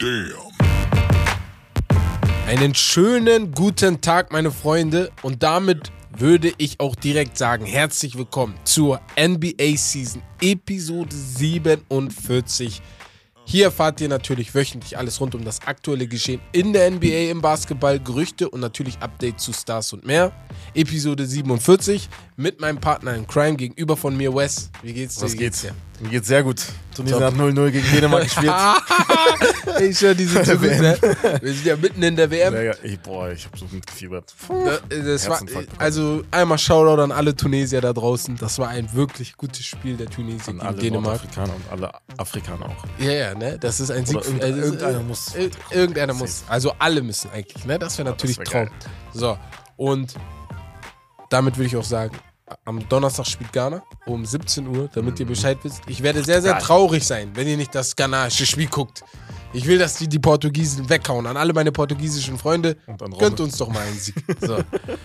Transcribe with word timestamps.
Damn. 0.00 0.32
Einen 2.46 2.74
schönen 2.74 3.52
guten 3.52 4.00
Tag, 4.00 4.32
meine 4.32 4.50
Freunde. 4.50 5.10
Und 5.20 5.42
damit 5.42 5.92
würde 6.16 6.54
ich 6.56 6.80
auch 6.80 6.94
direkt 6.94 7.36
sagen, 7.36 7.66
herzlich 7.66 8.16
willkommen 8.16 8.54
zur 8.64 9.02
NBA 9.20 9.76
Season 9.76 10.22
Episode 10.40 11.14
47. 11.14 12.80
Hier 13.44 13.66
erfahrt 13.66 14.00
ihr 14.00 14.08
natürlich 14.08 14.54
wöchentlich 14.54 14.96
alles 14.96 15.20
rund 15.20 15.34
um 15.34 15.44
das 15.44 15.60
aktuelle 15.66 16.06
Geschehen 16.06 16.40
in 16.52 16.72
der 16.72 16.90
NBA 16.90 17.30
im 17.30 17.42
Basketball, 17.42 18.00
Gerüchte 18.00 18.48
und 18.48 18.60
natürlich 18.60 18.96
Updates 19.00 19.44
zu 19.44 19.52
Stars 19.52 19.92
und 19.92 20.06
mehr. 20.06 20.32
Episode 20.72 21.26
47 21.26 22.08
mit 22.36 22.58
meinem 22.58 22.80
Partner 22.80 23.14
in 23.14 23.26
Crime 23.26 23.56
gegenüber 23.56 23.98
von 23.98 24.16
mir, 24.16 24.34
Wes. 24.34 24.70
Wie 24.82 24.94
geht's 24.94 25.16
dir? 25.16 25.24
Was 25.24 25.32
Wie 25.34 25.36
geht's? 25.36 25.60
dir? 25.60 25.74
Mir 26.00 26.08
geht's 26.08 26.28
sehr 26.28 26.42
gut. 26.42 26.64
Tunesien 27.00 27.24
hat 27.24 27.34
0-0 27.34 27.70
gegen 27.70 27.90
Dänemark 27.92 28.22
gespielt. 28.24 28.52
ich 29.80 30.00
höre 30.00 30.14
diese 30.14 30.42
Typen, 30.42 30.80
ne? 30.80 30.98
Wir 31.40 31.52
sind 31.54 31.66
ja 31.66 31.76
mitten 31.76 32.02
in 32.02 32.16
der 32.16 32.30
WM. 32.30 32.52
Geil. 32.54 32.76
Ey, 32.82 32.98
boah, 33.02 33.30
ich 33.30 33.44
hab 33.46 33.58
so 33.58 33.66
mitgefiebert. 33.70 34.34
Das 34.88 35.28
war, 35.28 35.40
bekommen. 35.44 35.66
also 35.78 36.22
einmal 36.30 36.58
Shoutout 36.58 37.02
an 37.02 37.12
alle 37.12 37.34
Tunesier 37.34 37.80
da 37.80 37.92
draußen. 37.92 38.36
Das 38.36 38.58
war 38.58 38.68
ein 38.68 38.92
wirklich 38.94 39.36
gutes 39.36 39.64
Spiel 39.64 39.96
der 39.96 40.08
Tunesier 40.08 40.48
An 40.48 40.58
gegen 40.58 40.60
alle 40.66 40.76
Dänemark. 40.78 41.04
Nordafrikaner 41.22 41.54
und 41.54 41.72
alle 41.72 41.92
Afrikaner 42.18 42.66
auch. 42.66 42.84
Ja, 42.98 43.12
ja, 43.12 43.34
ne? 43.34 43.58
Das 43.58 43.80
ist 43.80 43.90
ein 43.90 44.06
Sieg. 44.06 44.16
Irgend- 44.24 44.42
also, 44.44 44.58
irgendeiner 44.60 45.00
muss. 45.00 45.34
ir- 45.34 45.50
Irgendeiner 45.70 46.14
muss. 46.14 46.44
Also 46.48 46.72
alle 46.78 47.02
müssen 47.02 47.30
eigentlich, 47.32 47.64
ne? 47.64 47.78
Das 47.78 47.96
wäre 47.98 48.08
natürlich 48.10 48.38
wär 48.38 48.44
Traum. 48.44 48.68
So, 49.12 49.38
und 49.76 50.14
damit 51.30 51.56
würde 51.56 51.66
ich 51.66 51.76
auch 51.76 51.84
sagen, 51.84 52.16
am 52.64 52.86
Donnerstag 52.88 53.26
spielt 53.26 53.52
Ghana 53.52 53.82
um 54.06 54.24
17 54.24 54.66
Uhr, 54.66 54.88
damit 54.94 55.18
ihr 55.20 55.26
Bescheid 55.26 55.58
wisst. 55.62 55.82
Ich 55.86 56.02
werde 56.02 56.22
sehr, 56.24 56.42
sehr 56.42 56.58
traurig 56.58 57.06
sein, 57.06 57.30
wenn 57.34 57.46
ihr 57.46 57.56
nicht 57.56 57.74
das 57.74 57.94
ghanaische 57.96 58.46
Spiel 58.46 58.68
guckt. 58.68 59.02
Ich 59.52 59.66
will, 59.66 59.78
dass 59.78 59.96
die 59.96 60.08
die 60.08 60.18
Portugiesen 60.18 60.88
weghauen. 60.88 61.26
An 61.26 61.36
alle 61.36 61.52
meine 61.52 61.72
portugiesischen 61.72 62.38
Freunde, 62.38 62.76
gönnt 63.18 63.40
uns 63.40 63.56
doch 63.56 63.68
mal 63.68 63.80
einen 63.80 63.98
Sieg. 63.98 64.14
So. 64.40 64.58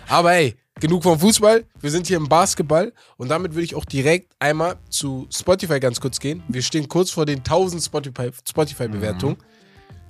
Aber 0.08 0.32
hey, 0.34 0.56
genug 0.80 1.02
vom 1.04 1.20
Fußball. 1.20 1.66
Wir 1.82 1.90
sind 1.92 2.06
hier 2.06 2.18
im 2.18 2.30
Basketball 2.30 2.94
und 3.18 3.30
damit 3.30 3.54
würde 3.54 3.64
ich 3.64 3.74
auch 3.76 3.86
direkt 3.86 4.34
einmal 4.40 4.76
zu 4.90 5.28
Spotify 5.32 5.80
ganz 5.80 6.00
kurz 6.00 6.20
gehen. 6.20 6.44
Wir 6.48 6.62
stehen 6.62 6.88
kurz 6.88 7.10
vor 7.10 7.26
den 7.26 7.40
1000 7.40 7.82
Spotify- 7.82 8.32
Spotify-Bewertungen. 8.48 9.38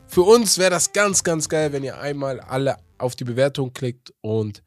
Für 0.08 0.22
uns 0.24 0.58
wäre 0.58 0.70
das 0.72 0.92
ganz, 0.92 1.24
ganz 1.24 1.48
geil, 1.50 1.72
wenn 1.72 1.84
ihr 1.84 1.98
einmal 2.00 2.40
alle 2.42 2.78
auf 2.98 3.16
die 3.16 3.24
Bewertung 3.24 3.74
klickt 3.74 4.14
und 4.22 4.64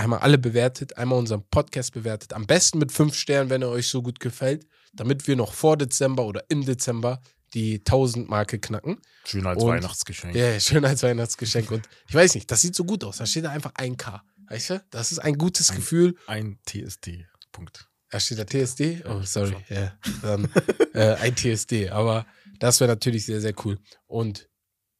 einmal 0.00 0.20
alle 0.20 0.38
bewertet, 0.38 0.96
einmal 0.96 1.18
unseren 1.18 1.42
Podcast 1.48 1.92
bewertet. 1.92 2.32
Am 2.32 2.46
besten 2.46 2.78
mit 2.78 2.90
fünf 2.92 3.14
Sternen, 3.14 3.50
wenn 3.50 3.62
er 3.62 3.68
euch 3.68 3.88
so 3.88 4.02
gut 4.02 4.18
gefällt, 4.20 4.66
damit 4.92 5.26
wir 5.28 5.36
noch 5.36 5.52
vor 5.52 5.76
Dezember 5.76 6.24
oder 6.24 6.44
im 6.48 6.64
Dezember 6.64 7.20
die 7.54 7.80
1000-Marke 7.80 8.58
knacken. 8.58 8.98
Schön 9.24 9.46
als 9.46 9.62
Und- 9.62 9.68
Weihnachtsgeschenk. 9.70 10.34
Ja, 10.34 10.58
schön 10.60 10.84
als 10.84 11.02
Weihnachtsgeschenk. 11.02 11.70
Und 11.70 11.88
ich 12.08 12.14
weiß 12.14 12.34
nicht, 12.34 12.50
das 12.50 12.60
sieht 12.62 12.74
so 12.74 12.84
gut 12.84 13.04
aus. 13.04 13.18
Da 13.18 13.26
steht 13.26 13.44
da 13.44 13.50
einfach 13.50 13.72
ein 13.74 13.96
K. 13.96 14.22
Weißt 14.48 14.70
du? 14.70 14.84
Das 14.90 15.12
ist 15.12 15.18
ein 15.20 15.36
gutes 15.38 15.70
Ein- 15.70 15.76
Gefühl. 15.76 16.16
Ein 16.26 16.58
TSD. 16.66 17.26
Punkt. 17.52 17.88
Da 18.10 18.18
steht 18.18 18.38
da 18.38 18.44
TSD. 18.44 19.04
Oh, 19.06 19.22
sorry. 19.22 19.56
Ja, 19.68 19.92
dann 20.22 20.48
äh, 20.94 21.14
ein 21.16 21.36
TSD. 21.36 21.90
Aber 21.90 22.26
das 22.58 22.80
wäre 22.80 22.90
natürlich 22.90 23.26
sehr, 23.26 23.40
sehr 23.40 23.54
cool. 23.64 23.78
Und 24.06 24.48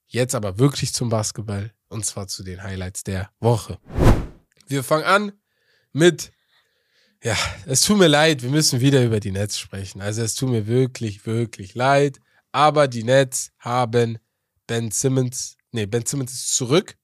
jetzt 0.06 0.34
aber 0.34 0.58
wirklich 0.58 0.92
zum 0.92 1.08
Basketball. 1.08 1.72
Und 1.88 2.06
zwar 2.06 2.28
zu 2.28 2.44
den 2.44 2.62
Highlights 2.62 3.02
der 3.02 3.30
Woche. 3.40 3.78
Wir 4.70 4.84
fangen 4.84 5.04
an 5.04 5.32
mit, 5.92 6.32
ja, 7.22 7.36
es 7.66 7.82
tut 7.82 7.98
mir 7.98 8.06
leid, 8.06 8.42
wir 8.42 8.50
müssen 8.50 8.80
wieder 8.80 9.04
über 9.04 9.20
die 9.20 9.32
Nets 9.32 9.58
sprechen. 9.58 10.00
Also 10.00 10.22
es 10.22 10.34
tut 10.34 10.50
mir 10.50 10.66
wirklich, 10.66 11.26
wirklich 11.26 11.74
leid. 11.74 12.20
Aber 12.52 12.88
die 12.88 13.04
Nets 13.04 13.52
haben 13.58 14.18
Ben 14.66 14.90
Simmons, 14.90 15.56
nee, 15.72 15.86
Ben 15.86 16.06
Simmons 16.06 16.32
ist 16.32 16.54
zurück 16.54 16.96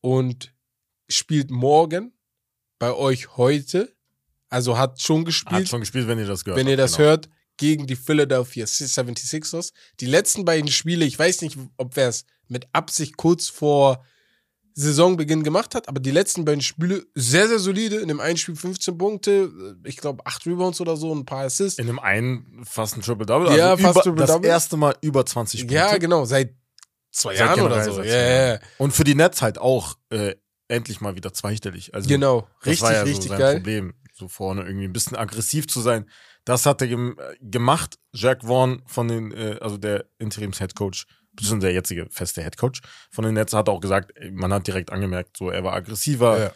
und 0.00 0.54
spielt 1.08 1.50
morgen 1.50 2.12
bei 2.78 2.92
euch 2.92 3.36
heute. 3.36 3.94
Also 4.48 4.76
hat 4.76 5.00
schon 5.00 5.24
gespielt 5.24 5.62
Hat 5.62 5.68
schon 5.68 5.80
gespielt, 5.80 6.06
wenn 6.08 6.18
ihr 6.18 6.26
das 6.26 6.44
gehört 6.44 6.60
wenn 6.60 6.68
ihr 6.68 6.76
das 6.76 6.96
genau. 6.96 7.08
hört, 7.08 7.30
gegen 7.56 7.86
die 7.86 7.96
Philadelphia 7.96 8.66
76ers. 8.66 9.72
Die 10.00 10.06
letzten 10.06 10.44
beiden 10.44 10.70
Spiele, 10.70 11.04
ich 11.06 11.18
weiß 11.18 11.40
nicht, 11.40 11.56
ob 11.78 11.96
wer 11.96 12.08
es 12.08 12.26
mit 12.48 12.66
Absicht 12.72 13.16
kurz 13.16 13.48
vor 13.48 14.04
Saisonbeginn 14.74 15.42
gemacht 15.42 15.74
hat, 15.74 15.88
aber 15.88 16.00
die 16.00 16.10
letzten 16.10 16.44
beiden 16.44 16.62
Spiele 16.62 17.04
sehr, 17.14 17.48
sehr 17.48 17.58
solide. 17.58 17.96
In 17.96 18.08
dem 18.08 18.20
einen 18.20 18.36
Spiel 18.36 18.56
15 18.56 18.96
Punkte, 18.98 19.76
ich 19.84 19.96
glaube 19.96 20.24
8 20.26 20.46
Rebounds 20.46 20.80
oder 20.80 20.96
so, 20.96 21.14
ein 21.14 21.24
paar 21.24 21.44
Assists. 21.44 21.78
In 21.78 21.86
dem 21.86 21.98
einen 21.98 22.62
fast 22.64 22.96
ein 22.96 23.02
Triple-Double. 23.02 23.56
Ja, 23.56 23.70
also 23.70 23.82
fast 23.82 24.06
über, 24.06 24.16
Triple-Double. 24.16 24.42
Das 24.42 24.48
erste 24.48 24.76
Mal 24.76 24.96
über 25.00 25.24
20 25.26 25.60
Punkte. 25.60 25.74
Ja, 25.74 25.96
genau, 25.98 26.24
seit 26.24 26.54
zwei 27.10 27.36
Seit 27.36 27.46
Jahren 27.46 27.60
oder 27.60 27.84
so. 27.84 28.02
Ja, 28.02 28.14
ja, 28.14 28.52
ja. 28.54 28.58
Und 28.78 28.92
für 28.92 29.04
die 29.04 29.14
Nets 29.14 29.42
halt 29.42 29.58
auch 29.58 29.96
äh, 30.10 30.34
endlich 30.68 31.00
mal 31.00 31.14
wieder 31.14 31.32
zweistellig. 31.32 31.94
Also, 31.94 32.08
Genau, 32.08 32.48
richtig, 32.64 32.82
war 32.82 32.92
ja 32.92 33.02
richtig 33.02 33.30
so 33.30 33.38
geil. 33.38 33.56
Problem, 33.56 33.94
so 34.14 34.28
vorne 34.28 34.62
irgendwie 34.62 34.86
ein 34.86 34.92
bisschen 34.92 35.16
aggressiv 35.16 35.68
zu 35.68 35.80
sein. 35.80 36.08
Das 36.44 36.66
hat 36.66 36.80
er 36.80 36.88
gem 36.88 37.16
äh, 37.18 37.36
gemacht. 37.40 37.98
Jack 38.12 38.42
Vaughn 38.42 38.82
von 38.86 39.08
den, 39.08 39.32
äh, 39.32 39.58
also 39.60 39.76
der 39.76 40.06
Interims-Headcoach, 40.18 41.06
beziehungsweise 41.34 41.68
der 41.68 41.74
jetzige 41.74 42.06
feste 42.10 42.42
Headcoach 42.42 42.80
von 43.10 43.24
den 43.24 43.34
Nets, 43.34 43.52
hat 43.52 43.68
auch 43.68 43.80
gesagt, 43.80 44.12
man 44.32 44.52
hat 44.52 44.66
direkt 44.66 44.90
angemerkt, 44.92 45.36
so 45.36 45.50
er 45.50 45.64
war 45.64 45.72
aggressiver, 45.74 46.38
Ja. 46.40 46.52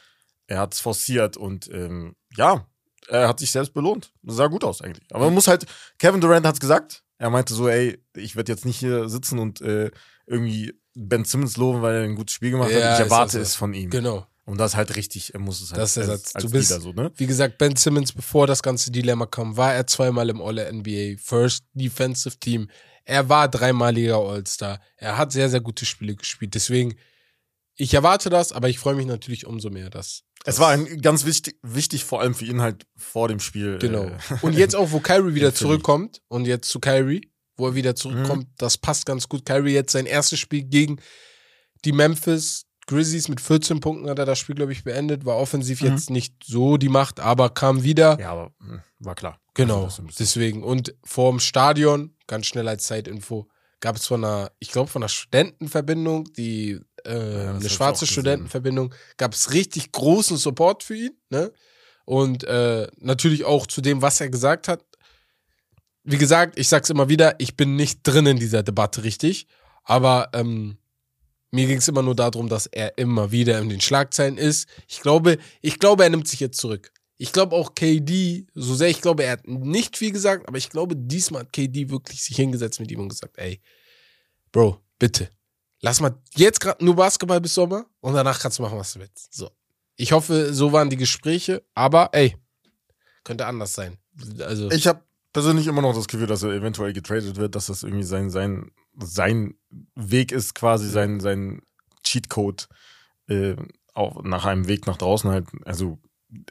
er 0.46 0.58
hat 0.60 0.74
es 0.74 0.80
forciert 0.80 1.36
und 1.36 1.68
ähm, 1.72 2.14
ja, 2.36 2.66
er 3.08 3.28
hat 3.28 3.38
sich 3.40 3.50
selbst 3.52 3.72
belohnt. 3.72 4.12
Das 4.22 4.36
sah 4.36 4.48
gut 4.48 4.64
aus 4.64 4.82
eigentlich. 4.82 5.06
Aber 5.12 5.26
man 5.26 5.34
muss 5.34 5.46
halt, 5.48 5.64
Kevin 5.98 6.20
Durant 6.20 6.44
hat 6.46 6.54
es 6.54 6.60
gesagt, 6.60 7.02
er 7.18 7.30
meinte 7.30 7.54
so, 7.54 7.68
ey, 7.68 7.98
ich 8.16 8.36
werde 8.36 8.52
jetzt 8.52 8.64
nicht 8.64 8.78
hier 8.78 9.08
sitzen 9.08 9.38
und 9.38 9.60
äh, 9.60 9.90
irgendwie 10.26 10.74
Ben 10.94 11.24
Simmons 11.24 11.56
loben, 11.56 11.82
weil 11.82 11.94
er 11.96 12.02
ein 12.02 12.14
gutes 12.16 12.34
Spiel 12.34 12.50
gemacht 12.50 12.70
Ja, 12.70 12.90
hat. 12.90 12.94
Ich 12.98 13.04
erwarte 13.04 13.22
also- 13.22 13.40
es 13.40 13.54
von 13.54 13.72
ihm. 13.74 13.90
Genau. 13.90 14.26
Und 14.44 14.58
das 14.58 14.72
ist 14.72 14.76
halt 14.76 14.94
richtig, 14.96 15.34
er 15.34 15.40
muss 15.40 15.60
es 15.60 15.70
halt 15.72 15.80
Das 15.82 15.96
ist 15.96 15.96
der 16.06 16.12
als, 16.12 16.22
Satz. 16.22 16.34
als 16.36 16.44
Du 16.44 16.50
bist- 16.50 16.70
Leader 16.70 16.80
so, 16.82 16.92
ne? 16.92 17.10
Wie 17.16 17.26
gesagt, 17.26 17.58
Ben 17.58 17.74
Simmons, 17.74 18.12
bevor 18.12 18.46
das 18.46 18.62
ganze 18.62 18.92
Dilemma 18.92 19.26
kam, 19.26 19.56
war 19.56 19.74
er 19.74 19.86
zweimal 19.88 20.28
im 20.30 20.40
All-NBA 20.40 21.16
First 21.20 21.64
Defensive 21.74 22.38
Team. 22.38 22.68
Er 23.06 23.28
war 23.28 23.48
dreimaliger 23.48 24.18
All-Star. 24.18 24.80
Er 24.96 25.16
hat 25.16 25.30
sehr, 25.32 25.48
sehr 25.48 25.60
gute 25.60 25.86
Spiele 25.86 26.16
gespielt. 26.16 26.54
Deswegen, 26.54 26.96
ich 27.76 27.94
erwarte 27.94 28.30
das, 28.30 28.52
aber 28.52 28.68
ich 28.68 28.80
freue 28.80 28.96
mich 28.96 29.06
natürlich 29.06 29.46
umso 29.46 29.70
mehr, 29.70 29.90
dass. 29.90 30.24
Es 30.44 30.58
war 30.58 30.70
ein, 30.70 31.00
ganz 31.00 31.24
wichtig, 31.24 31.56
wichtig, 31.62 32.04
vor 32.04 32.20
allem 32.20 32.34
für 32.34 32.44
ihn 32.44 32.60
halt 32.60 32.84
vor 32.96 33.28
dem 33.28 33.38
Spiel. 33.40 33.78
Genau. 33.78 34.06
Äh, 34.06 34.18
Und 34.42 34.54
jetzt 34.54 34.74
auch, 34.74 34.90
wo 34.90 34.98
Kyrie 35.00 35.34
wieder 35.34 35.54
zurückkommt 35.54 36.20
und 36.28 36.46
jetzt 36.46 36.68
zu 36.68 36.80
Kyrie, 36.80 37.30
wo 37.56 37.68
er 37.68 37.74
wieder 37.76 37.94
zurückkommt, 37.94 38.48
das 38.58 38.76
passt 38.76 39.06
ganz 39.06 39.28
gut. 39.28 39.46
Kyrie 39.46 39.72
jetzt 39.72 39.92
sein 39.92 40.06
erstes 40.06 40.40
Spiel 40.40 40.64
gegen 40.64 41.00
die 41.84 41.92
Memphis 41.92 42.65
Grizzlies 42.86 43.28
mit 43.28 43.40
14 43.40 43.80
Punkten 43.80 44.08
hat 44.08 44.18
er 44.18 44.26
das 44.26 44.38
Spiel, 44.38 44.54
glaube 44.54 44.72
ich, 44.72 44.84
beendet. 44.84 45.24
War 45.24 45.36
offensiv 45.36 45.82
Mhm. 45.82 45.88
jetzt 45.88 46.10
nicht 46.10 46.34
so 46.44 46.76
die 46.76 46.88
Macht, 46.88 47.18
aber 47.20 47.50
kam 47.50 47.82
wieder. 47.82 48.18
ja, 48.20 48.30
aber 48.32 48.52
hm, 48.60 48.80
war 49.00 49.14
klar. 49.14 49.40
Genau, 49.54 49.84
Also 49.84 50.02
deswegen. 50.18 50.62
Und 50.62 50.94
vorm 51.04 51.40
Stadion, 51.40 52.14
ganz 52.26 52.46
schnell 52.46 52.68
als 52.68 52.84
Zeitinfo, 52.86 53.48
gab 53.80 53.96
es 53.96 54.06
von 54.06 54.24
einer, 54.24 54.52
ich 54.58 54.70
glaube, 54.70 54.90
von 54.90 55.02
einer 55.02 55.08
Studentenverbindung, 55.08 56.32
die 56.34 56.72
äh, 56.72 56.80
das 57.04 57.56
eine 57.60 57.68
schwarze. 57.70 58.06
Studentenverbindung, 58.06 58.94
gab 59.16 59.32
es 59.34 59.52
richtig 59.52 59.92
großen 59.92 60.36
Support 60.36 60.82
für 60.82 60.94
ihn. 60.96 61.16
Ne? 61.30 61.52
Und 62.04 62.44
äh, 62.44 62.86
natürlich 62.98 63.44
auch 63.44 63.66
zu 63.66 63.80
dem, 63.80 64.00
was 64.02 64.20
er 64.20 64.28
gesagt 64.30 64.68
hat. 64.68 64.84
Wie 66.04 66.18
gesagt, 66.18 66.56
ich 66.58 66.68
sag's 66.68 66.88
immer 66.90 67.08
wieder, 67.08 67.34
ich 67.38 67.56
bin 67.56 67.74
nicht 67.74 68.00
drin 68.04 68.26
in 68.26 68.38
dieser 68.38 68.62
Debatte 68.62 69.02
richtig, 69.02 69.48
aber 69.82 70.28
ähm, 70.34 70.78
mir 71.56 71.66
ging 71.66 71.78
es 71.78 71.88
immer 71.88 72.02
nur 72.02 72.14
darum, 72.14 72.48
dass 72.48 72.66
er 72.66 72.96
immer 72.98 73.32
wieder 73.32 73.58
in 73.58 73.68
den 73.68 73.80
Schlagzeilen 73.80 74.38
ist. 74.38 74.68
Ich 74.86 75.00
glaube, 75.00 75.38
ich 75.62 75.78
glaube, 75.78 76.04
er 76.04 76.10
nimmt 76.10 76.28
sich 76.28 76.38
jetzt 76.38 76.60
zurück. 76.60 76.92
Ich 77.18 77.32
glaube 77.32 77.56
auch 77.56 77.74
KD, 77.74 78.46
so 78.54 78.74
sehr 78.74 78.88
ich 78.88 79.00
glaube, 79.00 79.24
er 79.24 79.32
hat 79.32 79.48
nicht 79.48 79.96
viel 79.96 80.12
gesagt, 80.12 80.46
aber 80.46 80.58
ich 80.58 80.68
glaube, 80.68 80.94
diesmal 80.94 81.42
hat 81.42 81.52
KD 81.52 81.88
wirklich 81.88 82.22
sich 82.22 82.36
hingesetzt 82.36 82.78
mit 82.78 82.90
ihm 82.90 83.00
und 83.00 83.08
gesagt, 83.08 83.38
ey, 83.38 83.60
Bro, 84.52 84.80
bitte, 84.98 85.30
lass 85.80 86.00
mal 86.00 86.14
jetzt 86.34 86.60
gerade 86.60 86.84
nur 86.84 86.94
Basketball 86.94 87.40
bis 87.40 87.54
Sommer 87.54 87.86
und 88.00 88.14
danach 88.14 88.38
kannst 88.38 88.58
du 88.58 88.62
machen, 88.62 88.78
was 88.78 88.92
du 88.92 89.00
willst. 89.00 89.32
So. 89.32 89.50
Ich 89.96 90.12
hoffe, 90.12 90.52
so 90.52 90.72
waren 90.72 90.90
die 90.90 90.98
Gespräche, 90.98 91.64
aber 91.74 92.10
ey, 92.12 92.36
könnte 93.24 93.46
anders 93.46 93.74
sein. 93.74 93.96
Also, 94.40 94.70
Ich 94.70 94.86
habe 94.86 95.02
persönlich 95.32 95.66
immer 95.66 95.82
noch 95.82 95.94
das 95.94 96.08
Gefühl, 96.08 96.26
dass 96.26 96.42
er 96.42 96.50
eventuell 96.50 96.92
getradet 96.92 97.36
wird, 97.36 97.54
dass 97.54 97.66
das 97.66 97.82
irgendwie 97.82 98.04
sein, 98.04 98.30
sein, 98.30 98.70
sein 98.98 99.54
Weg 99.94 100.32
ist, 100.32 100.54
quasi 100.54 100.88
sein, 100.88 101.20
sein 101.20 101.62
Cheatcode 102.02 102.68
äh, 103.28 103.56
auch 103.94 104.22
nach 104.22 104.44
einem 104.44 104.68
Weg 104.68 104.86
nach 104.86 104.96
draußen 104.96 105.30
halt. 105.30 105.48
Also, 105.64 105.98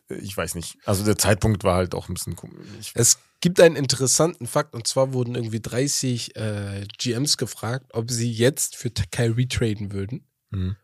ich 0.10 0.36
weiß 0.36 0.56
nicht. 0.56 0.78
Also 0.86 1.04
der 1.04 1.18
Zeitpunkt 1.18 1.64
war 1.64 1.76
halt 1.76 1.94
auch 1.94 2.10
ein 2.10 2.14
bisschen 2.14 2.36
komisch. 2.36 2.92
Es 2.96 3.20
gibt 3.42 3.60
einen 3.60 3.76
interessanten 3.76 4.48
Fakt 4.48 4.74
und 4.74 4.88
zwar 4.88 5.14
wurden 5.14 5.36
irgendwie 5.36 5.60
30 5.60 6.36
äh, 6.36 6.88
GMs 6.98 7.38
gefragt, 7.38 7.92
ob 7.94 8.10
sie 8.10 8.32
jetzt 8.32 8.76
für 8.76 8.90
Kyrie 8.90 9.48
traden 9.48 9.92
würden. 9.92 10.28
Mhm. 10.50 10.76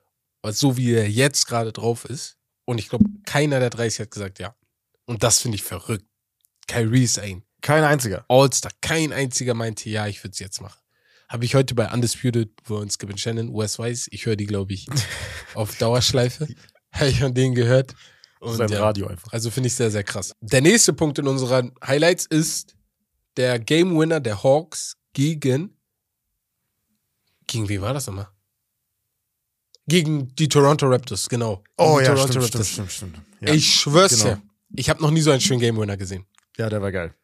So 0.43 0.77
wie 0.77 0.93
er 0.93 1.09
jetzt 1.09 1.47
gerade 1.47 1.71
drauf 1.71 2.05
ist. 2.05 2.37
Und 2.65 2.77
ich 2.79 2.89
glaube, 2.89 3.05
keiner 3.25 3.59
der 3.59 3.69
30 3.69 4.01
hat 4.01 4.11
gesagt 4.11 4.39
ja. 4.39 4.55
Und 5.05 5.23
das 5.23 5.39
finde 5.39 5.55
ich 5.55 5.63
verrückt. 5.63 6.05
Kyrie 6.67 7.03
ist 7.03 7.19
ein 7.19 7.43
Kein 7.61 7.83
einziger. 7.83 8.25
All-Star. 8.27 8.71
Kein 8.81 9.13
einziger 9.13 9.53
meinte 9.53 9.89
ja, 9.89 10.07
ich 10.07 10.23
würde 10.23 10.33
es 10.33 10.39
jetzt 10.39 10.61
machen. 10.61 10.80
Habe 11.31 11.45
ich 11.45 11.55
heute 11.55 11.75
bei 11.75 11.89
Undisputed, 11.89 12.49
wo 12.65 12.75
uns 12.75 12.97
Kevin 12.97 13.17
Shannon, 13.17 13.53
Wes 13.53 13.79
Weiß, 13.79 14.09
ich 14.11 14.25
höre 14.25 14.35
die, 14.35 14.47
glaube 14.47 14.73
ich, 14.73 14.85
auf 15.53 15.77
Dauerschleife. 15.77 16.45
Habe 16.91 17.07
ich 17.07 17.21
von 17.21 17.33
denen 17.33 17.55
gehört. 17.55 17.93
Und 18.41 18.57
Sein 18.57 18.67
ja, 18.67 18.81
Radio 18.81 19.07
einfach. 19.07 19.31
also 19.31 19.49
finde 19.49 19.67
ich 19.67 19.75
sehr, 19.75 19.89
sehr 19.89 20.03
krass. 20.03 20.33
Der 20.41 20.59
nächste 20.59 20.91
Punkt 20.91 21.19
in 21.19 21.27
unseren 21.29 21.71
Highlights 21.81 22.25
ist 22.25 22.75
der 23.37 23.59
Game 23.59 23.97
Winner 23.97 24.19
der 24.19 24.43
Hawks 24.43 24.97
gegen. 25.13 25.77
Gegen 27.47 27.69
wie 27.69 27.79
war 27.79 27.93
das 27.93 28.07
nochmal? 28.07 28.27
Gegen 29.87 30.35
die 30.35 30.49
Toronto 30.49 30.85
Raptors, 30.87 31.29
genau. 31.29 31.63
Oh 31.77 31.99
ja, 32.01 32.07
Toronto 32.07 32.27
stimmt, 32.27 32.43
Raptors. 32.43 32.67
stimmt, 32.67 32.91
stimmt, 32.91 33.13
stimmt. 33.13 33.25
Ja. 33.39 33.53
Ich 33.53 33.73
schwör's 33.73 34.21
genau. 34.21 34.35
dir. 34.35 34.41
Ich 34.75 34.89
habe 34.89 35.01
noch 35.01 35.11
nie 35.11 35.21
so 35.21 35.31
einen 35.31 35.39
schönen 35.39 35.61
Game 35.61 35.77
Winner 35.77 35.95
gesehen. 35.95 36.25
ja, 36.57 36.67
der 36.67 36.81
war 36.81 36.91
geil. 36.91 37.15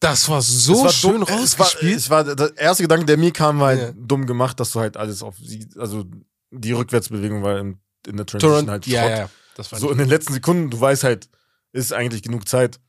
Das 0.00 0.28
war 0.28 0.40
so 0.40 0.84
war 0.84 0.90
schön 0.90 1.12
dumm, 1.12 1.22
rausgespielt. 1.24 1.96
Es 1.96 2.08
war, 2.10 2.22
es 2.22 2.28
war 2.28 2.34
der 2.36 2.56
erste 2.56 2.82
Gedanke, 2.84 3.04
der 3.06 3.18
mir 3.18 3.32
kam, 3.32 3.60
war 3.60 3.68
halt 3.68 3.80
Ja. 3.80 3.92
dumm 3.94 4.26
gemacht, 4.26 4.58
dass 4.58 4.72
du 4.72 4.80
halt 4.80 4.96
alles 4.96 5.22
auf 5.22 5.36
sie, 5.42 5.68
also 5.78 6.04
die 6.50 6.72
Rückwärtsbewegung 6.72 7.42
war 7.42 7.58
in, 7.58 7.78
in 8.06 8.16
der 8.16 8.24
Transition 8.26 8.52
Toronto, 8.52 8.72
halt 8.72 8.86
ja, 8.86 9.02
Schrott. 9.02 9.18
ja, 9.18 9.30
das 9.56 9.72
war 9.72 9.78
So 9.78 9.90
in 9.90 9.98
den 9.98 10.08
letzten 10.08 10.32
Sekunden, 10.32 10.70
du 10.70 10.80
weißt 10.80 11.04
halt, 11.04 11.28
ist 11.72 11.92
eigentlich 11.92 12.22
genug 12.22 12.48
Zeit. 12.48 12.80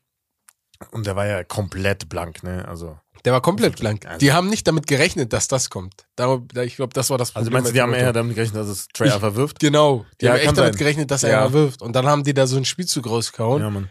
Und 0.91 1.05
der 1.05 1.15
war 1.15 1.27
ja 1.27 1.43
komplett 1.43 2.09
blank, 2.09 2.41
ne? 2.41 2.67
Also, 2.67 2.97
Der 3.23 3.33
war 3.33 3.41
komplett 3.41 3.77
blank. 3.77 4.05
Also- 4.07 4.17
Die 4.17 4.31
haben 4.33 4.49
nicht 4.49 4.65
damit 4.67 4.87
gerechnet, 4.87 5.31
dass 5.31 5.47
das 5.47 5.69
kommt. 5.69 6.07
Da, 6.15 6.39
da, 6.51 6.63
ich 6.63 6.75
glaube, 6.77 6.93
das 6.93 7.11
war 7.11 7.19
das 7.19 7.31
Problem. 7.33 7.43
also 7.49 7.51
meinst 7.53 7.69
du, 7.69 7.73
die 7.73 7.81
haben 7.81 7.93
eher 7.93 8.13
damit 8.13 8.33
gerechnet, 8.35 8.61
dass 8.61 8.67
es 8.67 8.87
Trey 8.87 9.11
einfach 9.11 9.35
wirft? 9.35 9.59
Genau. 9.59 10.05
Die 10.19 10.25
Ja, 10.25 10.31
haben 10.31 10.37
echt 10.37 10.45
kann 10.47 10.55
damit 10.55 10.73
sein. 10.73 10.79
gerechnet, 10.79 11.11
dass 11.11 11.21
er 11.23 11.31
Ja. 11.33 11.41
mal 11.41 11.53
wirft. 11.53 11.83
Und 11.83 11.93
dann 11.95 12.07
haben 12.07 12.23
die 12.23 12.33
da 12.33 12.47
so 12.47 12.55
einen 12.55 12.65
Spielzug 12.65 13.05
rausgehauen. 13.07 13.61
Ja, 13.61 13.69
Mann. 13.69 13.89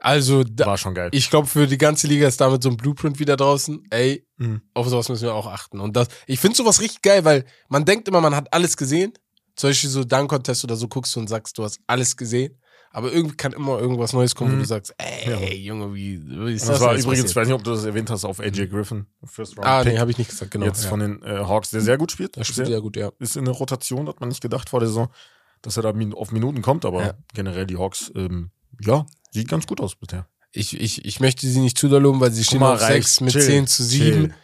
Also, 0.00 0.44
da, 0.44 0.66
War 0.66 0.78
schon 0.78 0.94
geil. 0.94 1.08
ich 1.12 1.28
glaube, 1.28 1.48
für 1.48 1.66
die 1.66 1.78
ganze 1.78 2.06
Liga 2.06 2.28
ist 2.28 2.40
damit 2.40 2.62
so 2.62 2.68
ein 2.70 2.76
Blueprint 2.76 3.18
wieder 3.18 3.36
draußen. 3.36 3.82
Ey, 3.90 4.24
Mhm. 4.36 4.62
auf 4.74 4.88
sowas 4.88 5.08
müssen 5.08 5.24
wir 5.24 5.34
auch 5.34 5.46
achten. 5.46 5.80
Und 5.80 5.96
das, 5.96 6.06
ich 6.26 6.38
finde 6.38 6.56
sowas 6.56 6.80
richtig 6.80 7.02
geil, 7.02 7.24
weil 7.24 7.44
man 7.68 7.84
denkt 7.84 8.06
immer, 8.08 8.20
man 8.20 8.36
hat 8.36 8.52
alles 8.52 8.76
gesehen. 8.76 9.12
Zum 9.56 9.70
Beispiel 9.70 9.90
so 9.90 10.04
Dunk-Contest 10.04 10.62
oder 10.62 10.76
so 10.76 10.86
guckst 10.86 11.16
du 11.16 11.20
und 11.20 11.28
sagst, 11.28 11.58
du 11.58 11.64
hast 11.64 11.80
alles 11.88 12.16
gesehen. 12.16 12.56
Aber 12.90 13.12
irgendwie 13.12 13.36
kann 13.36 13.52
immer 13.52 13.78
irgendwas 13.80 14.12
Neues 14.12 14.34
kommen, 14.36 14.52
wo 14.52 14.54
Mhm. 14.56 14.60
du 14.60 14.66
sagst, 14.66 14.94
ey, 14.98 15.56
Junge, 15.56 15.92
wie, 15.94 16.22
wie 16.24 16.52
ist 16.54 16.62
das, 16.62 16.78
das 16.78 16.80
war 16.80 16.94
übrigens, 16.94 17.04
ich 17.04 17.10
passiert? 17.24 17.36
weiß 17.36 17.46
nicht, 17.48 17.54
ob 17.56 17.64
du 17.64 17.70
das 17.72 17.84
erwähnt 17.84 18.08
hast, 18.08 18.24
auf 18.24 18.38
AJ 18.40 18.68
Griffin, 18.68 19.06
First 19.24 19.56
Round 19.58 19.66
Ah, 19.66 19.82
Pick, 19.82 19.92
nee, 19.94 19.98
habe 19.98 20.10
ich 20.12 20.16
nicht 20.18 20.30
gesagt, 20.30 20.52
genau. 20.52 20.64
jetzt 20.66 20.84
ja. 20.84 20.88
von 20.88 21.00
den 21.00 21.22
äh, 21.22 21.38
Hawks, 21.44 21.70
der 21.70 21.80
sehr 21.82 21.98
gut 21.98 22.12
spielt. 22.12 22.36
das 22.36 22.46
spielt 22.46 22.68
sehr, 22.68 22.76
ja 22.76 22.80
gut, 22.80 22.96
ja. 22.96 23.10
ist 23.18 23.36
in 23.36 23.44
der 23.44 23.52
Rotation, 23.54 24.08
hat 24.08 24.20
man 24.20 24.28
nicht 24.30 24.40
gedacht 24.40 24.70
vor 24.70 24.78
der 24.80 24.88
Saison, 24.88 25.08
dass 25.60 25.76
er 25.76 25.82
da 25.82 25.92
auf 26.14 26.30
Minuten 26.32 26.62
kommt, 26.62 26.84
aber 26.86 27.02
Ja. 27.04 27.14
generell 27.34 27.66
die 27.66 27.76
Hawks, 27.76 28.10
ähm, 28.14 28.52
ja, 28.80 29.04
sieht 29.30 29.48
ganz 29.48 29.66
gut 29.66 29.80
aus 29.80 29.96
bisher. 29.96 30.28
Ich, 30.52 30.78
ich, 30.80 31.04
ich 31.04 31.20
möchte 31.20 31.46
sie 31.46 31.60
nicht 31.60 31.76
zu 31.78 31.88
doll 31.88 32.02
loben, 32.02 32.20
weil 32.20 32.32
sie 32.32 32.44
stehen 32.44 32.60
mal, 32.60 32.74
auf 32.74 32.80
reicht. 32.80 33.08
6 33.08 33.20
mit 33.22 33.32
Chill. 33.32 33.42
10 33.42 33.66
zu 33.66 33.84
7. 33.84 34.04
Chill. 34.04 34.34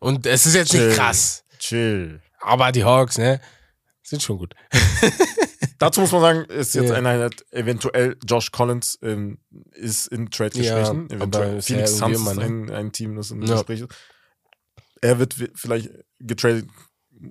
Und 0.00 0.26
es 0.26 0.46
ist 0.46 0.54
jetzt 0.54 0.70
Chill. 0.70 0.86
nicht 0.88 0.96
krass. 0.96 1.44
Chill. 1.58 2.20
Aber 2.40 2.72
die 2.72 2.84
Hawks, 2.84 3.18
ne, 3.18 3.40
sind 4.02 4.22
schon 4.22 4.38
gut. 4.38 4.54
Dazu 5.78 6.00
muss 6.00 6.12
man 6.12 6.20
sagen, 6.20 6.44
ist 6.46 6.74
jetzt 6.74 6.88
Ja. 6.90 6.94
ein 6.96 7.06
Highlight, 7.06 7.44
eventuell 7.52 8.16
Josh 8.26 8.50
Collins 8.52 8.98
ähm, 9.02 9.38
ist 9.72 10.06
in 10.08 10.30
Trade-Gesprächen. 10.30 11.08
Ja, 11.10 11.16
eventuell 11.16 11.48
irgendwie 11.60 11.86
Suns 11.86 12.16
ist 12.20 12.20
immer, 12.32 12.38
ein, 12.42 12.70
ein 12.70 12.92
Team, 12.92 13.16
das 13.16 13.30
im 13.30 13.42
Ja. 13.42 13.54
Gespräch 13.54 13.80
ist. 13.80 13.88
Er 15.00 15.18
wird 15.18 15.38
wi- 15.38 15.50
vielleicht 15.54 15.90
getradet, 16.20 16.66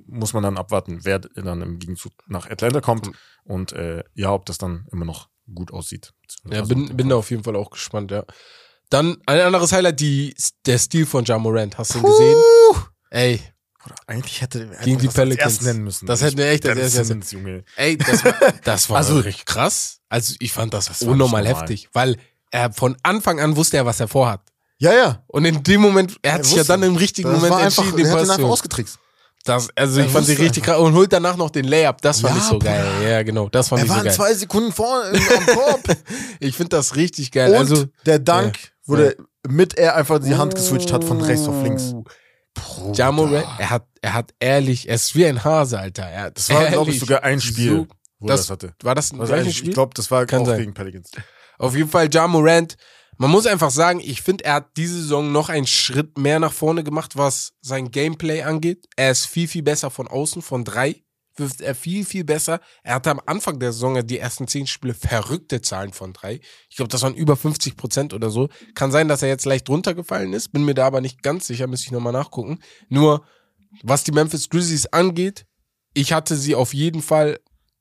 muss 0.07 0.33
man 0.33 0.43
dann 0.43 0.57
abwarten, 0.57 0.99
wer 1.03 1.19
dann 1.19 1.61
im 1.61 1.79
Gegenzug 1.79 2.13
nach 2.27 2.49
Atlanta 2.49 2.81
kommt 2.81 3.09
und 3.43 3.71
äh, 3.73 4.03
ja, 4.13 4.31
ob 4.31 4.45
das 4.45 4.57
dann 4.57 4.87
immer 4.91 5.05
noch 5.05 5.29
gut 5.53 5.71
aussieht. 5.71 6.13
Ja, 6.49 6.59
Also, 6.61 6.75
bin, 6.75 6.95
bin 6.95 7.09
da 7.09 7.15
auf 7.15 7.29
jeden 7.31 7.43
Fall 7.43 7.55
auch 7.55 7.69
gespannt, 7.69 8.11
ja. 8.11 8.23
Dann 8.89 9.17
ein 9.25 9.39
anderes 9.41 9.71
Highlight, 9.71 9.99
die, 9.99 10.35
der 10.65 10.77
Stil 10.77 11.05
von 11.05 11.25
Ja 11.25 11.37
Morant. 11.39 11.77
Hast 11.77 11.95
du 11.95 11.99
ihn 11.99 12.03
gesehen? 12.05 12.37
Ey, 13.09 13.41
Oder 13.85 13.95
eigentlich 14.07 14.41
hätte, 14.41 14.69
hätte 14.69 14.83
Gegen 14.85 14.99
die 14.99 15.07
das 15.07 15.15
Pelicans. 15.15 15.53
erst 15.53 15.63
nennen 15.63 15.83
müssen. 15.83 16.05
Das 16.05 16.21
hätten 16.21 16.37
wir 16.37 16.47
echt 16.47 16.65
als 16.67 16.79
erstes- 16.79 17.07
Simmons, 17.07 17.31
Junge. 17.31 17.63
ey, 17.75 17.97
das 17.97 18.23
war, 18.23 18.33
das 18.63 18.89
war 18.89 18.97
Also- 18.97 19.15
richtig 19.19 19.45
krass. 19.45 19.99
Also 20.09 20.35
ich 20.39 20.53
fand 20.53 20.73
das, 20.73 20.85
Das 20.85 21.01
unnormal 21.01 21.47
heftig, 21.47 21.89
weil 21.93 22.17
er 22.51 22.71
von 22.71 22.95
Anfang 23.01 23.39
an 23.39 23.55
wusste 23.55 23.77
er, 23.77 23.85
was 23.85 23.99
er 23.99 24.07
vorhat. 24.07 24.41
Ja, 24.77 24.93
ja. 24.93 25.23
Und 25.27 25.45
in 25.45 25.63
dem 25.63 25.81
Moment, 25.81 26.17
er 26.21 26.33
hat 26.33 26.41
Er 26.41 26.43
sich 26.45 26.55
ja 26.57 26.63
dann 26.63 26.83
im 26.83 26.95
richtigen 26.95 27.29
Das 27.29 27.37
Moment 27.37 27.51
war 27.53 27.59
einfach, 27.61 27.83
entschieden, 27.83 27.97
den 27.97 28.05
er 28.07 28.19
hat 28.19 28.25
ihn 28.25 28.31
einfach 28.31 28.49
ausgetrickst. 28.49 28.99
Das, 29.43 29.69
Also 29.75 29.99
Er 29.99 30.05
ich 30.05 30.11
fand 30.11 30.25
sie 30.25 30.33
richtig 30.33 30.63
krass. 30.63 30.77
Und 30.79 30.93
holt 30.93 31.11
danach 31.13 31.35
noch 31.35 31.49
den 31.49 31.65
Layup, 31.65 32.01
das 32.01 32.21
fand 32.21 32.35
Ja, 32.35 32.41
ich 32.41 32.47
so 32.47 32.59
geil. 32.59 32.85
Ja, 33.07 33.23
genau, 33.23 33.49
das 33.49 33.67
fand 33.69 33.81
Er 33.81 33.85
ich 33.85 33.89
so 33.91 33.95
war 33.97 34.03
geil. 34.03 34.13
zwei 34.13 34.33
Sekunden 34.33 34.71
vor 34.71 35.03
im, 35.11 35.15
am 35.15 35.45
Korb. 35.55 35.81
Ich 36.39 36.55
finde 36.55 36.69
das 36.69 36.95
richtig 36.95 37.31
geil. 37.31 37.51
Und 37.51 37.57
also, 37.57 37.85
der 38.05 38.19
Dank, 38.19 38.57
Ja. 38.87 38.95
der 38.97 39.15
mit 39.47 39.77
er 39.77 39.95
einfach 39.95 40.19
die 40.19 40.35
Hand 40.35 40.55
geswitcht 40.55 40.93
hat 40.93 41.03
von 41.03 41.21
rechts 41.21 41.47
auf 41.47 41.61
links. 41.63 41.93
Oh. 42.79 42.91
Ja 42.95 43.11
Morant, 43.11 43.45
er 43.57 43.69
hat, 43.71 43.85
er 44.01 44.13
hat 44.13 44.33
ehrlich, 44.39 44.87
er 44.87 44.95
ist 44.95 45.15
wie 45.15 45.25
ein 45.25 45.43
Hase, 45.43 45.79
Alter. 45.79 46.03
Er 46.03 46.31
Das 46.31 46.49
war, 46.49 46.65
glaube 46.67 46.91
ich, 46.91 46.99
sogar 46.99 47.23
ein 47.23 47.41
Spiel, 47.41 47.71
so- 47.71 47.87
wo 48.19 48.27
das- 48.27 48.41
er 48.41 48.43
das 48.43 48.49
hatte. 48.51 48.73
War 48.83 48.95
das 48.95 49.11
ein 49.11 49.19
eigentlich- 49.21 49.57
Spiel? 49.57 49.69
Ich 49.69 49.73
glaube, 49.73 49.93
das 49.95 50.09
war 50.11 50.25
Kann 50.25 50.43
auch 50.43 50.45
sein. 50.45 50.59
gegen 50.59 50.73
Pelicans. 50.73 51.11
Auf 51.57 51.75
jeden 51.75 51.89
Fall 51.89 52.07
Ja 52.11 52.27
Morant. 52.27 52.75
Man 53.17 53.31
muss 53.31 53.45
einfach 53.45 53.71
sagen, 53.71 53.99
ich 53.99 54.21
finde, 54.21 54.45
er 54.45 54.55
hat 54.55 54.77
diese 54.77 55.01
Saison 55.01 55.31
noch 55.31 55.49
einen 55.49 55.67
Schritt 55.67 56.17
mehr 56.17 56.39
nach 56.39 56.53
vorne 56.53 56.83
gemacht, 56.83 57.15
was 57.15 57.53
sein 57.61 57.91
Gameplay 57.91 58.41
angeht. 58.41 58.87
Er 58.95 59.11
ist 59.11 59.27
viel, 59.27 59.47
viel 59.47 59.63
besser 59.63 59.89
von 59.89 60.07
außen, 60.07 60.41
von 60.41 60.63
drei 60.65 61.03
wirft 61.35 61.61
er 61.61 61.75
viel, 61.75 62.05
viel 62.05 62.23
besser. 62.23 62.59
Er 62.83 62.95
hatte 62.95 63.11
am 63.11 63.21
Anfang 63.25 63.59
der 63.59 63.71
Saison 63.71 64.05
die 64.05 64.19
ersten 64.19 64.47
zehn 64.47 64.67
Spiele 64.67 64.93
verrückte 64.93 65.61
Zahlen 65.61 65.93
von 65.93 66.13
drei. 66.13 66.39
Ich 66.69 66.75
glaube, 66.75 66.89
das 66.89 67.01
waren 67.01 67.15
über 67.15 67.35
50 67.35 67.75
Prozent 67.75 68.13
oder 68.13 68.29
so. 68.29 68.49
Kann 68.75 68.91
sein, 68.91 69.07
dass 69.07 69.23
er 69.23 69.29
jetzt 69.29 69.45
leicht 69.45 69.69
runtergefallen 69.69 70.33
ist, 70.33 70.51
bin 70.51 70.65
mir 70.65 70.73
da 70.73 70.85
aber 70.85 71.01
nicht 71.01 71.23
ganz 71.23 71.47
sicher, 71.47 71.67
müsste 71.67 71.87
ich 71.87 71.91
nochmal 71.91 72.13
nachgucken. 72.13 72.59
Nur, 72.89 73.25
was 73.81 74.03
die 74.03 74.11
Memphis 74.11 74.49
Grizzlies 74.49 74.87
angeht, 74.87 75.45
ich 75.93 76.13
hatte 76.13 76.35
sie 76.35 76.55
auf 76.55 76.73
jeden 76.73 77.01
Fall 77.01 77.39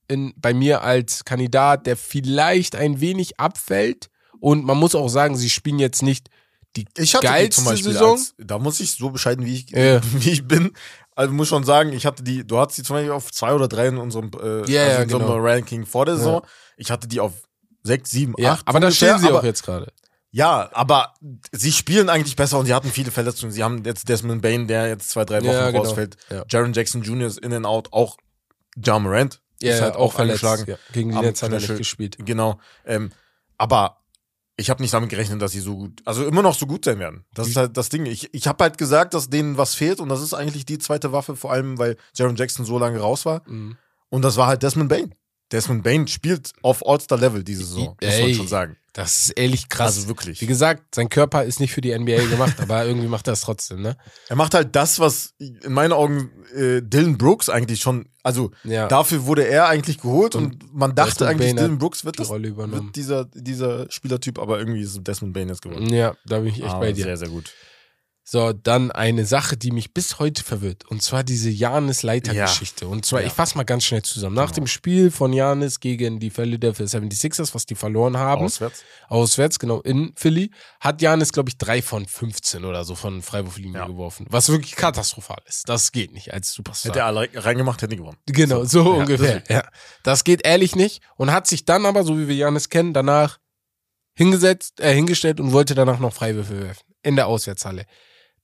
in, 0.09 0.35
bei 0.37 0.53
mir 0.55 0.83
als 0.83 1.25
Kandidat, 1.25 1.87
der 1.87 1.97
vielleicht 1.97 2.77
ein 2.77 3.01
wenig 3.01 3.39
abfällt. 3.39 4.09
Und 4.43 4.65
man 4.65 4.77
muss 4.77 4.97
auch 4.97 5.07
sagen, 5.09 5.37
sie 5.37 5.49
spielen 5.49 5.79
jetzt 5.79 6.03
nicht 6.03 6.29
die 6.75 6.85
Ich 6.97 7.15
hatte 7.15 7.27
die 7.29 7.33
geilste 7.33 7.63
zum 7.63 7.65
Beispiel 7.71 7.93
Saison. 7.93 8.13
als, 8.19 8.35
da 8.39 8.59
muss 8.59 8.81
ich 8.81 8.91
so 8.95 9.11
bescheiden, 9.11 9.47
wie 9.47 9.55
ich, 9.55 9.71
Ja. 9.71 10.01
wie 10.15 10.31
ich 10.31 10.49
bin. 10.49 10.73
Also 11.15 11.33
muss 11.33 11.47
schon 11.49 11.63
sagen, 11.63 11.93
ich 11.93 12.07
hatte 12.07 12.25
die, 12.25 12.45
du 12.45 12.59
hattest 12.59 12.79
die 12.79 12.83
zum 12.83 12.97
Beispiel 12.97 13.13
auf 13.13 13.31
zwei 13.31 13.53
oder 13.55 13.69
drei 13.69 13.87
in 13.87 13.99
unserem, 13.99 14.31
äh, 14.43 14.49
Ja, 14.49 14.57
also 14.59 14.73
ja, 14.73 14.87
in 14.97 14.97
einem 15.03 15.09
genau. 15.11 15.37
Ranking 15.39 15.87
vor 15.87 16.07
der 16.07 16.17
Saison. 16.17 16.43
Ich 16.77 16.91
hatte 16.91 17.07
die 17.07 17.21
auf 17.21 17.33
sechs, 17.85 18.11
sieben, 18.11 18.35
ja, 18.37 18.55
acht. 18.55 18.67
aber 18.67 18.81
da 18.81 18.91
stehen 18.91 19.19
sie 19.21 19.29
aber, 19.29 19.39
auch 19.41 19.45
jetzt 19.45 19.63
gerade. 19.63 19.93
Ja, 20.33 20.71
aber 20.73 21.15
sie 21.53 21.71
spielen 21.71 22.09
eigentlich 22.09 22.35
besser 22.35 22.59
und 22.59 22.67
sie 22.67 22.75
hatten 22.75 22.91
viele 22.91 23.13
Verletzungen. 23.13 23.53
Sie 23.53 23.63
haben 23.63 23.85
jetzt 23.85 24.09
Desmond 24.09 24.43
Bain, 24.43 24.67
der 24.67 24.89
jetzt 24.89 25.11
zwei, 25.11 25.25
drei 25.25 25.41
Wochen 25.43 25.53
Ja, 25.53 25.71
genau. 25.71 25.83
rausfällt. 25.85 26.17
Ja. 26.31 26.45
Jaron 26.49 26.73
Jackson 26.73 27.03
Jr. 27.03 27.29
ist 27.29 27.39
in 27.39 27.53
and 27.53 27.67
out, 27.67 27.93
auch 27.93 28.17
Ja 28.83 28.99
Morant 28.99 29.41
Ja, 29.61 29.73
ist 29.73 29.79
ja, 29.79 29.85
halt 29.85 29.95
auch 29.97 30.15
verletzt. 30.15 30.43
angeschlagen. 30.43 30.71
Ja. 30.73 30.93
Gegen 30.93 31.11
die 31.13 31.19
Nets 31.19 31.43
hat 31.43 31.53
er 31.53 31.61
nicht 31.61 31.77
gespielt. 31.77 32.17
Genau. 32.19 32.59
Ähm, 32.87 33.13
aber 33.59 33.99
ich 34.57 34.71
habe 34.71 34.83
nicht 34.83 34.93
damit 34.93 35.11
gerechnet, 35.11 35.41
dass 35.41 35.53
sie 35.53 35.61
so 35.61 35.77
gut, 35.77 36.03
also 36.05 36.27
immer 36.27 36.43
noch 36.43 36.55
so 36.55 36.67
gut 36.67 36.85
sein 36.85 36.99
werden. 36.99 37.25
Das 37.35 37.49
ist 37.49 37.57
halt 37.57 37.77
das 37.77 37.89
Ding. 37.89 38.07
Ich, 38.07 38.33
ich 38.35 38.47
habe 38.47 38.63
halt 38.63 38.79
gesagt, 38.79 39.15
dass 39.15 39.31
denen 39.31 39.57
was 39.57 39.75
fehlt 39.75 40.01
und 40.01 40.09
das 40.09 40.21
ist 40.21 40.35
eigentlich 40.35 40.67
die 40.67 40.79
zweite 40.79 41.13
Waffe, 41.13 41.37
vor 41.37 41.53
allem 41.53 41.79
weil 41.79 41.97
Jaron 42.15 42.37
Jackson 42.37 42.67
so 42.67 42.79
lange 42.79 42.99
raus 42.99 43.25
war. 43.25 43.43
Mhm. 43.49 43.77
Und 44.11 44.23
das 44.23 44.37
war 44.37 44.47
halt 44.47 44.63
Desmond 44.63 44.91
Bain. 44.91 45.15
Desmond 45.53 45.83
Bain 45.85 46.07
spielt 46.09 46.53
auf 46.63 46.87
All-Star-Level 46.87 47.45
diese 47.45 47.65
Saison, 47.65 47.89
muss 47.89 47.97
man 48.01 48.29
Ey. 48.29 48.35
schon 48.35 48.49
sagen. 48.49 48.77
Das 48.95 49.23
ist 49.29 49.31
ehrlich 49.31 49.69
krass. 49.71 49.97
Also 49.97 50.09
wirklich. 50.09 50.41
Wie 50.43 50.47
gesagt, 50.47 50.95
sein 50.95 51.09
Körper 51.09 51.45
ist 51.45 51.61
nicht 51.61 51.73
für 51.73 51.81
die 51.81 51.99
NBA 51.99 52.27
gemacht, 52.27 52.57
aber 52.61 52.85
irgendwie 52.85 53.07
macht 53.09 53.27
er 53.27 53.33
es 53.33 53.41
trotzdem, 53.41 53.81
ne? 53.81 53.97
Er 54.29 54.37
macht 54.37 54.53
halt 54.53 54.77
das, 54.77 54.99
was 55.01 55.33
in 55.39 55.73
meinen 55.73 55.93
Augen 55.93 56.31
äh, 56.55 56.83
Dylan 56.83 57.17
Brooks 57.17 57.49
eigentlich 57.49 57.81
schon, 57.81 58.07
also 58.23 58.51
Ja. 58.65 58.89
dafür 58.89 59.25
wurde 59.25 59.47
er 59.47 59.69
eigentlich 59.69 59.99
geholt 59.99 60.35
und, 60.35 60.75
man 60.75 60.95
dachte 60.95 61.11
Desmond 61.11 61.31
eigentlich, 61.31 61.49
Bain 61.55 61.57
Dylan 61.57 61.79
Brooks 61.79 62.05
wird, 62.05 62.19
das, 62.19 62.29
wird 62.29 62.97
dieser, 62.97 63.25
dieser 63.33 63.91
Spielertyp, 63.91 64.39
aber 64.39 64.59
irgendwie 64.59 64.83
ist 64.83 65.01
Desmond 65.03 65.33
Bain 65.33 65.49
jetzt 65.49 65.63
geworden. 65.63 65.87
Ja, 65.93 66.15
da 66.27 66.41
bin 66.41 66.49
ich 66.49 66.57
echt 66.63 66.71
Aber 66.71 66.81
bei 66.81 66.93
dir. 66.93 67.05
Sehr, 67.05 67.17
sehr 67.17 67.29
gut. 67.29 67.51
So, 68.33 68.55
dann 68.55 68.91
eine 68.91 69.27
Sache, 69.27 69.59
die 69.59 69.73
mich 69.73 69.93
bis 69.93 70.19
heute 70.19 70.43
verwirrt. 70.43 70.87
Und 70.89 71.03
zwar 71.03 71.23
diese 71.23 71.51
Janis-Leiter-Geschichte. 71.51 72.89
Und 72.89 73.05
zwar, 73.05 73.21
Ja. 73.21 73.27
ich 73.27 73.33
fasse 73.35 73.59
mal 73.59 73.65
ganz 73.65 73.85
schnell 73.85 74.01
zusammen. 74.01 74.35
Nach 74.35 74.51
dem 74.51 74.67
Spiel 74.67 75.11
von 75.11 75.35
Janis 75.35 75.81
gegen 75.81 76.19
die 76.19 76.31
Philadelphia 76.31 76.87
76ers, 76.87 77.55
was 77.55 77.67
die 77.67 77.75
verloren 77.75 78.17
haben, 78.17 78.47
Auswärts. 78.47 78.85
auswärts, 79.09 79.59
genau, 79.59 79.83
in 79.83 80.15
Philly, 80.17 80.51
hat 80.81 81.03
Janis, 81.03 81.31
glaube 81.35 81.51
ich, 81.51 81.59
drei 81.59 81.83
von 81.83 82.07
15 82.07 82.65
oder 82.65 82.85
so 82.85 82.95
von 82.95 83.21
Freiwurflinie 83.21 83.81
Ja. 83.81 83.87
geworfen. 83.87 84.25
Was 84.31 84.49
wirklich 84.49 84.77
katastrophal 84.77 85.43
ist. 85.47 85.69
Das 85.69 85.93
geht 85.93 86.15
nicht 86.15 86.33
als 86.33 86.55
Superstar. 86.55 86.89
Hätte 86.93 87.01
er 87.01 87.07
alle 87.09 87.29
reingemacht, 87.35 87.83
hätte 87.83 87.93
er 87.97 87.99
gewonnen. 87.99 88.17
Genau, 88.25 88.65
so, 88.65 88.95
Ja, 88.95 89.01
ungefähr. 89.01 89.43
Ja. 89.51 89.65
Das 90.05 90.25
geht 90.25 90.47
ehrlich 90.47 90.75
nicht. 90.75 91.03
Und 91.17 91.33
hat 91.33 91.47
sich 91.47 91.67
dann 91.67 91.85
aber, 91.85 92.03
so 92.03 92.19
wie 92.19 92.29
wir 92.29 92.35
Janis 92.35 92.71
kennen, 92.71 92.95
danach 92.95 93.41
hingesetzt, 94.15 94.81
äh, 94.81 94.95
hingestellt 94.95 95.39
und 95.39 95.53
wollte 95.53 95.75
danach 95.75 95.99
noch 95.99 96.15
Freiwürfe 96.15 96.63
werfen. 96.63 96.85
In 97.03 97.17
der 97.17 97.27
Auswärtshalle. 97.27 97.85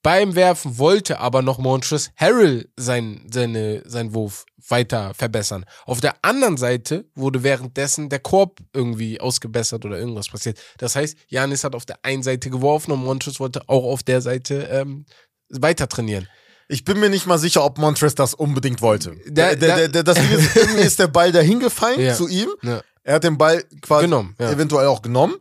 Beim 0.02 0.35
Werfen 0.37 0.78
wollte 0.78 1.19
aber 1.19 1.43
noch 1.43 1.59
Montrezl 1.59 2.11
Harrell 2.17 2.69
sein, 2.76 3.26
seine, 3.33 3.83
sein 3.85 4.14
Wurf 4.14 4.45
weiter 4.69 5.12
verbessern. 5.14 5.64
Auf 5.87 6.00
der 6.00 6.14
anderen 6.23 6.57
Seite 6.57 7.07
wurde 7.14 7.43
währenddessen 7.43 8.09
der 8.09 8.21
Korb 8.21 8.61
irgendwie 8.73 9.21
ausgebessert 9.21 9.85
oder 9.85 9.99
irgendwas 9.99 10.28
passiert. 10.28 10.59
Das 10.78 10.95
heißt, 10.95 11.17
Janis 11.28 11.64
hat 11.64 11.75
auf 11.75 11.85
der 11.87 11.99
einen 12.05 12.23
Seite 12.23 12.50
geworfen 12.50 12.93
und 12.93 13.02
Montrezl 13.05 13.40
wollte 13.40 13.62
auch 13.69 13.85
auf 13.85 14.02
der 14.02 14.21
Seite 14.21 14.69
ähm, 14.71 15.05
weiter 15.49 15.88
trainieren. 15.88 16.28
Ich 16.69 16.85
bin 16.85 17.00
mir 17.00 17.09
nicht 17.09 17.26
mal 17.26 17.38
sicher, 17.38 17.64
ob 17.64 17.78
Montrez 17.78 18.14
das 18.14 18.35
unbedingt 18.35 18.83
wollte. 18.83 19.17
Der, 19.26 19.57
der, 19.57 19.88
der, 19.88 20.02
das 20.02 20.19
Ding 20.19 20.31
ist, 20.31 20.55
irgendwie 20.55 20.83
ist 20.83 20.99
der 20.99 21.09
Ball 21.09 21.33
da 21.33 21.40
hingefallen 21.40 22.00
Ja. 22.09 22.14
zu 22.14 22.28
ihm. 22.28 22.50
Ja. 22.62 22.83
Er 23.02 23.14
hat 23.14 23.25
den 23.25 23.38
Ball 23.38 23.64
quasi 23.81 24.05
Genommen, 24.05 24.37
ja. 24.38 24.50
eventuell 24.50 24.87
auch 24.87 25.00
genommen. 25.00 25.37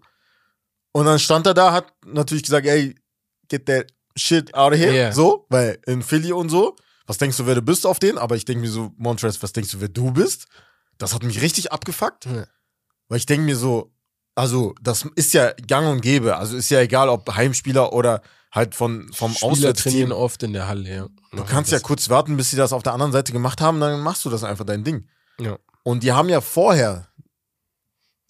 Und 0.93 1.05
dann 1.05 1.19
stand 1.19 1.45
er 1.45 1.53
da, 1.53 1.73
hat 1.73 1.93
natürlich 2.05 2.43
gesagt, 2.43 2.65
ey, 2.65 2.95
get 3.49 3.65
that 3.65 3.87
shit 4.17 4.53
out 4.53 4.73
of 4.73 4.79
here. 4.79 4.95
Ja. 4.95 5.11
So, 5.11 5.45
weil 5.49 5.79
in 5.85 6.03
Philly 6.03 6.31
und 6.31 6.49
so. 6.49 6.75
Was 7.05 7.17
denkst 7.17 7.37
du, 7.37 7.45
wer 7.45 7.55
du 7.55 7.61
bist 7.61 7.85
auf 7.85 7.99
den? 7.99 8.17
Aber 8.17 8.35
ich 8.35 8.43
denke 8.43 8.61
mir 8.61 8.69
so, 8.69 8.91
Montrez, 8.97 9.41
was 9.41 9.53
denkst 9.53 9.71
du, 9.71 9.79
wer 9.79 9.87
du 9.87 10.11
bist? 10.11 10.47
Das 10.97 11.13
hat 11.13 11.23
mich 11.23 11.41
richtig 11.41 11.71
abgefuckt. 11.71 12.25
Ja. 12.25 12.45
Weil 13.07 13.17
ich 13.17 13.25
denke 13.25 13.45
mir 13.45 13.55
so, 13.55 13.93
also, 14.35 14.75
das 14.81 15.07
ist 15.15 15.33
ja 15.33 15.53
gang 15.53 15.87
und 15.87 16.01
gäbe. 16.01 16.37
Also 16.37 16.57
ist 16.57 16.69
ja 16.69 16.81
egal, 16.81 17.09
ob 17.09 17.33
Heimspieler 17.33 17.93
oder 17.93 18.21
halt 18.51 18.75
von, 18.75 19.11
vom 19.13 19.33
Spieler 19.33 19.51
Auswärtsteam. 19.51 19.91
trainieren 19.91 20.11
oft 20.11 20.43
in 20.43 20.53
der 20.53 20.67
Halle, 20.67 20.89
ja. 20.89 21.07
Du 21.31 21.43
kannst 21.43 21.71
ja 21.71 21.79
kurz 21.79 22.09
warten, 22.09 22.37
bis 22.37 22.51
sie 22.51 22.57
das 22.57 22.73
auf 22.73 22.83
der 22.83 22.93
anderen 22.93 23.11
Seite 23.11 23.31
gemacht 23.31 23.61
haben, 23.61 23.79
dann 23.79 23.99
machst 24.01 24.25
du 24.25 24.29
das 24.29 24.43
einfach 24.43 24.65
dein 24.65 24.83
Ding. 24.83 25.07
Ja. 25.39 25.57
Und 25.83 26.03
die 26.03 26.11
haben 26.11 26.29
ja 26.29 26.41
vorher, 26.41 27.06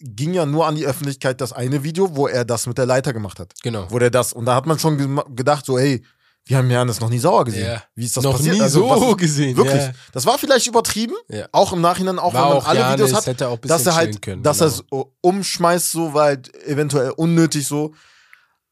ging 0.00 0.32
ja 0.32 0.46
nur 0.46 0.66
an 0.66 0.74
die 0.76 0.86
Öffentlichkeit 0.86 1.40
das 1.40 1.52
eine 1.52 1.82
Video, 1.82 2.16
wo 2.16 2.28
er 2.28 2.44
das 2.44 2.66
mit 2.66 2.78
der 2.78 2.86
Leiter 2.86 3.12
gemacht 3.12 3.38
hat. 3.38 3.52
Genau. 3.62 3.86
Wo 3.90 3.98
der 3.98 4.10
das, 4.10 4.32
und 4.32 4.46
da 4.46 4.54
hat 4.54 4.66
man 4.66 4.78
schon 4.78 5.20
gedacht, 5.34 5.66
so, 5.66 5.78
hey, 5.78 6.04
wir 6.48 6.56
haben 6.56 6.70
Janis 6.70 6.98
noch 7.00 7.10
nie 7.10 7.18
sauer 7.18 7.44
gesehen. 7.44 7.66
Ja. 7.66 7.82
Wie 7.94 8.06
ist 8.06 8.16
das 8.16 8.24
Noch 8.24 8.36
passiert? 8.36 8.54
nie 8.54 8.62
Also, 8.62 8.80
so 8.80 9.10
was 9.10 9.16
gesehen. 9.18 9.54
Wirklich. 9.54 9.82
Ja. 9.82 9.92
Das 10.12 10.24
war 10.24 10.38
vielleicht 10.38 10.66
übertrieben, 10.66 11.14
Ja. 11.28 11.46
auch 11.52 11.74
im 11.74 11.82
Nachhinein, 11.82 12.18
auch 12.18 12.32
War 12.32 12.44
wenn 12.44 12.48
man 12.48 12.58
auch 12.58 12.66
alle 12.66 12.80
Janis, 12.80 12.94
Videos 12.94 13.14
hat, 13.14 13.26
hätte 13.26 13.48
auch 13.48 13.58
ein 13.60 13.68
dass 13.68 13.84
er 13.84 13.94
halt, 13.94 14.22
können, 14.22 14.42
dass 14.42 14.58
genau. 14.60 14.70
er 14.70 14.84
so 14.90 15.14
umschmeißt, 15.20 15.92
so, 15.92 16.14
weil 16.14 16.36
halt 16.36 16.54
eventuell 16.64 17.10
unnötig 17.10 17.66
so. 17.66 17.92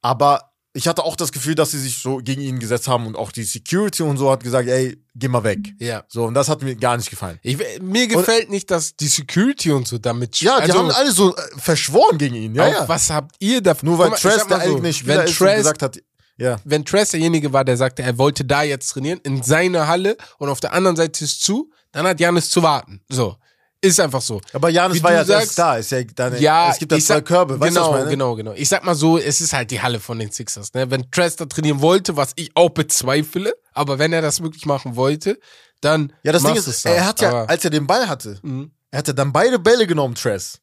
Aber 0.00 0.52
ich 0.76 0.86
hatte 0.86 1.04
auch 1.04 1.16
das 1.16 1.32
Gefühl, 1.32 1.54
dass 1.54 1.70
sie 1.70 1.78
sich 1.78 2.02
so 2.02 2.18
gegen 2.18 2.42
ihn 2.42 2.58
gesetzt 2.58 2.86
haben 2.86 3.06
und 3.06 3.16
auch 3.16 3.32
die 3.32 3.44
Security 3.44 4.02
und 4.02 4.18
so 4.18 4.30
hat 4.30 4.42
gesagt, 4.44 4.68
ey, 4.68 5.02
geh 5.14 5.26
mal 5.26 5.42
weg. 5.42 5.72
Ja. 5.78 6.04
So, 6.06 6.24
und 6.24 6.34
das 6.34 6.50
hat 6.50 6.62
mir 6.62 6.76
gar 6.76 6.98
nicht 6.98 7.08
gefallen. 7.08 7.38
Ich, 7.42 7.56
mir 7.80 8.06
gefällt 8.06 8.50
nicht, 8.50 8.70
dass 8.70 8.94
die 8.94 9.08
Security 9.08 9.72
und 9.72 9.88
so 9.88 9.96
damit 9.96 10.38
Ja, 10.42 10.56
die 10.58 10.64
also, 10.64 10.78
haben 10.78 10.90
alle 10.90 11.10
so 11.12 11.34
äh, 11.34 11.40
verschworen 11.56 12.18
gegen 12.18 12.34
ihn. 12.34 12.54
Ja, 12.54 12.68
ja. 12.68 12.88
Was 12.88 13.08
habt 13.08 13.36
ihr 13.38 13.62
davon? 13.62 13.88
Nur 13.88 13.98
weil 13.98 14.10
mal, 14.10 14.16
Trash 14.16 14.46
der 14.48 14.60
so, 14.60 14.74
eigene 14.74 14.92
Spieler 14.92 15.16
wenn 15.16 15.24
ist 15.24 15.40
und 15.40 15.46
Trash, 15.46 15.56
gesagt 15.56 15.82
hat, 15.82 15.98
ja. 16.36 16.56
wenn 16.64 16.84
Trash 16.84 17.08
derjenige 17.08 17.54
war, 17.54 17.64
der 17.64 17.78
sagte, 17.78 18.02
er 18.02 18.18
wollte 18.18 18.44
da 18.44 18.62
jetzt 18.62 18.88
trainieren, 18.88 19.20
in 19.22 19.42
seiner 19.42 19.88
Halle 19.88 20.18
und 20.36 20.50
auf 20.50 20.60
der 20.60 20.74
anderen 20.74 20.96
Seite 20.96 21.24
ist 21.24 21.42
zu, 21.42 21.70
dann 21.92 22.06
hat 22.06 22.20
Janis 22.20 22.50
zu 22.50 22.62
warten. 22.62 23.00
So. 23.08 23.36
Ist 23.82 24.00
einfach 24.00 24.22
so. 24.22 24.40
Aber 24.52 24.68
Janis 24.70 24.98
Wie 24.98 25.02
war 25.02 25.12
ja 25.12 25.24
sagst- 25.24 25.52
Star. 25.52 25.78
Ist 25.78 25.90
ja 25.92 26.02
deine, 26.02 26.40
Ja, 26.40 26.70
es 26.70 26.78
gibt 26.78 26.92
ich 26.92 27.04
zwei 27.04 27.16
sag- 27.16 27.26
Körbe. 27.26 27.60
Weißt 27.60 27.74
genau, 27.74 28.04
genau, 28.06 28.34
genau. 28.34 28.52
Ich 28.54 28.68
sag 28.68 28.84
mal 28.84 28.94
so, 28.94 29.18
es 29.18 29.40
ist 29.40 29.52
halt 29.52 29.70
die 29.70 29.80
Halle 29.80 30.00
von 30.00 30.18
den 30.18 30.30
Sixers. 30.30 30.72
Ne? 30.74 30.90
Wenn 30.90 31.10
Trash 31.10 31.36
da 31.36 31.44
trainieren 31.44 31.80
wollte, 31.82 32.16
was 32.16 32.32
ich 32.36 32.50
auch 32.54 32.70
bezweifle, 32.70 33.52
aber 33.74 33.98
wenn 33.98 34.12
er 34.12 34.22
das 34.22 34.42
wirklich 34.42 34.64
machen 34.66 34.96
wollte, 34.96 35.38
dann 35.82 36.12
Ja, 36.22 36.32
das 36.32 36.42
Ding 36.42 36.54
ist, 36.56 36.84
da. 36.86 36.90
er 36.90 37.06
hat 37.06 37.20
ja, 37.20 37.28
Aber- 37.28 37.50
als 37.50 37.64
er 37.64 37.70
den 37.70 37.86
Ball 37.86 38.08
hatte, 38.08 38.38
Mhm. 38.42 38.70
er 38.90 38.98
hatte 38.98 39.14
dann 39.14 39.32
beide 39.32 39.58
Bälle 39.58 39.86
genommen, 39.86 40.14
Tress. 40.14 40.58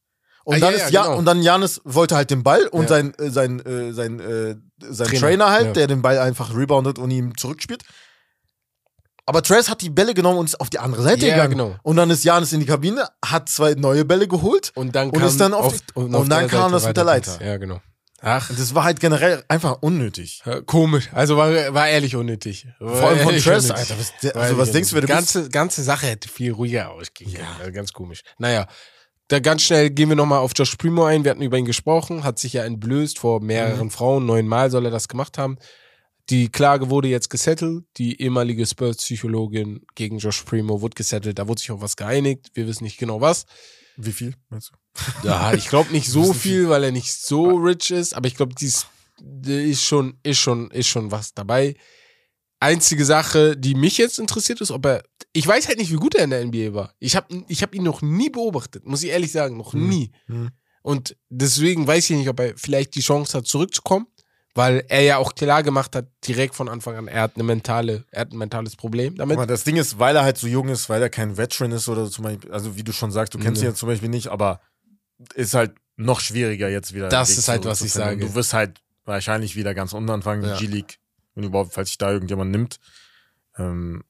Und 0.46 0.56
Ah, 0.58 0.60
dann 0.60 0.74
ja, 0.74 0.80
ist 0.86 0.92
ja, 0.92 1.04
genau. 1.04 1.18
und 1.18 1.26
dann 1.26 1.42
Janis 1.42 1.80
wollte 1.86 2.16
halt 2.18 2.30
den 2.32 2.44
Ball 2.44 2.68
und 2.68 2.84
Ja. 2.84 2.90
sein 2.90 3.14
äh, 3.18 3.30
sein 3.30 3.60
äh, 3.66 3.94
sein 3.94 4.20
äh, 4.20 4.56
sein 4.90 5.08
Trainer, 5.08 5.20
Trainer, 5.22 5.50
halt, 5.52 5.66
ja. 5.68 5.72
der 5.74 5.88
den 5.88 6.02
Ball 6.02 6.20
einfach 6.20 6.54
reboundet 6.54 7.00
und 7.00 7.12
ihm 7.12 7.38
zurückspielt. 7.38 7.84
Aber 9.26 9.42
Tress 9.42 9.70
hat 9.70 9.82
die 9.82 9.90
Bälle 9.90 10.14
genommen 10.14 10.40
und 10.40 10.46
ist 10.46 10.60
auf 10.60 10.70
die 10.70 10.80
andere 10.80 11.02
Seite 11.04 11.26
Ja, 11.28 11.36
gegangen. 11.36 11.52
genau. 11.52 11.76
Und 11.84 11.96
dann 11.96 12.10
ist 12.10 12.24
Janis 12.24 12.52
in 12.52 12.60
die 12.60 12.66
Kabine, 12.66 13.08
hat 13.24 13.48
zwei 13.50 13.74
neue 13.76 14.04
Bälle 14.06 14.28
geholt 14.28 14.72
Und 14.76 14.94
dann 14.96 15.10
Und 15.12 15.20
kam 15.20 15.28
ist 15.28 15.40
dann 15.40 15.54
auf- 15.54 15.68
oft- 15.68 15.96
und 15.96 16.14
auf 16.14 16.28
dann 16.28 16.40
der 16.42 16.48
kam 16.50 16.60
Seite 16.64 16.74
das 16.74 16.88
mit 16.88 16.98
der. 16.98 17.04
Leiter. 17.06 17.46
Ja, 17.46 17.58
genau. 17.58 17.80
Ach, 18.26 18.50
Und 18.50 18.58
das 18.58 18.74
war 18.74 18.86
halt 18.86 19.00
generell 19.02 19.44
einfach 19.50 19.78
unnötig. 19.82 20.42
Ja, 20.46 20.62
Komisch. 20.62 21.10
Also 21.14 21.36
war, 21.36 21.52
war 21.74 21.88
ehrlich 21.90 22.16
unnötig. 22.16 22.68
War 22.80 22.96
Vor 22.96 23.10
allem 23.10 23.18
von 23.20 23.28
unnötig. 23.30 23.48
Alter. 23.50 23.96
Was, 24.00 24.36
War 24.36 24.42
also, 24.42 24.58
was 24.58 24.72
denkst 24.72 24.90
du, 24.92 24.96
wer 24.96 25.02
du 25.02 25.08
unnötig. 25.08 25.26
bist? 25.26 25.34
ganze, 25.36 25.50
ganze 25.50 25.84
Sache 25.84 26.08
hätte 26.08 26.30
viel 26.30 26.54
ruhiger 26.54 26.92
ausgehen 26.92 27.34
können. 27.34 27.48
Also 27.60 27.72
ganz 27.74 27.92
komisch. 27.92 28.22
Naja, 28.38 28.68
da 29.28 29.40
ganz 29.40 29.62
schnell 29.64 29.90
gehen 29.90 30.08
wir 30.10 30.16
nochmal 30.16 30.40
auf 30.40 30.52
Josh 30.56 30.76
Primo 30.78 31.04
ein. 31.06 31.24
Wir 31.26 31.32
hatten 31.32 31.42
über 31.42 31.58
ihn 31.58 31.66
gesprochen, 31.66 32.24
hat 32.24 32.40
sich 32.40 32.54
ja 32.54 32.64
entblößt 32.64 33.20
vor 33.20 33.42
mehreren 33.42 33.90
Frauen. 33.90 34.26
Neunmal 34.26 34.70
soll 34.72 34.86
er 34.86 34.92
das 34.92 35.08
gemacht 35.10 35.38
haben. 35.38 35.58
Die 36.30 36.50
Klage 36.50 36.90
wurde 36.90 37.10
jetzt 37.10 37.30
gesettelt. 37.30 37.86
Die 37.98 38.22
ehemalige 38.22 38.66
Spurs-Psychologin 38.66 39.86
gegen 39.96 40.20
Josh 40.20 40.44
Primo 40.44 40.82
wurde 40.82 40.96
gesettelt. 40.96 41.38
Da 41.38 41.48
wurde 41.48 41.60
sich 41.60 41.72
auf 41.72 41.82
was 41.82 41.98
geeinigt. 41.98 42.52
Wir 42.54 42.66
wissen 42.68 42.86
nicht 42.86 42.98
genau 42.98 43.20
was. 43.20 43.46
Wie 43.98 44.14
viel, 44.14 44.36
meinst 44.50 44.72
du? 44.72 45.28
Ja, 45.28 45.54
ich 45.54 45.68
glaube 45.68 45.92
nicht 45.92 46.08
so 46.10 46.24
Wissen 46.24 46.34
viel, 46.36 46.70
weil 46.70 46.84
er 46.84 46.92
nicht 46.92 47.14
so 47.14 47.56
rich 47.58 47.92
ist, 47.92 48.14
aber 48.14 48.28
ich 48.28 48.36
glaube, 48.36 48.56
dies 48.56 48.88
die 49.20 49.72
ist 49.72 49.84
schon, 49.84 50.18
ist 50.24 50.40
schon, 50.40 50.72
ist 50.72 50.88
schon 50.88 51.12
was 51.12 51.34
dabei. 51.34 51.76
Einzige 52.60 53.06
Sache, 53.06 53.58
die 53.58 53.76
mich 53.76 53.98
jetzt 53.98 54.20
interessiert, 54.20 54.62
ist, 54.62 54.72
ob 54.72 54.86
er. 54.86 55.04
Ich 55.34 55.46
weiß 55.46 55.68
halt 55.68 55.78
nicht, 55.78 55.92
wie 55.92 55.98
gut 55.98 56.16
er 56.16 56.24
in 56.24 56.30
der 56.30 56.46
NBA 56.46 56.74
war. 56.74 56.94
Ich 57.00 57.16
habe 57.16 57.44
ich 57.48 57.62
hab 57.62 57.74
ihn 57.76 57.84
noch 57.84 58.02
nie 58.02 58.30
beobachtet, 58.30 58.86
muss 58.86 59.04
ich 59.04 59.10
ehrlich 59.10 59.32
sagen, 59.32 59.58
noch 59.58 59.74
Hm. 59.74 59.90
nie. 59.90 60.12
Hm. 60.28 60.52
Und 60.82 61.16
deswegen 61.30 61.88
weiß 61.88 62.10
ich 62.10 62.18
nicht, 62.18 62.30
ob 62.30 62.40
er 62.40 62.58
vielleicht 62.58 62.96
die 62.96 63.02
Chance 63.02 63.38
hat, 63.38 63.48
zurückzukommen, 63.48 64.08
weil 64.56 64.84
er 64.88 65.02
ja 65.02 65.18
auch 65.18 65.34
klar 65.36 65.64
gemacht 65.64 65.96
hat, 65.96 66.06
direkt 66.28 66.54
von 66.56 66.70
Anfang 66.70 66.96
an, 66.96 67.08
er 67.08 67.22
hat 67.22 67.36
eine 67.36 67.44
mentale, 67.44 68.06
er 68.12 68.22
hat 68.22 68.32
ein 68.34 68.38
mentales 68.38 68.76
Problem 68.76 69.16
damit. 69.16 69.38
Mal, 69.38 69.48
das 69.48 69.64
Ding 69.64 69.78
ist, 69.78 69.98
weil 70.00 70.16
er 70.16 70.24
halt 70.24 70.38
so 70.38 70.48
jung 70.48 70.68
ist, 70.70 70.90
weil 70.90 71.02
er 71.02 71.10
kein 71.10 71.38
Veteran 71.38 71.72
ist 71.72 71.90
oder 71.90 72.06
so 72.06 72.12
zum 72.12 72.26
Beispiel, 72.26 72.52
also 72.52 72.76
wie 72.78 72.84
du 72.84 72.92
schon 72.94 73.12
sagst, 73.12 73.34
du 73.34 73.40
kennst 73.40 73.62
Nee. 73.62 73.68
ihn 73.68 73.72
jetzt 73.72 73.80
zum 73.80 73.90
Beispiel 73.90 74.10
nicht, 74.10 74.28
aber 74.28 74.62
ist 75.34 75.54
halt 75.56 75.74
noch 75.96 76.20
schwieriger 76.20 76.70
jetzt 76.70 76.94
wieder. 76.94 77.10
Das 77.10 77.32
ist 77.32 77.48
halt, 77.48 77.66
was 77.66 77.82
ich 77.82 77.94
sage. 77.94 78.18
Du 78.18 78.34
wirst 78.36 78.54
halt 78.54 78.82
wahrscheinlich 79.06 79.56
wieder 79.56 79.74
ganz 79.74 79.94
unten 79.94 80.10
anfangen, 80.10 80.44
Ja. 80.44 80.58
G-League, 80.58 81.00
wenn 81.36 81.44
überhaupt, 81.46 81.74
falls 81.74 81.90
sich 81.90 81.98
da 81.98 82.12
irgendjemand 82.12 82.52
nimmt. 82.52 82.80
Ähm, 83.58 84.04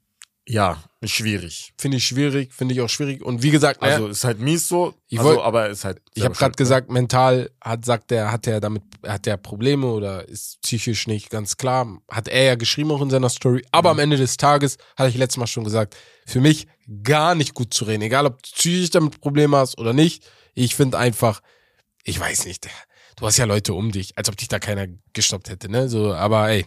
ja, 0.48 0.84
ist 1.00 1.12
schwierig. 1.12 1.74
Finde 1.78 1.98
ich 1.98 2.06
schwierig, 2.06 2.54
finde 2.54 2.74
ich 2.74 2.82
auch 2.82 2.90
schwierig. 2.90 3.24
Und 3.24 3.44
wie 3.44 3.50
gesagt, 3.52 3.82
Also 3.82 4.08
ist 4.08 4.24
halt 4.26 4.40
mies 4.40 4.68
so, 4.68 4.94
Ich 5.08 5.18
also, 5.20 5.32
wollt- 5.32 5.42
aber 5.42 5.70
ist 5.70 5.86
halt. 5.86 6.02
Ich 6.14 6.24
habe 6.24 6.34
gerade 6.36 6.52
schuld, 6.52 6.58
gesagt, 6.58 6.92
mental 6.92 7.50
hat 7.62 7.86
sagt 7.86 8.12
er, 8.12 8.32
hat 8.32 8.46
er 8.48 8.60
damit 8.60 8.84
hat 9.08 9.26
er 9.28 9.38
Probleme 9.38 9.88
oder 9.88 10.28
ist 10.28 10.62
psychisch 10.62 11.08
nicht 11.08 11.30
ganz 11.30 11.56
klar. 11.58 12.00
Hat 12.10 12.28
er 12.28 12.44
ja 12.44 12.56
geschrieben 12.56 12.92
auch 12.92 13.02
in 13.02 13.10
seiner 13.10 13.30
Story. 13.30 13.66
Aber 13.72 13.90
am 13.90 14.00
Ende 14.00 14.18
des 14.18 14.36
Tages 14.38 14.78
hatte 14.98 15.10
ich 15.10 15.18
letztes 15.18 15.38
Mal 15.38 15.48
schon 15.48 15.64
gesagt, 15.64 15.96
für 16.26 16.42
mich 16.42 16.68
gar 17.04 17.36
nicht 17.36 17.54
gut 17.54 17.74
zu 17.74 17.86
reden, 17.86 18.02
egal 18.04 18.26
ob 18.26 18.42
du 18.44 18.50
psychisch 18.52 18.90
damit 18.90 19.22
Probleme 19.22 19.56
hast 19.58 19.78
oder 19.78 19.94
nicht. 19.94 20.26
Ich 20.56 20.76
finde 20.76 20.98
einfach, 20.98 21.42
ich 22.04 22.20
weiß 22.20 22.46
nicht. 22.46 22.68
Du 23.16 23.26
hast 23.26 23.38
ja 23.38 23.46
Leute 23.46 23.74
um 23.74 23.92
dich, 23.92 24.18
als 24.18 24.28
ob 24.28 24.36
dich 24.38 24.48
da 24.50 24.60
keiner 24.60 24.88
gestoppt 25.14 25.50
hätte, 25.50 25.70
ne? 25.70 25.88
So, 25.88 26.14
aber 26.14 26.50
ey, 26.50 26.66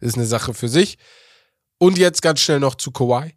ist 0.00 0.16
eine 0.16 0.26
Sache 0.26 0.54
für 0.54 0.68
sich. 0.68 0.96
Und 1.78 1.98
jetzt 1.98 2.22
ganz 2.22 2.40
schnell 2.40 2.60
noch 2.60 2.74
zu 2.74 2.90
Kawhi. 2.90 3.34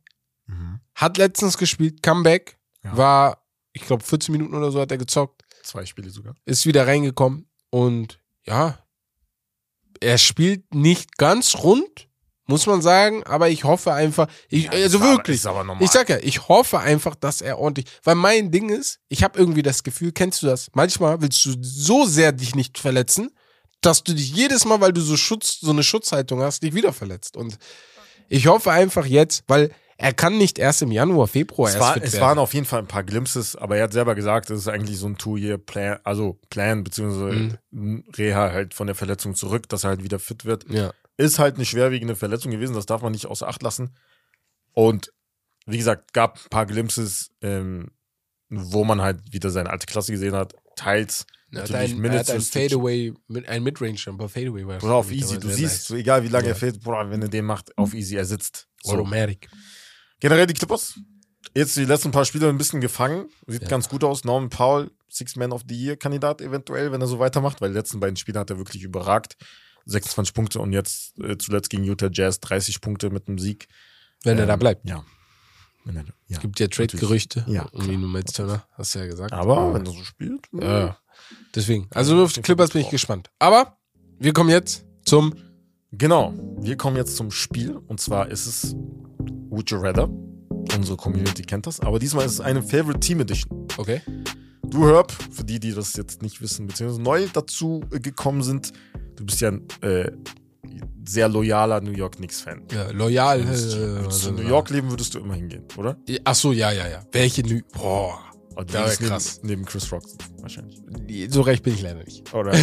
Mhm. 0.47 0.79
Hat 0.95 1.17
letztens 1.17 1.57
gespielt, 1.57 2.01
Comeback, 2.03 2.57
Ja. 2.83 2.95
war, 2.95 3.45
ich 3.73 3.81
glaube, 3.83 4.03
14 4.03 4.31
Minuten 4.31 4.55
oder 4.55 4.71
so 4.71 4.79
hat 4.79 4.91
er 4.91 4.97
gezockt 4.97 5.43
Zwei 5.63 5.85
Spiele 5.85 6.09
sogar. 6.09 6.35
ist 6.45 6.65
wieder 6.65 6.87
reingekommen 6.87 7.49
und 7.69 8.19
ja, 8.45 8.79
er 9.99 10.17
spielt 10.17 10.73
nicht 10.73 11.17
ganz 11.17 11.55
rund, 11.57 12.07
muss 12.45 12.65
man 12.65 12.81
sagen, 12.81 13.23
aber 13.25 13.49
ich 13.49 13.63
hoffe 13.65 13.93
einfach, 13.93 14.27
ich, 14.47 14.63
Ja, 14.65 14.71
also 14.71 15.01
wirklich, 15.01 15.45
aber 15.45 15.77
ich 15.81 15.91
sag 15.91 16.09
ja, 16.09 16.17
ich 16.19 16.47
hoffe 16.47 16.79
einfach, 16.79 17.15
dass 17.15 17.41
er 17.41 17.59
ordentlich, 17.59 17.85
weil 18.03 18.15
mein 18.15 18.49
Ding 18.51 18.69
ist, 18.69 18.99
ich 19.09 19.23
habe 19.23 19.37
irgendwie 19.37 19.61
das 19.61 19.83
Gefühl, 19.83 20.11
kennst 20.13 20.41
du 20.41 20.47
das? 20.47 20.69
Manchmal 20.73 21.21
willst 21.21 21.43
du 21.45 21.55
so 21.61 22.05
sehr 22.05 22.31
dich 22.31 22.55
nicht 22.55 22.79
verletzen, 22.79 23.29
dass 23.81 24.03
du 24.03 24.13
dich 24.15 24.31
jedes 24.33 24.65
Mal, 24.65 24.81
weil 24.81 24.93
du 24.93 25.01
so 25.01 25.15
Schutz, 25.17 25.59
so 25.59 25.69
eine 25.71 25.83
Schutzhaltung 25.83 26.41
hast, 26.41 26.63
dich 26.63 26.73
wieder 26.73 26.91
verletzt 26.93 27.37
und 27.37 27.57
ich 28.29 28.47
hoffe 28.47 28.71
einfach 28.71 29.05
jetzt, 29.05 29.43
weil 29.47 29.71
er 29.97 30.13
kann 30.13 30.37
nicht 30.37 30.59
erst 30.59 30.81
im 30.81 30.91
Januar, 30.91 31.27
Februar 31.27 31.67
Es, 31.67 31.75
erst 31.75 31.85
war, 31.85 31.93
fit 31.95 32.03
es 32.03 32.21
waren 32.21 32.37
auf 32.39 32.53
jeden 32.53 32.65
Fall 32.65 32.79
ein 32.79 32.87
paar 32.87 33.03
Glimpses, 33.03 33.57
aber 33.57 33.75
er 33.75 33.83
hat 33.83 33.93
selber 33.93 34.15
gesagt, 34.15 34.49
es 34.49 34.59
ist 34.59 34.67
eigentlich 34.69 34.97
so 34.97 35.07
ein 35.07 35.17
Two-Year-Plan, 35.17 35.99
also 36.05 36.39
Plan, 36.49 36.85
beziehungsweise 36.85 37.59
ein 37.73 38.05
Reha 38.15 38.51
halt 38.51 38.73
von 38.73 38.87
der 38.87 38.95
Verletzung 38.95 39.35
zurück, 39.35 39.67
dass 39.67 39.83
er 39.83 39.89
halt 39.89 40.03
wieder 40.03 40.19
fit 40.19 40.45
wird. 40.45 40.69
ja. 40.69 40.93
Ist 41.17 41.37
halt 41.37 41.55
eine 41.55 41.65
schwerwiegende 41.65 42.15
Verletzung 42.15 42.49
gewesen, 42.49 42.75
das 42.75 42.85
darf 42.85 43.01
man 43.01 43.11
nicht 43.11 43.25
außer 43.25 43.45
Acht 43.45 43.61
lassen. 43.61 43.93
Und 44.71 45.11
wie 45.65 45.77
gesagt, 45.77 46.13
gab 46.13 46.37
ein 46.37 46.49
paar 46.49 46.65
Glimpses, 46.65 47.31
ähm, 47.41 47.91
wo 48.49 48.85
man 48.85 49.01
halt 49.01 49.33
wieder 49.33 49.49
seine 49.49 49.69
alte 49.69 49.85
Klasse 49.85 50.13
gesehen 50.13 50.33
hat. 50.33 50.53
Teils 50.77 51.25
natürlich 51.51 51.93
ein, 51.95 52.03
er 52.05 52.19
hat 52.19 52.29
ein. 52.29 52.41
Fadeaway, 52.41 53.13
ein 53.47 53.63
Midrange-Jumper, 53.63 54.29
Fadeaway 54.29 54.65
war 54.67 54.83
Oder 54.83 54.95
auf 54.95 55.11
easy. 55.11 55.39
Du 55.39 55.49
siehst, 55.49 55.89
nice. 55.89 55.99
egal 55.99 56.23
wie 56.23 56.27
lange 56.27 56.45
Ja. 56.47 56.51
er 56.51 56.55
fehlt, 56.55 56.81
boah, 56.83 57.09
wenn 57.09 57.21
er 57.21 57.27
den 57.29 57.45
macht, 57.45 57.77
auf 57.77 57.93
easy, 57.93 58.15
er 58.15 58.25
sitzt. 58.25 58.67
So. 58.83 58.93
Automatic. 58.93 59.49
Generell 60.19 60.47
die 60.47 60.53
Clippers. 60.53 60.99
Jetzt 61.55 61.75
die 61.77 61.85
letzten 61.85 62.11
paar 62.11 62.25
Spiele 62.25 62.47
ein 62.49 62.57
bisschen 62.57 62.81
gefangen. 62.81 63.27
Sieht 63.47 63.63
Ja. 63.63 63.67
ganz 63.69 63.89
gut 63.89 64.03
aus. 64.03 64.23
Norman 64.23 64.49
Powell, 64.49 64.91
Six 65.09 65.35
Man 65.35 65.51
of 65.51 65.63
the 65.67 65.75
Year 65.75 65.95
Kandidat 65.97 66.41
eventuell, 66.41 66.91
wenn 66.91 67.01
er 67.01 67.07
so 67.07 67.17
weitermacht, 67.19 67.61
weil 67.61 67.69
die 67.69 67.75
letzten 67.77 67.99
beiden 67.99 68.15
Spiele 68.17 68.39
hat 68.39 68.49
er 68.49 68.57
wirklich 68.57 68.83
überragt. 68.83 69.35
26 69.85 70.33
Punkte 70.35 70.59
und 70.59 70.71
jetzt 70.73 71.17
äh, 71.19 71.37
zuletzt 71.37 71.69
gegen 71.71 71.83
Utah 71.83 72.09
Jazz 72.11 72.39
30 72.41 72.81
Punkte 72.81 73.09
mit 73.09 73.27
einem 73.27 73.39
Sieg. 73.39 73.67
Wenn 74.23 74.37
er 74.37 74.45
da 74.45 74.53
Ähm, 74.53 74.59
bleibt. 74.59 74.87
Ja. 74.87 75.03
Wenn 75.85 75.95
er, 75.95 76.03
ja. 76.03 76.11
Es 76.27 76.39
gibt 76.41 76.59
ja 76.59 76.67
Trade-Gerüchte 76.67 77.45
Ja, 77.47 77.63
um 77.71 77.89
ihn 77.89 78.03
und 78.03 78.11
Miles 78.11 78.33
Turner, 78.33 78.67
hast 78.73 78.93
du 78.93 78.99
ja 78.99 79.07
gesagt. 79.07 79.31
Aber 79.31 79.73
wenn 79.73 79.85
er 79.85 79.91
so 79.93 80.03
spielt. 80.03 80.45
Ja, 80.53 80.97
deswegen. 81.55 81.87
Also 81.93 82.21
auf 82.23 82.33
die 82.33 82.41
Clippers 82.41 82.71
bin 82.71 82.81
ich 82.81 82.89
gespannt. 82.89 83.29
Aber 83.39 83.77
wir 84.19 84.33
kommen 84.33 84.49
jetzt 84.49 84.85
zum 85.05 85.33
Genau. 85.91 86.33
Wir 86.59 86.77
kommen 86.77 86.97
jetzt 86.97 87.15
zum 87.15 87.31
Spiel. 87.31 87.75
Und 87.87 87.99
zwar 87.99 88.29
ist 88.29 88.45
es 88.45 88.75
Would 89.49 89.71
You 89.71 89.77
Rather. 89.79 90.09
Unsere 90.75 90.97
Community 90.97 91.41
kennt 91.41 91.65
das. 91.65 91.79
Aber 91.79 91.97
diesmal 91.97 92.25
ist 92.25 92.33
es 92.33 92.41
eine 92.41 92.61
Favorite 92.61 92.99
Team 92.99 93.21
Edition. 93.21 93.67
Okay. 93.77 94.01
Du 94.63 94.85
Herb, 94.87 95.11
für 95.11 95.43
die, 95.43 95.59
die 95.59 95.73
das 95.73 95.95
jetzt 95.95 96.21
nicht 96.21 96.41
wissen, 96.41 96.67
beziehungsweise 96.67 97.01
neu 97.01 97.27
dazu 97.33 97.81
äh, 97.91 97.99
gekommen 97.99 98.43
sind, 98.43 98.71
du 99.15 99.25
bist 99.25 99.41
ja 99.41 99.49
ein 99.49 99.67
äh, 99.81 100.11
sehr 101.07 101.27
loyaler 101.27 101.81
New 101.81 101.91
York 101.91 102.17
Knicks-Fan. 102.17 102.67
Ja, 102.71 102.91
loyal. 102.91 103.43
Würdest, 103.43 103.75
äh, 103.75 103.79
würdest 103.79 104.25
du 104.25 104.29
in 104.29 104.35
New 104.35 104.47
York 104.47 104.69
leben, 104.69 104.91
würdest 104.91 105.15
du 105.15 105.19
immer 105.19 105.33
hingehen, 105.33 105.63
oder? 105.75 105.97
Ach 106.23 106.35
so, 106.35 106.51
ja, 106.51 106.71
ja, 106.71 106.87
ja. 106.87 107.01
Welche 107.11 107.41
New 107.41 107.61
Boah. 107.73 108.28
Du 108.63 108.73
Ja, 108.73 108.79
würdest 108.81 108.99
neben, 109.01 109.09
krass. 109.11 109.39
neben 109.43 109.65
Chris 109.65 109.91
Rock 109.91 110.03
wahrscheinlich. 110.41 110.79
So 111.31 111.41
recht 111.41 111.63
bin 111.63 111.73
ich 111.73 111.81
leider 111.81 112.03
nicht. 112.03 112.33
Oder 112.33 112.51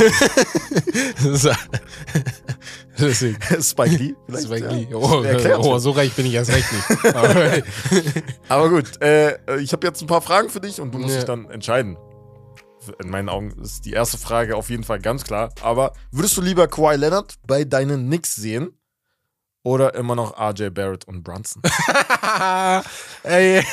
Deswegen. 2.99 3.39
Spike 3.63 3.97
Lee. 3.97 4.15
vielleicht, 4.27 4.47
Spike. 4.47 4.69
Lee. 4.69 4.89
Oh, 4.95 5.25
oh, 5.59 5.79
so 5.79 5.91
reich 5.91 6.13
bin 6.15 6.27
ich 6.27 6.35
erst 6.35 6.51
recht 6.53 6.67
nicht. 6.73 6.85
Aber- 7.15 7.63
Aber 8.49 8.69
gut, 8.71 9.01
äh, 9.03 9.39
ich 9.61 9.73
habe 9.73 9.87
jetzt 9.87 10.01
ein 10.01 10.07
paar 10.07 10.23
Fragen 10.23 10.49
für 10.49 10.61
dich 10.61 10.81
und 10.81 10.93
du 10.95 10.99
musst 10.99 11.11
Ja. 11.15 11.17
dich 11.21 11.27
dann 11.27 11.51
entscheiden. 11.51 11.97
In 13.03 13.11
meinen 13.11 13.29
Augen 13.29 13.51
ist 13.63 13.85
die 13.85 13.93
erste 13.93 14.17
Frage 14.17 14.57
auf 14.57 14.71
jeden 14.71 14.85
Fall 14.85 15.01
ganz 15.01 15.25
klar. 15.25 15.53
Aber 15.61 15.93
würdest 16.13 16.37
du 16.37 16.41
lieber 16.43 16.69
Kawhi 16.69 16.97
Leonard 16.97 17.35
bei 17.47 17.65
deinen 17.65 18.07
Knicks 18.07 18.37
sehen 18.37 18.79
oder 19.65 19.95
immer 19.97 20.15
noch 20.15 20.39
RJ 20.39 20.71
Barrett 20.71 21.05
und 21.09 21.25
Brunson? 21.25 21.61
Ey. 23.25 23.65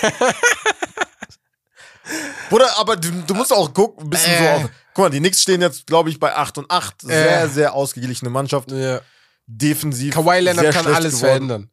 Oder 2.51 2.77
aber 2.79 2.95
du, 2.97 3.09
du 3.25 3.33
musst 3.33 3.51
auch 3.53 3.73
gucken, 3.73 4.05
ein 4.05 4.09
bisschen 4.09 4.37
so 4.37 4.43
Äh. 4.43 4.49
auf. 4.55 4.69
Guck 4.93 5.05
mal, 5.05 5.09
die 5.09 5.19
Knicks 5.19 5.41
stehen 5.41 5.61
jetzt, 5.61 5.87
glaube 5.87 6.09
ich, 6.09 6.19
bei 6.19 6.35
8 6.35 6.57
und 6.59 6.69
8. 6.69 7.01
Sehr, 7.01 7.43
Äh. 7.43 7.47
sehr 7.49 7.73
ausgeglichene 7.73 8.29
Mannschaft. 8.29 8.71
Ja. 8.71 9.01
Defensiv. 9.47 10.13
Kawhi 10.13 10.39
Leonard 10.39 10.71
kann 10.73 10.87
alles 10.87 11.15
geworden. 11.15 11.47
verändern. 11.47 11.69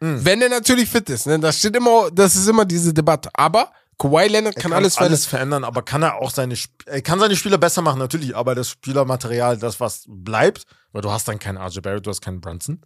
Mhm. 0.00 0.24
Wenn 0.24 0.42
er 0.42 0.48
natürlich 0.48 0.88
fit 0.88 1.08
ist, 1.10 1.26
ne? 1.26 1.38
Das 1.38 1.58
steht 1.58 1.76
immer, 1.76 2.10
das 2.12 2.36
ist 2.36 2.46
immer 2.48 2.64
diese 2.64 2.92
Debatte. 2.94 3.30
Aber 3.34 3.72
Kawhi 3.98 4.26
Leonard 4.28 4.56
Er 4.56 4.62
kann, 4.62 4.72
alles 4.72 4.94
verändern. 4.94 5.12
alles 5.12 5.26
verändern, 5.26 5.64
aber 5.64 5.82
kann 5.82 6.02
er 6.02 6.16
auch 6.16 6.30
seine, 6.30 6.54
er 6.86 7.00
kann 7.02 7.18
seine 7.20 7.36
Spieler 7.36 7.58
besser 7.58 7.80
machen, 7.82 7.98
natürlich, 7.98 8.34
aber 8.36 8.54
das 8.54 8.68
Spielermaterial, 8.70 9.56
das 9.56 9.78
was 9.80 10.04
bleibt, 10.08 10.64
weil 10.92 11.02
du 11.02 11.10
hast 11.10 11.28
dann 11.28 11.38
keinen 11.38 11.58
RJ 11.58 11.80
Barrett, 11.80 12.04
du 12.06 12.10
hast 12.10 12.20
keinen 12.20 12.40
Brunson. 12.40 12.80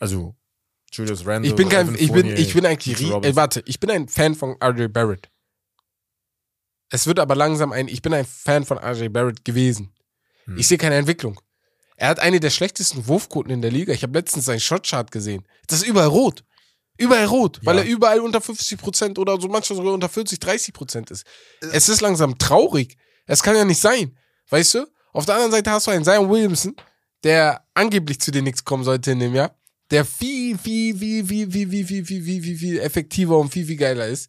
Also, 0.00 0.34
Julius 0.92 1.24
Randle. 1.26 1.48
Ich 1.50 1.54
bin 1.56 1.68
kein, 1.68 1.94
ich 1.94 2.10
bin, 2.12 2.26
ich 2.26 2.52
bin 2.52 2.66
eigentlich, 2.66 3.00
äh, 3.02 3.36
warte, 3.36 3.62
ich 3.66 3.78
bin 3.80 3.90
ein 3.90 4.08
Fan 4.08 4.34
von 4.34 4.56
RJ 4.62 4.88
Barrett. 4.88 5.29
Es 6.90 7.06
wird 7.06 7.18
aber 7.18 7.34
langsam 7.36 7.72
ein, 7.72 7.88
ich 7.88 8.02
bin 8.02 8.12
ein 8.12 8.26
Fan 8.26 8.64
von 8.64 8.78
RJ 8.78 9.08
Barrett 9.08 9.44
gewesen. 9.44 9.92
Hm. 10.44 10.58
Ich 10.58 10.66
sehe 10.68 10.78
keine 10.78 10.96
Entwicklung. 10.96 11.40
Er 11.96 12.08
hat 12.08 12.18
eine 12.20 12.40
der 12.40 12.50
schlechtesten 12.50 13.06
Wurfquoten 13.06 13.52
in 13.52 13.62
der 13.62 13.70
Liga. 13.70 13.92
Ich 13.92 14.02
habe 14.02 14.18
letztens 14.18 14.46
seinen 14.46 14.60
Shotchart 14.60 15.10
gesehen. 15.10 15.46
Das 15.66 15.80
ist 15.82 15.86
überall 15.88 16.08
rot. 16.08 16.42
Überall 16.96 17.26
rot, 17.26 17.60
weil 17.62 17.76
Ja. 17.76 17.82
er 17.82 17.88
überall 17.88 18.20
unter 18.20 18.40
50% 18.40 19.18
oder 19.18 19.40
so 19.40 19.48
manchmal 19.48 19.76
sogar 19.76 19.92
unter 19.94 20.08
40, 20.08 20.38
30% 20.38 21.10
ist. 21.10 21.24
Es 21.72 21.88
ist 21.88 22.00
langsam 22.00 22.36
traurig. 22.38 22.96
Es 23.26 23.42
kann 23.42 23.56
ja 23.56 23.64
nicht 23.64 23.80
sein. 23.80 24.16
Weißt 24.50 24.74
du? 24.74 24.86
Auf 25.12 25.24
der 25.26 25.36
anderen 25.36 25.52
Seite 25.52 25.70
hast 25.70 25.86
du 25.86 25.90
einen 25.92 26.04
Zion 26.04 26.28
Williamson, 26.28 26.74
der 27.24 27.64
angeblich 27.74 28.20
zu 28.20 28.30
den 28.30 28.44
Knicks 28.44 28.64
kommen 28.64 28.84
sollte 28.84 29.12
in 29.12 29.20
dem 29.20 29.34
Jahr, 29.34 29.54
der 29.90 30.04
viel, 30.04 30.56
viel, 30.58 30.96
viel, 30.96 31.24
viel, 31.24 31.50
viel, 31.50 31.68
viel, 31.70 31.84
viel, 31.86 32.04
viel, 32.04 32.22
viel, 32.24 32.42
viel, 32.42 32.58
viel 32.58 32.78
effektiver 32.80 33.38
und 33.38 33.50
viel, 33.52 33.66
viel 33.66 33.76
geiler 33.76 34.06
ist. 34.06 34.28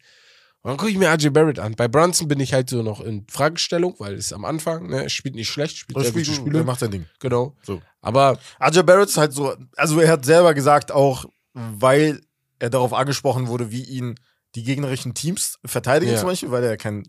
Und 0.62 0.68
dann 0.70 0.76
gucke 0.76 0.90
ich 0.92 0.96
mir 0.98 1.08
RJ 1.12 1.30
Barrett 1.30 1.58
an. 1.58 1.74
Bei 1.74 1.88
Brunson 1.88 2.28
bin 2.28 2.38
ich 2.38 2.52
halt 2.52 2.70
so 2.70 2.82
noch 2.82 3.00
in 3.00 3.26
Fragestellung, 3.28 3.96
weil 3.98 4.14
es 4.14 4.32
am 4.32 4.44
Anfang, 4.44 4.86
ne, 4.88 5.02
er 5.04 5.08
spielt 5.08 5.34
nicht 5.34 5.48
schlecht, 5.48 5.76
spielt 5.76 5.98
sehr 6.00 6.12
gute 6.12 6.30
er 6.30 6.34
Spiele. 6.34 6.62
macht 6.64 6.78
sein 6.80 6.90
Ding. 6.92 7.06
Genau. 7.18 7.56
So. 7.64 7.82
Aber 8.00 8.38
RJ 8.64 8.82
Barrett 8.82 9.08
ist 9.08 9.16
halt 9.16 9.32
so, 9.32 9.54
also 9.76 9.98
er 10.00 10.10
hat 10.12 10.24
selber 10.24 10.54
gesagt 10.54 10.92
auch, 10.92 11.24
weil 11.52 12.20
er 12.60 12.70
darauf 12.70 12.92
angesprochen 12.92 13.48
wurde, 13.48 13.72
wie 13.72 13.82
ihn 13.82 14.14
die 14.54 14.62
gegnerischen 14.62 15.14
Teams 15.14 15.58
verteidigen 15.64 16.12
Ja. 16.12 16.18
zum 16.18 16.28
Beispiel, 16.28 16.50
weil 16.52 16.62
er 16.62 16.76
kein 16.76 17.02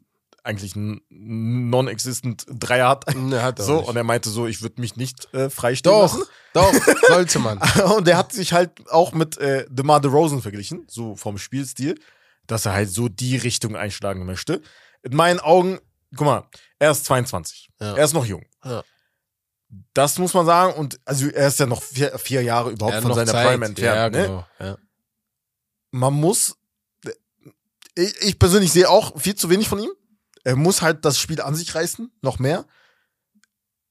eigentlich 0.43 0.73
non-existent 0.75 2.45
Dreier 2.49 2.89
hat. 2.89 3.15
ne, 3.15 3.41
hat 3.43 3.59
er 3.59 3.65
So, 3.65 3.77
nicht. 3.77 3.87
und 3.89 3.95
er 3.95 4.03
meinte 4.03 4.29
so, 4.29 4.47
ich 4.47 4.61
würde 4.61 4.81
mich 4.81 4.95
nicht 4.95 5.33
äh, 5.33 5.49
freistehen 5.49 5.93
Doch, 5.95 6.17
lassen. 6.17 6.23
doch, 6.53 6.73
sollte 7.07 7.39
man. 7.39 7.59
Und 7.95 8.07
er 8.07 8.17
hat 8.17 8.33
sich 8.33 8.51
halt 8.53 8.71
auch 8.89 9.13
mit 9.13 9.37
äh, 9.37 9.65
DeMar 9.69 10.01
DeRozan 10.01 10.41
verglichen, 10.41 10.85
so 10.89 11.15
vom 11.15 11.37
Spielstil, 11.37 11.99
dass 12.47 12.65
er 12.65 12.73
halt 12.73 12.89
so 12.89 13.09
die 13.09 13.37
Richtung 13.37 13.75
einschlagen 13.75 14.25
möchte. 14.25 14.61
In 15.01 15.15
meinen 15.15 15.39
Augen, 15.39 15.79
guck 16.15 16.25
mal, 16.25 16.47
er 16.79 16.91
ist 16.91 17.05
22. 17.05 17.69
Ja. 17.79 17.95
Er 17.95 18.03
ist 18.03 18.13
noch 18.13 18.25
jung. 18.25 18.45
Ja. 18.63 18.83
Das 19.93 20.19
muss 20.19 20.33
man 20.33 20.45
sagen. 20.45 20.73
Und 20.73 20.99
also 21.05 21.27
er 21.27 21.47
ist 21.47 21.59
ja 21.59 21.65
noch 21.65 21.81
vier, 21.81 22.17
vier 22.19 22.43
Jahre 22.43 22.71
überhaupt 22.71 22.95
Er 22.95 23.01
von 23.01 23.13
seiner 23.13 23.31
Zeit. 23.31 23.47
Prime 23.47 23.65
entfernt. 23.65 24.15
Ja, 24.15 24.21
ne? 24.21 24.27
genau. 24.27 24.47
Ja. 24.59 24.77
Man 25.91 26.13
muss. 26.13 26.55
Ich, 27.95 28.21
ich 28.21 28.39
persönlich 28.39 28.71
sehe 28.71 28.89
auch 28.89 29.19
viel 29.19 29.35
zu 29.35 29.49
wenig 29.49 29.67
von 29.67 29.79
ihm. 29.79 29.91
Er 30.43 30.55
muss 30.55 30.81
halt 30.81 31.05
das 31.05 31.19
Spiel 31.19 31.41
an 31.41 31.55
sich 31.55 31.73
reißen, 31.73 32.11
noch 32.21 32.39
mehr. 32.39 32.65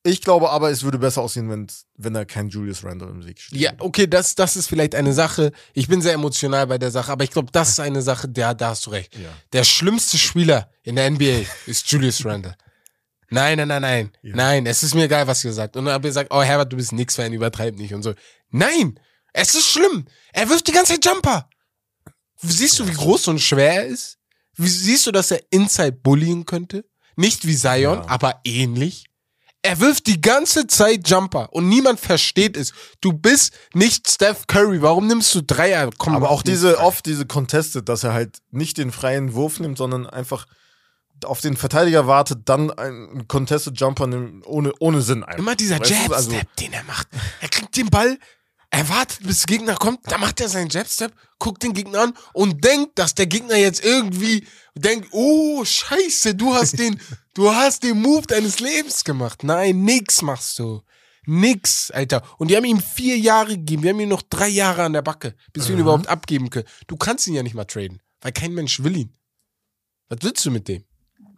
Ich 0.04 0.20
glaube 0.20 0.50
aber, 0.50 0.70
es 0.70 0.82
würde 0.82 0.98
besser 0.98 1.22
aussehen, 1.22 1.48
wenn, 1.48 1.68
wenn 1.96 2.14
er 2.16 2.26
kein 2.26 2.48
Julius 2.48 2.82
Randle 2.82 3.08
im 3.08 3.24
Weg 3.24 3.40
steht. 3.40 3.60
Ja, 3.60 3.72
okay, 3.78 4.08
das, 4.08 4.34
das 4.34 4.56
ist 4.56 4.66
vielleicht 4.66 4.96
eine 4.96 5.12
Sache. 5.12 5.52
Ich 5.74 5.86
bin 5.86 6.02
sehr 6.02 6.14
emotional 6.14 6.66
bei 6.66 6.76
der 6.78 6.90
Sache, 6.90 7.12
aber 7.12 7.22
ich 7.22 7.30
glaube, 7.30 7.52
das 7.52 7.68
ist 7.68 7.80
eine 7.80 8.02
Sache, 8.02 8.28
der, 8.28 8.54
da 8.54 8.70
hast 8.70 8.86
du 8.86 8.90
recht. 8.90 9.16
Ja. 9.16 9.28
Der 9.52 9.62
schlimmste 9.62 10.18
Spieler 10.18 10.68
in 10.82 10.96
der 10.96 11.08
NBA 11.08 11.42
ist 11.66 11.88
Julius 11.90 12.24
Randle. 12.24 12.56
Nein, 13.30 13.58
nein, 13.58 13.68
nein, 13.68 13.82
nein. 13.82 14.12
Ja. 14.22 14.34
Nein, 14.36 14.66
es 14.66 14.82
ist 14.82 14.94
mir 14.94 15.04
egal, 15.04 15.26
was 15.28 15.44
ihr 15.44 15.52
sagt. 15.52 15.76
Und 15.76 15.84
dann 15.84 15.94
habt 15.94 16.04
ihr 16.04 16.08
gesagt, 16.10 16.32
oh 16.34 16.42
Herbert, 16.42 16.72
du 16.72 16.76
bist 16.76 16.92
nix 16.92 17.14
Fan, 17.14 17.32
übertreib 17.32 17.76
nicht 17.76 17.94
und 17.94 18.02
so. 18.02 18.12
Nein, 18.50 18.98
es 19.32 19.54
ist 19.54 19.68
schlimm. 19.70 20.06
Er 20.32 20.48
wirft 20.50 20.66
die 20.66 20.72
ganze 20.72 20.94
Zeit 20.94 21.04
Jumper. 21.06 21.48
Siehst 22.42 22.78
du, 22.80 22.88
wie 22.88 22.92
groß 22.92 23.28
und 23.28 23.38
schwer 23.38 23.84
er 23.84 23.86
ist? 23.86 24.18
Wie, 24.56 24.68
siehst 24.68 25.06
du, 25.06 25.12
dass 25.12 25.30
er 25.30 25.40
Inside 25.50 25.92
bullien 25.92 26.44
könnte? 26.44 26.84
Nicht 27.14 27.46
wie 27.46 27.56
Zion, 27.56 27.98
Ja. 27.98 28.08
aber 28.08 28.40
ähnlich. 28.44 29.04
Er 29.64 29.78
wirft 29.78 30.08
die 30.08 30.20
ganze 30.20 30.66
Zeit 30.66 31.08
Jumper 31.08 31.52
und 31.52 31.68
niemand 31.68 32.00
versteht 32.00 32.56
es. 32.56 32.72
Du 33.00 33.12
bist 33.12 33.52
nicht 33.74 34.10
Steph 34.10 34.48
Curry. 34.48 34.82
Warum 34.82 35.06
nimmst 35.06 35.32
du 35.36 35.42
Dreier? 35.42 35.88
Komm, 35.98 36.16
Aber 36.16 36.30
auch 36.30 36.42
diese, 36.42 36.74
frei. 36.74 36.82
oft 36.84 37.06
diese 37.06 37.26
Contested, 37.26 37.88
dass 37.88 38.02
er 38.02 38.12
halt 38.12 38.38
nicht 38.50 38.76
den 38.78 38.90
freien 38.90 39.34
Wurf 39.34 39.60
nimmt, 39.60 39.78
sondern 39.78 40.06
einfach 40.08 40.46
auf 41.24 41.40
den 41.40 41.56
Verteidiger 41.56 42.08
wartet, 42.08 42.40
dann 42.48 42.72
einen 42.72 43.28
Contested 43.28 43.78
Jumper 43.78 44.08
nimmt, 44.08 44.44
ohne, 44.46 44.72
ohne 44.80 45.00
Sinn 45.02 45.22
einfach. 45.22 45.38
Immer 45.38 45.54
dieser 45.54 45.76
Jab-Step, 45.76 46.10
also- 46.12 46.32
den 46.58 46.72
er 46.72 46.82
macht. 46.82 47.06
Er 47.40 47.48
kriegt 47.48 47.76
den 47.76 47.88
Ball, 47.88 48.18
er 48.70 48.88
wartet, 48.88 49.24
bis 49.24 49.42
der 49.44 49.58
Gegner 49.58 49.76
kommt, 49.76 50.00
dann 50.10 50.20
macht 50.20 50.40
er 50.40 50.48
seinen 50.48 50.68
Jab-Step, 50.70 51.12
guckt 51.38 51.62
den 51.62 51.74
Gegner 51.74 52.00
an 52.00 52.14
und 52.32 52.64
denkt, 52.64 52.98
dass 52.98 53.14
der 53.14 53.26
Gegner 53.26 53.54
jetzt 53.54 53.84
irgendwie 53.84 54.44
denkt, 54.74 55.10
oh, 55.12 55.64
scheiße, 55.64 56.34
du 56.34 56.54
hast 56.54 56.80
den, 56.80 57.00
du 57.34 57.50
hast 57.50 57.82
den 57.82 58.00
Move 58.00 58.26
deines 58.26 58.60
Lebens 58.60 59.04
gemacht. 59.04 59.42
Nein, 59.44 59.82
nix 59.84 60.22
machst 60.22 60.58
du. 60.58 60.82
Nix, 61.24 61.90
Alter. 61.92 62.22
Und 62.38 62.48
die 62.50 62.56
haben 62.56 62.64
ihm 62.64 62.80
vier 62.80 63.16
Jahre 63.16 63.50
gegeben. 63.56 63.82
Wir 63.84 63.90
haben 63.90 64.00
ihm 64.00 64.08
noch 64.08 64.22
drei 64.22 64.48
Jahre 64.48 64.82
an 64.82 64.92
der 64.92 65.02
Backe, 65.02 65.36
bis 65.52 65.68
wir 65.68 65.74
ihn 65.74 65.76
Mhm. 65.76 65.82
überhaupt 65.82 66.08
abgeben 66.08 66.50
können. 66.50 66.66
Du 66.88 66.96
kannst 66.96 67.26
ihn 67.28 67.34
ja 67.34 67.42
nicht 67.44 67.54
mal 67.54 67.64
traden, 67.64 68.02
weil 68.20 68.32
kein 68.32 68.52
Mensch 68.54 68.82
will 68.82 68.96
ihn. 68.96 69.16
Was 70.08 70.18
willst 70.22 70.44
du 70.44 70.50
mit 70.50 70.66
dem? 70.68 70.84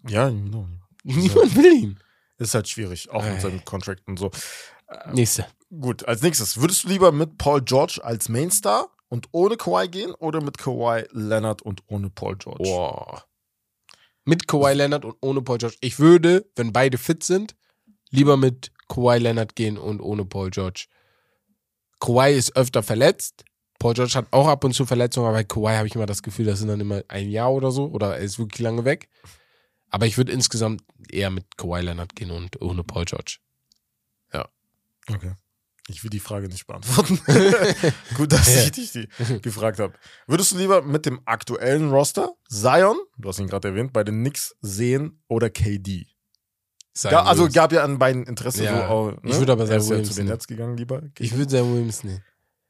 Ja, 0.09 0.28
genau. 0.28 0.68
Niemand 1.02 1.54
will 1.54 1.72
ihn. 1.72 2.00
Ist 2.38 2.54
halt 2.54 2.68
schwierig, 2.68 3.11
auch 3.11 3.22
mit 3.24 3.40
seinem 3.40 3.64
Contract 3.64 4.02
und 4.09 4.18
so. 4.18 4.30
Nächste. 5.12 5.46
Gut, 5.70 6.07
als 6.07 6.22
nächstes, 6.22 6.57
würdest 6.61 6.85
du 6.85 6.88
lieber 6.88 7.12
mit 7.12 7.37
Paul 7.38 7.61
George 7.62 8.00
als 8.02 8.28
Mainstar 8.28 8.88
und 9.09 9.28
ohne 9.33 9.57
Kawhi 9.57 9.88
gehen 9.88 10.12
oder 10.14 10.40
mit 10.42 10.57
Kawhi 10.59 11.04
Leonard 11.11 11.62
und 11.62 11.83
ohne 11.88 12.11
Paul 12.11 12.37
George? 12.37 12.62
Boah. 12.64 13.24
Mit 14.24 14.48
Kawhi 14.48 14.72
Leonard 14.74 15.04
und 15.04 15.16
ohne 15.20 15.42
Paul 15.42 15.58
George. 15.58 15.76
Ich 15.80 15.98
würde, 15.98 16.48
wenn 16.56 16.72
beide 16.72 16.98
fit 16.98 17.22
sind, 17.22 17.54
lieber 18.10 18.37
mit 18.37 18.72
Kawhi 18.88 19.18
Leonard 19.18 19.54
gehen 19.54 19.76
und 19.78 20.00
ohne 20.00 20.24
Paul 20.24 20.50
George. 20.50 20.87
Kawhi 22.00 22.34
ist 22.34 22.56
öfter 22.56 22.82
verletzt. 22.82 23.44
Paul 23.78 23.94
George 23.94 24.14
hat 24.14 24.26
auch 24.30 24.48
ab 24.48 24.64
und 24.64 24.72
zu 24.72 24.87
Verletzungen, 24.87 25.26
aber 25.26 25.38
bei 25.38 25.44
Kawhi 25.44 25.74
habe 25.74 25.87
ich 25.87 25.94
immer 25.94 26.06
das 26.06 26.22
Gefühl, 26.22 26.46
das 26.46 26.58
sind 26.58 26.68
dann 26.68 26.80
immer 26.80 27.02
ein 27.08 27.28
Jahr 27.30 27.52
oder 27.52 27.70
so 27.70 27.87
oder 27.87 28.16
er 28.16 28.22
ist 28.22 28.38
wirklich 28.38 28.60
lange 28.60 28.84
weg. 28.84 29.08
Aber 29.90 30.06
ich 30.06 30.16
würde 30.16 30.32
insgesamt 30.32 30.82
eher 31.10 31.30
mit 31.30 31.56
Kawhi 31.56 31.80
Leonard 31.82 32.16
gehen 32.16 32.30
und 32.30 32.60
ohne 32.62 32.82
Paul 32.82 33.04
George. 33.04 33.38
Okay. 35.10 35.32
Ich 35.88 36.03
will 36.03 36.09
die 36.11 36.20
Frage 36.20 36.49
nicht 36.49 36.66
beantworten. 36.66 37.20
Gut, 38.16 38.33
dass 38.33 38.55
Ja. 38.55 38.62
ich 38.62 38.73
dich 38.73 38.92
die 38.92 39.09
gefragt 39.42 39.79
habe. 39.79 39.92
Würdest 40.27 40.53
du 40.53 40.59
lieber 40.59 40.81
mit 40.83 41.05
dem 41.05 41.20
aktuellen 41.27 41.90
Roster 41.90 42.33
Zion, 42.49 42.97
du 43.18 43.29
hast 43.29 43.38
ihn 43.38 43.49
gerade 43.49 43.68
erwähnt, 43.68 43.92
bei 43.92 44.03
den 44.03 44.20
Knicks 44.20 44.57
sehen 44.62 45.23
oder 45.29 45.51
KD? 45.51 46.07
Ga, 47.03 47.25
also 47.25 47.40
Williams. 47.42 47.55
gab 47.55 47.73
ja 47.73 47.83
an 47.85 47.99
beiden 47.99 48.25
Interesse 48.25 48.64
Ja, 48.64 48.87
so. 48.88 48.94
oh, 48.94 49.11
ne? 49.11 49.18
ich 49.25 49.37
würde 49.38 49.53
aber 49.53 49.68
Er 49.68 49.68
Zion 49.68 49.79
ist 49.81 49.85
ja 49.87 49.90
Williams 49.90 50.09
zu 50.09 50.14
den. 50.14 50.27
Nets 50.29 50.47
gegangen, 50.47 50.77
lieber. 50.77 51.03
ich 51.18 51.33
würde 51.33 51.49
Zion 51.49 51.73
Williams 51.75 52.05
nehmen. 52.05 52.23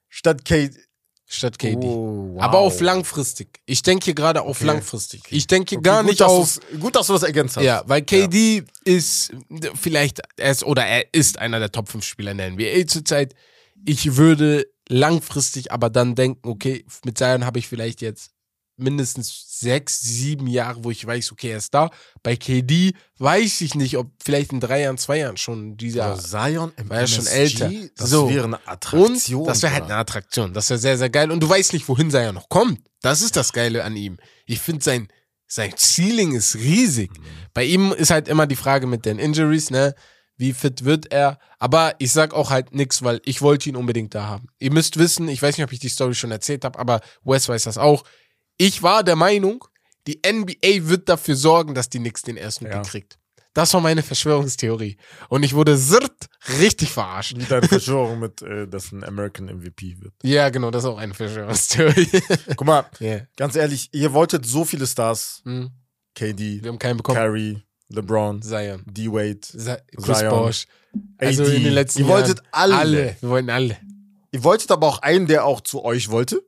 Statt 0.09 0.44
KD. 0.44 0.77
Statt 1.26 1.58
KD. 1.58 1.87
Oh, 1.87 2.34
wow. 2.34 2.42
Aber 2.42 2.58
auf 2.58 2.80
langfristig. 2.80 3.60
Ich 3.64 3.82
denke 3.82 4.04
hier 4.04 4.14
gerade 4.14 4.42
auf 4.42 4.58
Okay. 4.58 4.66
langfristig. 4.66 5.22
Ich 5.30 5.46
denke 5.46 5.76
Okay, 5.76 5.82
gar 5.82 6.02
gut, 6.02 6.10
nicht 6.10 6.22
auf. 6.22 6.60
Gut, 6.78 6.94
dass 6.96 7.06
du 7.06 7.14
das 7.14 7.22
ergänzt 7.22 7.56
hast. 7.56 7.64
Ja, 7.64 7.82
weil 7.87 8.02
KD 8.02 8.64
ist 8.84 9.32
vielleicht, 9.74 10.20
er 10.37 10.50
ist, 10.50 10.64
oder 10.64 10.84
er 10.84 11.12
ist 11.14 11.38
einer 11.38 11.58
der 11.58 11.72
Top 11.72 11.88
5 11.88 12.04
Spieler 12.04 12.32
in 12.32 12.38
der 12.38 12.50
NBA 12.50 12.87
zurzeit. 12.87 13.34
Ich 13.87 14.16
würde 14.16 14.66
langfristig 14.88 15.72
aber 15.72 15.88
dann 15.88 16.14
denken, 16.14 16.46
okay, 16.48 16.84
mit 17.04 17.16
Zion 17.16 17.46
habe 17.46 17.58
ich 17.58 17.68
vielleicht 17.68 18.02
jetzt 18.02 18.34
mindestens 18.76 19.58
sechs, 19.60 20.00
sieben 20.00 20.46
Jahre, 20.46 20.84
wo 20.84 20.90
ich 20.90 21.06
weiß, 21.06 21.32
okay, 21.32 21.50
er 21.50 21.58
ist 21.58 21.72
da. 21.74 21.90
Bei 22.22 22.37
KD 22.37 22.92
weiß 23.18 23.60
ich 23.60 23.74
nicht, 23.74 23.96
ob 23.96 24.10
vielleicht 24.22 24.52
in 24.52 24.60
drei 24.60 24.82
Jahren, 24.82 24.98
zwei 24.98 25.18
Jahren 25.18 25.37
schon 25.37 25.76
dieser. 25.76 26.06
Aber 26.06 26.18
Zion 26.18 26.72
im 26.76 26.88
war 26.90 27.00
ja 27.00 27.06
schon 27.06 27.26
älter. 27.26 27.70
Das 27.96 28.10
So. 28.10 28.28
wäre 28.28 28.44
eine 28.44 28.66
Attraktion. 28.66 29.40
Und 29.42 29.46
das 29.46 29.62
wäre 29.62 29.72
halt 29.74 29.84
eine 29.84 29.96
Attraktion. 29.96 30.52
Das 30.54 30.68
wäre 30.70 30.78
sehr, 30.78 30.98
sehr 30.98 31.10
geil. 31.10 31.30
Und 31.30 31.40
du 31.40 31.48
weißt 31.48 31.72
nicht, 31.72 31.88
wohin 31.88 32.10
Zion 32.10 32.34
noch 32.34 32.48
kommt. 32.48 32.80
Das 33.00 33.22
ist 33.22 33.37
das 33.37 33.52
Geile 33.52 33.84
an 33.84 33.96
ihm. 33.96 34.18
Ich 34.46 34.60
finde, 34.60 34.82
sein, 34.82 35.08
sein 35.46 35.74
Ceiling 35.76 36.32
ist 36.34 36.56
riesig. 36.56 37.10
Bei 37.52 37.64
ihm 37.64 37.92
ist 37.92 38.10
halt 38.10 38.28
immer 38.28 38.46
die 38.46 38.56
Frage 38.56 38.87
mit 38.87 39.04
den 39.04 39.18
Injuries, 39.18 39.70
ne? 39.70 39.94
Wie 40.37 40.52
fit 40.52 40.84
wird 40.84 41.12
er? 41.12 41.38
Aber 41.60 41.94
ich 42.00 42.10
sag 42.10 42.34
auch 42.34 42.50
halt 42.50 42.74
nix, 42.74 43.02
weil 43.04 43.20
ich 43.24 43.40
wollte 43.40 43.68
ihn 43.68 43.76
unbedingt 43.76 44.16
da 44.16 44.26
haben. 44.26 44.48
Ihr 44.58 44.72
müsst 44.72 44.98
wissen, 44.98 45.28
ich 45.28 45.40
weiß 45.40 45.56
nicht, 45.56 45.64
ob 45.64 45.72
ich 45.72 45.78
die 45.78 45.88
Story 45.88 46.14
schon 46.14 46.32
erzählt 46.32 46.64
habe, 46.64 46.76
aber 46.78 47.02
Wes 47.22 47.48
weiß 47.48 47.62
das 47.62 47.78
auch. 47.78 48.02
Ich 48.56 48.82
war 48.82 49.02
der 49.02 49.16
Meinung, 49.16 49.64
die 50.06 50.20
NBA 50.26 50.88
wird 50.88 51.08
dafür 51.08 51.36
sorgen, 51.36 51.74
dass 51.74 51.88
die 51.88 51.98
Knicks 51.98 52.22
den 52.22 52.36
ersten 52.36 52.66
Ja. 52.66 52.80
Pick 52.80 52.90
kriegt. 52.90 53.18
Das 53.54 53.72
war 53.72 53.80
meine 53.80 54.02
Verschwörungstheorie. 54.02 54.96
Und 55.28 55.44
ich 55.44 55.54
wurde 55.54 55.76
sirt 55.76 56.28
richtig 56.58 56.90
verarscht. 56.90 57.36
Wie 57.38 57.44
deine 57.44 57.68
Verschwörung 57.68 58.18
mit, 58.18 58.42
äh, 58.42 58.66
dass 58.66 58.90
ein 58.90 59.04
American 59.04 59.46
MVP 59.46 59.96
wird. 60.00 60.12
Ja, 60.24 60.48
genau, 60.50 60.72
das 60.72 60.82
ist 60.82 60.90
auch 60.90 60.98
eine 60.98 61.14
Verschwörungstheorie. 61.14 62.08
Guck 62.56 62.66
mal, 62.66 62.84
ja. 62.98 63.20
ganz 63.36 63.54
ehrlich, 63.54 63.90
ihr 63.92 64.12
wolltet 64.12 64.44
so 64.44 64.64
viele 64.64 64.86
Stars. 64.88 65.40
Hm. 65.44 65.70
KD, 66.16 66.62
Wir 66.64 66.68
haben 66.68 66.80
keinen 66.80 66.96
bekommen. 66.96 67.16
Curry, 67.16 67.62
LeBron, 67.90 68.42
Zion. 68.42 68.82
D-Wade. 68.86 69.38
Chris 70.02 70.18
Zion. 70.18 70.30
Bosh. 70.30 70.66
Also 71.18 71.44
AD. 71.44 71.54
in 71.56 71.62
den 71.64 71.72
letzten 71.74 72.00
Ihr 72.00 72.08
wolltet 72.08 72.38
Jahren. 72.38 72.48
alle. 72.52 72.76
Alle. 72.76 73.16
Wir 73.20 73.28
wollten 73.30 73.50
alle. 73.50 73.76
Ihr 74.32 74.42
wolltet 74.42 74.70
aber 74.72 74.88
auch 74.88 74.98
einen, 74.98 75.26
der 75.28 75.44
auch 75.44 75.60
zu 75.60 75.84
euch 75.84 76.10
wollte. 76.10 76.42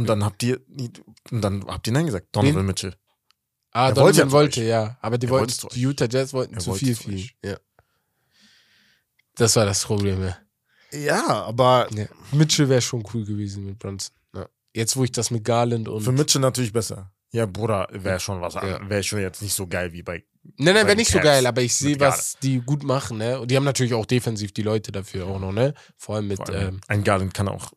Und 0.00 0.08
dann 0.08 0.24
habt 0.24 0.42
ihr, 0.42 0.58
und 1.30 1.42
dann 1.42 1.66
habt 1.66 1.86
ihr 1.86 1.92
Nein 1.92 2.06
gesagt. 2.06 2.28
Donovan 2.32 2.56
Wen? 2.56 2.66
Mitchell. 2.66 2.94
Ah, 3.70 3.88
Er 3.88 3.94
Donovan 3.94 4.16
wollte 4.16 4.32
wollte, 4.32 4.64
ja. 4.64 4.96
Aber 5.02 5.18
die 5.18 5.26
Er 5.26 5.30
wollten, 5.30 5.42
wollte 5.42 5.58
zu 5.58 5.68
die 5.68 5.82
Utah 5.82 6.08
Jazz 6.10 6.32
wollten 6.32 6.54
Er 6.54 6.60
zu 6.60 6.72
viel 6.72 6.96
euch. 7.06 7.36
Ja. 7.44 7.58
Das 9.36 9.56
war 9.56 9.66
das 9.66 9.84
Problem, 9.84 10.22
ja. 10.22 10.38
Ja, 10.92 11.42
aber 11.42 11.86
ja. 11.94 12.06
Mitchell 12.32 12.70
wäre 12.70 12.80
schon 12.80 13.04
cool 13.12 13.26
gewesen 13.26 13.66
mit 13.66 13.78
Bronson. 13.78 14.14
Ja. 14.34 14.46
Jetzt, 14.74 14.96
wo 14.96 15.04
ich 15.04 15.12
das 15.12 15.30
mit 15.30 15.44
Garland 15.44 15.86
und. 15.86 16.00
für 16.00 16.12
Mitchell 16.12 16.40
natürlich 16.40 16.72
besser. 16.72 17.12
Ja, 17.32 17.44
Bruder, 17.44 17.86
wäre 17.92 18.18
schon 18.18 18.40
was 18.40 18.54
Ja. 18.54 18.88
Wäre 18.88 19.02
schon 19.02 19.20
jetzt 19.20 19.42
nicht 19.42 19.54
so 19.54 19.66
geil 19.66 19.92
wie 19.92 20.02
bei. 20.02 20.24
Nein, 20.56 20.74
nein, 20.74 20.86
wäre 20.86 20.96
nicht 20.96 21.10
so 21.10 21.18
Cavs 21.18 21.24
geil, 21.24 21.46
aber 21.46 21.60
ich 21.60 21.74
sehe, 21.76 22.00
was 22.00 22.38
die 22.42 22.58
gut 22.60 22.82
machen, 22.82 23.18
ne? 23.18 23.38
Und 23.38 23.50
die 23.50 23.56
haben 23.56 23.64
natürlich 23.64 23.92
auch 23.92 24.06
defensiv 24.06 24.52
die 24.52 24.62
Leute 24.62 24.92
dafür 24.92 25.26
auch 25.26 25.38
noch, 25.38 25.52
ne? 25.52 25.74
Vor 25.98 26.16
allem 26.16 26.28
mit, 26.28 26.38
Vor 26.38 26.48
allem, 26.48 26.68
ähm, 26.76 26.80
ein 26.88 27.04
Garland 27.04 27.34
kann 27.34 27.46
auch 27.46 27.72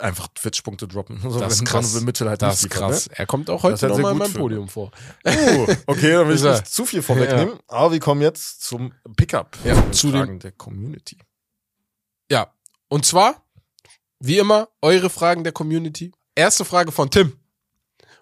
einfach 0.00 0.28
40 0.38 0.62
Punkte 0.64 0.88
droppen. 0.88 1.20
So, 1.22 1.38
Das 1.40 1.54
ist 1.54 1.64
krass. 1.64 1.86
Donovan 1.90 2.04
Mitchell 2.06 2.28
halt 2.28 2.40
das 2.42 2.62
ist 2.64 2.70
krass. 2.70 3.06
Er 3.08 3.26
kommt 3.26 3.50
auch 3.50 3.62
heute 3.62 3.88
nochmal 3.88 4.12
in 4.12 4.18
meinem 4.18 4.32
Podium 4.32 4.68
vor. 4.68 4.90
Ne? 5.24 5.36
Oh, 5.68 5.72
okay, 5.92 6.12
dann 6.12 6.28
will 6.28 6.36
ich 6.36 6.42
nicht 6.42 6.66
zu 6.66 6.84
viel 6.86 7.02
vorwegnehmen. 7.02 7.58
Aber 7.66 7.92
wir 7.92 8.00
kommen 8.00 8.22
jetzt 8.22 8.62
zum 8.62 8.92
Pickup. 9.16 9.56
Ja, 9.64 9.90
zu 9.92 10.10
den- 10.10 10.16
Fragen 10.20 10.38
der 10.40 10.52
Community. 10.52 11.18
Ja. 12.30 12.52
Und 12.88 13.04
zwar, 13.04 13.44
wie 14.20 14.38
immer, 14.38 14.68
eure 14.80 15.10
Fragen 15.10 15.44
der 15.44 15.52
Community. 15.52 16.12
Erste 16.34 16.64
Frage 16.64 16.92
von 16.92 17.10
Tim. 17.10 17.38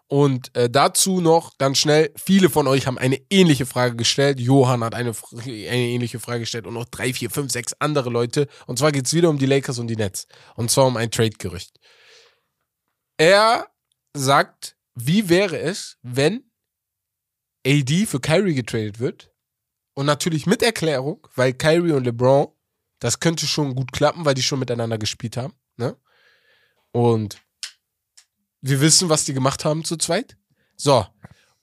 Und 0.08 0.54
äh, 0.56 0.70
dazu 0.70 1.20
noch 1.20 1.58
ganz 1.58 1.78
schnell, 1.78 2.12
viele 2.16 2.48
von 2.48 2.68
euch 2.68 2.86
haben 2.86 2.98
eine 2.98 3.20
ähnliche 3.28 3.66
Frage 3.66 3.96
gestellt. 3.96 4.38
Johann 4.38 4.84
hat 4.84 4.94
eine, 4.94 5.12
eine 5.42 5.66
ähnliche 5.66 6.20
Frage 6.20 6.40
gestellt 6.40 6.66
und 6.66 6.74
noch 6.74 6.84
drei, 6.84 7.12
vier, 7.12 7.28
fünf, 7.28 7.50
sechs 7.50 7.72
andere 7.80 8.10
Leute. 8.10 8.46
Und 8.66 8.78
zwar 8.78 8.92
geht's 8.92 9.12
wieder 9.14 9.30
um 9.30 9.38
die 9.38 9.46
Lakers 9.46 9.78
und 9.78 9.88
die 9.88 9.96
Nets. 9.96 10.28
Und 10.54 10.70
zwar 10.70 10.86
um 10.86 10.96
ein 10.96 11.10
Trade-Gerücht. 11.10 11.80
Er 13.16 13.66
sagt, 14.14 14.76
wie 14.94 15.28
wäre 15.28 15.58
es, 15.58 15.98
wenn 16.02 16.50
AD 17.66 18.06
für 18.06 18.20
Kyrie 18.20 18.54
getradet 18.54 19.00
wird? 19.00 19.32
Und 19.94 20.06
natürlich 20.06 20.46
mit 20.46 20.62
Erklärung, 20.62 21.26
weil 21.34 21.52
Kyrie 21.52 21.92
und 21.92 22.04
LeBron 22.04 22.48
das 22.98 23.20
könnte 23.20 23.46
schon 23.46 23.74
gut 23.74 23.92
klappen, 23.92 24.24
weil 24.24 24.34
die 24.34 24.42
schon 24.42 24.58
miteinander 24.58 24.98
gespielt 24.98 25.36
haben. 25.36 25.54
Ne? 25.76 25.96
Und 26.92 27.42
wir 28.68 28.80
wissen, 28.80 29.08
was 29.08 29.24
die 29.24 29.34
gemacht 29.34 29.64
haben 29.64 29.84
zu 29.84 29.96
zweit. 29.96 30.36
So. 30.76 31.06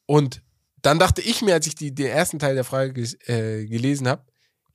Und 0.05 0.41
dann 0.81 0.99
dachte 0.99 1.21
ich 1.21 1.41
mir, 1.41 1.53
als 1.53 1.67
ich 1.67 1.75
die, 1.75 1.93
den 1.93 2.07
ersten 2.07 2.39
Teil 2.39 2.55
der 2.55 2.63
Frage 2.63 2.93
ges- 2.99 3.17
äh, 3.29 3.65
gelesen 3.65 4.07
habe, 4.07 4.23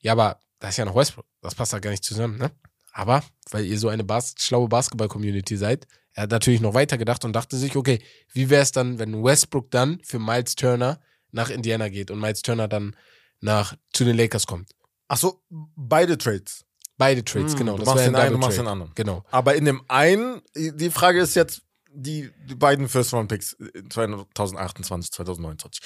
ja, 0.00 0.12
aber 0.12 0.40
das 0.58 0.70
ist 0.70 0.76
ja 0.78 0.84
noch 0.84 0.94
Westbrook. 0.94 1.26
Das 1.42 1.54
passt 1.54 1.72
da 1.72 1.78
gar 1.78 1.90
nicht 1.90 2.04
zusammen, 2.04 2.38
ne? 2.38 2.50
Aber, 2.92 3.22
weil 3.50 3.64
ihr 3.66 3.78
so 3.78 3.88
eine 3.88 4.04
Bas 4.04 4.34
schlaue 4.38 4.68
Basketball-Community 4.68 5.56
seid, 5.56 5.86
er 6.14 6.24
hat 6.24 6.30
natürlich 6.30 6.60
noch 6.60 6.74
weiter 6.74 6.98
gedacht 6.98 7.24
und 7.24 7.32
dachte 7.32 7.56
sich, 7.56 7.76
okay, 7.76 8.00
wie 8.32 8.50
wäre 8.50 8.62
es 8.62 8.72
dann, 8.72 8.98
wenn 8.98 9.22
Westbrook 9.22 9.70
dann 9.70 10.00
für 10.02 10.18
Miles 10.18 10.56
Turner 10.56 10.98
nach 11.30 11.50
Indiana 11.50 11.88
geht 11.90 12.10
und 12.10 12.18
Miles 12.18 12.42
Turner 12.42 12.66
dann 12.66 12.96
nach, 13.40 13.76
zu 13.92 14.04
den 14.04 14.16
Lakers 14.16 14.46
kommt? 14.46 14.70
Achso, 15.06 15.40
beide 15.48 16.18
Trades. 16.18 16.64
Beide 16.96 17.24
Trades, 17.24 17.52
Hm, 17.52 17.58
genau. 17.58 17.72
du 17.72 17.78
das 17.84 17.86
machst 17.86 17.98
wäre 17.98 18.10
den 18.10 18.16
ein 18.16 18.22
einen, 18.22 18.32
du 18.32 18.38
machst 18.38 18.58
den 18.58 18.66
anderen. 18.66 18.92
Genau. 18.96 19.24
Aber 19.30 19.54
in 19.54 19.64
dem 19.64 19.82
einen, 19.88 20.40
die 20.56 20.90
Frage 20.90 21.20
ist 21.20 21.36
jetzt, 21.36 21.62
die, 22.02 22.30
die 22.48 22.54
beiden 22.54 22.88
First-Round-Picks 22.88 23.54
äh, 23.54 23.82
2028, 23.88 25.10
2029. 25.12 25.82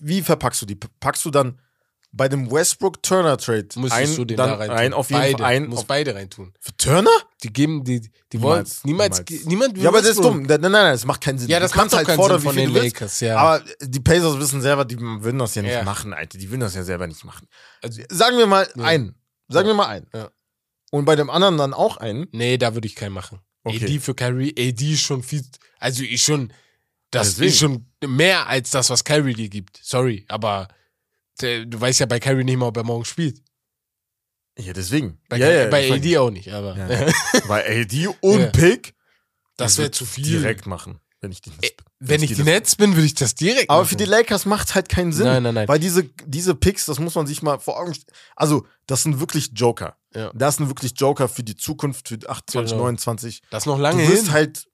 Wie 0.00 0.22
verpackst 0.22 0.62
du 0.62 0.66
die? 0.66 0.76
Packst 0.76 1.24
du 1.24 1.30
dann 1.30 1.60
bei 2.12 2.28
dem 2.28 2.50
Westbrook-Turner-Trade 2.50 3.68
Müsstest 3.76 4.18
du 4.18 4.24
den 4.24 4.36
dann 4.36 4.50
da 4.50 4.56
rein 4.56 4.70
ein 4.70 4.92
auf 4.92 5.10
jeden 5.10 5.22
beide, 5.22 5.38
Fall 5.38 5.46
ein 5.46 5.68
muss 5.68 5.84
beide 5.84 6.14
reintun. 6.14 6.52
für 6.58 6.76
Turner? 6.76 7.10
Die 7.44 7.52
geben, 7.52 7.84
die, 7.84 8.00
die 8.32 8.42
wollen, 8.42 8.66
Niemals, 8.84 9.22
niemals, 9.22 9.44
niemand 9.46 9.76
will 9.76 9.82
Ja, 9.84 9.88
aber 9.90 10.00
das 10.00 10.10
ist 10.10 10.24
dumm. 10.24 10.42
Nein, 10.42 10.60
nein, 10.60 10.72
nein, 10.72 10.92
das 10.92 11.04
macht 11.04 11.20
keinen 11.20 11.38
Sinn. 11.38 11.48
Ja, 11.48 11.60
das 11.60 11.72
macht 11.74 11.92
halt 11.92 12.06
keinen 12.08 12.16
fordern, 12.16 12.40
Sinn 12.40 12.48
von 12.48 12.56
den 12.56 12.74
willst. 12.74 12.94
Lakers, 12.96 13.20
ja. 13.20 13.36
Aber 13.36 13.64
die 13.80 14.00
Pacers 14.00 14.38
wissen 14.40 14.60
selber, 14.60 14.84
die 14.84 14.98
würden 14.98 15.38
das 15.38 15.54
ja 15.54 15.62
nicht 15.62 15.70
Ja. 15.72 15.84
machen, 15.84 16.12
Alter. 16.12 16.36
Die 16.36 16.50
würden 16.50 16.62
das 16.62 16.74
ja 16.74 16.82
selber 16.82 17.06
nicht 17.06 17.24
machen. 17.24 17.46
Also- 17.80 18.02
Sagen 18.10 18.38
wir 18.38 18.46
mal 18.46 18.68
Ja. 18.76 18.84
einen. 18.84 19.14
Sagen 19.48 19.68
wir 19.68 19.74
mal 19.74 19.86
einen. 19.86 20.06
Ja. 20.12 20.30
Und 20.90 21.04
bei 21.04 21.14
dem 21.14 21.30
anderen 21.30 21.58
dann 21.58 21.72
auch 21.74 21.96
einen. 21.98 22.26
Nee, 22.32 22.58
da 22.58 22.74
würde 22.74 22.88
ich 22.88 22.96
keinen 22.96 23.12
machen. 23.12 23.38
Okay. 23.62 23.84
AD 23.84 23.98
für 24.00 24.14
Kyrie, 24.14 24.54
AD 24.58 24.92
ist 24.92 25.02
schon 25.02 25.22
viel, 25.22 25.44
also 25.78 26.02
ist 26.02 26.24
schon, 26.24 26.52
das 27.10 27.28
Deswegen. 27.36 27.48
ist 27.48 27.58
schon 27.58 27.86
mehr 28.06 28.46
als 28.46 28.70
das, 28.70 28.88
was 28.90 29.04
Kyrie 29.04 29.34
dir 29.34 29.48
gibt. 29.48 29.78
Sorry, 29.82 30.24
aber 30.28 30.68
du 31.40 31.80
weißt 31.80 32.00
ja 32.00 32.06
bei 32.06 32.20
Kyrie 32.20 32.44
nicht 32.44 32.56
mal, 32.56 32.66
ob 32.66 32.76
er 32.76 32.84
morgen 32.84 33.04
spielt. 33.04 33.42
Ja, 34.58 34.72
deswegen. 34.72 35.18
Bei, 35.28 35.38
ja, 35.38 35.50
ja, 35.50 35.66
bei 35.68 35.90
AD 35.92 36.18
auch 36.18 36.30
nicht, 36.30 36.48
aber 36.52 36.76
Ja. 36.76 37.12
Bei 37.48 37.64
AD 37.82 38.08
und. 38.20 38.52
Pick. 38.52 38.94
das 39.56 39.78
wäre 39.78 39.90
zu 39.90 40.04
viel. 40.04 40.24
Direkt 40.24 40.66
machen, 40.66 41.00
wenn 41.20 41.32
ich 41.32 41.40
die 41.42 41.50
Äh, 41.62 41.70
Wenn 41.98 42.22
ich 42.22 42.30
die 42.30 42.36
das- 42.36 42.44
Nets 42.46 42.76
bin, 42.76 42.94
würde 42.94 43.04
ich 43.06 43.14
das 43.14 43.34
direkt 43.34 43.68
Aber 43.68 43.80
machen. 43.80 43.88
für 43.90 43.96
die 43.96 44.04
Lakers 44.06 44.46
macht 44.46 44.74
halt 44.74 44.88
keinen 44.88 45.12
Sinn. 45.12 45.26
Nein, 45.26 45.42
nein, 45.42 45.54
nein. 45.54 45.68
Weil 45.68 45.78
diese, 45.78 46.04
diese 46.26 46.54
Picks, 46.54 46.86
das 46.86 46.98
muss 46.98 47.14
man 47.14 47.26
sich 47.26 47.42
mal 47.42 47.58
vor 47.60 47.78
Augen 47.78 47.92
stellen. 47.94 48.16
Also, 48.36 48.66
das 48.86 49.02
sind 49.02 49.20
wirklich 49.20 49.50
Joker. 49.54 49.96
Ja. 50.14 50.30
Das 50.34 50.56
sind 50.56 50.68
wirklich 50.68 50.92
Joker 50.96 51.28
für 51.28 51.42
die 51.42 51.56
Zukunft, 51.56 52.08
für 52.08 52.18
28, 52.26 52.70
Genau. 52.72 52.84
29. 52.84 53.42
Das 53.50 53.62
ist 53.62 53.66
noch 53.66 53.76
Du 53.76 53.82
lange 53.82 54.08
wirst 54.08 54.24
hin. 54.24 54.32
halt, 54.32 54.66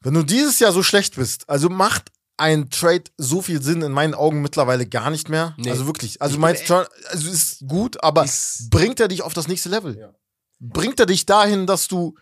wenn 0.00 0.14
du 0.14 0.22
dieses 0.22 0.58
Jahr 0.60 0.72
so 0.72 0.82
schlecht 0.82 1.16
bist, 1.16 1.48
also 1.48 1.68
macht 1.68 2.10
ein 2.36 2.70
Trade 2.70 3.04
so 3.16 3.42
viel 3.42 3.60
Sinn 3.62 3.82
in 3.82 3.90
meinen 3.90 4.14
Augen 4.14 4.42
mittlerweile 4.42 4.86
gar 4.86 5.10
nicht 5.10 5.28
mehr. 5.28 5.54
Nee. 5.58 5.70
Also 5.70 5.86
wirklich. 5.86 6.22
Also 6.22 6.38
bin- 6.38 6.54
Turner, 6.66 6.88
also 7.08 7.28
ist 7.30 7.66
gut, 7.66 8.00
aber 8.04 8.24
Ist- 8.24 8.70
bringt 8.70 9.00
er 9.00 9.08
dich 9.08 9.22
auf 9.22 9.32
das 9.34 9.48
nächste 9.48 9.70
Level? 9.70 9.98
Ja. 9.98 10.12
Bringt 10.60 11.00
er 11.00 11.06
dich 11.06 11.26
dahin, 11.26 11.66
dass 11.66 11.88
du, 11.88 12.14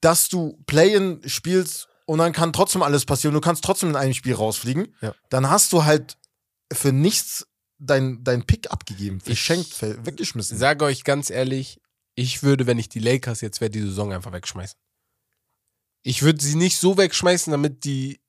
dass 0.00 0.28
du 0.28 0.58
Play-in 0.66 1.20
spielst 1.26 1.86
und 2.12 2.18
dann 2.18 2.32
kann 2.32 2.52
trotzdem 2.52 2.82
alles 2.82 3.06
passieren. 3.06 3.32
Du 3.34 3.40
kannst 3.40 3.64
trotzdem 3.64 3.88
in 3.90 3.96
einem 3.96 4.12
Spiel 4.12 4.34
rausfliegen. 4.34 4.94
Ja. 5.00 5.14
Dann 5.30 5.48
hast 5.48 5.72
du 5.72 5.84
halt 5.84 6.18
für 6.70 6.92
nichts 6.92 7.46
dein, 7.78 8.22
dein 8.22 8.44
Pick 8.44 8.70
abgegeben, 8.70 9.20
verschenkt, 9.20 9.72
ver- 9.72 10.04
weggeschmissen. 10.04 10.58
sage 10.58 10.84
euch 10.84 11.04
ganz 11.04 11.30
ehrlich, 11.30 11.80
ich 12.14 12.42
würde, 12.42 12.66
wenn 12.66 12.78
ich 12.78 12.88
die 12.90 12.98
Lakers 12.98 13.40
jetzt 13.40 13.60
wäre, 13.62 13.70
die 13.70 13.80
Saison 13.80 14.12
einfach 14.12 14.32
wegschmeißen. 14.32 14.78
Ich 16.02 16.22
würde 16.22 16.42
sie 16.44 16.56
nicht 16.56 16.78
so 16.78 16.98
wegschmeißen, 16.98 17.50
damit 17.50 17.84
die 17.84 18.20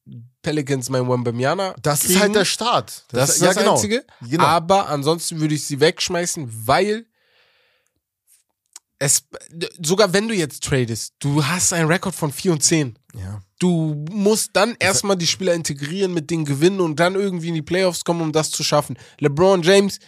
Pelicans 0.41 0.89
mein 0.89 1.07
Wembanyama 1.09 1.75
das 1.81 2.01
ist 2.01 2.07
kriegen. 2.07 2.19
halt 2.21 2.35
der 2.35 2.45
Start. 2.45 3.05
Das 3.09 3.31
ist 3.35 3.41
ja, 3.41 3.47
das 3.47 3.57
genau. 3.57 3.73
Einzige. 3.75 4.05
Genau. 4.21 4.43
Aber 4.45 4.87
ansonsten 4.89 5.39
würde 5.41 5.55
ich 5.55 5.65
sie 5.65 5.79
wegschmeißen, 5.79 6.67
weil 6.67 7.05
es, 8.99 9.23
sogar 9.81 10.13
wenn 10.13 10.27
du 10.27 10.33
jetzt 10.33 10.63
tradest, 10.63 11.13
du 11.19 11.43
hast 11.45 11.73
einen 11.73 11.87
Rekord 11.87 12.15
von 12.15 12.31
4 12.31 12.53
und 12.53 12.63
10. 12.63 12.97
ja. 13.15 13.41
Du 13.59 14.03
musst 14.11 14.51
dann 14.53 14.75
erstmal 14.79 15.15
die 15.15 15.27
Spieler 15.27 15.53
integrieren, 15.53 16.13
mit 16.13 16.29
denen 16.29 16.43
gewinnen 16.45 16.81
und 16.81 16.99
dann 16.99 17.15
irgendwie 17.15 17.47
in 17.49 17.53
die 17.55 17.61
Playoffs 17.61 18.03
kommen, 18.03 18.21
um 18.21 18.31
das 18.31 18.51
zu 18.51 18.63
schaffen. 18.63 18.97
LeBron 19.19 19.61
James, 19.61 19.99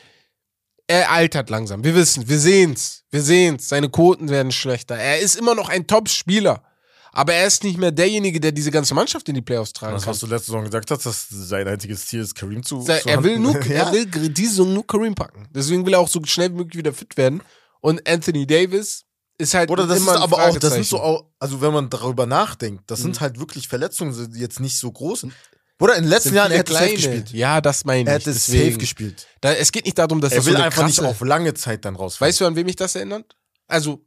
er 0.88 1.10
altert 1.12 1.50
langsam. 1.50 1.84
Wir 1.84 1.96
wissen, 1.96 2.28
wir 2.28 2.40
sehen's. 2.40 3.04
Wir 3.12 3.22
sehen's. 3.22 3.70
Seine 3.70 3.90
Quoten 3.90 4.30
werden 4.30 4.52
schlechter. 4.52 4.96
Er 4.96 5.20
ist 5.20 5.36
immer 5.36 5.56
noch 5.56 5.70
ein 5.70 5.88
Top-Spieler. 5.88 6.64
Aber 7.12 7.34
er 7.34 7.48
ist 7.48 7.64
nicht 7.64 7.78
mehr 7.78 7.92
derjenige, 7.94 8.42
der 8.42 8.52
diese 8.52 8.72
ganze 8.72 8.94
Mannschaft 8.94 9.30
in 9.30 9.36
die 9.36 9.42
Playoffs 9.42 9.72
tragen 9.72 9.94
Das, 9.94 10.04
kann. 10.04 10.12
was 10.12 10.20
du 10.20 10.28
letzte 10.28 10.48
Saison 10.48 10.66
gesagt 10.66 10.92
hast, 10.92 11.06
dass 11.06 11.28
sein 11.30 11.66
einziges 11.66 12.06
Ziel 12.08 12.20
ist, 12.20 12.36
Kareem 12.36 12.62
zu. 12.62 12.82
Sei- 12.82 13.00
zu 13.00 13.08
er 13.08 13.24
will 13.24 13.40
nur, 13.40 13.54
ja. 13.68 13.86
er 13.88 13.94
will 13.94 14.06
diese 14.06 14.50
Saison 14.50 14.74
nur 14.74 14.86
Kareem 14.86 15.16
packen. 15.16 15.48
Deswegen 15.56 15.86
will 15.86 15.94
er 15.94 16.02
auch 16.02 16.10
so 16.10 16.20
schnell 16.26 16.52
wie 16.52 16.58
möglich 16.58 16.78
wieder 16.78 16.92
fit 16.92 17.16
werden. 17.16 17.42
Und 17.80 18.06
Anthony 18.08 18.46
Davis, 18.46 19.05
ist 19.38 19.54
halt 19.54 19.70
Oder 19.70 19.86
das 19.88 20.00
ist 20.00 20.08
aber 20.08 20.46
auch, 20.46 20.58
das 20.58 20.74
sind 20.74 20.86
so 20.86 21.00
auch, 21.02 21.26
also 21.40 21.62
wenn 21.62 21.74
man 21.74 21.90
darüber 21.90 22.26
nachdenkt, 22.26 22.90
das 22.90 23.00
sind 23.02 23.16
Mhm. 23.18 23.20
halt 23.22 23.40
wirklich 23.40 23.68
Verletzungen, 23.68 24.32
die 24.34 24.40
jetzt 24.40 24.60
nicht 24.60 24.78
so 24.78 24.92
groß 24.92 25.22
sind. 25.22 25.34
Oder 25.80 25.96
in 25.98 26.04
den 26.04 26.10
letzten 26.10 26.30
Sind 26.30 26.38
Jahren, 26.38 26.52
er 26.54 26.60
hätte 26.60 26.72
safe 26.72 26.94
gespielt. 26.94 27.32
Ja, 27.34 27.60
das 27.60 27.84
meine 27.84 28.10
Er 28.10 28.16
ich. 28.18 28.26
hätte 28.26 28.34
safe 28.34 28.58
Deswegen. 28.58 28.78
gespielt. 28.78 29.28
Da, 29.42 29.52
es 29.54 29.72
geht 29.74 29.84
nicht 29.86 29.98
darum, 29.98 30.22
dass 30.22 30.32
Er 30.32 30.38
das 30.38 30.46
will 30.46 30.54
so 30.56 30.62
einfach 30.62 30.84
krasse, 30.84 31.02
nicht 31.02 31.10
auf 31.12 31.20
lange 31.22 31.54
Zeit 31.54 31.84
dann 31.84 31.98
rausfallen. 31.98 32.30
Weißt 32.30 32.40
du, 32.40 32.46
an 32.46 32.56
wem 32.56 32.66
mich 32.66 32.78
das 32.78 32.96
erinnert? 32.96 33.36
Also 33.68 34.06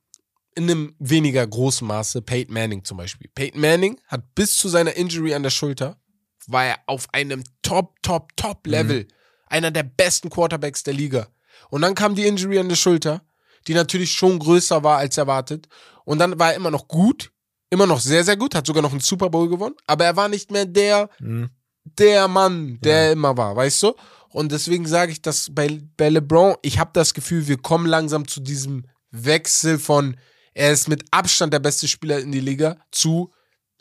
in 0.54 0.64
einem 0.64 0.94
weniger 0.98 1.46
großen 1.46 1.86
Maße 1.86 2.22
Peyton 2.22 2.54
Manning 2.54 2.84
zum 2.84 2.96
Beispiel. 2.96 3.28
Peyton 3.34 3.60
Manning 3.60 4.00
hat 4.06 4.34
bis 4.34 4.56
zu 4.56 4.68
seiner 4.70 4.94
Injury 4.96 5.34
an 5.34 5.42
der 5.42 5.50
Schulter 5.50 6.00
war 6.46 6.64
er 6.64 6.78
auf 6.86 7.06
einem 7.12 7.44
Top, 7.60 8.00
Top, 8.02 8.34
Top 8.34 8.66
Level. 8.66 9.06
Einer 9.48 9.70
der 9.70 9.82
besten 9.82 10.30
Quarterbacks 10.30 10.82
der 10.82 10.94
Liga. 10.94 11.28
Und 11.68 11.82
dann 11.82 11.94
kam 11.94 12.14
die 12.14 12.26
Injury 12.26 12.58
an 12.58 12.70
der 12.70 12.76
Schulter, 12.76 13.22
die 13.68 13.74
natürlich 13.74 14.12
schon 14.12 14.38
größer 14.38 14.82
war 14.82 14.98
als 14.98 15.16
erwartet. 15.18 15.68
Und 16.04 16.18
dann 16.18 16.38
war 16.38 16.50
er 16.50 16.56
immer 16.56 16.70
noch 16.70 16.88
gut, 16.88 17.30
immer 17.70 17.86
noch 17.86 18.00
sehr, 18.00 18.24
sehr 18.24 18.36
gut, 18.36 18.54
hat 18.54 18.66
sogar 18.66 18.82
noch 18.82 18.92
einen 18.92 19.00
Super 19.00 19.28
Bowl 19.30 19.48
gewonnen. 19.48 19.74
Aber 19.86 20.04
er 20.06 20.16
war 20.16 20.28
nicht 20.28 20.50
mehr 20.50 20.64
der, 20.64 21.10
Mhm. 21.20 21.50
der 21.84 22.26
Mann, 22.28 22.78
der 22.80 23.06
Ja. 23.06 23.12
immer 23.12 23.36
war, 23.36 23.54
weißt 23.54 23.82
du? 23.84 23.94
Und 24.30 24.52
deswegen 24.52 24.86
sage 24.86 25.12
ich, 25.12 25.22
dass 25.22 25.48
bei, 25.54 25.80
bei 25.96 26.08
LeBron, 26.08 26.56
ich 26.62 26.78
habe 26.78 26.90
das 26.94 27.14
Gefühl, 27.14 27.46
wir 27.46 27.58
kommen 27.58 27.86
langsam 27.86 28.26
zu 28.26 28.40
diesem 28.40 28.86
Wechsel 29.10 29.78
von, 29.78 30.16
er 30.54 30.72
ist 30.72 30.88
mit 30.88 31.04
Abstand 31.10 31.52
der 31.52 31.60
beste 31.60 31.88
Spieler 31.88 32.18
in 32.18 32.32
die 32.32 32.40
Liga, 32.40 32.76
zu, 32.90 33.32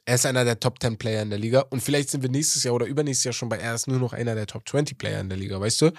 er 0.05 0.15
ist 0.15 0.25
einer 0.25 0.45
der 0.45 0.59
Top 0.59 0.79
10 0.81 0.97
Player 0.97 1.21
in 1.21 1.29
der 1.29 1.39
Liga. 1.39 1.61
Und 1.69 1.81
vielleicht 1.81 2.09
sind 2.11 2.23
wir 2.23 2.29
nächstes 2.29 2.63
Jahr 2.63 2.75
oder 2.75 2.85
übernächstes 2.85 3.25
Jahr 3.25 3.33
schon 3.33 3.49
bei, 3.49 3.57
er 3.57 3.75
ist 3.75 3.87
nur 3.87 3.99
noch 3.99 4.13
einer 4.13 4.35
der 4.35 4.47
Top 4.47 4.67
20 4.67 4.97
Player 4.97 5.19
in 5.19 5.27
der 5.29 5.37
Liga, 5.37 5.59
weißt 5.59 5.81
du? 5.81 5.91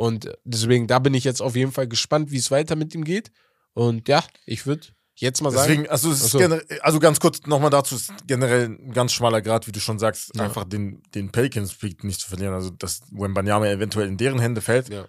Und 0.00 0.32
deswegen, 0.44 0.86
da 0.86 0.98
bin 0.98 1.12
ich 1.12 1.24
jetzt 1.24 1.42
auf 1.42 1.54
jeden 1.56 1.72
Fall 1.72 1.86
gespannt, 1.86 2.30
wie 2.30 2.38
es 2.38 2.50
weiter 2.50 2.74
mit 2.74 2.94
ihm 2.94 3.04
geht. 3.04 3.30
Und 3.74 4.08
ja, 4.08 4.24
ich 4.46 4.64
würde 4.64 4.86
jetzt 5.16 5.42
mal 5.42 5.50
sagen, 5.50 5.68
Deswegen, 5.68 5.90
also, 5.90 6.10
es 6.10 6.24
ist 6.24 6.34
Ach 6.34 6.40
so. 6.40 6.80
also 6.80 7.00
ganz 7.00 7.20
kurz 7.20 7.46
nochmal 7.46 7.68
dazu, 7.68 7.96
es 7.96 8.08
ist 8.08 8.26
generell 8.26 8.64
ein 8.70 8.92
ganz 8.92 9.12
schmaler 9.12 9.42
Grad, 9.42 9.66
wie 9.66 9.72
du 9.72 9.78
schon 9.78 9.98
sagst, 9.98 10.34
Ja. 10.34 10.44
einfach 10.44 10.64
den, 10.64 11.02
den 11.14 11.30
Pelicans 11.30 11.72
Streak 11.72 12.02
nicht 12.02 12.18
zu 12.18 12.28
verlieren. 12.30 12.54
Also, 12.54 12.70
dass 12.70 13.02
Wembanyama 13.10 13.66
eventuell 13.66 14.08
in 14.08 14.16
deren 14.16 14.38
Hände 14.38 14.62
fällt. 14.62 14.88
ja. 14.88 15.06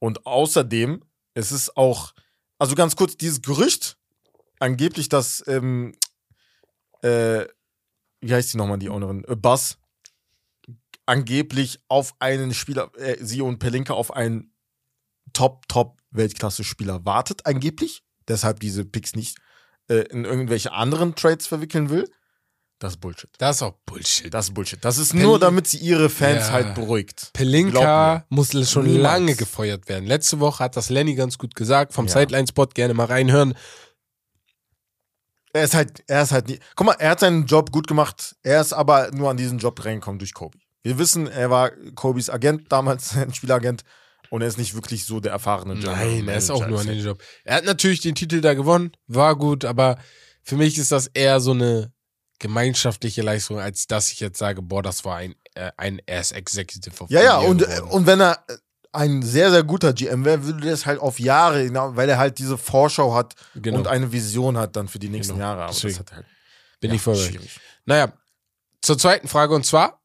Und 0.00 0.26
außerdem, 0.26 1.02
es 1.32 1.50
ist 1.50 1.74
auch, 1.74 2.12
also 2.58 2.74
ganz 2.74 2.94
kurz, 2.94 3.16
dieses 3.16 3.40
Gerücht, 3.40 3.96
angeblich, 4.60 5.08
dass, 5.08 5.42
ähm, 5.46 5.94
äh, 7.00 7.46
wie 8.20 8.34
heißt 8.34 8.52
die 8.52 8.58
nochmal, 8.58 8.78
die 8.78 8.90
Ownerin? 8.90 9.24
Äh, 9.26 9.34
Buzz, 9.36 9.78
angeblich 11.06 11.80
auf 11.88 12.14
einen 12.18 12.52
Spieler, 12.54 12.90
äh, 12.98 13.16
sie 13.20 13.40
und 13.40 13.58
Pelinka 13.58 13.94
auf 13.94 14.12
einen 14.14 14.52
Top-Top-Weltklasse-Spieler 15.32 17.04
wartet, 17.04 17.46
angeblich. 17.46 18.02
Deshalb 18.28 18.60
diese 18.60 18.84
Picks 18.84 19.14
nicht 19.14 19.38
äh, 19.88 19.96
in 20.10 20.24
irgendwelche 20.24 20.72
anderen 20.72 21.14
Trades 21.14 21.46
verwickeln 21.46 21.90
will. 21.90 22.10
Das 22.78 22.92
ist 22.94 23.00
Bullshit. 23.00 23.30
das 23.38 23.56
ist 23.56 23.62
auch 23.62 23.74
Bullshit. 23.86 24.34
Das 24.34 24.48
ist 24.48 24.54
Bullshit. 24.54 24.84
Das 24.84 24.98
ist 24.98 25.12
Pel- 25.14 25.22
nur, 25.22 25.38
damit 25.38 25.66
sie 25.66 25.78
ihre 25.78 26.10
Fans 26.10 26.48
Ja. 26.48 26.52
halt 26.52 26.74
beruhigt. 26.74 27.30
Pelinka 27.32 28.26
muss 28.28 28.50
schon 28.70 28.84
Niemals. 28.84 29.02
lange 29.02 29.34
gefeuert 29.34 29.88
werden. 29.88 30.04
Letzte 30.06 30.40
Woche 30.40 30.62
hat 30.64 30.76
das 30.76 30.90
Lenny 30.90 31.14
ganz 31.14 31.38
gut 31.38 31.54
gesagt. 31.54 31.94
Vom 31.94 32.06
Ja. 32.06 32.12
Sideline-Spot 32.12 32.66
gerne 32.74 32.92
mal 32.92 33.06
reinhören. 33.06 33.54
Er 35.54 35.64
ist 35.64 35.74
halt, 35.74 36.04
er 36.06 36.22
ist 36.22 36.32
halt 36.32 36.48
nie. 36.48 36.58
Guck 36.74 36.86
mal, 36.86 36.92
er 36.98 37.10
hat 37.10 37.20
seinen 37.20 37.46
Job 37.46 37.72
gut 37.72 37.86
gemacht. 37.86 38.36
Er 38.42 38.60
ist 38.60 38.74
aber 38.74 39.10
nur 39.12 39.30
an 39.30 39.38
diesen 39.38 39.58
Job 39.58 39.82
reingekommen 39.82 40.18
durch 40.18 40.34
Kobe. 40.34 40.58
Wir 40.86 40.98
wissen, 40.98 41.26
er 41.26 41.50
war 41.50 41.70
Kobes 41.96 42.30
Agent 42.30 42.70
damals, 42.70 43.16
ein 43.16 43.34
Spielagent. 43.34 43.82
Und 44.30 44.42
er 44.42 44.48
ist 44.48 44.58
nicht 44.58 44.74
wirklich 44.74 45.04
so 45.04 45.20
der 45.20 45.32
erfahrene 45.32 45.74
General 45.74 45.96
Nein, 46.04 46.28
er 46.28 46.36
ist 46.36 46.50
auch 46.50 46.60
Manager. 46.60 46.84
nur 46.84 46.94
den 46.94 47.04
Job. 47.04 47.22
Er 47.44 47.56
hat 47.56 47.64
natürlich 47.64 48.00
den 48.00 48.14
Titel 48.16 48.40
da 48.40 48.54
gewonnen, 48.54 48.92
war 49.06 49.36
gut, 49.36 49.64
aber 49.64 49.98
für 50.42 50.56
mich 50.56 50.78
ist 50.78 50.90
das 50.92 51.06
eher 51.08 51.38
so 51.40 51.52
eine 51.52 51.92
gemeinschaftliche 52.40 53.22
Leistung, 53.22 53.58
als 53.58 53.86
dass 53.86 54.10
ich 54.12 54.20
jetzt 54.20 54.38
sage, 54.38 54.62
boah, 54.62 54.82
das 54.82 55.04
war 55.04 55.16
ein, 55.16 55.34
äh, 55.54 55.70
ein 55.76 56.00
ist 56.06 56.32
Executive 56.32 57.02
of 57.02 57.10
Ja, 57.10 57.22
ja, 57.22 57.38
und, 57.38 57.58
geworden. 57.58 57.88
und 57.90 58.06
wenn 58.06 58.20
er 58.20 58.44
äh, 58.48 58.56
ein 58.92 59.22
sehr, 59.22 59.50
sehr 59.50 59.62
guter 59.62 59.92
GM 59.92 60.24
wäre, 60.24 60.44
würde 60.44 60.68
das 60.70 60.86
halt 60.86 61.00
auf 61.00 61.18
Jahre, 61.20 61.68
weil 61.96 62.08
er 62.08 62.18
halt 62.18 62.38
diese 62.38 62.58
Vorschau 62.58 63.14
hat 63.14 63.34
Genau. 63.54 63.78
und 63.78 63.86
eine 63.86 64.10
Vision 64.12 64.56
hat 64.58 64.74
dann 64.76 64.88
für 64.88 64.98
die 64.98 65.08
nächsten 65.08 65.34
Genau. 65.34 65.46
Jahre. 65.46 65.62
Aber 65.64 65.72
Deswegen 65.72 65.92
das 65.94 66.00
hat 66.00 66.12
halt, 66.12 66.26
bin 66.80 66.90
ja, 66.90 66.96
ich 66.96 67.02
voll 67.02 67.16
schwierig. 67.16 67.60
Naja, 67.84 68.12
zur 68.82 68.98
zweiten 68.98 69.28
Frage 69.28 69.54
und 69.54 69.64
zwar, 69.64 70.00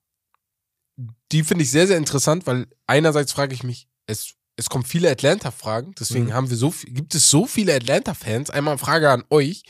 die 1.31 1.43
finde 1.43 1.63
ich 1.63 1.71
sehr, 1.71 1.87
sehr 1.87 1.97
interessant, 1.97 2.45
weil 2.47 2.67
einerseits 2.87 3.31
frage 3.31 3.53
ich 3.53 3.63
mich, 3.63 3.87
es, 4.07 4.33
es 4.55 4.69
kommen 4.69 4.83
viele 4.85 5.09
Atlanta-Fragen, 5.09 5.95
deswegen 5.99 6.25
Mhm. 6.25 6.33
haben 6.33 6.49
wir 6.49 6.57
so 6.57 6.71
viel, 6.71 6.93
gibt 6.93 7.15
es 7.15 7.29
so 7.29 7.45
viele 7.47 7.73
Atlanta-Fans. 7.75 8.49
Einmal 8.49 8.77
Frage 8.77 9.09
an 9.09 9.23
euch. 9.29 9.63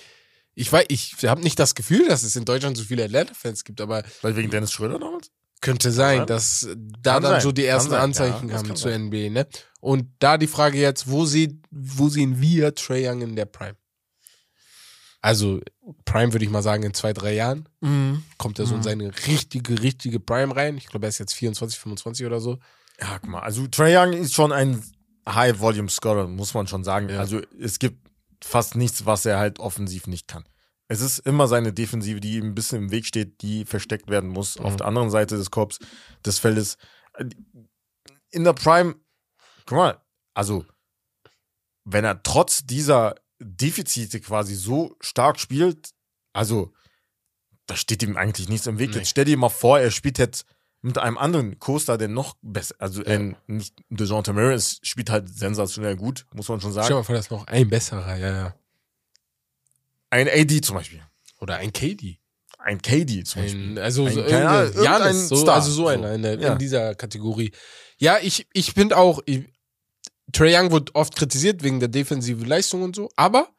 Ich 0.54 0.72
weiß, 0.72 0.86
ich 0.90 1.16
habe 1.24 1.42
nicht 1.42 1.58
das 1.60 1.76
Gefühl, 1.76 2.08
dass 2.10 2.24
es 2.24 2.36
in 2.36 2.44
Deutschland 2.46 2.76
so 2.78 2.84
viele 2.84 3.06
Atlanta-Fans 3.06 3.64
gibt, 3.64 3.80
aber 3.80 4.04
Weil 4.22 4.36
wegen 4.36 4.50
Dennis 4.50 4.72
Schröder 4.74 5.00
damals? 5.00 5.32
könnte 5.62 5.92
sein, 5.92 6.26
dass 6.26 6.68
da 7.02 7.14
Kann 7.14 7.24
dann 7.24 7.32
sein, 7.34 7.42
so 7.42 7.52
die 7.52 7.62
kann 7.62 7.70
ersten 7.72 7.90
sein, 7.92 8.02
Anzeichen 8.02 8.50
ja, 8.50 8.56
kamen 8.56 8.68
kann 8.70 8.76
zur. 8.76 8.98
NBA, 8.98 9.30
ne? 9.30 9.48
Und 9.80 10.08
da 10.18 10.40
die 10.40 10.48
Frage 10.48 10.80
jetzt, 10.80 11.08
wo, 11.08 11.26
sieht, 11.26 11.64
wo 11.70 12.10
sehen 12.10 12.42
wir 12.42 12.74
Trey 12.74 13.08
Young 13.08 13.22
in 13.22 13.36
der 13.36 13.46
Prime? 13.46 13.76
Also, 15.22 15.62
Prime 16.12 16.34
würde 16.34 16.43
ich 16.45 16.52
mal 16.52 16.62
sagen, 16.62 16.84
in 16.84 16.93
zwei, 16.93 17.13
drei 17.13 17.34
Jahren 17.34 17.67
kommt 18.38 18.60
er 18.60 18.65
so 18.65 18.74
in 18.74 18.80
Mhm. 18.80 18.84
seine 18.84 19.12
richtige, 19.28 19.82
richtige 19.82 20.19
Prime 20.19 20.56
rein. 20.56 20.78
Ich 20.78 20.88
glaube, 20.88 21.06
er 21.06 21.10
ist 21.10 21.19
jetzt 21.19 21.34
24, 21.34 21.80
25 21.80 22.26
oder 22.26 22.39
so. 22.41 22.60
Ja, 23.00 23.17
guck 23.19 23.30
mal, 23.30 23.39
also 23.39 23.65
Trae 23.67 23.97
Young 23.97 24.13
ist 24.13 24.34
schon 24.34 24.52
ein 24.52 24.84
High-Volume-Scorer, 25.28 26.28
muss 26.28 26.54
man 26.54 26.67
schon 26.67 26.84
sagen. 26.84 27.10
Ja. 27.10 27.19
Also 27.19 27.41
es 27.60 27.80
gibt 27.80 28.08
fast 28.43 28.76
nichts, 28.76 29.06
was 29.06 29.26
er 29.26 29.38
halt 29.39 29.60
offensiv 29.60 30.08
nicht 30.08 30.28
kann. 30.28 30.43
Es 30.88 31.00
ist 31.00 31.19
immer 31.19 31.47
seine 31.47 31.71
Defensive, 31.71 32.19
die 32.19 32.38
ihm 32.38 32.47
ein 32.47 32.56
bisschen 32.56 32.84
im 32.84 32.91
Weg 32.91 33.06
steht, 33.06 33.41
die 33.41 33.63
versteckt 33.65 34.10
werden 34.10 34.30
muss. 34.30 34.60
Mhm. 34.60 34.65
Auf 34.65 34.76
der 34.76 34.88
anderen 34.88 35.10
Seite 35.10 35.38
des 35.38 35.50
Korps, 35.50 35.80
des 36.26 36.39
Feldes. 36.39 36.78
In 38.32 38.43
der 38.43 38.54
Prime, 38.54 38.95
guck 39.65 39.78
mal, 39.78 40.02
also 40.34 40.65
wenn 41.86 42.04
er 42.04 42.21
trotz 42.21 42.65
dieser 42.65 43.15
Defizite 43.39 44.19
quasi 44.19 44.56
so 44.56 44.95
stark 45.02 45.39
spielt, 45.39 45.91
also 46.34 46.74
da 47.67 47.76
steht 47.76 48.04
ihm 48.04 48.17
eigentlich 48.17 48.50
nichts 48.50 48.67
im 48.67 48.80
Weg. 48.80 48.91
Nee. 48.91 48.98
Jetzt 48.98 49.10
stell 49.10 49.26
dir 49.26 49.38
mal 49.38 49.50
vor, 49.50 49.80
er 49.80 49.91
spielt 49.91 50.17
jetzt 50.17 50.46
mit 50.82 50.98
einem 50.98 51.17
anderen 51.17 51.60
Coaster, 51.60 51.98
der 51.98 52.08
noch 52.08 52.36
besser, 52.41 52.76
also 52.80 53.04
Ja. 53.04 53.10
ein, 53.12 53.38
nicht 53.48 53.76
DeJounte 53.89 54.34
Murray 54.34 54.56
es 54.56 54.80
spielt 54.82 55.10
halt 55.12 55.30
sensationell 55.30 55.96
gut, 55.96 56.26
muss 56.34 56.50
man 56.50 56.60
schon 56.60 56.72
Stell 56.72 56.82
dir 56.82 56.88
sagen. 56.88 56.96
mal 56.96 57.04
vor, 57.04 57.15
das 57.15 57.26
ist 57.26 57.32
noch 57.32 57.46
ein 57.48 57.70
besserer, 57.70 58.17
ja, 58.17 58.32
ja. 58.32 58.56
Ein 60.10 60.28
AD 60.28 60.62
zum 60.62 60.76
Beispiel, 60.76 61.02
Oder 61.39 61.58
ein 61.58 61.72
KD. 61.72 62.17
ein 62.58 62.82
KD 62.82 63.24
zum 63.24 63.44
Beispiel. 63.44 63.72
Ein, 63.74 63.78
also 63.78 64.06
Ein 64.06 64.13
so 64.13 64.20
irgendein, 64.22 64.84
Janis, 64.84 65.30
so, 65.30 65.36
Star. 65.38 65.56
also 65.56 65.72
so 65.72 65.84
So. 65.84 65.88
einer 65.88 66.13
in, 66.13 66.22
der, 66.24 66.39
Ja. 66.39 66.54
in 66.54 66.60
dieser 66.60 66.96
Kategorie. 66.96 67.52
Ja, 67.98 68.17
ich, 68.22 68.48
ich 68.54 68.74
finde 68.74 68.98
auch, 68.98 69.22
ich, 69.26 69.46
Trae 70.34 70.56
Young 70.58 70.72
wird 70.72 70.96
oft 70.96 71.15
kritisiert 71.15 71.63
wegen 71.63 71.80
der 71.80 71.89
defensiven 71.89 72.46
Leistung 72.46 72.82
und 72.84 72.96
so, 72.96 73.10
aber 73.15 73.50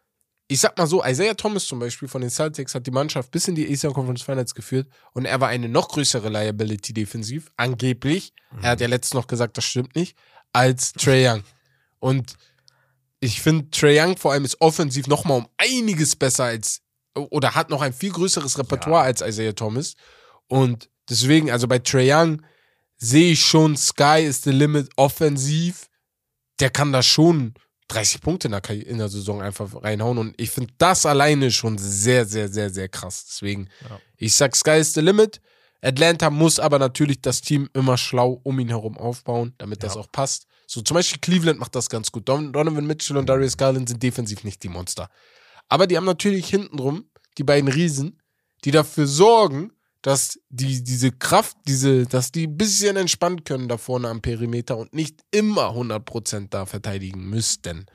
ich 0.53 0.61
sag 0.61 0.77
mal 0.77 0.87
so, 0.87 1.05
Isaiah 1.05 1.35
Thomas 1.35 1.67
zum 1.67 1.79
Beispiel 1.79 2.09
von 2.09 2.21
den 2.21 2.31
Celtics 2.31 2.75
hat 2.75 2.87
die 2.87 2.91
Mannschaft 2.91 3.31
bis 3.31 3.49
in 3.49 3.55
die 3.55 3.69
Eastern 3.71 3.93
Conference 3.93 4.23
Finals 4.23 4.55
geführt 4.55 4.89
und 5.13 5.25
er 5.25 5.41
war 5.41 5.49
eine 5.49 5.69
noch 5.69 5.89
größere 5.89 6.29
Liability 6.29 6.93
defensiv, 6.93 7.51
angeblich. 7.57 8.33
Er 8.61 8.71
hat 8.71 8.81
ja 8.81 8.87
letztens 8.87 9.15
noch 9.15 9.27
gesagt, 9.27 9.57
das 9.57 9.65
stimmt 9.65 9.97
nicht, 9.97 10.17
als 10.53 10.93
Trae 10.93 11.27
Young. 11.29 11.43
Und 12.01 12.37
ich 13.21 13.41
finde, 13.41 13.71
Trae 13.71 13.99
Young 14.01 14.17
vor 14.17 14.33
allem 14.33 14.45
ist 14.45 14.61
offensiv 14.61 15.07
noch 15.07 15.25
mal 15.25 15.37
um 15.39 15.49
einiges 15.57 16.17
besser 16.17 16.45
als, 16.45 16.81
oder 17.15 17.55
hat 17.55 17.71
noch 17.71 17.81
ein 17.81 17.93
viel 17.93 18.11
größeres 18.13 18.59
Repertoire 18.59 19.03
Ja. 19.03 19.07
als 19.07 19.21
Isaiah 19.23 19.55
Thomas. 19.55 19.95
Und 20.49 20.91
deswegen, 21.09 21.51
also 21.51 21.67
bei 21.69 21.79
Trae 21.79 22.13
Young 22.13 22.43
sehe 22.99 23.33
ich 23.33 23.41
schon, 23.45 23.77
Sky 23.77 24.23
is 24.23 24.43
the 24.43 24.51
limit 24.51 24.91
offensiv. 24.97 25.89
Der 26.61 26.71
kann 26.71 26.93
da 26.93 27.03
schon 27.03 27.55
30 27.93 28.21
Punkte 28.21 28.49
in 28.49 28.53
der, 28.53 28.63
Karri- 28.63 28.83
in 28.83 28.99
der 28.99 29.09
Saison 29.09 29.43
einfach 29.43 29.83
reinhauen. 29.83 30.19
Und 30.19 30.35
ich 30.41 30.51
finde 30.51 30.73
das 30.79 31.05
alleine 31.07 31.51
schon 31.51 31.79
sehr, 31.79 32.25
sehr, 32.27 32.49
sehr, 32.49 32.71
sehr 32.71 32.89
krass. 32.89 33.25
Deswegen, 33.29 33.69
Ja. 33.89 34.01
ich 34.17 34.35
sag, 34.35 34.55
Sky 34.57 34.79
is 34.79 34.93
the 34.95 35.01
limit. 35.01 35.41
Atlanta 35.83 36.31
muss 36.31 36.59
aber 36.61 36.79
natürlich 36.79 37.21
das 37.23 37.41
Team 37.41 37.69
immer 37.75 37.97
schlau 37.99 38.41
um 38.45 38.59
ihn 38.61 38.69
herum 38.69 38.97
aufbauen, 38.97 39.55
damit 39.59 39.83
das 39.83 39.95
Ja. 39.95 40.01
auch 40.01 40.13
passt. 40.13 40.47
So 40.67 40.81
zum 40.81 40.95
Beispiel 40.95 41.21
Cleveland 41.21 41.59
macht 41.59 41.75
das 41.75 41.89
ganz 41.91 42.11
gut. 42.13 42.29
Don 42.29 42.53
Donovan 42.53 42.87
Mitchell 42.87 43.17
und 43.17 43.29
Darius 43.29 43.57
Garland 43.57 43.89
sind 43.89 44.03
defensiv 44.03 44.45
nicht 44.45 44.63
die 44.63 44.69
Monster. 44.69 45.11
Aber 45.69 45.87
die 45.87 45.97
haben 45.97 46.05
natürlich 46.07 46.49
hintenrum 46.49 47.05
die 47.37 47.45
beiden 47.45 47.69
Riesen, 47.69 48.21
die 48.65 48.71
dafür 48.71 49.07
sorgen, 49.07 49.73
dass 50.03 50.39
die, 50.51 50.83
diese 50.85 51.13
Kraft, 51.13 51.57
diese, 51.67 52.07
dass 52.07 52.33
die 52.33 52.47
ein 52.49 52.57
bisschen 52.57 52.97
entspannt 52.97 53.45
können 53.45 53.69
da 53.69 53.79
vorne 53.79 54.09
am 54.09 54.21
Perimeter 54.21 54.77
und 54.77 54.93
nicht 54.93 55.21
immer 55.31 55.71
100% 55.71 56.49
da 56.51 56.67
verteidigen 56.67 57.25
müssten. 57.31 57.87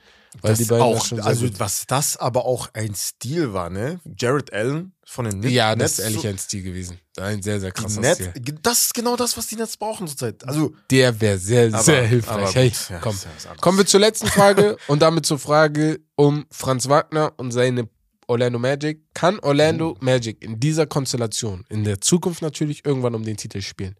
Weil 0.42 0.52
Das 0.52 0.58
die 0.58 0.64
beiden 0.66 0.82
auch, 0.82 1.04
schon 1.04 1.20
also 1.20 1.46
gut- 1.46 1.58
was 1.58 1.86
das 1.86 2.16
aber 2.18 2.44
auch 2.44 2.68
ein 2.74 2.94
Stil 2.94 3.54
war, 3.54 3.70
ne? 3.70 3.98
Jared 4.18 4.52
Allen 4.52 4.92
von 5.04 5.24
den 5.24 5.40
Nets. 5.40 5.52
ja, 5.54 5.74
das 5.74 5.78
Nets 5.78 5.98
ist 5.98 6.04
ehrlich 6.04 6.20
so- 6.22 6.28
ein 6.28 6.38
Stil 6.38 6.62
gewesen. 6.62 6.98
Ein 7.18 7.42
sehr, 7.42 7.58
sehr 7.60 7.72
krasser 7.72 8.00
Nets, 8.02 8.20
Stil. 8.20 8.32
das 8.62 8.82
ist 8.82 8.94
genau 8.94 9.16
das, 9.16 9.36
was 9.38 9.46
die 9.46 9.56
Nets 9.56 9.76
brauchen 9.78 10.06
zurzeit. 10.06 10.46
Also 10.46 10.74
Der 10.90 11.18
wäre 11.20 11.38
sehr, 11.38 11.68
Aber- 11.68 11.82
sehr 11.82 12.06
hilfreich. 12.06 12.36
aber 12.36 12.52
Hey, 12.52 12.72
ja, 12.90 12.98
komm. 13.00 13.16
ja. 13.16 13.54
Kommen 13.56 13.78
wir 13.78 13.86
zur 13.86 14.00
letzten 14.00 14.26
Frage 14.26 14.76
und 14.86 15.00
damit 15.00 15.24
zur 15.24 15.38
Frage 15.38 15.98
um 16.14 16.44
Franz 16.50 16.88
Wagner 16.90 17.32
und 17.38 17.50
seine 17.50 17.88
Orlando 18.28 18.58
Magic. 18.60 19.02
Kann 19.14 19.40
Orlando 19.40 19.96
Magic 20.00 20.42
in 20.42 20.60
dieser 20.60 20.86
Konstellation 20.86 21.64
in 21.68 21.82
der 21.82 22.00
Zukunft 22.00 22.42
natürlich 22.42 22.84
irgendwann 22.84 23.14
um 23.16 23.24
den 23.24 23.36
Titel 23.36 23.60
spielen? 23.60 23.96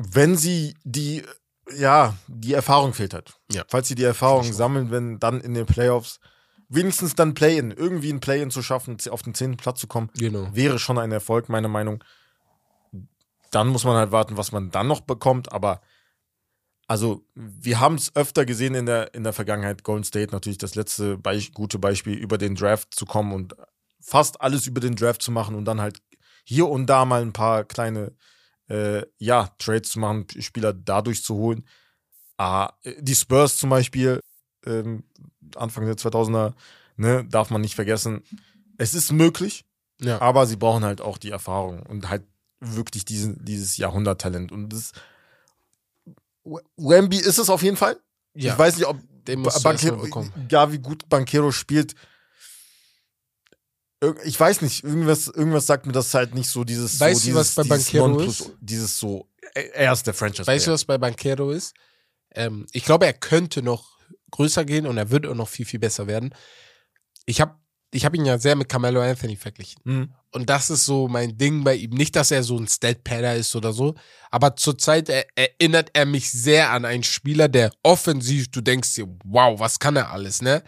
wenn 0.00 0.36
sie 0.36 0.74
die, 0.84 1.24
ja, 1.76 2.14
die 2.28 2.54
Erfahrung 2.54 2.92
fehlt. 2.92 3.12
Ja. 3.50 3.64
Falls 3.68 3.88
sie 3.88 3.96
die 3.96 4.04
Erfahrung 4.04 4.44
sammeln, 4.44 4.92
wenn 4.92 5.18
dann 5.18 5.40
in 5.40 5.54
den 5.54 5.66
Playoffs 5.66 6.20
wenigstens 6.68 7.16
dann 7.16 7.34
Play-In, 7.34 7.72
irgendwie 7.72 8.12
ein 8.12 8.20
Play-In 8.20 8.50
zu 8.52 8.62
schaffen, 8.62 8.96
auf 9.10 9.22
den 9.22 9.34
zehnten 9.34 9.56
Platz 9.56 9.80
zu 9.80 9.88
kommen, 9.88 10.10
Genau. 10.16 10.54
wäre 10.54 10.78
schon 10.78 10.98
ein 10.98 11.10
Erfolg, 11.10 11.48
meiner 11.48 11.66
Meinung. 11.68 12.04
Dann 13.50 13.66
muss 13.68 13.84
man 13.84 13.96
halt 13.96 14.12
warten, 14.12 14.36
was 14.36 14.52
man 14.52 14.70
dann 14.70 14.86
noch 14.86 15.00
bekommt, 15.00 15.50
aber 15.52 15.80
also 16.88 17.24
wir 17.34 17.78
haben 17.78 17.94
es 17.96 18.16
öfter 18.16 18.44
gesehen 18.44 18.74
in 18.74 18.86
der, 18.86 19.14
in 19.14 19.22
der 19.22 19.32
Vergangenheit, 19.32 19.84
Golden 19.84 20.04
State 20.04 20.32
natürlich 20.32 20.58
das 20.58 20.74
letzte 20.74 21.16
Be 21.18 21.40
gute 21.52 21.78
Beispiel, 21.78 22.14
über 22.14 22.38
den 22.38 22.54
Draft 22.56 22.94
zu 22.94 23.04
kommen 23.06 23.32
und 23.32 23.54
fast 24.00 24.40
alles 24.40 24.66
über 24.66 24.80
den 24.80 24.96
Draft 24.96 25.22
zu 25.22 25.30
machen 25.30 25.54
und 25.54 25.64
dann 25.66 25.80
halt 25.80 26.00
hier 26.44 26.68
und 26.68 26.86
da 26.86 27.04
mal 27.04 27.22
ein 27.22 27.32
paar 27.34 27.64
kleine 27.64 28.12
äh, 28.68 29.02
ja, 29.18 29.50
Trades 29.58 29.90
zu 29.90 29.98
machen, 29.98 30.26
Spieler 30.40 30.72
dadurch 30.72 31.22
zu 31.22 31.34
holen. 31.36 31.64
Ah, 32.38 32.72
die 32.98 33.14
Spurs 33.14 33.56
zum 33.58 33.70
Beispiel, 33.70 34.20
ähm, 34.64 35.04
Anfang 35.56 35.84
der 35.84 35.96
2000er, 35.96 36.54
ne, 36.96 37.24
darf 37.28 37.50
man 37.50 37.60
nicht 37.60 37.74
vergessen. 37.74 38.22
Es 38.78 38.94
ist 38.94 39.12
möglich, 39.12 39.64
Ja. 40.00 40.20
aber 40.20 40.46
sie 40.46 40.56
brauchen 40.56 40.84
halt 40.84 41.00
auch 41.00 41.18
die 41.18 41.30
Erfahrung 41.30 41.82
und 41.82 42.08
halt 42.08 42.24
wirklich 42.60 43.04
diesen, 43.04 43.44
dieses 43.44 43.76
Jahrhunderttalent. 43.76 44.52
Und 44.52 44.70
das 44.70 44.92
Wemby 46.76 47.18
ist 47.18 47.38
es 47.38 47.48
auf 47.50 47.62
jeden 47.62 47.76
Fall. 47.76 47.98
ja. 48.34 48.52
Ich 48.52 48.58
weiß 48.58 48.76
nicht, 48.76 48.86
ob 48.86 48.98
Den 49.26 49.40
musst 49.40 49.58
du 49.58 49.62
Ba- 49.62 49.72
erst 49.72 49.84
mal 49.84 49.90
Banchero, 49.90 50.02
bekommen. 50.04 50.32
ja, 50.50 50.72
wie 50.72 50.78
gut 50.78 51.08
Banquero 51.08 51.52
spielt. 51.52 51.94
Ich 54.24 54.38
weiß 54.38 54.62
nicht, 54.62 54.84
irgendwas, 54.84 55.26
irgendwas 55.26 55.66
sagt 55.66 55.86
mir 55.86 55.92
das 55.92 56.14
halt 56.14 56.32
nicht 56.34 56.48
so 56.48 56.62
dieses 56.62 57.00
Weißt 57.00 57.22
so, 57.22 57.30
du, 57.30 57.34
was 57.36 57.54
dieses, 57.54 57.68
bei 57.68 57.76
dieses 57.76 57.92
Nonplus- 57.94 58.40
ist? 58.42 58.52
Dieses 58.60 58.98
so, 58.98 59.28
er 59.54 59.74
er 59.74 59.92
ist 59.92 60.06
der 60.06 60.14
Franchise. 60.14 60.46
Weißt 60.46 60.68
du, 60.68 60.70
was 60.70 60.84
bei 60.84 60.98
Banquero 60.98 61.50
ist? 61.50 61.74
Ähm, 62.34 62.66
ich 62.72 62.84
glaube, 62.84 63.06
er 63.06 63.12
könnte 63.12 63.60
noch 63.60 63.98
größer 64.30 64.64
gehen 64.64 64.86
und 64.86 64.98
er 64.98 65.10
wird 65.10 65.26
auch 65.26 65.34
noch 65.34 65.48
viel, 65.48 65.66
viel 65.66 65.80
besser 65.80 66.06
werden. 66.06 66.32
Ich 67.26 67.40
habe 67.40 67.56
ich 67.90 68.04
hab 68.04 68.14
ihn 68.14 68.24
ja 68.24 68.38
sehr 68.38 68.54
mit 68.54 68.68
Carmelo 68.68 69.00
Anthony 69.00 69.34
verglichen. 69.34 69.82
Hm. 69.84 70.14
Und 70.30 70.50
das 70.50 70.68
ist 70.68 70.84
so 70.84 71.08
mein 71.08 71.38
Ding 71.38 71.64
bei 71.64 71.74
ihm. 71.74 71.90
Nicht, 71.90 72.14
dass 72.14 72.30
er 72.30 72.42
so 72.42 72.58
ein 72.58 72.68
Stat-Padder 72.68 73.36
ist 73.36 73.56
oder 73.56 73.72
so, 73.72 73.94
aber 74.30 74.56
zurzeit 74.56 75.08
er, 75.08 75.24
erinnert 75.36 75.90
er 75.94 76.04
mich 76.04 76.30
sehr 76.30 76.70
an 76.70 76.84
einen 76.84 77.02
Spieler, 77.02 77.48
der 77.48 77.70
offensiv, 77.82 78.50
du 78.50 78.60
denkst 78.60 78.94
dir, 78.94 79.08
wow, 79.24 79.58
was 79.58 79.78
kann 79.78 79.96
er 79.96 80.10
alles, 80.10 80.42
ne? 80.42 80.62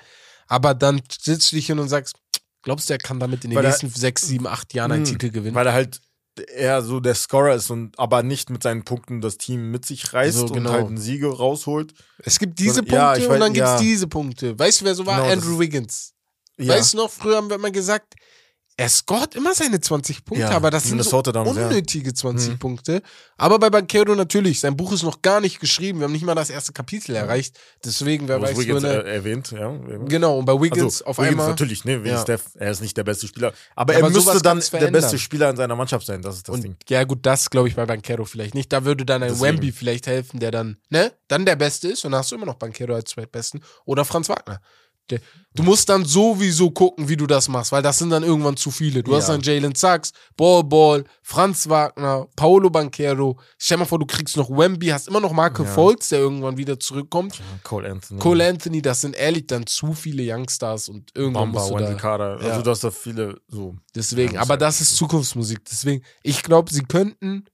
Aber 0.46 0.74
dann 0.74 1.02
sitzt 1.20 1.52
du 1.52 1.56
dich 1.56 1.66
hin 1.66 1.78
und 1.78 1.88
sagst, 1.88 2.16
glaubst 2.62 2.88
du, 2.88 2.94
er 2.94 2.98
kann 2.98 3.20
damit 3.20 3.44
in 3.44 3.50
den 3.50 3.56
Weil 3.58 3.64
er- 3.66 3.70
nächsten 3.70 3.90
sechs, 3.90 4.22
sieben, 4.22 4.46
acht 4.46 4.72
Jahren 4.72 4.92
einen 4.92 5.04
Hm. 5.04 5.12
Titel 5.12 5.30
gewinnen? 5.30 5.54
Weil 5.54 5.66
er 5.66 5.74
halt 5.74 6.00
eher 6.56 6.80
so 6.80 7.00
der 7.00 7.14
Scorer 7.14 7.54
ist 7.54 7.68
und 7.70 7.98
aber 7.98 8.22
nicht 8.22 8.48
mit 8.48 8.62
seinen 8.62 8.84
Punkten 8.84 9.20
das 9.20 9.36
Team 9.36 9.70
mit 9.70 9.84
sich 9.84 10.12
reißt 10.14 10.38
So, 10.38 10.46
genau. 10.46 10.70
und 10.70 10.74
halt 10.76 10.86
einen 10.86 10.96
Siege 10.98 11.28
rausholt. 11.28 11.92
es 12.24 12.38
gibt 12.38 12.58
diese 12.58 12.80
Punkte 12.80 12.94
ja, 12.96 13.16
ich 13.16 13.26
und 13.28 13.34
weiß- 13.34 13.38
dann 13.40 13.54
ja. 13.54 13.78
diese 13.78 14.06
Punkte. 14.06 14.58
Weißt 14.58 14.80
du, 14.80 14.84
wer 14.86 14.94
so 14.94 15.04
war? 15.04 15.20
Genau, 15.20 15.32
Andrew 15.32 15.58
Wiggins. 15.58 16.14
Ja. 16.56 16.74
Weißt 16.74 16.94
du 16.94 16.98
noch, 16.98 17.10
früher 17.10 17.36
haben 17.36 17.48
wir 17.50 17.56
immer 17.56 17.70
gesagt, 17.70 18.14
er 18.80 18.88
scoret 18.88 19.34
immer 19.34 19.52
seine 19.54 19.78
20 19.78 20.24
Punkte, 20.24 20.46
Ja, 20.46 20.50
aber 20.52 20.70
das 20.70 20.84
sind 20.84 21.02
so 21.04 21.20
damals, 21.20 21.54
ja. 21.58 21.66
unnötige 21.68 22.14
20 22.14 22.54
Mhm. 22.54 22.58
Punkte. 22.58 23.02
Aber 23.36 23.58
bei 23.58 23.68
Banquero 23.68 24.14
natürlich, 24.14 24.58
sein 24.60 24.74
Buch 24.74 24.90
ist 24.92 25.02
noch 25.02 25.20
gar 25.20 25.42
nicht 25.42 25.60
geschrieben, 25.60 25.98
wir 26.00 26.04
haben 26.06 26.12
nicht 26.12 26.24
mal 26.24 26.34
das 26.34 26.48
erste 26.48 26.72
Kapitel 26.72 27.14
erreicht. 27.14 27.58
Deswegen, 27.84 28.26
wer 28.26 28.40
weiß, 28.40 28.56
Wiggins 28.56 28.82
eine, 28.82 29.02
äh, 29.04 29.14
erwähnt, 29.16 29.50
ja. 29.50 29.70
Genau, 30.08 30.38
und 30.38 30.46
bei 30.46 30.54
Wiggins 30.54 31.02
Also, 31.02 31.04
auf 31.04 31.18
Wiggins 31.18 31.32
einmal. 31.32 31.48
natürlich, 31.50 31.84
ne, 31.84 32.00
Ja. 32.06 32.22
Steph, 32.22 32.44
er 32.54 32.70
ist 32.70 32.80
nicht 32.80 32.96
der 32.96 33.04
beste 33.04 33.26
Spieler. 33.28 33.52
Aber, 33.76 33.94
Aber 33.94 34.06
er 34.06 34.10
müsste 34.10 34.40
dann 34.40 34.62
der 34.72 34.90
beste 34.90 35.18
Spieler 35.18 35.50
in 35.50 35.56
seiner 35.56 35.76
Mannschaft 35.76 36.06
sein, 36.06 36.22
das 36.22 36.36
ist 36.36 36.48
das 36.48 36.60
Ding. 36.60 36.72
Und 36.72 36.88
ja, 36.88 37.04
gut, 37.04 37.18
das 37.26 37.50
glaube 37.50 37.68
ich 37.68 37.76
bei 37.76 37.84
Banquero 37.84 38.24
vielleicht 38.24 38.54
nicht. 38.54 38.72
Da 38.72 38.86
würde 38.86 39.04
dann 39.04 39.22
ein 39.22 39.28
Deswegen. 39.28 39.56
Wemby 39.58 39.72
vielleicht 39.72 40.06
helfen, 40.06 40.40
der 40.40 40.52
dann, 40.52 40.78
ne, 40.88 41.12
dann 41.28 41.44
der 41.44 41.56
Beste 41.56 41.88
ist 41.88 42.06
und 42.06 42.12
dann 42.12 42.20
hast 42.20 42.30
du 42.30 42.36
immer 42.36 42.46
noch 42.46 42.54
Banquero 42.54 42.94
als 42.94 43.10
Zweitbesten. 43.10 43.62
Oder 43.84 44.06
Franz 44.06 44.30
Wagner. 44.30 44.60
Du 45.52 45.64
musst 45.64 45.88
dann 45.88 46.04
sowieso 46.04 46.70
gucken, 46.70 47.08
wie 47.08 47.16
du 47.16 47.26
das 47.26 47.48
machst, 47.48 47.72
weil 47.72 47.82
das 47.82 47.98
sind 47.98 48.10
dann 48.10 48.22
irgendwann 48.22 48.56
zu 48.56 48.70
viele. 48.70 49.02
Du 49.02 49.16
hast 49.16 49.26
Ja. 49.26 49.34
dann 49.34 49.42
Jalen 49.42 49.74
Sachs, 49.74 50.12
Ball 50.36 50.62
Ball, 50.62 51.02
Franz 51.22 51.68
Wagner, 51.68 52.28
Paolo 52.36 52.70
Banquero. 52.70 53.36
Stell 53.58 53.76
dir 53.76 53.80
mal 53.80 53.84
vor, 53.86 53.98
du 53.98 54.06
kriegst 54.06 54.36
noch 54.36 54.48
Wemby, 54.48 54.86
hast 54.86 55.08
immer 55.08 55.18
noch 55.18 55.32
Marco 55.32 55.64
Ja. 55.64 55.68
Fultz, 55.74 56.10
der 56.10 56.20
irgendwann 56.20 56.56
wieder 56.56 56.78
zurückkommt. 56.78 57.40
Cole 57.64 57.90
Anthony. 57.90 58.20
Cole 58.20 58.48
Anthony, 58.48 58.80
das 58.80 59.00
sind 59.00 59.16
ehrlich 59.16 59.48
dann 59.48 59.66
zu 59.66 59.92
viele 59.92 60.22
Youngstars 60.24 60.88
und 60.88 61.10
irgendwann 61.16 61.50
Bamba, 61.50 61.58
musst 61.62 61.70
du 61.72 61.74
Wendell 61.78 61.94
da, 61.94 62.00
Carter. 62.00 62.30
Also 62.36 62.46
Ja. 62.48 62.62
du 62.62 62.70
hast 62.70 62.84
da 62.84 62.90
viele 62.92 63.40
so. 63.48 63.74
Deswegen, 63.92 64.36
aber 64.38 64.56
das 64.56 64.80
ist 64.80 64.94
Zukunftsmusik. 64.94 65.64
Deswegen, 65.64 66.04
ich 66.22 66.44
glaube, 66.44 66.72
sie 66.72 66.82
könnten, 66.84 67.46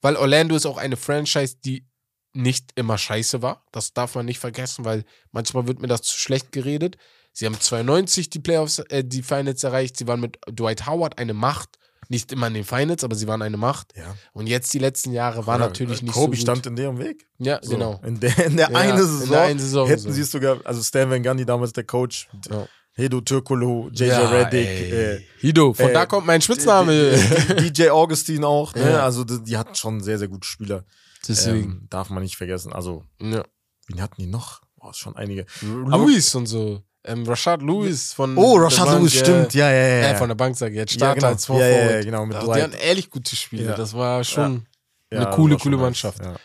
weil 0.00 0.16
Orlando 0.16 0.56
ist 0.56 0.66
auch 0.66 0.76
eine 0.78 0.96
Franchise, 0.96 1.54
die 1.64 1.86
nicht 2.34 2.70
immer 2.76 2.98
scheiße 2.98 3.42
war. 3.42 3.64
Das 3.72 3.92
darf 3.92 4.14
man 4.14 4.26
nicht 4.26 4.38
vergessen, 4.38 4.84
weil 4.84 5.04
manchmal 5.32 5.66
wird 5.66 5.80
mir 5.80 5.88
das 5.88 6.02
zu 6.02 6.18
schlecht 6.18 6.52
geredet. 6.52 6.96
Sie 7.32 7.46
haben 7.46 7.58
92 7.58 8.30
die 8.30 8.40
Playoffs, 8.40 8.78
äh, 8.78 9.04
die 9.04 9.22
Finals 9.22 9.62
erreicht. 9.64 9.96
Sie 9.96 10.06
waren 10.06 10.20
mit 10.20 10.38
Dwight 10.50 10.86
Howard 10.86 11.18
eine 11.18 11.34
Macht. 11.34 11.78
Nicht 12.08 12.30
immer 12.32 12.48
in 12.48 12.54
den 12.54 12.64
Finals, 12.64 13.04
aber 13.04 13.14
sie 13.14 13.26
waren 13.26 13.40
eine 13.42 13.56
Macht. 13.56 13.96
Ja. 13.96 14.14
Und 14.32 14.46
jetzt 14.46 14.74
die 14.74 14.78
letzten 14.80 15.12
Jahre 15.12 15.46
war 15.46 15.58
Ja, 15.58 15.66
natürlich 15.66 16.02
nicht 16.02 16.12
Kobe 16.12 16.36
so 16.36 16.40
gut. 16.40 16.42
stand 16.42 16.66
in 16.66 16.76
deren 16.76 16.98
Weg. 16.98 17.26
ja, 17.38 17.58
So, 17.62 17.70
genau. 17.70 18.00
In 18.04 18.20
der, 18.20 18.38
in 18.46 18.56
der 18.58 18.70
Ja, 18.70 18.76
einen 18.76 18.98
in 18.98 19.06
Saison, 19.06 19.28
der 19.30 19.40
einen 19.42 19.58
Saison 19.58 19.86
hätten 19.88 20.02
so. 20.02 20.12
sie 20.12 20.20
es 20.20 20.30
sogar, 20.30 20.58
also 20.64 20.82
Stan 20.82 21.08
Van 21.08 21.22
Gundy 21.22 21.46
damals 21.46 21.72
der 21.72 21.84
Coach, 21.84 22.28
Ja. 22.50 22.66
Hedo 22.94 23.22
Türkolo, 23.22 23.88
JJ 23.94 24.08
Ja, 24.08 24.28
Reddick, 24.28 24.68
äh, 24.68 25.20
Hido, 25.38 25.72
von 25.72 25.88
äh, 25.88 25.92
da 25.94 26.04
kommt 26.04 26.26
mein 26.26 26.42
Spitzname. 26.42 27.12
DJ 27.60 27.88
Augustin 27.88 28.44
auch, 28.44 28.74
ne? 28.74 28.90
Ja. 28.90 29.04
Also 29.04 29.24
die, 29.24 29.42
die 29.42 29.56
hatten 29.56 29.74
schon 29.74 30.02
sehr, 30.02 30.18
sehr 30.18 30.28
gute 30.28 30.46
Spieler. 30.46 30.84
Deswegen. 31.28 31.70
Ähm, 31.72 31.86
darf 31.90 32.10
man 32.10 32.22
nicht 32.22 32.36
vergessen. 32.36 32.72
Also, 32.72 33.04
ja. 33.20 33.44
wen 33.88 34.02
hatten 34.02 34.20
die 34.20 34.26
noch? 34.26 34.62
Boah, 34.76 34.90
ist 34.90 34.98
schon 34.98 35.16
einige. 35.16 35.46
Louis 35.62 36.34
und 36.34 36.46
so. 36.46 36.82
Ähm, 37.04 37.24
Rashad 37.26 37.62
Lewis 37.62 38.12
von 38.12 38.36
Oh, 38.36 38.54
der 38.58 38.66
Rashad 38.66 38.86
Bank, 38.86 39.00
Lewis, 39.00 39.14
äh, 39.16 39.18
stimmt. 39.18 39.54
Ja, 39.54 39.70
ja, 39.70 39.76
ja. 39.76 39.86
Äh, 39.86 40.12
ja. 40.12 40.14
von 40.16 40.28
der 40.28 40.36
Bank 40.36 40.56
sage 40.56 40.72
ich 40.72 40.78
jetzt. 40.78 40.92
Ja, 40.94 40.98
Starter 40.98 41.14
genau. 41.20 41.28
als 41.28 41.48
Ja, 41.48 41.54
ja, 41.54 41.60
Vorfall. 41.78 41.94
ja, 41.96 42.02
genau, 42.04 42.26
mit 42.26 42.36
Also, 42.36 42.52
die 42.54 42.62
hatten 42.62 42.74
ehrlich 42.74 43.10
gute 43.10 43.34
Spiele. 43.36 43.64
Ja. 43.70 43.74
Das 43.76 43.94
war 43.94 44.22
schon 44.24 44.66
Ja, 45.12 45.26
eine 45.26 45.36
coole, 45.36 45.56
coole. 45.56 45.76
Mannschaft. 45.76 46.20
Ja. 46.20 46.36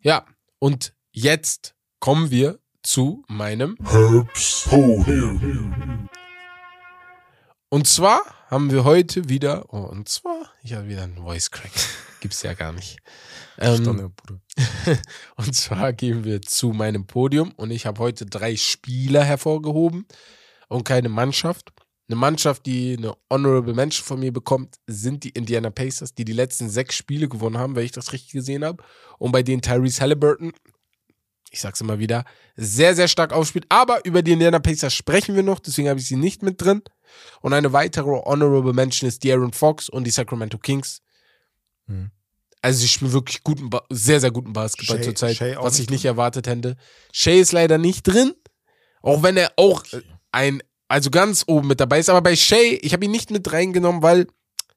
Ja, 0.00 0.26
und 0.58 0.94
jetzt 1.12 1.74
kommen 2.00 2.30
wir 2.30 2.58
zu 2.82 3.24
meinem. 3.28 3.76
Herbst. 3.84 4.68
Und 7.68 7.86
zwar 7.86 8.20
haben 8.50 8.70
wir 8.70 8.84
heute 8.84 9.28
wieder. 9.28 9.66
Oh, 9.72 9.78
und 9.78 10.08
zwar, 10.08 10.50
ich 10.62 10.72
habe 10.74 10.88
wieder 10.88 11.02
einen 11.02 11.16
Voice 11.16 11.50
Crack. 11.50 11.72
Gibt's 12.24 12.40
ja 12.40 12.54
gar 12.54 12.72
nicht. 12.72 13.00
Ähm. 13.58 14.14
Und 15.36 15.54
zwar 15.54 15.92
gehen 15.92 16.24
wir 16.24 16.40
zu 16.40 16.70
meinem 16.70 17.06
Podium 17.06 17.52
und 17.56 17.70
ich 17.70 17.84
habe 17.84 17.98
heute 17.98 18.24
drei 18.24 18.56
Spieler 18.56 19.22
hervorgehoben 19.22 20.06
und 20.68 20.84
keine 20.84 21.10
Mannschaft. 21.10 21.74
Eine 22.08 22.16
Mannschaft, 22.16 22.64
die 22.64 22.96
eine 22.96 23.14
Honorable 23.28 23.74
Mention 23.74 24.06
von 24.06 24.20
mir 24.20 24.32
bekommt, 24.32 24.76
sind 24.86 25.24
die 25.24 25.28
Indiana 25.30 25.68
Pacers, 25.68 26.14
die 26.14 26.24
die 26.24 26.32
letzten 26.32 26.70
sechs 26.70 26.94
Spiele 26.94 27.28
gewonnen 27.28 27.58
haben, 27.58 27.76
wenn 27.76 27.84
ich 27.84 27.92
das 27.92 28.14
richtig 28.14 28.32
gesehen 28.32 28.64
habe. 28.64 28.82
Und 29.18 29.32
bei 29.32 29.42
denen 29.42 29.60
Tyrese 29.60 30.00
Halliburton, 30.00 30.54
ich 31.50 31.60
sag's 31.60 31.82
immer 31.82 31.98
wieder, 31.98 32.24
sehr, 32.56 32.94
sehr 32.94 33.08
stark 33.08 33.34
aufspielt. 33.34 33.66
Aber 33.68 34.02
über 34.06 34.22
die 34.22 34.32
Indiana 34.32 34.60
Pacers 34.60 34.94
sprechen 34.94 35.36
wir 35.36 35.42
noch, 35.42 35.58
deswegen 35.58 35.90
habe 35.90 36.00
ich 36.00 36.06
sie 36.06 36.16
nicht 36.16 36.42
mit 36.42 36.62
drin. 36.62 36.80
Und 37.42 37.52
eine 37.52 37.74
weitere 37.74 38.22
Honorable 38.24 38.72
Mention 38.72 39.08
ist 39.08 39.22
De'Aaron 39.22 39.52
Fox 39.52 39.90
und 39.90 40.04
die 40.04 40.10
Sacramento 40.10 40.56
Kings. 40.56 41.02
Mhm. 41.86 42.10
Also 42.62 42.80
sie 42.80 42.88
spielen 42.88 43.12
wirklich 43.12 43.42
guten, 43.42 43.68
Ba- 43.68 43.84
sehr, 43.90 44.20
sehr 44.20 44.30
guten 44.30 44.52
Basketball 44.54 44.96
Shea- 44.98 45.04
zurzeit, 45.04 45.36
Shea 45.36 45.56
was 45.60 45.78
ich 45.78 45.90
nicht 45.90 46.04
erwartet 46.06 46.46
hätte. 46.46 46.76
Shea 47.12 47.38
ist 47.40 47.52
leider 47.52 47.76
nicht 47.78 48.04
drin, 48.04 48.32
auch 49.02 49.22
wenn 49.22 49.36
er 49.36 49.52
auch 49.56 49.84
äh, 49.92 50.00
ein, 50.32 50.62
also 50.88 51.10
ganz 51.10 51.44
oben 51.46 51.68
mit 51.68 51.80
dabei 51.80 51.98
ist. 51.98 52.08
Aber 52.08 52.22
bei 52.22 52.34
Shea, 52.36 52.78
ich 52.80 52.92
habe 52.94 53.04
ihn 53.04 53.10
nicht 53.10 53.30
mit 53.30 53.52
reingenommen, 53.52 54.02
weil 54.02 54.26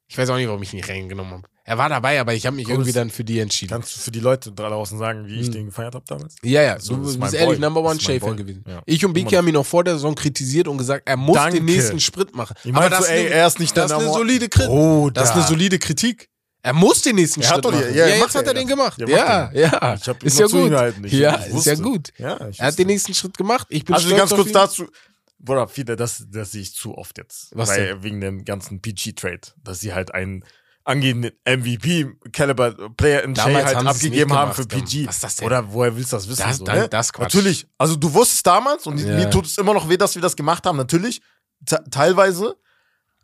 ich 0.06 0.16
weiß 0.18 0.28
auch 0.30 0.36
nicht, 0.36 0.48
warum 0.48 0.62
ich 0.62 0.72
ihn 0.72 0.76
nicht 0.76 0.88
reingenommen 0.88 1.32
habe. 1.32 1.48
Er 1.64 1.76
war 1.76 1.90
dabei, 1.90 2.18
aber 2.18 2.32
ich 2.32 2.46
habe 2.46 2.56
mich 2.56 2.64
Komm, 2.64 2.76
irgendwie 2.76 2.92
dann 2.92 3.10
für 3.10 3.24
die 3.24 3.38
entschieden. 3.40 3.70
Kannst 3.72 3.94
du 3.94 4.00
für 4.00 4.10
die 4.10 4.20
Leute 4.20 4.52
da 4.52 4.70
draußen 4.70 4.98
sagen, 4.98 5.26
wie 5.26 5.38
ich 5.40 5.46
Hm. 5.48 5.52
den 5.52 5.66
gefeiert 5.66 5.94
habe 5.94 6.04
damals? 6.08 6.36
Ja, 6.42 6.62
ja, 6.62 6.80
So, 6.80 6.94
du 6.96 7.00
das 7.02 7.10
ist 7.12 7.20
bist 7.20 7.32
mein 7.32 7.40
ehrlich 7.40 7.58
Boy. 7.58 7.66
Number 7.68 7.82
One 7.82 7.98
Das 7.98 8.20
Boy. 8.20 8.36
gewesen. 8.36 8.64
Ja. 8.66 8.82
Ich 8.86 9.04
und 9.04 9.12
Biki 9.12 9.34
haben 9.34 9.46
ihn 9.48 9.52
noch 9.54 9.66
vor 9.66 9.84
der 9.84 9.94
Saison 9.94 10.14
kritisiert 10.14 10.66
und 10.66 10.78
gesagt, 10.78 11.06
er 11.06 11.18
muss 11.18 11.34
Danke. 11.36 11.56
den 11.58 11.66
nächsten 11.66 12.00
Schritt 12.00 12.34
machen. 12.34 12.54
Ich 12.64 12.72
meine, 12.72 12.96
so, 12.96 13.02
ist 13.02 13.10
ey, 13.10 13.20
eine- 13.26 13.28
er 13.30 13.46
ist 13.46 13.58
nicht 13.60 13.76
das 13.76 13.90
ist 13.90 13.96
eine 13.98 14.10
solide 14.12 14.48
Kritik. 14.48 14.68
Bruder. 14.70 15.12
Das 15.20 15.28
ist 15.30 15.36
eine 15.36 15.44
solide 15.46 15.78
Kritik. 15.78 16.30
Er 16.68 16.74
muss 16.74 17.02
den 17.02 17.16
nächsten 17.16 17.40
Er 17.40 17.48
Schritt 17.48 17.64
doch 17.64 17.70
die- 17.72 17.78
machen. 17.78 17.94
ja, 17.94 18.06
Ja, 18.06 18.14
jetzt 18.16 18.34
hat 18.34 18.42
er 18.44 18.48
er 18.48 18.54
den 18.54 18.68
ja. 18.68 18.74
gemacht. 18.74 18.98
Ja, 19.06 19.50
Ja. 19.52 19.94
Ich 19.94 20.08
hab 20.08 20.22
ist 20.22 20.38
ja 20.38 20.46
gut. 20.46 21.04
Ich- 21.04 21.12
ja, 21.14 21.34
ist 21.34 21.66
ja 21.66 21.74
gut. 21.74 22.12
Ja, 22.18 22.34
Er 22.36 22.66
hat 22.66 22.78
den 22.78 22.86
nächsten 22.88 23.14
Schritt 23.14 23.36
gemacht. 23.38 23.66
Ich 23.70 23.84
bin 23.84 23.94
Also 23.94 24.14
ganz 24.14 24.30
kurz 24.34 24.52
dazu. 24.52 24.86
Bruder, 25.40 25.68
viele, 25.68 25.94
das, 25.96 26.24
das 26.30 26.50
sehe 26.52 26.62
ich 26.62 26.74
zu 26.74 26.96
oft 26.98 27.16
jetzt. 27.16 27.50
Was 27.56 27.68
Weil, 27.70 28.02
wegen 28.02 28.20
dem 28.20 28.44
ganzen 28.44 28.80
PG-Trade. 28.82 29.40
Dass 29.62 29.80
sie 29.80 29.94
halt 29.94 30.12
einen 30.12 30.44
angehenden 30.84 31.30
MVP-Caliber-Player 31.44 33.22
in 33.22 33.34
Damals 33.34 33.64
halt 33.66 33.76
haben 33.76 33.84
sie 33.86 33.90
es 33.90 33.96
abgegeben 33.96 34.32
haben 34.32 34.52
für 34.54 34.66
PG. 34.66 35.06
was 35.06 35.16
ist 35.16 35.24
das 35.24 35.36
denn? 35.36 35.46
Oder 35.46 35.72
woher 35.72 35.94
willst 35.96 36.12
du 36.12 36.16
das 36.16 36.28
wissen? 36.28 36.42
Das- 36.42 36.56
so, 36.58 36.64
dann- 36.64 36.78
ne? 36.78 36.88
das 36.88 37.12
Quatsch. 37.12 37.34
Natürlich. 37.34 37.66
Also 37.78 37.96
du 37.96 38.12
wusstest 38.12 38.46
damals 38.46 38.86
und 38.86 38.98
Ja. 38.98 39.16
mir 39.16 39.30
tut 39.30 39.46
es 39.46 39.58
immer 39.58 39.74
noch 39.74 39.88
weh, 39.88 39.96
dass 39.96 40.14
wir 40.14 40.22
das 40.22 40.36
gemacht 40.36 40.64
haben. 40.66 40.76
Natürlich. 40.76 41.20
te- 41.66 41.82
Teilweise. 41.90 42.56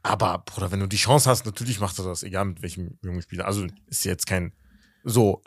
Aber, 0.04 0.42
Bruder, 0.44 0.70
wenn 0.70 0.80
du 0.80 0.86
die 0.86 0.98
Chance 0.98 1.28
hast, 1.30 1.46
natürlich 1.46 1.80
macht 1.80 1.98
er 1.98 2.04
das, 2.04 2.22
egal 2.22 2.44
mit 2.44 2.60
welchem 2.62 2.98
jungen 3.02 3.22
Spieler. 3.22 3.46
Also 3.46 3.66
ist 3.88 4.04
jetzt 4.04 4.26
kein 4.26 4.52
so 5.02 5.42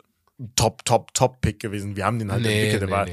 Top, 0.56 0.84
Top, 0.84 1.14
Top-Pick 1.14 1.60
gewesen. 1.60 1.96
Wir 1.96 2.04
haben 2.04 2.18
den 2.18 2.30
halt 2.32 2.44
entwickelt. 2.44 2.82
Der 2.82 2.90
war 2.90 3.06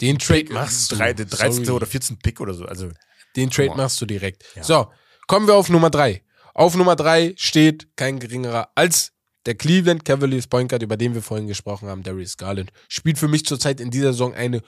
Den 0.00 0.18
Trade 0.18 0.52
machst 0.52 0.92
du. 0.92 0.96
drei, 0.96 1.12
der 1.12 1.26
13. 1.26 1.64
Sorry. 1.64 1.76
oder 1.76 1.86
14. 1.86 2.18
Pick 2.18 2.40
oder 2.40 2.54
so. 2.54 2.64
Also, 2.66 2.90
Den 3.34 3.50
Trade 3.50 3.70
on. 3.70 3.76
machst 3.76 4.00
du 4.00 4.06
direkt. 4.06 4.44
Ja. 4.54 4.62
So, 4.62 4.86
kommen 5.26 5.46
wir 5.48 5.54
auf 5.54 5.68
Nummer 5.68 5.90
drei. 5.90 6.22
Auf 6.54 6.76
Nummer 6.76 6.94
drei 6.96 7.34
steht 7.36 7.88
kein 7.96 8.18
geringerer 8.20 8.70
als 8.76 9.12
der 9.44 9.56
Cleveland 9.56 10.04
Cavaliers 10.04 10.46
Point 10.46 10.70
Guard, 10.70 10.82
über 10.82 10.96
den 10.96 11.14
wir 11.14 11.22
vorhin 11.22 11.46
gesprochen 11.48 11.88
haben, 11.88 12.02
Darius 12.04 12.36
Garland. 12.36 12.72
Spielt 12.88 13.18
für 13.18 13.28
mich 13.28 13.44
zurzeit 13.44 13.80
in 13.80 13.90
dieser 13.90 14.12
Saison 14.12 14.34
eine 14.34 14.62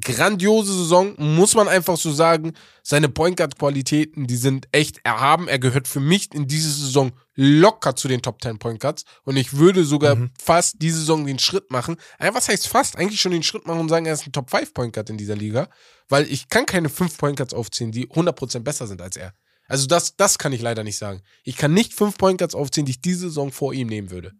grandiose 0.00 0.72
Saison, 0.72 1.14
muss 1.18 1.54
man 1.54 1.68
einfach 1.68 1.96
so 1.96 2.12
sagen. 2.12 2.52
Seine 2.82 3.08
Point 3.08 3.36
Guard 3.36 3.58
Qualitäten, 3.58 4.26
die 4.26 4.36
sind 4.36 4.68
echt 4.72 5.00
erhaben. 5.04 5.48
Er 5.48 5.58
gehört 5.58 5.88
für 5.88 6.00
mich 6.00 6.32
in 6.34 6.46
dieser 6.46 6.70
Saison 6.70 7.12
locker 7.34 7.94
zu 7.96 8.08
den 8.08 8.20
Top 8.20 8.42
10 8.42 8.58
Point 8.58 8.80
Guards 8.80 9.04
und 9.24 9.36
ich 9.36 9.54
würde 9.56 9.84
sogar 9.84 10.16
Mhm. 10.16 10.30
fast 10.42 10.76
diese 10.80 10.98
Saison 10.98 11.24
den 11.26 11.38
Schritt 11.38 11.70
machen. 11.70 11.96
Was 12.18 12.48
heißt 12.48 12.68
fast? 12.68 12.96
Eigentlich 12.96 13.20
schon 13.20 13.32
den 13.32 13.42
Schritt 13.42 13.66
machen 13.66 13.80
und 13.80 13.88
sagen, 13.88 14.06
er 14.06 14.14
ist 14.14 14.26
ein 14.26 14.32
Top 14.32 14.50
5 14.50 14.74
Point 14.74 14.92
Guard 14.92 15.10
in 15.10 15.16
dieser 15.18 15.36
Liga, 15.36 15.68
weil 16.08 16.30
ich 16.30 16.48
kann 16.48 16.66
keine 16.66 16.88
5 16.88 17.16
Point 17.16 17.36
Guards 17.36 17.54
aufziehen, 17.54 17.92
die 17.92 18.08
100% 18.08 18.60
besser 18.64 18.86
sind 18.86 19.00
als 19.00 19.16
er. 19.16 19.32
Also 19.68 19.86
das, 19.86 20.16
das 20.16 20.38
kann 20.38 20.52
ich 20.52 20.62
leider 20.62 20.82
nicht 20.82 20.98
sagen. 20.98 21.20
Ich 21.44 21.56
kann 21.56 21.72
nicht 21.74 21.94
5 21.94 22.18
Point 22.18 22.38
Guards 22.38 22.54
aufziehen, 22.54 22.86
die 22.86 22.92
ich 22.92 23.00
diese 23.00 23.28
Saison 23.28 23.52
vor 23.52 23.72
ihm 23.72 23.86
nehmen 23.88 24.10
würde. 24.10 24.32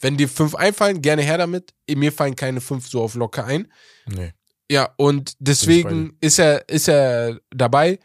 Wenn 0.00 0.16
dir 0.16 0.28
5 0.28 0.54
einfallen, 0.56 1.00
gerne 1.00 1.22
her 1.22 1.38
damit. 1.38 1.72
Mir 1.88 2.12
fallen 2.12 2.34
keine 2.36 2.60
5 2.60 2.88
so 2.88 3.00
auf 3.02 3.14
locker 3.14 3.44
ein. 3.44 3.72
nee. 4.06 4.32
Ja, 4.70 4.90
und 4.96 5.34
deswegen 5.38 6.16
ist 6.20 6.38
er, 6.38 6.68
ist 6.68 6.88
er 6.88 7.38
dabei. 7.50 7.98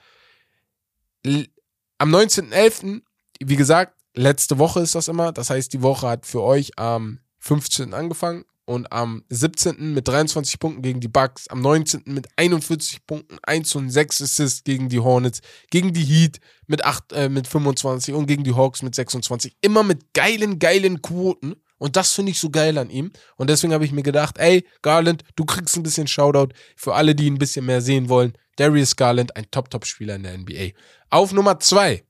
Am 1.97 2.15
19.11., 2.15 3.01
wie 3.41 3.55
gesagt, 3.55 3.95
letzte 4.13 4.57
Woche 4.57 4.81
ist 4.81 4.95
das 4.95 5.07
immer. 5.07 5.31
Das 5.31 5.49
heißt, 5.49 5.71
die 5.73 5.81
Woche 5.81 6.07
hat 6.07 6.25
für 6.25 6.41
euch 6.41 6.77
am 6.77 7.19
15. 7.39 7.93
angefangen 7.93 8.45
und 8.65 8.91
am 8.91 9.23
17. 9.29 9.93
mit 9.93 10.07
23 10.07 10.59
Punkten 10.59 10.83
gegen 10.83 10.99
die 10.99 11.07
Bucks, 11.07 11.47
am 11.47 11.61
19. 11.61 12.03
mit 12.05 12.27
41 12.35 13.05
Punkten, 13.07 13.37
1 13.41 13.73
und 13.75 13.89
6 13.89 14.21
Assists 14.21 14.63
gegen 14.63 14.89
die 14.89 14.99
Hornets, 14.99 15.41
gegen 15.71 15.91
die 15.91 16.03
Heat 16.03 16.39
mit, 16.67 16.85
8, 16.85 17.13
äh, 17.13 17.29
mit 17.29 17.47
25 17.47 18.13
und 18.13 18.27
gegen 18.27 18.43
die 18.43 18.53
Hawks 18.53 18.83
mit 18.83 18.93
26. 18.93 19.55
Immer 19.61 19.83
mit 19.83 20.13
geilen, 20.13 20.59
geilen 20.59 21.01
Quoten. 21.01 21.55
Und 21.79 21.95
das 21.95 22.13
finde 22.13 22.31
ich 22.31 22.39
so 22.39 22.51
geil 22.51 22.77
an 22.77 22.91
ihm. 22.91 23.11
Und 23.35 23.49
deswegen 23.49 23.73
habe 23.73 23.85
ich 23.85 23.91
mir 23.91 24.03
gedacht, 24.03 24.37
ey, 24.37 24.65
Garland, 24.83 25.23
du 25.35 25.45
kriegst 25.45 25.75
ein 25.75 25.83
bisschen 25.83 26.07
Shoutout 26.07 26.53
für 26.75 26.93
alle, 26.93 27.15
die 27.15 27.29
ein 27.29 27.39
bisschen 27.39 27.65
mehr 27.65 27.81
sehen 27.81 28.09
wollen. 28.09 28.33
Darius 28.57 28.95
Garland, 28.95 29.35
ein 29.35 29.49
Top-Top-Spieler 29.49 30.15
in 30.15 30.23
der 30.23 30.37
NBA. 30.37 30.71
Auf 31.09 31.31
Nummer 31.31 31.59
zwei 31.59 32.03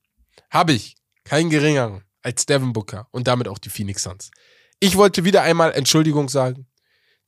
habe 0.49 0.73
ich 0.73 0.95
keinen 1.23 1.49
geringeren 1.49 2.03
als 2.23 2.45
Devin 2.45 2.73
Booker 2.73 3.07
und 3.11 3.27
damit 3.27 3.47
auch 3.47 3.59
die 3.59 3.69
Phoenix 3.69 4.03
Suns. 4.03 4.31
Ich 4.79 4.97
wollte 4.97 5.23
wieder 5.23 5.43
einmal 5.43 5.71
Entschuldigung 5.73 6.27
sagen. 6.29 6.67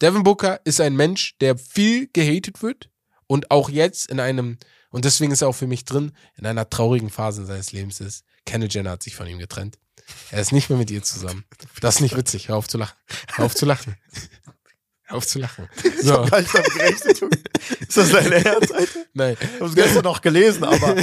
Devin 0.02 0.24
Booker 0.24 0.60
ist 0.64 0.82
ein 0.82 0.96
Mensch, 0.96 1.38
der 1.40 1.58
viel 1.58 2.10
gehatet 2.12 2.64
wird 2.64 2.90
und 3.28 3.52
auch 3.52 3.70
jetzt 3.70 4.10
in 4.10 4.20
einem, 4.20 4.58
und 4.90 5.06
deswegen 5.06 5.32
ist 5.32 5.42
er 5.42 5.48
auch 5.48 5.56
für 5.56 5.68
mich 5.68 5.86
drin, 5.86 6.14
in 6.36 6.46
einer 6.48 6.70
traurigen 6.70 7.12
Phase 7.12 7.46
seines 7.46 7.72
Lebens 7.72 8.00
ist. 8.00 8.26
Kendall 8.46 8.70
Jenner 8.72 8.92
hat 8.92 9.04
sich 9.04 9.16
von 9.16 9.28
ihm 9.28 9.38
getrennt. 9.38 9.78
Er 10.32 10.42
ist 10.42 10.52
nicht 10.52 10.70
mehr 10.70 10.78
mit 10.80 10.90
ihr 10.92 11.04
zusammen. 11.04 11.44
Das 11.82 11.96
ist 11.96 12.02
nicht 12.02 12.16
witzig. 12.18 12.48
Hör 12.50 12.58
auf 12.58 12.68
zu 12.68 12.78
lachen. 12.78 12.96
Hör 13.36 13.46
auf 13.46 13.56
zu 13.56 13.66
lachen. 13.66 13.96
Hör 15.04 15.18
auf 15.18 15.28
zu 15.28 15.40
lachen. 15.40 15.68
So, 16.02 16.24
Gar 16.26 16.40
nicht 16.42 16.54
damit 16.56 16.74
gerechnet. 16.74 17.22
Ist 17.82 17.98
das 17.98 18.12
dein 18.12 18.32
Ernst, 18.32 18.74
Alter? 18.74 19.00
nein. 19.14 19.36
Ich 19.40 19.56
habe 19.60 19.66
es 19.70 19.76
gestern 19.76 20.04
noch 20.04 20.22
gelesen, 20.22 20.64
aber. 20.64 20.96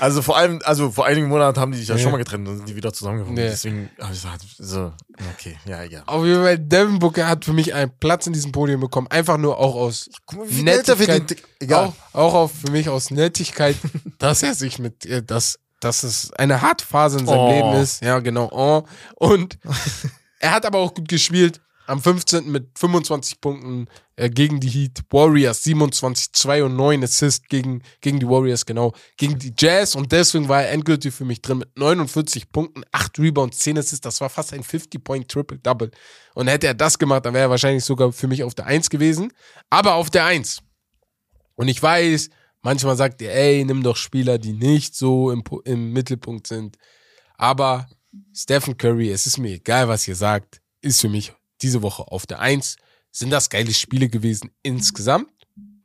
Also 0.00 0.22
vor 0.22 0.36
allem, 0.38 0.60
also 0.64 0.90
vor 0.90 1.04
einigen 1.06 1.28
Monaten 1.28 1.60
haben 1.60 1.72
die 1.72 1.78
sich 1.78 1.88
ja, 1.88 1.96
Ja. 1.96 2.02
schon 2.02 2.12
mal 2.12 2.18
getrennt 2.18 2.48
und 2.48 2.56
sind 2.56 2.68
die 2.68 2.74
wieder 2.76 2.92
zusammengekommen. 2.92 3.38
Ja. 3.38 3.50
Deswegen 3.50 3.90
habe 4.00 4.12
ich 4.14 4.22
gesagt, 4.22 4.44
so, 4.58 4.92
okay, 5.34 5.58
ja, 5.66 5.82
egal. 5.84 6.04
Auf 6.06 6.24
jeden 6.24 6.42
Fall, 6.42 6.58
Devin 6.58 6.98
Booker 6.98 7.28
hat 7.28 7.44
für 7.44 7.52
mich 7.52 7.74
einen 7.74 7.92
Platz 8.00 8.26
in 8.26 8.32
diesem 8.32 8.50
Podium 8.52 8.80
bekommen. 8.80 9.06
Einfach 9.08 9.36
nur 9.36 9.58
auch 9.58 9.74
aus 9.74 10.08
Guck 10.26 10.38
mal, 10.40 10.46
wie 10.48 10.62
Nettigkeit. 10.62 11.36
Egal. 11.60 11.84
Auch, 11.86 11.94
auch 12.14 12.34
auf, 12.34 12.52
für 12.64 12.70
mich 12.70 12.88
aus 12.88 13.10
Nettigkeit, 13.10 13.76
dass 14.18 14.42
er 14.42 14.54
sich 14.54 14.78
mit, 14.78 15.04
äh, 15.04 15.22
dass, 15.22 15.58
dass 15.80 16.02
es 16.02 16.32
eine 16.34 16.60
harte 16.60 16.84
Phase 16.84 17.18
in 17.18 17.26
seinem 17.26 17.38
Oh. 17.38 17.50
Leben 17.50 17.82
ist. 17.82 18.02
Ja, 18.02 18.18
genau. 18.20 18.48
Oh. 18.52 18.82
Und 19.16 19.58
er 20.40 20.52
hat 20.52 20.66
aber 20.66 20.78
auch 20.78 20.94
gut 20.94 21.08
gespielt. 21.08 21.60
Am 21.86 22.02
15. 22.02 22.50
mit 22.52 22.78
25 22.78 23.40
Punkten 23.40 23.86
äh, 24.16 24.28
gegen 24.28 24.60
die 24.60 24.68
Heat. 24.68 25.00
Warriors 25.10 25.62
27, 25.62 26.34
2 26.34 26.64
und 26.64 26.76
9 26.76 27.02
Assist 27.02 27.48
gegen, 27.48 27.82
gegen 28.02 28.20
die 28.20 28.28
Warriors, 28.28 28.66
genau. 28.66 28.92
Gegen 29.16 29.38
die 29.38 29.54
Jazz. 29.56 29.94
Und 29.94 30.12
deswegen 30.12 30.50
war 30.50 30.62
er 30.64 30.70
endgültig 30.72 31.14
für 31.14 31.24
mich 31.24 31.40
drin 31.40 31.58
mit 31.58 31.78
49 31.78 32.52
Punkten, 32.52 32.82
8 32.92 33.18
Rebounds, 33.20 33.58
10 33.60 33.78
Assists. 33.78 34.02
Das 34.02 34.20
war 34.20 34.28
fast 34.28 34.52
ein 34.52 34.62
50-Point-Triple-Double. 34.62 35.90
Und 36.34 36.48
hätte 36.48 36.66
er 36.66 36.74
das 36.74 36.98
gemacht, 36.98 37.24
dann 37.24 37.32
wäre 37.32 37.46
er 37.46 37.50
wahrscheinlich 37.50 37.84
sogar 37.86 38.12
für 38.12 38.28
mich 38.28 38.42
auf 38.44 38.54
der 38.54 38.66
1 38.66 38.90
gewesen. 38.90 39.32
Aber 39.70 39.94
auf 39.94 40.10
der 40.10 40.26
1. 40.26 40.58
Und 41.54 41.68
ich 41.68 41.82
weiß, 41.82 42.28
manchmal 42.62 42.96
sagt 42.96 43.22
ihr, 43.22 43.32
ey, 43.32 43.64
nimm 43.64 43.82
doch 43.82 43.96
Spieler, 43.96 44.38
die 44.38 44.52
nicht 44.52 44.94
so 44.94 45.30
im, 45.30 45.42
im 45.64 45.92
Mittelpunkt 45.92 46.46
sind. 46.46 46.76
Aber 47.36 47.88
Stephen 48.34 48.76
Curry, 48.76 49.10
es 49.10 49.26
ist 49.26 49.38
mir 49.38 49.54
egal, 49.54 49.88
was 49.88 50.08
ihr 50.08 50.16
sagt, 50.16 50.60
ist 50.80 51.00
für 51.00 51.08
mich 51.08 51.32
diese 51.62 51.82
Woche 51.82 52.02
auf 52.08 52.26
der 52.26 52.40
Eins. 52.40 52.76
Sind 53.10 53.30
das 53.30 53.50
geile 53.50 53.72
Spiele 53.72 54.08
gewesen 54.08 54.50
insgesamt? 54.62 55.30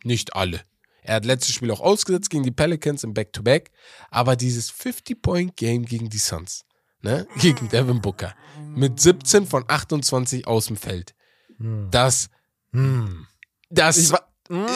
Nicht 0.04 0.36
alle. 0.36 0.62
Er 1.02 1.16
hat 1.16 1.26
letztes 1.26 1.56
Spiel 1.56 1.72
auch 1.72 1.82
ausgesetzt 1.82 2.30
gegen 2.30 2.44
die 2.44 2.52
Pelicans 2.52 3.04
im 3.04 3.14
Back-to-Back. 3.14 3.72
Aber 4.10 4.36
dieses 4.36 4.72
50-Point-Game 4.72 5.86
gegen 5.86 6.10
die 6.10 6.18
Suns, 6.18 6.66
ne? 7.02 7.28
gegen 7.40 7.68
Devin 7.70 8.02
Booker, 8.02 8.36
mit 8.76 9.00
17 9.00 9.46
von 9.46 9.66
28 9.68 10.48
aus 10.48 10.68
dem 10.68 10.78
Feld, 10.78 11.14
das, 11.92 12.30
Hm. 12.72 13.28
das 13.70 13.98
Ich 13.98 14.12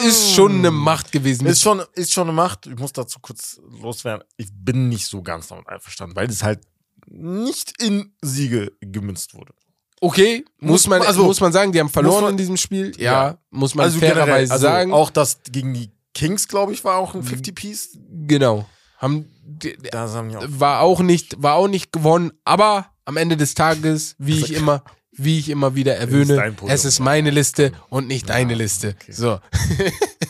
ist 0.04 0.32
schon 0.34 0.56
eine 0.58 0.70
Macht 0.70 1.12
gewesen. 1.12 1.46
Ist 1.46 1.60
schon, 1.62 1.82
ist 1.94 2.12
schon 2.12 2.28
eine 2.28 2.32
Macht. 2.32 2.66
Ich 2.66 2.78
muss 2.78 2.92
dazu 2.92 3.18
kurz 3.20 3.60
loswerden. 3.80 4.24
Ich 4.36 4.48
bin 4.52 4.88
nicht 4.88 5.06
so 5.06 5.22
ganz 5.22 5.48
damit 5.48 5.68
einverstanden, 5.68 6.16
weil 6.16 6.28
es 6.28 6.42
halt 6.42 6.60
nicht 7.06 7.80
in 7.82 8.12
Siege 8.22 8.72
gemünzt 8.80 9.34
wurde. 9.34 9.52
Okay, 10.00 10.44
muss 10.58 10.70
Muss- 10.70 10.86
man, 10.88 11.02
also, 11.02 11.24
muss 11.24 11.40
man 11.40 11.52
sagen, 11.52 11.72
die 11.72 11.80
haben 11.80 11.88
verloren 11.88 12.22
man- 12.24 12.30
in 12.32 12.36
diesem 12.36 12.56
Spiel. 12.56 12.92
Ja, 12.98 13.28
Ja. 13.30 13.38
muss 13.50 13.74
man 13.74 13.84
also 13.84 13.98
fairerweise 13.98 14.52
also 14.52 14.62
sagen. 14.62 14.92
auch 14.92 15.10
das 15.10 15.38
gegen 15.50 15.74
die 15.74 15.90
Kings, 16.14 16.46
glaube 16.48 16.72
ich, 16.72 16.84
war 16.84 16.96
auch 16.96 17.14
ein 17.14 17.22
50-Piece. 17.22 17.98
genau. 18.26 18.66
Haben, 18.98 19.26
die- 19.44 19.76
Da 19.90 20.08
haben 20.10 20.28
die 20.30 20.36
auch 20.36 20.42
war 20.48 20.80
auch 20.80 21.00
nicht, 21.00 21.40
war 21.42 21.54
auch 21.54 21.68
nicht 21.68 21.92
gewonnen, 21.92 22.32
aber 22.44 22.86
am 23.04 23.16
Ende 23.16 23.36
des 23.36 23.54
Tages, 23.54 24.14
wie 24.18 24.38
ich 24.40 24.52
immer, 24.54 24.82
wie 25.18 25.38
ich 25.38 25.48
immer 25.50 25.74
wieder 25.74 25.96
erwähne, 25.96 26.36
dein 26.36 26.54
Podium. 26.56 26.74
es 26.74 26.84
ist 26.84 27.00
meine 27.00 27.30
Liste 27.30 27.72
und 27.90 28.06
nicht 28.08 28.28
deine 28.28 28.54
Liste. 28.54 28.94
okay. 29.00 29.12
So, 29.12 29.40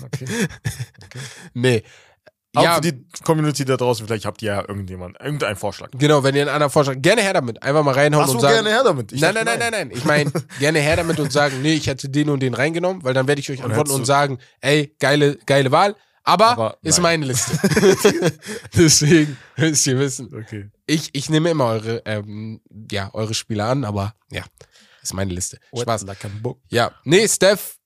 Okay. 0.05 0.27
nee. 1.55 1.83
Auch 2.55 2.63
Ja, 2.63 2.75
für 2.77 2.81
die 2.81 3.05
Community 3.25 3.65
da 3.67 3.77
draußen, 3.77 4.07
vielleicht 4.07 4.25
habt 4.25 4.41
ihr 4.43 4.53
ja 4.53 4.61
irgendjemand, 4.67 5.21
irgendeinen 5.21 5.57
Vorschlag. 5.57 5.91
genau, 5.93 6.25
wenn 6.25 6.35
ihr 6.35 6.43
einen 6.43 6.51
anderen 6.51 6.73
Vorschlag, 6.73 6.97
gerne 7.01 7.21
her 7.23 7.35
damit, 7.35 7.63
einfach 7.63 7.85
mal 7.85 7.93
reinhauen 7.95 8.23
Machst 8.23 8.35
und 8.35 8.39
du 8.43 8.47
sagen. 8.49 8.55
gerne 8.65 8.71
her 8.71 8.83
damit? 8.85 9.13
Nein, 9.13 9.21
dachte, 9.21 9.35
nein, 9.45 9.59
nein, 9.59 9.59
nein, 9.59 9.89
nein. 9.89 9.97
Ich 9.97 10.05
meine, 10.07 10.33
gerne 10.59 10.79
her 10.81 10.97
damit 10.97 11.21
und 11.21 11.31
sagen, 11.31 11.61
nee, 11.61 11.75
ich 11.75 11.87
hätte 11.89 12.09
den 12.09 12.31
und 12.31 12.41
den 12.41 12.55
reingenommen, 12.55 13.05
weil 13.05 13.13
dann 13.13 13.27
werde 13.29 13.41
ich 13.41 13.51
euch 13.51 13.59
Und 13.59 13.67
antworten 13.67 13.91
und 13.91 14.01
du- 14.01 14.05
sagen, 14.07 14.39
ey, 14.63 14.95
geile, 14.99 15.37
geile 15.45 15.71
Wahl, 15.73 15.95
aber, 16.25 16.47
Aber 16.49 16.79
ist 16.83 17.01
meine 17.01 17.25
Liste. 17.27 17.53
Deswegen 18.77 19.37
müsst 19.57 19.87
ihr 19.87 19.99
wissen. 19.99 20.29
Okay. 20.35 20.69
Ich, 20.87 21.11
ich 21.13 21.31
nehme 21.31 21.51
immer 21.51 21.67
eure, 21.67 22.03
ähm, 22.07 22.61
ja, 22.91 23.11
eure 23.15 23.35
Spiele 23.35 23.65
an, 23.65 23.85
aber 23.85 24.15
ja, 24.31 24.43
ist 25.09 25.15
meine 25.15 25.33
Liste. 25.35 25.59
Spaß. 25.77 26.03
Like. 26.05 26.19
Ja, 26.69 26.93
nee, 27.05 27.27
Steph, 27.29 27.77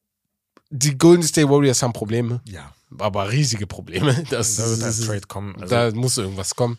die 0.70 0.96
Golden 0.96 1.22
State 1.22 1.48
Warriors 1.48 1.82
haben 1.82 1.92
Probleme, 1.92 2.40
Ja. 2.46 2.72
aber 2.98 3.30
riesige 3.30 3.66
Probleme. 3.66 4.24
Das, 4.30 4.56
Da 4.56 4.68
wird 4.68 4.82
ein 4.82 5.06
Trade 5.06 5.20
kommen. 5.28 5.54
Also, 5.60 5.74
da 5.74 5.90
muss 5.92 6.18
irgendwas 6.18 6.54
kommen. 6.54 6.78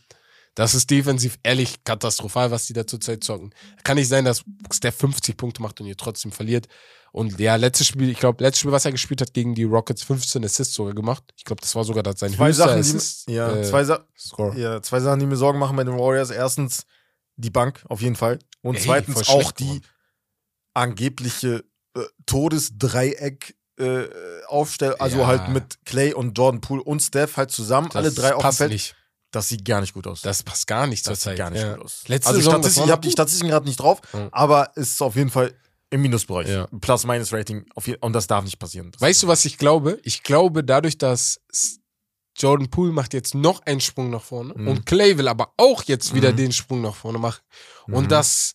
Das 0.55 0.75
ist 0.75 0.89
defensiv 0.91 1.39
ehrlich 1.41 1.83
katastrophal, 1.83 2.51
was 2.51 2.67
die 2.67 2.73
da 2.73 2.85
zurzeit 2.85 3.23
zocken. 3.23 3.55
Kann 3.83 3.97
nicht 3.97 4.07
sein, 4.07 4.23
dass 4.23 4.43
Steph 4.71 4.95
50 4.97 5.35
Punkte 5.35 5.61
macht 5.63 5.81
und 5.81 5.87
ihr 5.87 5.97
trotzdem 5.97 6.31
verliert. 6.31 6.67
Und 7.11 7.39
ja, 7.39 7.55
letztes 7.55 7.87
Spiel, 7.87 8.09
ich 8.09 8.19
glaube, 8.19 8.43
letztes 8.43 8.59
Spiel, 8.61 8.71
was 8.71 8.85
er 8.85 8.91
gespielt 8.91 9.21
hat 9.21 9.33
gegen 9.33 9.55
die 9.55 9.63
Rockets, 9.63 10.03
15 10.03 10.43
Assists 10.45 10.73
sogar 10.75 10.93
gemacht. 10.93 11.23
Ich 11.37 11.43
glaube, 11.43 11.61
das 11.61 11.73
war 11.75 11.83
sogar 11.83 12.03
das 12.03 12.19
sein 12.19 12.33
zwei 12.33 12.51
Sachen, 12.51 12.79
Assist. 12.79 13.27
die, 13.27 13.33
ja, 13.33 13.51
äh, 13.55 13.63
zwei, 13.63 13.83
Sa 13.83 14.05
Score. 14.17 14.55
ja, 14.59 14.79
zwei 14.81 14.99
Sachen, 14.99 15.19
die 15.19 15.25
mir 15.27 15.35
Sorgen 15.35 15.57
machen 15.59 15.75
bei 15.75 15.83
den 15.83 15.93
Warriors. 15.97 16.29
Erstens 16.31 16.85
die 17.35 17.49
Bank, 17.51 17.83
auf 17.89 18.01
jeden 18.01 18.15
Fall. 18.15 18.37
Und 18.61 18.75
Ey, 18.75 18.81
zweitens 18.83 19.27
auch 19.29 19.51
die. 19.51 19.81
Angebliche 20.73 21.63
äh, 21.95 22.01
Todesdreieck 22.25 23.55
äh, 23.79 24.03
Aufstell, 24.47 24.95
also 24.95 25.19
Ja. 25.19 25.27
halt 25.27 25.49
mit 25.49 25.83
Clay 25.85 26.13
und 26.13 26.37
Jordan 26.37 26.61
Poole 26.61 26.83
und 26.83 26.99
Steph 27.01 27.37
halt 27.37 27.51
zusammen, 27.51 27.89
alle 27.93 28.05
Das 28.09 28.15
drei 28.15 28.35
auf 28.35 28.43
dem 28.43 28.53
Feld. 28.53 28.71
nicht. 28.71 28.95
Das 29.31 29.49
sieht 29.49 29.65
gar 29.65 29.81
nicht 29.81 29.93
gut 29.95 30.05
aus. 30.05 30.21
Das 30.21 30.43
passt 30.43 30.67
gar 30.67 30.85
nicht 30.85 31.03
zur 31.03 31.13
Das 31.13 31.21
Zeit. 31.21 31.31
sieht 31.33 31.37
gar 31.39 31.49
nicht 31.49 31.61
ja. 31.63 31.73
gut 31.75 31.85
aus. 31.85 32.03
Letzte 32.07 32.29
also 32.29 32.39
Saison, 32.39 32.53
Statistik, 32.53 32.85
ich 32.85 32.91
habe 32.91 33.01
die. 33.01 33.11
Statistiken 33.11 33.49
gerade 33.49 33.65
nicht 33.65 33.77
drauf, 33.79 33.99
Ja. 34.13 34.29
aber 34.31 34.71
es 34.75 34.89
ist 34.91 35.01
auf 35.01 35.15
jeden 35.15 35.31
Fall 35.31 35.55
im 35.89 36.01
Minusbereich. 36.03 36.47
Ja. 36.47 36.67
Plus-Minus-Rating. 36.81 37.65
Und 37.99 38.13
das 38.13 38.27
darf 38.27 38.43
nicht 38.43 38.59
passieren. 38.59 38.91
Das 38.91 39.01
Weißt 39.01 39.23
du, 39.23 39.27
was 39.27 39.43
ich 39.45 39.57
glaube? 39.57 39.99
Ich 40.03 40.21
glaube, 40.21 40.63
dadurch, 40.63 40.97
dass 40.99 41.39
Jordan 42.37 42.69
Poole 42.69 42.91
macht 42.91 43.13
jetzt 43.15 43.33
noch 43.35 43.61
einen 43.65 43.79
Sprung 43.81 44.09
nach 44.11 44.23
vorne 44.23 44.53
Mhm. 44.55 44.67
und 44.67 44.85
Clay 44.85 45.17
will 45.17 45.27
aber 45.27 45.53
auch 45.57 45.83
jetzt 45.83 46.13
wieder 46.13 46.31
Mhm. 46.31 46.37
den 46.37 46.51
Sprung 46.51 46.81
nach 46.81 46.95
vorne 46.95 47.17
machen. 47.19 47.41
Mhm. 47.87 47.93
Und 47.95 48.11
das, 48.11 48.53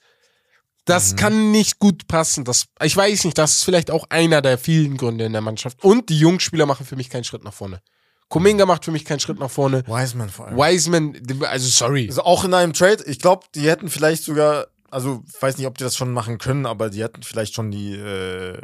das 0.89 1.13
Mhm. 1.13 1.17
kann 1.17 1.51
nicht 1.51 1.79
gut 1.79 2.09
passen. 2.09 2.45
Das, 2.45 2.67
ich 2.83 2.97
weiß 2.97 3.25
nicht, 3.25 3.37
das 3.39 3.53
ist 3.53 3.65
vielleicht 3.65 3.91
auch 3.91 4.07
einer 4.11 4.43
der 4.43 4.59
vielen 4.59 4.97
Gründe 4.97 5.25
in 5.25 5.33
der 5.33 5.41
Mannschaft. 5.43 5.83
Und 5.85 6.09
die 6.09 6.19
Jungspieler 6.19 6.67
machen 6.67 6.87
für 6.87 6.97
mich 6.97 7.11
keinen 7.11 7.25
Schritt 7.25 7.45
nach 7.45 7.53
vorne. 7.53 7.81
Kuminga 8.29 8.67
macht 8.67 8.85
für 8.85 8.91
mich 8.91 9.05
keinen 9.05 9.21
Schritt 9.21 9.39
nach 9.39 9.51
vorne. 9.51 9.85
Wiseman 9.87 10.29
vor 10.29 10.49
allem. 10.49 10.57
Wiseman, 10.59 11.17
also 11.45 11.67
sorry. 11.69 12.07
Also 12.09 12.23
auch 12.25 12.45
in 12.45 12.53
einem 12.53 12.75
Trade, 12.75 13.03
ich 13.07 13.19
glaube, 13.21 13.47
die 13.55 13.69
hätten 13.69 13.89
vielleicht 13.89 14.23
sogar, 14.25 14.67
also 14.91 15.23
ich 15.27 15.41
weiß 15.43 15.57
nicht, 15.57 15.67
ob 15.67 15.79
die 15.79 15.85
das 15.85 15.97
schon 15.97 16.13
machen 16.13 16.37
können, 16.39 16.67
aber 16.67 16.91
die 16.91 17.03
hätten 17.03 17.23
vielleicht 17.23 17.55
schon 17.55 17.71
die, 17.71 17.95
äh, 17.95 18.61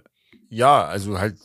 ja, 0.51 0.85
also 0.85 1.19
halt 1.19 1.39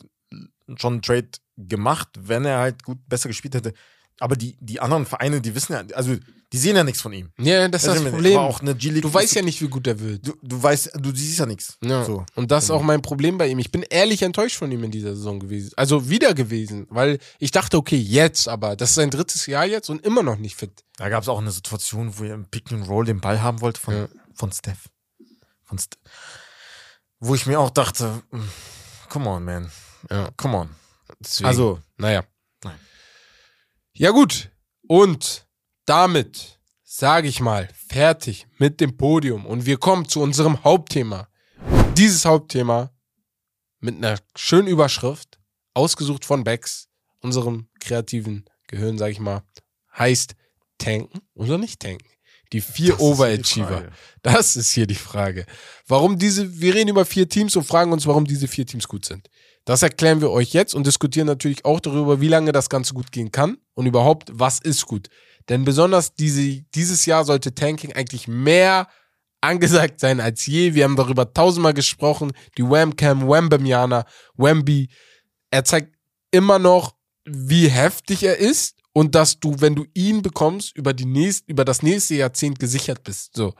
schon 0.76 0.94
einen 0.94 1.02
Trade 1.02 1.28
gemacht, 1.56 2.08
wenn 2.18 2.44
er 2.44 2.58
halt 2.58 2.84
gut 2.84 2.98
besser 3.08 3.28
gespielt 3.28 3.54
hätte. 3.54 3.72
Aber 4.20 4.36
die, 4.36 4.56
die 4.60 4.78
anderen 4.80 5.06
Vereine, 5.06 5.40
die 5.40 5.54
wissen 5.54 5.72
ja, 5.72 5.82
also 5.94 6.14
die 6.52 6.58
sehen 6.58 6.76
ja 6.76 6.84
nichts 6.84 7.00
von 7.00 7.12
ihm. 7.12 7.30
Ja, 7.38 7.66
das 7.68 7.82
ist 7.84 7.88
Also, 7.88 8.04
das 8.04 8.12
aber 8.12 8.50
Problem. 8.52 9.00
Du 9.00 9.14
weißt 9.14 9.34
ja 9.36 9.42
nicht, 9.42 9.62
wie 9.62 9.68
gut 9.68 9.86
er 9.86 9.98
wird. 9.98 10.26
du, 10.26 10.34
du 10.42 10.62
weißt, 10.62 10.90
du 11.00 11.14
siehst 11.14 11.38
ja 11.38 11.46
nichts. 11.46 11.78
Ja. 11.82 12.04
So. 12.04 12.26
Und 12.34 12.50
das 12.50 12.64
ist 12.64 12.70
auch 12.70 12.82
mein 12.82 13.02
Problem 13.02 13.38
bei 13.38 13.46
ihm. 13.48 13.58
Ich 13.60 13.70
bin 13.72 13.82
ehrlich 13.82 14.22
enttäuscht 14.22 14.56
von 14.58 14.70
ihm 14.70 14.84
in 14.84 14.90
dieser 14.90 15.14
Saison 15.16 15.40
gewesen. 15.40 15.70
Also 15.76 16.08
wieder 16.10 16.34
gewesen, 16.34 16.86
weil 16.90 17.18
ich 17.38 17.50
dachte, 17.50 17.76
okay, 17.78 17.96
jetzt, 17.96 18.46
aber 18.48 18.76
das 18.76 18.90
ist 18.90 18.94
sein 18.96 19.10
drittes 19.10 19.46
Jahr 19.46 19.64
jetzt 19.64 19.88
und 19.90 20.04
immer 20.04 20.22
noch 20.22 20.36
nicht 20.36 20.56
fit. 20.56 20.72
Da 20.96 21.08
gab 21.08 21.22
es 21.22 21.28
auch 21.28 21.38
eine 21.38 21.52
Situation, 21.52 22.18
wo 22.18 22.24
er 22.24 22.34
im 22.34 22.44
Pick 22.46 22.70
and 22.72 22.86
Roll 22.88 23.04
den 23.06 23.20
Ball 23.20 23.40
haben 23.40 23.60
wollte 23.62 23.80
von, 23.80 23.94
Ja. 23.94 24.08
von 24.34 24.52
Steph. 24.52 24.88
Von 25.64 25.78
St 25.78 25.96
wo 27.20 27.34
ich 27.34 27.46
mir 27.46 27.60
auch 27.60 27.70
dachte, 27.70 28.22
mm, 28.30 28.40
come 29.08 29.28
on, 29.28 29.44
man. 29.44 29.70
Ja. 30.10 30.30
Come 30.36 30.56
on. 30.56 30.70
Deswegen, 31.20 31.46
Also, 31.48 31.78
naja. 31.98 32.24
Nein. 32.64 32.74
Ja, 34.00 34.12
gut. 34.12 34.50
Und 34.88 35.46
damit 35.84 36.58
sage 36.82 37.28
ich 37.28 37.40
mal, 37.40 37.68
fertig 37.86 38.46
mit 38.56 38.80
dem 38.80 38.96
Podium. 38.96 39.44
Und 39.44 39.66
wir 39.66 39.76
kommen 39.76 40.08
zu 40.08 40.22
unserem 40.22 40.64
Hauptthema. 40.64 41.28
Dieses 41.98 42.24
Hauptthema 42.24 42.94
mit 43.78 43.96
einer 43.96 44.18
schönen 44.34 44.68
Überschrift, 44.68 45.38
ausgesucht 45.74 46.24
von 46.24 46.44
Bex, 46.44 46.88
unserem 47.20 47.68
kreativen 47.78 48.46
Gehirn, 48.68 48.96
sage 48.96 49.12
ich 49.12 49.20
mal, 49.20 49.42
heißt 49.98 50.34
tanken 50.78 51.20
oder 51.34 51.58
nicht 51.58 51.80
tanken. 51.80 52.08
Die 52.54 52.62
vier 52.62 52.92
Das 52.92 52.94
ist 52.94 53.00
die 53.00 53.04
Overachiever. 53.04 53.92
Das 54.22 54.56
ist 54.56 54.70
hier 54.70 54.86
die 54.86 54.94
Frage. 54.94 55.44
Warum 55.86 56.18
diese, 56.18 56.58
wir 56.58 56.74
reden 56.74 56.88
über 56.88 57.04
vier 57.04 57.28
Teams 57.28 57.54
und 57.54 57.64
fragen 57.64 57.92
uns, 57.92 58.06
warum 58.06 58.24
diese 58.24 58.48
vier 58.48 58.64
Teams 58.64 58.88
gut 58.88 59.04
sind. 59.04 59.28
Das 59.64 59.82
erklären 59.82 60.20
wir 60.20 60.30
euch 60.30 60.52
jetzt 60.52 60.74
und 60.74 60.86
diskutieren 60.86 61.26
natürlich 61.26 61.64
auch 61.64 61.80
darüber, 61.80 62.20
wie 62.20 62.28
lange 62.28 62.52
das 62.52 62.68
Ganze 62.68 62.94
gut 62.94 63.12
gehen 63.12 63.30
kann 63.30 63.58
und 63.74 63.86
überhaupt, 63.86 64.30
was 64.32 64.58
ist 64.58 64.86
gut. 64.86 65.08
Denn 65.48 65.64
besonders 65.64 66.14
diese, 66.14 66.62
dieses 66.74 67.06
Jahr 67.06 67.24
sollte 67.24 67.54
Tanking 67.54 67.92
eigentlich 67.92 68.26
mehr 68.28 68.88
angesagt 69.40 70.00
sein 70.00 70.20
als 70.20 70.46
je. 70.46 70.74
Wir 70.74 70.84
haben 70.84 70.96
darüber 70.96 71.32
tausendmal 71.32 71.74
gesprochen. 71.74 72.32
Die 72.58 72.62
Wham-Cam, 72.62 73.28
Wembamiana, 73.28 74.04
Wemby. 74.36 74.88
Er 75.50 75.64
zeigt 75.64 75.94
immer 76.30 76.58
noch, 76.58 76.94
wie 77.24 77.68
heftig 77.68 78.22
er 78.22 78.38
ist 78.38 78.76
und 78.92 79.14
dass 79.14 79.40
du, 79.40 79.60
wenn 79.60 79.74
du 79.74 79.86
ihn 79.94 80.22
bekommst, 80.22 80.76
über, 80.76 80.92
die 80.92 81.06
nächst, 81.06 81.48
über 81.48 81.64
das 81.64 81.82
nächste 81.82 82.14
Jahrzehnt 82.14 82.58
gesichert 82.58 83.02
bist. 83.04 83.36
So. 83.36 83.54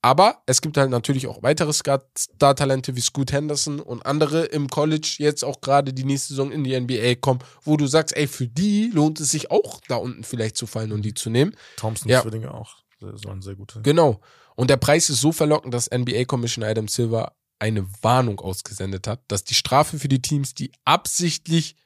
Aber 0.00 0.42
es 0.46 0.60
gibt 0.60 0.76
halt 0.76 0.90
natürlich 0.90 1.26
auch 1.26 1.42
weitere 1.42 1.72
Star- 1.72 2.04
Star-Talente 2.16 2.94
wie 2.94 3.00
Scoot 3.00 3.32
Henderson 3.32 3.80
und 3.80 4.06
andere 4.06 4.44
im 4.44 4.68
College 4.68 5.16
jetzt 5.18 5.44
auch 5.44 5.60
gerade 5.60 5.92
die 5.92 6.04
nächste 6.04 6.28
Saison 6.28 6.52
in 6.52 6.62
die 6.62 6.78
NBA 6.78 7.16
kommen, 7.16 7.40
wo 7.62 7.76
du 7.76 7.86
sagst, 7.88 8.16
ey, 8.16 8.28
für 8.28 8.46
die 8.46 8.90
lohnt 8.94 9.18
es 9.18 9.30
sich 9.30 9.50
auch 9.50 9.80
da 9.88 9.96
unten 9.96 10.22
vielleicht 10.22 10.56
zu 10.56 10.66
fallen 10.66 10.92
und 10.92 11.02
die 11.02 11.14
zu 11.14 11.30
nehmen. 11.30 11.54
Thompson 11.76 12.08
Ja. 12.08 12.22
Zwillinge 12.22 12.54
auch. 12.54 12.76
Waren 13.00 13.42
sehr 13.42 13.56
gute. 13.56 13.80
Genau. 13.82 14.20
Und 14.54 14.70
der 14.70 14.76
Preis 14.76 15.08
ist 15.10 15.20
so 15.20 15.32
verlockend, 15.32 15.72
dass 15.74 15.90
NBA-Commissioner 15.90 16.68
Adam 16.68 16.88
Silver 16.88 17.32
eine 17.60 17.86
Warnung 18.02 18.40
ausgesendet 18.40 19.06
hat, 19.08 19.20
dass 19.28 19.42
die 19.44 19.54
Strafe 19.54 19.98
für 19.98 20.08
die 20.08 20.22
Teams, 20.22 20.54
die 20.54 20.70
absichtlich 20.84 21.76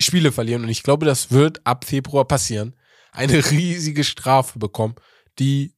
Spiele 0.00 0.32
verlieren, 0.32 0.62
und 0.62 0.68
ich 0.68 0.82
glaube, 0.82 1.06
das 1.06 1.30
wird 1.30 1.64
ab 1.64 1.84
Februar 1.84 2.24
passieren, 2.24 2.74
eine 3.12 3.50
riesige 3.50 4.04
Strafe 4.04 4.58
bekommen, 4.58 4.94
die 5.38 5.74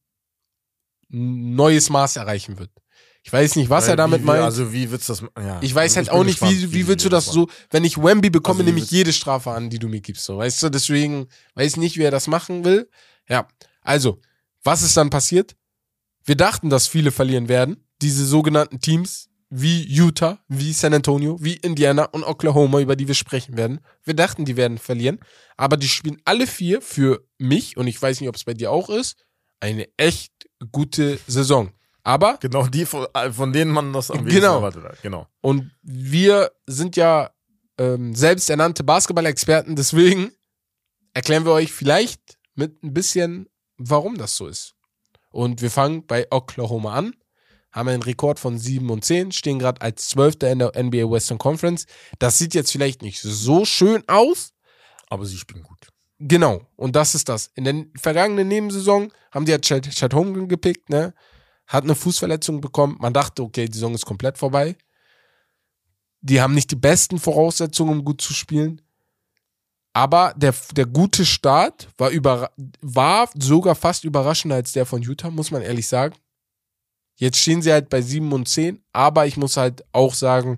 neues 1.11 1.89
Maß 1.89 2.15
erreichen 2.15 2.57
wird. 2.59 2.69
Ich 3.23 3.31
weiß 3.31 3.55
nicht, 3.55 3.69
was 3.69 3.83
Weil 3.83 3.91
er 3.91 3.95
damit 3.97 4.21
wie, 4.21 4.25
meint. 4.25 4.43
Also 4.43 4.73
wie 4.73 4.89
wird's 4.89 5.05
das? 5.07 5.21
Ja. 5.37 5.59
ich 5.61 5.75
weiß 5.75 5.91
Also 5.91 5.97
halt 5.97 6.07
bin 6.09 6.15
auch 6.19 6.23
nicht, 6.23 6.39
gespannt, 6.39 6.61
wie, 6.61 6.73
wie 6.73 6.87
willst 6.87 7.05
du 7.05 7.09
das 7.09 7.25
so, 7.27 7.47
wenn 7.69 7.83
ich 7.83 7.97
Wemby 7.97 8.31
bekomme, 8.31 8.59
Also 8.59 8.65
wie 8.65 8.69
nehme 8.71 8.77
ich 8.79 8.83
willst- 8.85 8.91
jede 8.93 9.13
Strafe 9.13 9.51
an, 9.51 9.69
die 9.69 9.77
du 9.77 9.87
mir 9.87 10.01
gibst, 10.01 10.23
so, 10.25 10.37
weißt 10.37 10.63
du, 10.63 10.69
deswegen 10.69 11.27
weiß 11.53 11.73
ich 11.73 11.77
nicht, 11.77 11.97
wie 11.97 12.03
er 12.03 12.11
das 12.11 12.25
machen 12.27 12.63
will. 12.65 12.89
Ja, 13.29 13.47
also, 13.83 14.19
was 14.63 14.81
ist 14.81 14.97
dann 14.97 15.09
passiert? 15.11 15.55
Wir 16.23 16.35
dachten, 16.35 16.69
dass 16.69 16.87
viele 16.87 17.11
verlieren 17.11 17.47
werden, 17.47 17.83
diese 18.01 18.25
sogenannten 18.25 18.79
Teams 18.79 19.27
wie 19.51 19.83
Utah, 19.83 20.39
wie 20.47 20.71
San 20.73 20.93
Antonio, 20.93 21.37
wie 21.43 21.55
Indiana 21.55 22.05
und 22.05 22.23
Oklahoma, 22.23 22.79
über 22.79 22.95
die 22.95 23.07
wir 23.07 23.15
sprechen 23.15 23.57
werden. 23.57 23.81
Wir 24.03 24.13
dachten, 24.15 24.45
die 24.45 24.55
werden 24.55 24.77
verlieren, 24.77 25.19
aber 25.57 25.77
die 25.77 25.89
spielen 25.89 26.21
alle 26.25 26.47
vier 26.47 26.81
für 26.81 27.23
mich, 27.37 27.75
und 27.77 27.85
ich 27.87 28.01
weiß 28.01 28.19
nicht, 28.21 28.29
ob 28.29 28.35
es 28.35 28.45
bei 28.45 28.53
dir 28.53 28.71
auch 28.71 28.89
ist, 28.89 29.17
eine 29.61 29.87
echt 29.97 30.33
gute 30.71 31.17
Saison. 31.27 31.71
Aber 32.03 32.37
Genau 32.41 32.65
die, 32.67 32.85
von, 32.85 33.07
äh, 33.13 33.31
von 33.31 33.53
denen 33.53 33.71
man 33.71 33.93
das 33.93 34.11
am 34.11 34.19
wenigsten 34.19 34.41
Genau. 34.41 34.55
erwartet 34.57 34.83
hat. 34.83 35.01
Genau. 35.01 35.27
Und 35.39 35.71
wir 35.83 36.51
sind 36.65 36.95
ja 36.97 37.31
ähm, 37.77 38.13
selbsternannte 38.15 38.83
Basketball-Experten, 38.83 39.75
deswegen 39.75 40.31
erklären 41.13 41.45
wir 41.45 41.51
euch 41.53 41.71
vielleicht 41.71 42.37
mit 42.55 42.83
ein 42.83 42.93
bisschen, 42.93 43.47
warum 43.77 44.17
das 44.17 44.35
so 44.35 44.47
ist. 44.47 44.73
Und 45.29 45.61
wir 45.61 45.71
fangen 45.71 46.05
bei 46.05 46.27
Oklahoma 46.31 46.93
an, 46.93 47.15
haben 47.71 47.87
einen 47.87 48.03
Rekord 48.03 48.39
von 48.39 48.57
7 48.59 48.89
und 48.89 49.05
10, 49.05 49.31
stehen 49.31 49.59
gerade 49.59 49.81
als 49.81 50.09
12. 50.09 50.35
in 50.43 50.59
der 50.59 50.71
NBA 50.75 51.09
Western 51.09 51.37
Conference. 51.37 51.85
Das 52.19 52.37
sieht 52.37 52.53
jetzt 52.53 52.71
vielleicht 52.71 53.01
nicht 53.01 53.21
so 53.21 53.63
schön 53.65 54.03
aus, 54.07 54.53
Aber 55.09 55.25
sie 55.25 55.37
spielen 55.37 55.63
gut. 55.63 55.87
Genau, 56.23 56.61
und 56.75 56.95
das 56.95 57.15
ist 57.15 57.29
das. 57.29 57.49
In 57.55 57.63
der 57.63 57.85
vergangenen 57.99 58.47
Nebensaison 58.47 59.11
haben 59.31 59.45
die 59.45 59.51
ja 59.53 59.57
Chad, 59.57 59.89
Chad 59.89 60.13
Holmgren 60.13 60.47
gepickt, 60.47 60.87
ne? 60.89 61.15
Hat 61.65 61.83
eine 61.83 61.95
Fußverletzung 61.95 62.61
bekommen. 62.61 62.97
Man 62.99 63.11
dachte, 63.11 63.41
okay, 63.41 63.65
die 63.65 63.73
Saison 63.73 63.95
ist 63.95 64.05
komplett 64.05 64.37
vorbei. 64.37 64.75
Die 66.21 66.39
haben 66.39 66.53
nicht 66.53 66.69
die 66.69 66.75
besten 66.75 67.17
Voraussetzungen, 67.17 67.91
um 67.99 68.05
gut 68.05 68.21
zu 68.21 68.33
spielen. 68.33 68.81
Aber 69.93 70.35
der, 70.37 70.53
der 70.75 70.85
gute 70.85 71.25
Start 71.25 71.87
war, 71.97 72.11
über, 72.11 72.51
war 72.81 73.27
sogar 73.33 73.73
fast 73.73 74.03
überraschender 74.03 74.57
als 74.57 74.73
der 74.73 74.85
von 74.85 75.01
Utah, 75.01 75.31
muss 75.31 75.49
man 75.49 75.63
ehrlich 75.63 75.87
sagen. 75.87 76.13
Jetzt 77.15 77.39
stehen 77.39 77.63
sie 77.63 77.71
halt 77.71 77.89
bei 77.89 78.01
7 78.01 78.31
und 78.31 78.47
10, 78.47 78.83
aber 78.93 79.25
ich 79.25 79.37
muss 79.37 79.57
halt 79.57 79.83
auch 79.91 80.13
sagen, 80.13 80.57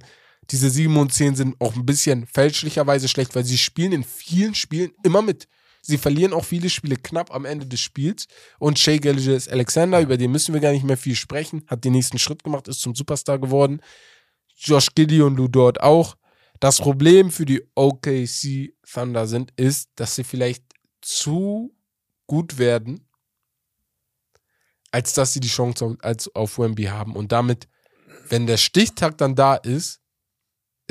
diese 0.53 0.69
7 0.69 0.95
und 0.97 1.11
10 1.11 1.35
sind 1.35 1.55
auch 1.59 1.75
ein 1.75 1.83
bisschen 1.83 2.27
fälschlicherweise 2.27 3.07
schlecht, 3.07 3.33
weil 3.35 3.43
sie 3.43 3.57
spielen 3.57 3.91
in 3.91 4.03
vielen 4.03 4.53
Spielen 4.53 4.91
immer 5.03 5.23
mit. 5.23 5.47
Sie 5.81 5.97
verlieren 5.97 6.31
auch 6.31 6.45
viele 6.45 6.69
Spiele 6.69 6.95
knapp 6.95 7.33
am 7.33 7.43
Ende 7.43 7.65
des 7.65 7.79
Spiels. 7.79 8.27
Und 8.59 8.77
Shea 8.77 8.99
Gilgis 8.99 9.47
Alexander, 9.47 9.99
über 9.99 10.15
den 10.15 10.31
müssen 10.31 10.53
wir 10.53 10.61
gar 10.61 10.71
nicht 10.71 10.85
mehr 10.85 10.95
viel 10.95 11.15
sprechen, 11.15 11.63
hat 11.65 11.83
den 11.83 11.93
nächsten 11.93 12.19
Schritt 12.19 12.43
gemacht, 12.43 12.67
ist 12.67 12.81
zum 12.81 12.93
Superstar 12.93 13.39
geworden. 13.39 13.81
Josh 14.55 14.89
Giddy 14.93 15.23
und 15.23 15.37
Lou 15.37 15.47
Dort 15.47 15.81
auch. 15.81 16.17
Das 16.59 16.77
Problem 16.77 17.31
für 17.31 17.45
die 17.45 17.63
OKC 17.73 18.75
Thunder 18.93 19.25
sind, 19.25 19.51
ist, 19.55 19.89
dass 19.95 20.13
sie 20.13 20.23
vielleicht 20.23 20.63
zu 21.01 21.75
gut 22.27 22.59
werden, 22.59 23.09
als 24.91 25.13
dass 25.13 25.33
sie 25.33 25.39
die 25.39 25.47
Chance 25.47 25.83
auf, 25.83 25.95
als 26.01 26.33
auf 26.35 26.59
Wemby 26.59 26.83
haben. 26.83 27.15
Und 27.15 27.31
damit, 27.31 27.67
wenn 28.29 28.45
der 28.45 28.57
Stichtag 28.57 29.17
dann 29.17 29.33
da 29.33 29.55
ist, 29.55 30.02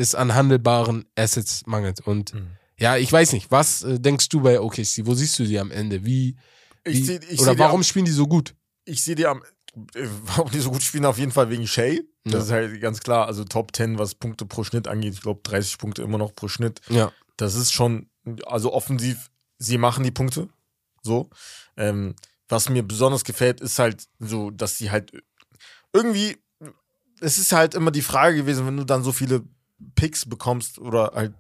ist 0.03 0.15
an 0.15 0.35
handelbaren 0.35 1.05
Assets 1.17 1.63
mangelt. 1.67 2.01
Und 2.01 2.35
Mhm. 2.35 2.49
ja, 2.79 2.97
ich 2.97 3.11
weiß 3.13 3.33
nicht, 3.33 3.51
was 3.51 3.83
äh, 3.83 3.99
denkst 4.01 4.29
du 4.29 4.41
bei 4.41 4.61
OKC? 4.61 5.07
Wo 5.07 5.15
siehst 5.15 5.39
du 5.39 5.47
sie 5.47 5.59
am 5.59 5.71
Ende? 5.71 6.05
Wie, 6.05 6.37
wie 6.85 7.03
seh, 7.05 7.21
oder 7.39 7.57
warum 7.59 7.81
Die, 7.81 7.87
spielen 7.87 8.05
die 8.05 8.11
so 8.13 8.27
gut? 8.27 8.51
am- 8.51 8.57
ich 8.85 9.05
sehe 9.05 9.15
die 9.15 9.27
am. 9.27 9.43
äh, 9.95 10.07
Warum 10.25 10.51
die 10.51 10.61
so 10.61 10.71
gut 10.71 10.83
spielen, 10.83 11.05
auf 11.07 11.19
jeden 11.19 11.33
Fall 11.33 11.49
wegen 11.51 11.67
Shay. 11.67 12.03
Das 12.25 12.33
Ja. 12.35 12.39
ist 12.41 12.51
halt 12.51 12.81
ganz 12.81 13.01
klar. 13.01 13.27
Also 13.27 13.45
Top 13.45 13.75
10, 13.75 13.99
was 13.99 14.15
Punkte 14.15 14.45
pro 14.47 14.65
Schnitt 14.65 14.87
angeht. 14.89 15.15
Ich 15.15 15.23
glaube, 15.23 15.41
30 15.45 15.79
Punkte 15.79 16.03
immer 16.03 16.19
noch 16.19 16.35
pro 16.35 16.49
Schnitt. 16.49 16.81
Ja. 16.89 17.11
Das 17.37 17.55
ist 17.55 17.73
schon, 17.73 18.09
also 18.47 18.73
offensiv, 18.73 19.31
sie 19.59 19.79
machen 19.79 20.05
die 20.05 20.11
Punkte. 20.11 20.49
So. 21.03 21.31
Ähm, 21.77 22.15
was 22.49 22.69
mir 22.69 22.83
besonders 22.83 23.25
gefällt, 23.25 23.61
ist 23.61 23.79
halt 23.79 24.05
so, 24.19 24.51
dass 24.51 24.77
sie 24.79 24.91
halt 24.91 25.11
irgendwie, 25.93 26.37
es 27.21 27.39
ist 27.39 27.53
halt 27.53 27.75
immer 27.75 27.91
die 27.91 28.03
Frage 28.03 28.37
gewesen, 28.37 28.67
wenn 28.67 28.77
du 28.77 28.85
dann 28.85 29.03
so 29.03 29.11
viele 29.13 29.43
Picks 29.95 30.27
bekommst 30.27 30.79
oder 30.79 31.13
halt 31.15 31.35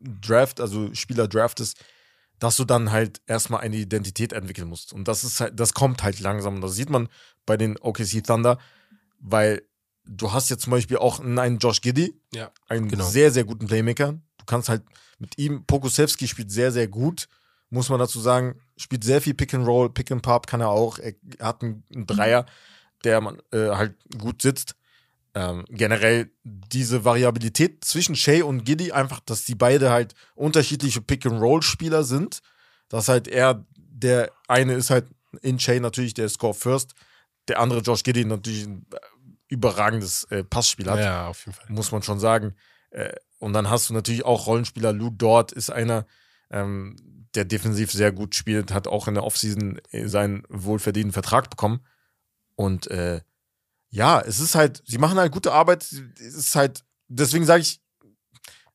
Draft, 0.00 0.60
also 0.60 0.92
Spieler 0.94 1.28
draftest, 1.28 1.84
dass 2.38 2.56
du 2.56 2.64
dann 2.64 2.90
halt 2.90 3.20
erstmal 3.26 3.60
eine 3.60 3.76
Identität 3.76 4.32
entwickeln 4.32 4.68
musst. 4.68 4.92
Und 4.92 5.06
das 5.08 5.24
ist 5.24 5.40
halt, 5.40 5.58
das 5.58 5.74
kommt 5.74 6.02
halt 6.02 6.20
langsam. 6.20 6.56
Und 6.56 6.60
das 6.60 6.74
sieht 6.74 6.90
man 6.90 7.08
bei 7.46 7.56
den 7.56 7.78
OKC 7.78 8.24
Thunder, 8.24 8.58
weil 9.18 9.62
du 10.04 10.32
hast 10.32 10.50
jetzt 10.50 10.62
zum 10.64 10.72
Beispiel 10.72 10.96
auch 10.96 11.20
einen 11.20 11.58
Josh 11.58 11.80
Giddy, 11.80 12.20
Ja, 12.34 12.50
einen 12.68 12.88
genau. 12.88 13.04
sehr, 13.04 13.30
sehr 13.30 13.44
guten 13.44 13.66
Playmaker. 13.66 14.12
Du 14.38 14.44
kannst 14.46 14.68
halt 14.68 14.82
mit 15.18 15.38
ihm, 15.38 15.64
Pokusevski 15.64 16.26
spielt 16.26 16.50
sehr, 16.50 16.72
sehr 16.72 16.88
gut, 16.88 17.28
muss 17.70 17.88
man 17.88 18.00
dazu 18.00 18.20
sagen, 18.20 18.60
spielt 18.76 19.04
sehr 19.04 19.22
viel 19.22 19.34
Pick 19.34 19.54
and 19.54 19.66
Roll, 19.66 19.88
Pick 19.90 20.10
and 20.10 20.22
Pop 20.22 20.46
kann 20.46 20.60
er 20.60 20.68
auch. 20.70 20.98
Er 20.98 21.14
hat 21.40 21.62
einen, 21.62 21.84
einen 21.94 22.06
Dreier, 22.06 22.44
der 23.04 23.20
man 23.20 23.40
äh, 23.52 23.68
halt 23.70 23.94
gut 24.18 24.42
sitzt. 24.42 24.74
Ähm, 25.34 25.64
generell 25.68 26.30
diese 26.44 27.04
Variabilität 27.04 27.84
zwischen 27.84 28.14
Shay 28.14 28.42
und 28.42 28.64
Giddy, 28.64 28.92
einfach, 28.92 29.20
dass 29.20 29.44
die 29.44 29.54
beide 29.54 29.90
halt 29.90 30.14
unterschiedliche 30.34 31.00
Pick-and-Roll-Spieler 31.00 32.04
sind. 32.04 32.40
Dass 32.88 33.08
halt 33.08 33.28
er, 33.28 33.64
der 33.76 34.30
eine 34.48 34.74
ist 34.74 34.90
halt 34.90 35.06
in 35.40 35.58
Shay 35.58 35.80
natürlich 35.80 36.12
der 36.12 36.28
Score 36.28 36.52
First, 36.52 36.92
der 37.48 37.58
andere 37.60 37.80
Josh 37.80 38.02
Giddy 38.02 38.26
natürlich 38.26 38.66
ein 38.66 38.86
äh, 38.92 38.96
überragendes 39.48 40.24
äh, 40.24 40.44
Passspiel 40.44 40.90
hat 40.90 40.98
ja, 40.98 41.28
auf 41.28 41.46
jeden 41.46 41.56
Fall. 41.56 41.66
muss 41.68 41.92
man 41.92 42.02
schon 42.02 42.20
sagen. 42.20 42.54
Äh, 42.90 43.14
Und 43.38 43.54
dann 43.54 43.70
hast 43.70 43.88
du 43.88 43.94
natürlich 43.94 44.24
auch 44.24 44.46
Rollenspieler. 44.46 44.92
Lou 44.92 45.10
Dort 45.10 45.52
ist 45.52 45.70
einer, 45.70 46.06
ähm, 46.50 46.96
der 47.34 47.46
defensiv 47.46 47.90
sehr 47.90 48.12
gut 48.12 48.34
spielt, 48.34 48.72
hat 48.72 48.86
auch 48.86 49.08
in 49.08 49.14
der 49.14 49.24
Offseason 49.24 49.80
äh, 49.90 50.06
seinen 50.06 50.42
wohlverdienten 50.50 51.12
Vertrag 51.12 51.48
bekommen. 51.48 51.80
Und 52.54 52.88
äh, 52.90 53.22
ja, 53.92 54.20
es 54.20 54.40
ist 54.40 54.54
halt, 54.56 54.82
sie 54.86 54.98
machen 54.98 55.18
halt 55.18 55.30
gute 55.32 55.52
Arbeit. 55.52 55.82
Es 55.84 56.34
ist 56.34 56.56
halt, 56.56 56.82
deswegen 57.08 57.44
sage 57.46 57.60
ich, 57.62 57.80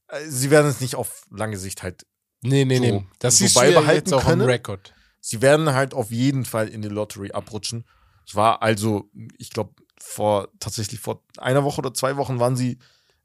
äh, 0.08 0.24
sie 0.30 0.50
werden 0.52 0.68
es 0.68 0.80
nicht 0.80 0.96
auf 0.96 1.24
lange 1.32 1.58
Sicht 1.58 1.84
halt. 1.84 2.06
Nee, 2.42 2.66
nee, 2.66 2.78
So- 2.78 2.82
nee. 2.84 3.08
Das 3.20 3.38
so 3.40 3.46
du 3.60 3.72
ja 3.72 3.92
jetzt 3.94 4.14
auch 4.14 4.24
können. 4.24 4.44
am 4.44 4.48
Rekord. 4.48 4.94
Sie 5.20 5.42
werden 5.42 5.74
halt 5.74 5.94
auf 5.94 6.12
jeden 6.12 6.46
Fall 6.46 6.68
in 6.70 6.82
die 6.82 6.88
Lottery 6.88 7.32
abrutschen. 7.32 7.86
Es 8.26 8.36
war 8.36 8.62
also, 8.62 9.10
ich 9.38 9.50
glaube, 9.50 9.74
vor 10.00 10.50
tatsächlich 10.60 11.00
vor 11.00 11.24
einer 11.38 11.64
Woche 11.64 11.80
oder 11.80 11.94
zwei 11.94 12.16
Wochen 12.18 12.40
waren 12.40 12.56
sie 12.56 12.78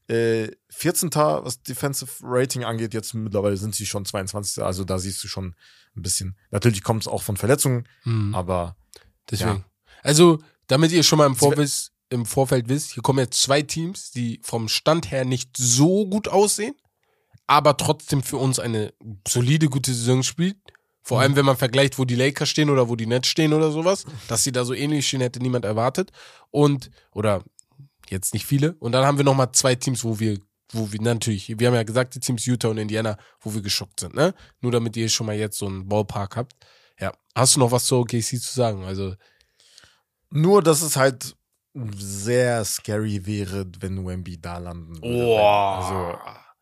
äh, 0.08 0.48
14. 0.70 1.10
was 1.14 1.62
Defensive 1.62 2.10
Rating 2.22 2.64
angeht. 2.64 2.92
Jetzt 2.94 3.14
mittlerweile 3.14 3.56
sind 3.56 3.74
sie 3.74 3.86
schon 3.86 4.04
22. 4.04 4.62
Also 4.64 4.84
da 4.84 4.98
siehst 4.98 5.22
du 5.22 5.28
schon 5.28 5.54
ein 5.94 6.02
bisschen. 6.02 6.36
Natürlich 6.50 6.82
kommt 6.82 7.02
es 7.02 7.08
auch 7.08 7.22
von 7.22 7.36
Verletzungen, 7.36 7.86
Mhm. 8.04 8.34
aber 8.34 8.76
Deswegen. 9.30 9.50
Ja. 9.58 9.64
Also, 10.02 10.42
damit 10.66 10.92
ihr 10.92 11.02
schon 11.02 11.18
mal 11.18 11.26
im, 11.26 11.36
Vorwiss, 11.36 11.90
im 12.10 12.26
Vorfeld 12.26 12.68
wisst, 12.68 12.92
hier 12.92 13.02
kommen 13.02 13.18
jetzt 13.18 13.40
zwei 13.42 13.62
Teams, 13.62 14.10
die 14.10 14.40
vom 14.42 14.68
Stand 14.68 15.10
her 15.10 15.24
nicht 15.24 15.56
so 15.56 16.06
gut 16.06 16.28
aussehen, 16.28 16.74
aber 17.46 17.76
trotzdem 17.76 18.22
für 18.22 18.36
uns 18.36 18.58
eine 18.58 18.92
solide, 19.26 19.68
gute 19.68 19.92
Saison 19.92 20.22
spielt. 20.22 20.56
Vor 21.02 21.18
Mhm. 21.18 21.22
allem, 21.22 21.36
wenn 21.36 21.44
man 21.46 21.56
vergleicht, 21.56 21.98
wo 21.98 22.04
die 22.04 22.14
Lakers 22.14 22.48
stehen 22.48 22.70
oder 22.70 22.88
wo 22.88 22.94
die 22.96 23.06
Nets 23.06 23.26
stehen 23.28 23.52
oder 23.52 23.72
sowas. 23.72 24.04
Dass 24.28 24.44
sie 24.44 24.52
da 24.52 24.64
so 24.64 24.72
ähnlich 24.72 25.06
stehen, 25.08 25.20
hätte 25.20 25.40
niemand 25.40 25.64
erwartet. 25.64 26.12
Und, 26.50 26.90
oder 27.12 27.42
jetzt 28.08 28.32
nicht 28.34 28.46
viele. 28.46 28.74
Und 28.74 28.92
dann 28.92 29.04
haben 29.04 29.18
wir 29.18 29.24
nochmal 29.24 29.50
zwei 29.52 29.74
Teams, 29.74 30.04
wo 30.04 30.20
wir, 30.20 30.38
wo 30.70 30.92
wir 30.92 31.00
natürlich, 31.02 31.58
wir 31.58 31.66
haben 31.66 31.74
ja 31.74 31.82
gesagt, 31.82 32.14
die 32.14 32.20
Teams 32.20 32.46
Utah 32.46 32.68
und 32.68 32.78
Indiana, 32.78 33.18
wo 33.40 33.52
wir 33.52 33.62
geschockt 33.62 33.98
sind, 34.00 34.14
ne? 34.14 34.32
Nur 34.60 34.70
damit 34.70 34.96
ihr 34.96 35.08
schon 35.08 35.26
mal 35.26 35.36
jetzt 35.36 35.58
so 35.58 35.66
einen 35.66 35.88
Ballpark 35.88 36.36
habt. 36.36 36.52
Ja. 37.00 37.12
Hast 37.34 37.56
du 37.56 37.60
noch 37.60 37.72
was 37.72 37.86
zu 37.86 37.96
OKC 37.96 38.22
zu 38.40 38.54
sagen? 38.54 38.84
Also, 38.84 39.14
nur, 40.32 40.62
dass 40.62 40.82
es 40.82 40.96
halt 40.96 41.36
sehr 41.96 42.64
scary 42.64 43.24
wäre, 43.24 43.66
wenn 43.80 44.04
Wemby 44.06 44.40
da 44.40 44.58
landen 44.58 45.02
würde. 45.02 45.06
Oh. 45.06 45.38
Also, 45.38 46.18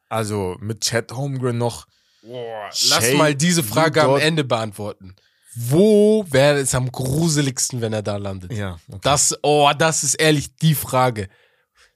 also 0.09 0.57
mit 0.61 0.83
Chad 0.83 1.13
Holmgren 1.13 1.59
noch. 1.59 1.87
Lass 2.23 2.79
Shay, 2.79 3.17
mal 3.17 3.35
diese 3.35 3.63
Frage 3.63 4.03
am 4.03 4.17
Ende 4.17 4.45
beantworten. 4.45 5.15
Wo 5.55 6.25
wäre 6.31 6.59
es 6.59 6.75
am 6.75 6.93
gruseligsten, 6.93 7.81
wenn 7.81 7.93
er 7.93 8.03
da 8.03 8.17
landet? 8.17 8.53
Ja, 8.53 8.79
okay. 8.89 9.01
Das, 9.03 9.37
oh, 9.43 9.71
das 9.77 10.05
ist 10.05 10.15
ehrlich 10.15 10.55
die 10.57 10.75
Frage. 10.75 11.29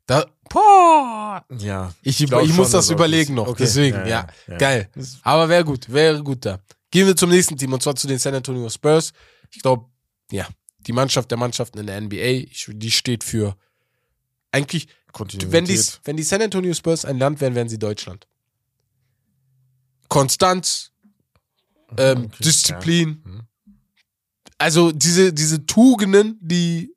Da, 0.07 0.27
boah. 0.51 1.45
ja. 1.59 1.95
Ich, 2.03 2.21
ich 2.21 2.29
schon, 2.29 2.57
muss 2.57 2.71
das 2.73 2.89
er 2.89 2.97
überlegen 2.97 3.35
noch. 3.35 3.47
Okay. 3.47 3.63
Deswegen, 3.63 3.99
ja, 3.99 4.07
ja, 4.07 4.29
ja. 4.49 4.57
Geil. 4.57 4.91
Aber 5.23 5.49
wäre 5.49 5.65
gut, 5.65 5.91
wäre 5.93 6.23
gut 6.23 6.45
da. 6.45 6.59
Gehen 6.91 7.07
wir 7.07 7.17
zum 7.17 7.31
nächsten 7.31 7.57
Team 7.57 7.73
und 7.73 7.83
zwar 7.83 7.95
zu 7.95 8.07
den 8.07 8.19
San 8.19 8.35
Antonio 8.35 8.69
Spurs. 8.69 9.13
Ich 9.51 9.63
glaube, 9.63 9.87
ja, 10.31 10.47
die 10.87 10.93
Mannschaft 10.93 11.31
der 11.31 11.39
Mannschaften 11.39 11.79
in 11.79 11.87
der 11.87 12.01
NBA, 12.01 12.47
die 12.69 12.91
steht 12.91 13.25
für 13.25 13.57
eigentlich, 14.53 14.89
wenn 15.47 15.65
die, 15.65 15.81
wenn 16.05 16.17
die 16.17 16.23
San 16.23 16.43
Antonio 16.43 16.75
Spurs 16.75 17.05
ein 17.05 17.19
Land 17.19 17.41
wären, 17.41 17.55
wären 17.55 17.69
sie 17.69 17.79
Deutschland. 17.79 18.27
Konstanz, 20.09 20.93
ähm, 21.97 22.25
Okay, 22.27 22.37
Disziplin. 22.45 23.23
ja. 23.25 23.31
Mhm. 23.31 23.41
Also 24.59 24.93
diese, 24.93 25.33
diese 25.33 25.67
Tugenden, 25.67 26.39
die, 26.41 26.95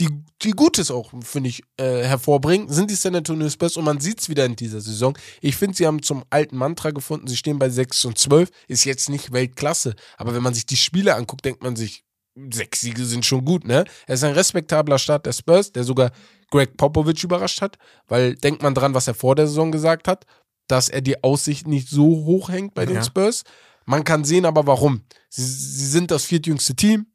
die, 0.00 0.08
die 0.42 0.50
Gutes 0.50 0.90
auch, 0.90 1.12
finde 1.22 1.48
ich, 1.48 1.62
äh, 1.76 2.02
hervorbringen, 2.04 2.70
sind 2.70 2.90
die 2.90 2.94
San 2.94 3.14
Antonio 3.14 3.48
Spurs 3.48 3.76
und 3.76 3.84
man 3.84 4.00
sieht 4.00 4.20
es 4.20 4.28
wieder 4.28 4.44
in 4.44 4.56
dieser 4.56 4.80
Saison. 4.80 5.16
Ich 5.40 5.56
finde, 5.56 5.76
sie 5.76 5.86
haben 5.86 6.02
zum 6.02 6.24
alten 6.30 6.56
Mantra 6.56 6.90
gefunden, 6.90 7.26
sie 7.26 7.36
stehen 7.36 7.58
bei 7.58 7.70
6 7.70 8.04
und 8.04 8.18
12, 8.18 8.50
ist 8.68 8.84
jetzt 8.84 9.08
nicht 9.08 9.32
Weltklasse, 9.32 9.94
aber 10.18 10.34
wenn 10.34 10.42
man 10.42 10.54
sich 10.54 10.66
die 10.66 10.76
Spiele 10.76 11.14
anguckt, 11.14 11.44
denkt 11.44 11.62
man 11.62 11.76
sich, 11.76 12.04
sechs 12.52 12.80
Siege 12.80 13.04
sind 13.04 13.24
schon 13.24 13.44
gut, 13.44 13.66
ne? 13.66 13.84
Er 14.06 14.14
ist 14.14 14.24
ein 14.24 14.32
respektabler 14.32 14.98
Start 14.98 15.26
der 15.26 15.32
Spurs, 15.32 15.72
der 15.72 15.84
sogar 15.84 16.10
Greg 16.50 16.76
Popovich 16.76 17.22
überrascht 17.24 17.60
hat, 17.60 17.76
weil 18.08 18.34
denkt 18.34 18.62
man 18.62 18.74
dran, 18.74 18.94
was 18.94 19.08
er 19.08 19.14
vor 19.14 19.34
der 19.34 19.46
Saison 19.46 19.72
gesagt 19.72 20.08
hat, 20.08 20.26
dass 20.68 20.88
er 20.88 21.00
die 21.00 21.22
Aussicht 21.22 21.66
nicht 21.66 21.88
so 21.88 22.04
hoch 22.04 22.48
hängt 22.48 22.74
bei 22.74 22.86
den 22.86 22.96
Ja. 22.96 23.04
Spurs. 23.04 23.42
Man 23.86 24.04
kann 24.04 24.24
sehen, 24.24 24.44
aber 24.44 24.66
warum. 24.66 25.02
Sie, 25.28 25.44
sie 25.44 25.86
sind 25.86 26.10
das 26.10 26.24
viertjüngste 26.24 26.76
Team. 26.76 27.06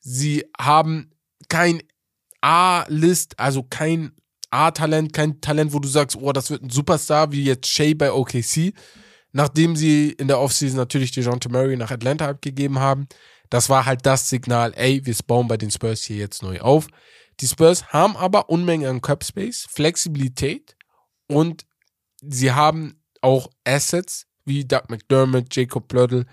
Sie 0.00 0.44
haben 0.58 1.10
kein 1.48 1.82
A-List, 2.40 3.38
also 3.38 3.62
kein 3.62 4.12
A-Talent, 4.50 5.12
kein 5.12 5.40
Talent, 5.40 5.72
wo 5.72 5.78
du 5.80 5.88
sagst, 5.88 6.16
oh, 6.16 6.32
das 6.32 6.50
wird 6.50 6.62
ein 6.62 6.70
Superstar, 6.70 7.32
wie 7.32 7.44
jetzt 7.44 7.66
Shea 7.66 7.92
bei 7.94 8.12
OKC. 8.12 8.72
Nachdem 9.32 9.76
sie 9.76 10.10
in 10.12 10.28
der 10.28 10.40
Offseason 10.40 10.78
natürlich 10.78 11.12
DeJounte 11.12 11.50
Murray 11.50 11.76
nach 11.76 11.90
Atlanta 11.90 12.28
abgegeben 12.28 12.78
haben. 12.78 13.06
Das 13.50 13.68
war 13.68 13.86
halt 13.86 14.04
das 14.04 14.28
Signal, 14.28 14.72
ey, 14.76 15.04
wir 15.04 15.14
bauen 15.26 15.48
bei 15.48 15.56
den 15.56 15.70
Spurs 15.70 16.02
hier 16.02 16.16
jetzt 16.16 16.42
neu 16.42 16.60
auf. 16.60 16.86
Die 17.40 17.46
Spurs 17.46 17.86
haben 17.92 18.16
aber 18.16 18.50
Unmengen 18.50 18.88
an 18.88 19.00
Cup 19.00 19.24
Space, 19.24 19.66
Flexibilität 19.70 20.76
und 21.28 21.64
sie 22.20 22.52
haben 22.52 23.00
auch 23.22 23.48
Assets 23.64 24.26
wie 24.44 24.64
Doug 24.64 24.84
McDermott, 24.88 25.54
Jacob 25.54 25.88
Plöttl, 25.88 26.26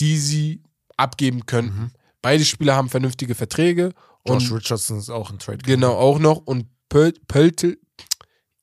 die 0.00 0.18
sie 0.18 0.62
abgeben 0.96 1.46
könnten. 1.46 1.92
Beide 2.22 2.44
Spieler 2.44 2.74
haben 2.76 2.88
vernünftige 2.88 3.34
Verträge 3.34 3.94
Josh 4.26 4.50
und 4.50 4.58
Richardson 4.58 4.98
ist 4.98 5.10
auch 5.10 5.30
ein 5.30 5.38
Trade. 5.38 5.58
genau 5.58 5.96
auch 5.96 6.18
noch 6.18 6.38
und 6.38 6.66
Pöl 6.88 7.14
Pöltl, 7.28 7.78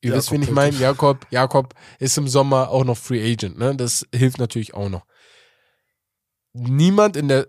ihr 0.02 0.14
wisst, 0.14 0.32
wen 0.32 0.44
ich 0.44 0.52
meine, 0.52 0.76
Jakob, 0.78 1.26
Jakob 1.32 1.74
ist 2.00 2.18
im 2.18 2.28
Sommer 2.28 2.70
auch 2.70 2.84
noch 2.84 2.98
Free 2.98 3.32
Agent, 3.32 3.58
ne? 3.58 3.76
Das 3.76 4.06
hilft 4.14 4.38
natürlich 4.38 4.74
auch 4.74 4.90
noch. 4.90 5.06
Niemand 6.54 7.16
in 7.16 7.30
der 7.30 7.48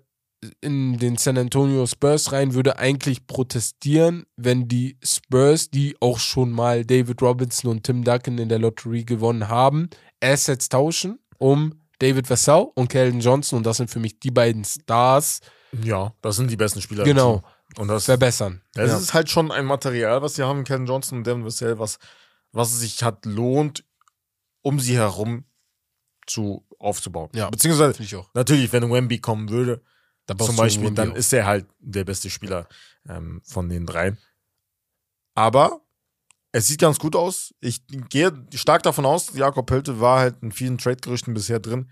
in 0.61 0.99
den 0.99 1.16
San 1.16 1.36
Antonio 1.36 1.86
Spurs 1.86 2.30
rein 2.32 2.55
würde 2.55 2.78
eigentlich 2.78 3.26
protestieren, 3.26 4.24
wenn 4.36 4.68
die 4.68 4.97
Spurs, 5.03 5.70
die 5.70 5.97
auch 6.01 6.18
schon 6.18 6.53
mal 6.53 6.84
David 6.84 7.20
Robinson 7.22 7.70
und 7.70 7.82
Tim 7.84 8.05
Duncan 8.05 8.39
in 8.39 8.49
der 8.49 8.59
Lotterie 8.61 9.05
gewonnen 9.05 9.49
haben, 9.49 9.89
Assets 10.22 10.68
tauschen, 10.68 11.18
um 11.39 11.82
David 11.99 12.30
Vassell 12.30 12.68
und 12.76 12.89
Calvin 12.89 13.18
Johnson, 13.20 13.57
und 13.59 13.66
das 13.66 13.78
sind 13.78 13.91
für 13.91 13.99
mich 13.99 14.20
die 14.20 14.30
beiden 14.30 14.64
Stars, 14.64 15.41
Ja, 15.82 16.14
das 16.22 16.36
sind 16.36 16.51
die 16.51 16.57
besten 16.57 16.80
Spieler. 16.80 17.03
genau. 17.05 17.43
Und 17.76 17.89
das, 17.89 18.05
verbessern. 18.07 18.62
das 18.74 18.91
Ja. 18.91 18.97
ist 18.99 19.12
halt 19.14 19.28
schon 19.28 19.51
ein 19.51 19.66
Material, 19.66 20.22
was 20.22 20.36
sie 20.36 20.43
haben, 20.45 20.62
Ken 20.64 20.86
Johnson 20.86 21.18
und 21.18 21.26
Devin 21.26 21.45
Vassell, 21.45 21.78
was, 21.78 21.99
was 22.53 22.72
es 22.72 22.80
sich 22.80 23.03
hat 23.03 23.26
lohnt, 23.26 23.84
um 24.62 24.78
sie 24.80 24.97
herum 24.97 25.45
zu 26.26 26.64
aufzubauen. 26.78 27.28
Ja. 27.34 27.51
Beziehungsweise, 27.51 27.95
Finde 27.95 28.07
ich 28.07 28.16
auch. 28.16 28.30
natürlich, 28.34 28.72
wenn 28.72 28.91
Wemby 28.91 29.18
kommen 29.18 29.51
würde, 29.51 29.82
zum 30.36 30.56
Beispiel, 30.56 30.90
dann 30.90 31.14
ist 31.14 31.32
er 31.32 31.46
halt 31.46 31.66
der 31.78 32.04
beste 32.04 32.30
Spieler 32.30 32.68
ähm, 33.08 33.40
von 33.44 33.68
den 33.68 33.86
dreien. 33.86 34.18
Aber 35.34 35.80
es 36.52 36.66
sieht 36.66 36.80
ganz 36.80 36.98
gut 36.98 37.14
aus. 37.14 37.54
Ich 37.60 37.86
gehe 37.86 38.32
stark 38.54 38.82
davon 38.82 39.06
aus, 39.06 39.34
Jakob 39.34 39.66
Pölte 39.66 40.00
war 40.00 40.20
halt 40.20 40.36
in 40.42 40.52
vielen 40.52 40.78
Trade-Gerüchten 40.78 41.34
bisher 41.34 41.60
drin. 41.60 41.90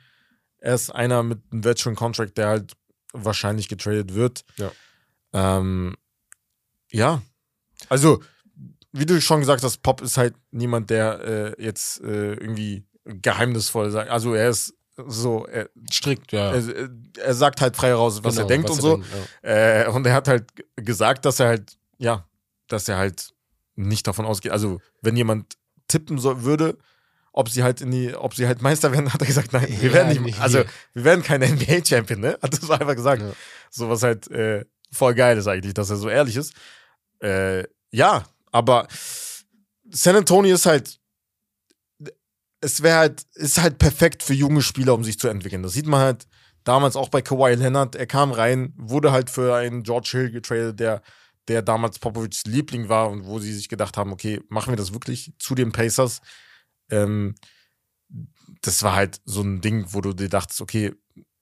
Er 0.59 0.75
ist 0.75 0.91
einer 0.91 1.23
mit 1.23 1.41
einem 1.51 1.65
Veteran 1.65 1.95
Contract, 1.95 2.37
der 2.39 2.49
halt 2.49 2.73
wahrscheinlich 3.13 3.69
getradet 3.69 4.15
wird. 4.15 4.45
Ja. 4.57 4.73
Ähm, 5.33 5.97
ja. 6.91 7.23
Also, 7.89 8.23
wie 8.93 9.07
du 9.07 9.21
schon 9.21 9.41
gesagt 9.41 9.63
hast, 9.63 9.83
Pop 9.83 10.01
ist 10.01 10.17
halt 10.17 10.35
niemand, 10.51 10.91
der 10.91 11.21
äh, 11.21 11.63
jetzt 11.63 12.01
äh, 12.01 12.35
irgendwie 12.35 12.87
geheimnisvoll 13.05 13.91
sagt. 13.91 14.11
Also, 14.11 14.35
er 14.35 14.49
ist 14.49 14.76
so, 15.07 15.47
er, 15.47 15.69
strikt, 15.93 16.33
ja. 16.33 16.53
er, 16.55 16.89
er 17.23 17.35
sagt 17.35 17.61
halt 17.61 17.77
frei 17.77 17.93
raus, 17.93 18.21
was 18.25 18.35
Genau, 18.37 18.47
er 18.47 18.49
denkt 18.49 18.71
und 18.71 18.81
so. 18.81 18.97
denkt, 18.97 19.09
ja. 19.43 19.83
Äh, 19.85 19.89
und 19.89 20.07
er 20.07 20.15
hat 20.15 20.29
halt 20.29 20.45
gesagt, 20.77 21.25
dass 21.25 21.41
er 21.41 21.49
halt, 21.49 21.77
ja, 21.99 22.27
dass 22.69 22.89
er 22.89 22.97
halt 22.97 23.31
nicht 23.75 24.07
davon 24.07 24.25
ausgeht. 24.25 24.53
Also, 24.53 24.81
wenn 25.03 25.17
jemand 25.17 25.57
tippen 25.89 26.19
soll, 26.19 26.43
würde 26.45 26.79
ob 27.33 27.51
sie 27.51 27.63
halt 27.63 27.83
in 27.83 27.91
die, 27.91 28.15
ob 28.15 28.35
sie 28.35 28.47
halt 28.47 28.63
Meister 28.63 28.91
werden, 28.93 29.13
hat 29.13 29.21
er 29.21 29.27
gesagt, 29.27 29.53
nein, 29.53 29.67
wir 29.69 29.89
Ja, 29.91 29.95
werden 29.95 30.23
nicht, 30.23 30.41
also 30.41 30.59
wir. 30.61 30.67
wir 30.95 31.05
werden 31.05 31.23
kein 31.23 31.43
NBA-Champion, 31.43 32.19
ne? 32.21 32.39
Hat 32.43 32.55
er 32.55 32.61
so 32.67 32.73
einfach 32.73 32.95
gesagt. 32.97 33.21
Ja. 33.21 33.33
So 33.71 33.91
was 33.91 34.03
halt 34.03 34.31
äh, 34.31 34.65
voll 34.91 35.15
geil 35.15 35.37
ist 35.37 35.47
eigentlich, 35.47 35.75
dass 35.75 35.91
er 35.91 35.97
so 35.97 36.09
ehrlich 36.09 36.37
ist. 36.37 36.55
Äh, 37.21 37.65
ja, 37.91 38.25
aber 38.53 38.89
San 39.91 40.17
Antonio 40.17 40.55
ist 40.55 40.65
halt, 40.65 40.99
es 42.67 42.83
wäre 42.83 42.99
halt, 42.99 43.23
ist 43.35 43.63
halt 43.63 43.79
perfekt 43.79 44.25
für 44.25 44.35
junge 44.35 44.61
Spieler, 44.61 44.95
um 44.95 45.05
sich 45.05 45.21
zu 45.21 45.29
entwickeln. 45.29 45.63
Das 45.63 45.73
sieht 45.73 45.87
man 45.87 46.01
halt 46.01 46.27
damals 46.65 46.97
auch 46.97 47.09
bei 47.09 47.23
Kawhi 47.23 47.55
Leonard. 47.55 47.95
Er 47.95 48.09
kam 48.09 48.33
rein, 48.33 48.75
wurde 48.77 49.13
halt 49.13 49.31
für 49.31 49.55
einen 49.55 49.85
George 49.85 50.09
Hill 50.11 50.33
getradet, 50.33 50.81
der, 50.81 51.01
der 51.47 51.63
damals 51.63 52.01
Popovics 52.01 52.45
Liebling 52.45 52.89
war 52.89 53.09
und 53.09 53.25
wo 53.25 53.39
sie 53.39 53.55
sich 53.55 53.69
gedacht 53.69 53.97
haben, 53.97 54.13
okay, 54.13 54.41
machen 54.49 54.73
wir 54.73 54.77
das 54.77 54.93
wirklich 54.93 55.33
zu 55.39 55.55
den 55.55 55.71
Pacers? 55.71 56.21
Ähm, 56.91 57.37
das 58.63 58.83
war 58.83 58.97
halt 58.97 59.21
so 59.25 59.43
ein 59.43 59.61
Ding, 59.61 59.87
wo 59.91 60.01
du 60.01 60.13
dir 60.13 60.29
dachtest, 60.29 60.61
okay, 60.61 60.93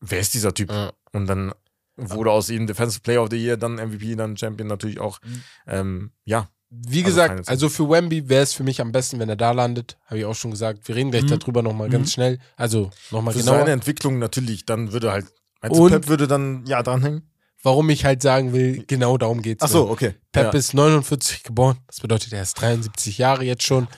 wer 0.01 0.21
ist 0.21 0.35
dieser 0.35 0.53
Typ? 0.53 0.71
Ja. 0.71 0.93
Und 1.13 1.27
dann 1.27 1.55
wurde 1.97 2.33
aus 2.33 2.51
ihm 2.51 2.67
Defensive 2.67 3.01
Player 3.01 3.23
of 3.23 3.31
the 3.31 3.43
Year, 3.43 3.57
dann 3.57 3.77
MVP, 3.77 4.15
dann 4.17 4.37
Champion 4.37 4.69
natürlich 4.69 5.01
auch. 5.01 5.21
Ähm, 5.67 6.13
ja, 6.25 6.51
Wie 6.87 6.99
Also 7.05 7.07
gesagt, 7.07 7.49
also 7.49 7.69
für 7.69 7.89
Wemby 7.89 8.29
wäre 8.29 8.43
es 8.43 8.53
für 8.53 8.63
mich 8.65 8.81
am 8.81 8.93
besten, 8.93 9.19
wenn 9.19 9.29
er 9.29 9.37
da 9.37 9.53
landet. 9.53 9.97
Habe 10.07 10.19
ich 10.19 10.25
auch 10.25 10.35
schon 10.35 10.51
gesagt. 10.51 10.87
Wir 10.89 10.97
reden 10.97 11.11
gleich 11.11 11.25
Mhm. 11.25 11.39
darüber 11.39 11.63
nochmal 11.63 11.89
Mhm. 11.89 11.93
ganz 11.93 12.13
schnell. 12.13 12.39
Also 12.57 12.91
nochmal 13.11 13.35
für 13.35 13.41
genauer. 13.41 13.59
seine 13.61 13.71
Entwicklung 13.73 14.19
natürlich, 14.19 14.67
dann 14.67 14.93
würde 14.93 15.13
halt, 15.13 15.27
meinst 15.63 15.79
Und- 15.81 15.93
du, 15.93 15.99
Pep 16.01 16.09
würde 16.09 16.27
dann 16.27 16.65
ja 16.67 16.83
dranhängen? 16.83 17.31
Warum 17.63 17.89
ich 17.89 18.05
halt 18.05 18.21
sagen 18.21 18.53
will, 18.53 18.85
genau 18.87 19.17
darum 19.17 19.41
geht's. 19.41 19.63
Ach 19.63 19.69
so, 19.69 19.85
mir. 19.87 19.91
okay. 19.93 20.15
Pep 20.33 20.53
ja. 20.53 20.59
ist 20.59 20.75
49 20.75 21.45
geboren. 21.45 21.79
Das 21.87 22.01
bedeutet, 22.01 22.33
er 22.35 22.43
ist 22.43 22.55
73 22.61 23.17
Jahre 23.17 23.45
jetzt 23.45 23.63
schon. 23.63 23.89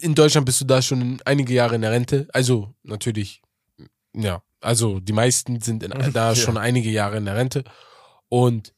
In 0.00 0.14
Deutschland 0.14 0.46
bist 0.46 0.60
du 0.60 0.64
da 0.64 0.80
schon 0.80 1.20
einige 1.24 1.52
Jahre 1.52 1.74
in 1.74 1.80
der 1.82 1.90
Rente. 1.90 2.28
Also 2.32 2.72
natürlich, 2.84 3.42
ja. 4.14 4.42
Also 4.60 5.00
die 5.00 5.12
meisten 5.12 5.60
sind 5.60 5.82
in, 5.82 5.90
da 6.14 6.28
Ja. 6.30 6.34
schon 6.36 6.56
einige 6.56 6.90
Jahre 6.90 7.16
in 7.16 7.24
der 7.24 7.36
Rente. 7.36 7.64
Und 8.28 8.72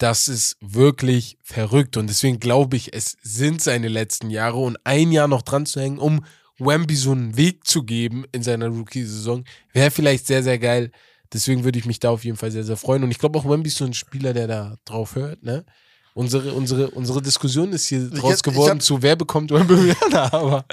das 0.00 0.28
ist 0.28 0.56
wirklich 0.60 1.36
verrückt. 1.42 1.96
Und 1.96 2.08
deswegen 2.08 2.40
glaube 2.40 2.76
ich, 2.76 2.94
es 2.94 3.16
sind 3.22 3.60
seine 3.60 3.88
letzten 3.88 4.30
Jahre. 4.30 4.56
Und 4.58 4.78
ein 4.84 5.12
Jahr 5.12 5.28
noch 5.28 5.42
dran 5.42 5.66
zu 5.66 5.78
hängen, 5.80 5.98
um 5.98 6.24
Wemby 6.58 6.96
so 6.96 7.12
einen 7.12 7.36
Weg 7.36 7.66
zu 7.66 7.82
geben 7.84 8.24
in 8.32 8.42
seiner 8.42 8.68
Rookie-Saison, 8.68 9.44
wäre 9.72 9.90
vielleicht 9.90 10.26
sehr, 10.26 10.42
sehr 10.42 10.58
geil. 10.58 10.90
Deswegen 11.32 11.64
würde 11.64 11.78
ich 11.78 11.84
mich 11.84 12.00
da 12.00 12.10
auf 12.10 12.24
jeden 12.24 12.36
Fall 12.38 12.50
sehr, 12.50 12.64
sehr 12.64 12.76
freuen. 12.78 13.04
Und 13.04 13.10
ich 13.10 13.18
glaube 13.18 13.38
auch, 13.38 13.48
Wemby 13.48 13.68
ist 13.68 13.76
so 13.76 13.84
ein 13.84 13.94
Spieler, 13.94 14.32
der 14.32 14.46
da 14.46 14.76
drauf 14.84 15.14
hört, 15.14 15.42
ne? 15.42 15.64
Unsere, 16.12 16.52
unsere, 16.54 16.90
unsere 16.90 17.22
Diskussion 17.22 17.72
ist 17.72 17.86
hier 17.86 18.10
draus 18.10 18.36
ich 18.36 18.42
geworden 18.42 18.70
hab- 18.78 18.82
zu 18.82 19.00
wer 19.00 19.14
bekommt 19.14 19.52
Wembanyama, 19.52 20.28
aber 20.32 20.64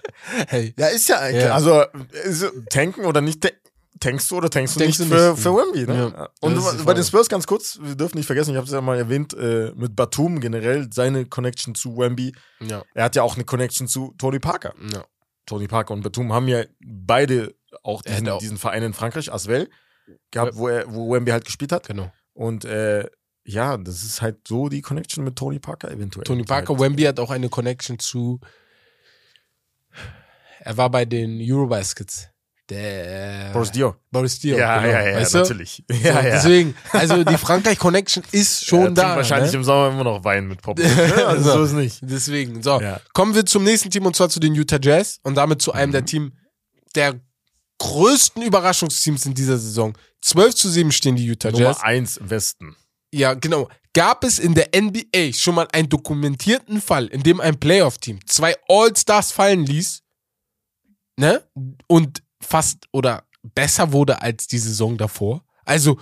hey. 0.48 0.74
Ja, 0.80 0.88
ist 0.88 1.08
ja 1.10 1.20
eigentlich. 1.20 1.44
Ja. 1.44 1.54
Also, 1.54 1.84
ist, 2.26 2.44
tanken 2.72 3.06
oder 3.06 3.22
nicht, 3.22 3.42
ta- 3.42 3.50
tankst 4.00 4.30
du 4.32 4.38
oder 4.38 4.50
tankst 4.50 4.76
du 4.76 4.80
Tankst 4.80 5.00
nicht 5.00 5.12
du 5.12 5.16
für, 5.16 5.32
nicht. 5.32 5.42
für 5.44 5.54
Wemby, 5.56 5.86
ne? 5.88 6.14
Ja. 6.16 6.30
Und 6.42 6.86
bei 6.86 6.94
den 6.94 7.04
Spurs 7.04 7.30
ganz 7.30 7.46
kurz, 7.48 7.80
wir 7.82 7.96
dürfen 7.96 8.18
nicht 8.18 8.26
vergessen, 8.28 8.52
ich 8.52 8.58
habe 8.58 8.66
es 8.68 8.72
ja 8.74 8.82
mal 8.82 8.98
erwähnt, 8.98 9.34
äh, 9.34 9.72
mit 9.76 9.96
Batum 9.96 10.40
generell, 10.40 10.90
seine 10.92 11.26
Connection 11.26 11.76
zu 11.76 11.98
Wemby. 11.98 12.34
Ja, 12.60 12.84
Er 12.94 13.04
hat 13.06 13.16
ja 13.16 13.24
auch 13.24 13.36
eine 13.36 13.44
Connection 13.46 13.88
zu 13.88 14.14
Tony 14.18 14.40
Parker. 14.40 14.74
ja. 14.94 15.04
Tony 15.46 15.68
Parker 15.68 15.94
und 15.94 16.02
Batum 16.02 16.34
haben 16.34 16.48
ja 16.50 16.64
beide 16.86 17.56
auch 17.82 18.02
diesen, 18.02 18.28
auch- 18.28 18.40
diesen 18.40 18.58
Verein 18.58 18.84
in 18.84 18.94
Frankreich, 18.94 19.32
Asvel, 19.32 19.70
gehabt, 20.32 20.56
wo, 20.58 20.68
er, 20.68 20.94
wo 20.94 21.12
Wemby 21.14 21.32
halt 21.32 21.46
gespielt 21.46 21.72
hat. 21.72 21.88
genau. 21.88 22.12
Und 22.34 22.66
äh, 22.66 23.10
ja, 23.46 23.78
das 23.78 24.04
ist 24.04 24.22
halt 24.22 24.46
so 24.46 24.68
die 24.68 24.82
Connection 24.82 25.24
mit 25.24 25.38
Tony 25.38 25.60
Parker 25.60 25.90
eventuell. 25.90 26.26
Tony 26.26 26.44
Parker, 26.44 26.74
Halt. 26.74 26.82
Wemby 26.82 27.04
hat 27.04 27.18
auch 27.22 27.30
eine 27.32 27.48
Connection 27.48 27.98
zu. 27.98 28.42
Er 30.60 30.76
war 30.76 30.90
bei 30.92 31.06
den 31.06 31.40
Eurobaskets. 31.42 32.28
Der 32.70 33.52
Boris 33.54 33.72
Dio. 33.72 33.96
Boris 34.12 34.40
Dio. 34.40 34.58
Ja, 34.58 34.80
genau. 34.82 34.94
ja, 34.94 35.08
ja, 35.10 35.16
weißt 35.18 35.34
du? 35.36 35.38
natürlich. 35.40 35.84
So, 35.90 35.96
Ja, 35.96 36.14
ja. 36.16 36.22
Deswegen, 36.36 36.76
also 36.92 37.24
die 37.24 37.38
Frankreich-Connection 37.38 38.24
ist 38.32 38.66
schon 38.66 38.94
da. 38.94 39.16
wahrscheinlich 39.16 39.52
ne? 39.54 39.58
im 39.60 39.64
Sommer 39.64 39.90
immer 39.94 40.04
noch 40.04 40.24
Wein 40.26 40.48
mit 40.48 40.62
Pop. 40.62 40.78
also 41.28 41.44
So. 41.44 41.52
so 41.60 41.64
ist 41.64 41.72
nicht. 41.74 42.00
Deswegen, 42.02 42.62
so. 42.62 42.82
Ja. 42.82 43.00
Kommen 43.14 43.36
wir 43.36 43.46
zum 43.46 43.64
nächsten 43.64 43.90
Team 43.90 44.06
und 44.06 44.16
zwar 44.16 44.28
zu 44.30 44.40
den 44.42 44.54
Utah 44.54 44.80
Jazz 44.82 45.20
und 45.24 45.36
damit 45.36 45.62
zu 45.62 45.72
einem 45.72 45.92
der 45.94 46.02
Mhm. 46.02 46.06
Team 46.08 46.34
der 46.96 47.20
größten 47.80 48.42
Überraschungsteams 48.44 49.26
in 49.26 49.34
dieser 49.34 49.58
Saison. 49.58 49.98
12 50.22 50.56
zu 50.56 50.70
7 50.70 50.92
stehen 50.92 51.16
die 51.16 51.26
Utah 51.26 51.50
Jazz. 51.50 51.60
Nummer 51.78 51.84
eins 51.84 52.18
im 52.18 52.30
Westen. 52.30 52.76
Ja, 53.14 53.34
genau. 53.34 53.70
Gab 53.94 54.24
es 54.24 54.40
in 54.40 54.54
der 54.56 54.70
NBA 54.76 55.32
schon 55.34 55.56
mal 55.56 55.68
einen 55.72 55.88
dokumentierten 55.88 56.82
Fall, 56.82 57.06
in 57.08 57.24
dem 57.24 57.40
ein 57.40 57.58
Playoff-Team 57.60 58.20
zwei 58.28 58.56
All-Stars 58.68 59.32
fallen 59.32 59.66
ließ, 59.66 60.02
ne? 61.18 61.44
Und 61.88 62.22
fast 62.42 62.86
oder 62.92 63.24
besser 63.44 63.92
wurde 63.92 64.22
als 64.22 64.48
die 64.48 64.58
Saison 64.60 64.98
davor? 64.98 65.44
Also, 65.66 65.96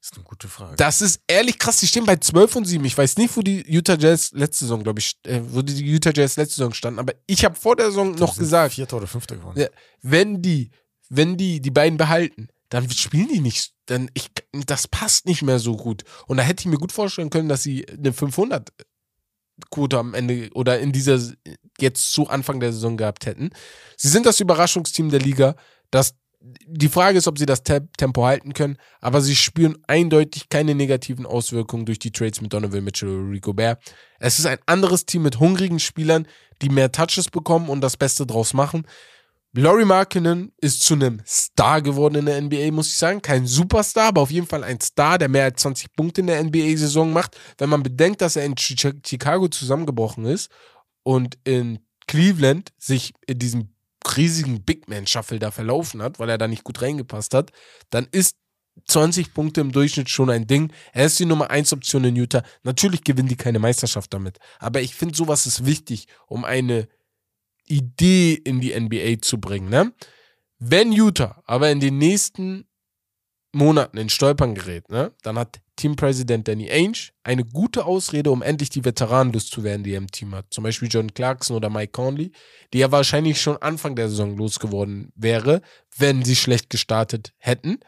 Das 0.00 0.10
ist 0.10 0.14
eine 0.14 0.24
gute 0.24 0.48
Frage. 0.48 0.76
das 0.76 1.02
ist 1.02 1.20
ehrlich 1.26 1.58
krass. 1.58 1.78
Die 1.80 1.86
stehen 1.86 2.06
bei 2.06 2.16
12 2.16 2.56
und 2.56 2.64
7. 2.64 2.84
Ich 2.84 2.96
weiß 2.96 3.16
nicht, 3.18 3.36
wo 3.36 3.42
die 3.42 3.64
Utah 3.70 3.96
Jazz 3.98 4.32
letzte 4.32 4.64
Saison, 4.64 4.82
glaube 4.82 5.00
ich, 5.00 5.16
äh, 5.26 5.40
wo 5.44 5.62
die 5.62 5.84
Utah 5.84 6.12
Jazz 6.14 6.36
letzte 6.36 6.56
Saison 6.56 6.72
standen, 6.74 6.98
aber 7.00 7.14
ich 7.26 7.44
habe 7.44 7.54
vor 7.54 7.76
der 7.76 7.86
Saison 7.86 8.12
noch 8.12 8.36
gesagt, 8.36 8.74
Vierter 8.74 8.96
oder 8.96 9.06
Fünfter 9.06 9.36
geworden. 9.36 9.60
Ja. 9.60 9.68
wenn 10.02 10.40
die, 10.42 10.70
wenn 11.08 11.36
die 11.36 11.60
die 11.60 11.70
beiden 11.70 11.98
behalten, 11.98 12.48
dann 12.70 12.88
spielen 12.90 13.28
die 13.28 13.40
nicht, 13.40 13.72
dann 13.86 14.10
ich, 14.14 14.30
das 14.52 14.86
passt 14.86 15.26
nicht 15.26 15.42
mehr 15.42 15.58
so 15.58 15.76
gut. 15.76 16.04
Und 16.28 16.36
da 16.36 16.44
hätte 16.44 16.60
ich 16.62 16.66
mir 16.66 16.78
gut 16.78 16.92
vorstellen 16.92 17.28
können, 17.28 17.48
dass 17.48 17.62
sie 17.64 17.86
eine 17.88 18.12
500 18.12 18.70
Quote 19.70 19.98
am 19.98 20.14
Ende 20.14 20.48
oder 20.54 20.78
in 20.78 20.92
dieser 20.92 21.20
jetzt 21.78 22.12
zu 22.12 22.28
Anfang 22.28 22.60
der 22.60 22.72
Saison 22.72 22.96
gehabt 22.96 23.26
hätten. 23.26 23.50
Sie 23.96 24.08
sind 24.08 24.24
das 24.24 24.40
Überraschungsteam 24.40 25.10
der 25.10 25.20
Liga. 25.20 25.56
Das, 25.90 26.14
die 26.40 26.88
Frage 26.88 27.18
ist, 27.18 27.28
ob 27.28 27.38
sie 27.38 27.46
das 27.46 27.62
Te- 27.62 27.88
Tempo 27.96 28.24
halten 28.24 28.54
können, 28.54 28.78
aber 29.00 29.20
sie 29.20 29.36
spüren 29.36 29.76
eindeutig 29.86 30.48
keine 30.48 30.74
negativen 30.74 31.26
Auswirkungen 31.26 31.84
durch 31.86 31.98
die 31.98 32.12
Trades 32.12 32.40
mit 32.40 32.52
Donovan 32.52 32.84
Mitchell 32.84 33.08
oder 33.08 33.30
Rico 33.30 33.52
Bear. 33.52 33.78
Es 34.18 34.38
ist 34.38 34.46
ein 34.46 34.58
anderes 34.66 35.04
Team 35.04 35.22
mit 35.22 35.38
hungrigen 35.38 35.80
Spielern, 35.80 36.26
die 36.62 36.68
mehr 36.70 36.92
Touches 36.92 37.28
bekommen 37.30 37.68
und 37.68 37.80
das 37.82 37.96
Beste 37.96 38.26
draus 38.26 38.54
machen. 38.54 38.86
Laurie 39.52 39.84
Markkinen 39.84 40.52
ist 40.60 40.82
zu 40.82 40.94
einem 40.94 41.20
Star 41.26 41.82
geworden 41.82 42.14
in 42.14 42.26
der 42.26 42.40
NBA, 42.40 42.70
muss 42.70 42.86
ich 42.86 42.96
sagen. 42.96 43.20
Kein 43.20 43.46
Superstar, 43.46 44.08
aber 44.08 44.20
auf 44.20 44.30
jeden 44.30 44.46
Fall 44.46 44.62
ein 44.62 44.80
Star, 44.80 45.18
der 45.18 45.28
mehr 45.28 45.44
als 45.44 45.60
20 45.62 45.92
Punkte 45.96 46.20
in 46.20 46.28
der 46.28 46.42
NBA-Saison 46.44 47.12
macht. 47.12 47.36
Wenn 47.58 47.68
man 47.68 47.82
bedenkt, 47.82 48.20
dass 48.22 48.36
er 48.36 48.44
in 48.44 48.54
Chi- 48.54 48.76
Chicago 49.04 49.48
zusammengebrochen 49.48 50.24
ist 50.24 50.50
und 51.02 51.36
in 51.42 51.80
Cleveland 52.06 52.70
sich 52.78 53.12
in 53.26 53.40
diesem 53.40 53.74
riesigen 54.16 54.62
Big 54.62 54.88
Man-Shuffle 54.88 55.38
da 55.38 55.50
verlaufen 55.50 56.02
hat, 56.02 56.18
weil 56.18 56.28
er 56.28 56.38
da 56.38 56.48
nicht 56.48 56.64
gut 56.64 56.82
reingepasst 56.82 57.34
hat, 57.34 57.52
dann 57.90 58.06
ist 58.10 58.36
20 58.86 59.34
Punkte 59.34 59.60
im 59.60 59.72
Durchschnitt 59.72 60.08
schon 60.08 60.30
ein 60.30 60.46
Ding. 60.46 60.72
Er 60.92 61.06
ist 61.06 61.18
die 61.18 61.26
Nummer 61.26 61.50
1 61.50 61.72
Option 61.72 62.04
in 62.04 62.16
Utah. 62.16 62.42
Natürlich 62.62 63.04
gewinnen 63.04 63.28
die 63.28 63.36
keine 63.36 63.58
Meisterschaft 63.58 64.12
damit. 64.14 64.38
Aber 64.58 64.80
ich 64.80 64.94
finde, 64.94 65.16
sowas 65.16 65.46
ist 65.46 65.66
wichtig, 65.66 66.06
um 66.26 66.44
eine 66.44 66.88
Idee 67.66 68.34
in 68.34 68.60
die 68.60 68.78
NBA 68.78 69.20
zu 69.20 69.40
bringen. 69.40 69.68
Ne? 69.68 69.92
Wenn 70.58 70.92
Utah 70.92 71.42
aber 71.46 71.70
in 71.70 71.80
den 71.80 71.98
nächsten 71.98 72.66
Monaten 73.52 73.96
in 73.96 74.08
Stolpern 74.08 74.54
gerät, 74.54 74.88
ne, 74.90 75.12
dann 75.22 75.38
hat 75.38 75.60
Teampräsident 75.80 76.46
Danny 76.46 76.70
Ainge 76.70 77.08
eine 77.24 77.42
gute 77.42 77.86
Ausrede, 77.86 78.30
um 78.30 78.42
endlich 78.42 78.68
die 78.68 78.84
Veteranen 78.84 79.32
loszuwerden, 79.32 79.82
die 79.82 79.92
er 79.92 79.98
im 79.98 80.10
Team 80.10 80.34
hat. 80.34 80.44
Zum 80.50 80.62
Beispiel 80.62 80.88
John 80.90 81.14
Clarkson 81.14 81.56
oder 81.56 81.70
Mike 81.70 81.92
Conley, 81.92 82.32
die 82.74 82.80
ja 82.80 82.92
wahrscheinlich 82.92 83.40
schon 83.40 83.56
Anfang 83.56 83.96
der 83.96 84.10
Saison 84.10 84.36
losgeworden 84.36 85.10
wäre, 85.14 85.62
wenn 85.96 86.22
sie 86.22 86.36
schlecht 86.36 86.68
gestartet 86.68 87.32
hätten. 87.38 87.80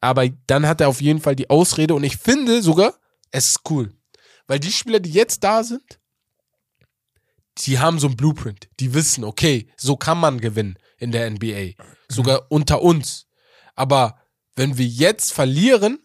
Aber 0.00 0.28
dann 0.48 0.66
hat 0.66 0.80
er 0.80 0.88
auf 0.88 1.00
jeden 1.00 1.20
Fall 1.20 1.36
die 1.36 1.48
Ausrede 1.48 1.94
und 1.94 2.02
ich 2.02 2.16
finde 2.16 2.62
sogar, 2.62 2.94
es 3.30 3.50
ist 3.50 3.60
cool. 3.70 3.92
Weil 4.48 4.58
die 4.58 4.72
Spieler, 4.72 4.98
die 4.98 5.12
jetzt 5.12 5.44
da 5.44 5.62
sind, 5.62 6.00
die 7.58 7.78
haben 7.78 8.00
so 8.00 8.08
ein 8.08 8.16
Blueprint. 8.16 8.68
Die 8.80 8.92
wissen, 8.92 9.22
okay, 9.22 9.68
so 9.76 9.96
kann 9.96 10.18
man 10.18 10.40
gewinnen 10.40 10.78
in 10.98 11.12
der 11.12 11.30
NBA. 11.30 11.74
Sogar 12.08 12.46
unter 12.50 12.82
uns. 12.82 13.28
Aber 13.76 14.18
wenn 14.56 14.78
wir 14.78 14.86
jetzt 14.86 15.32
verlieren 15.32 16.00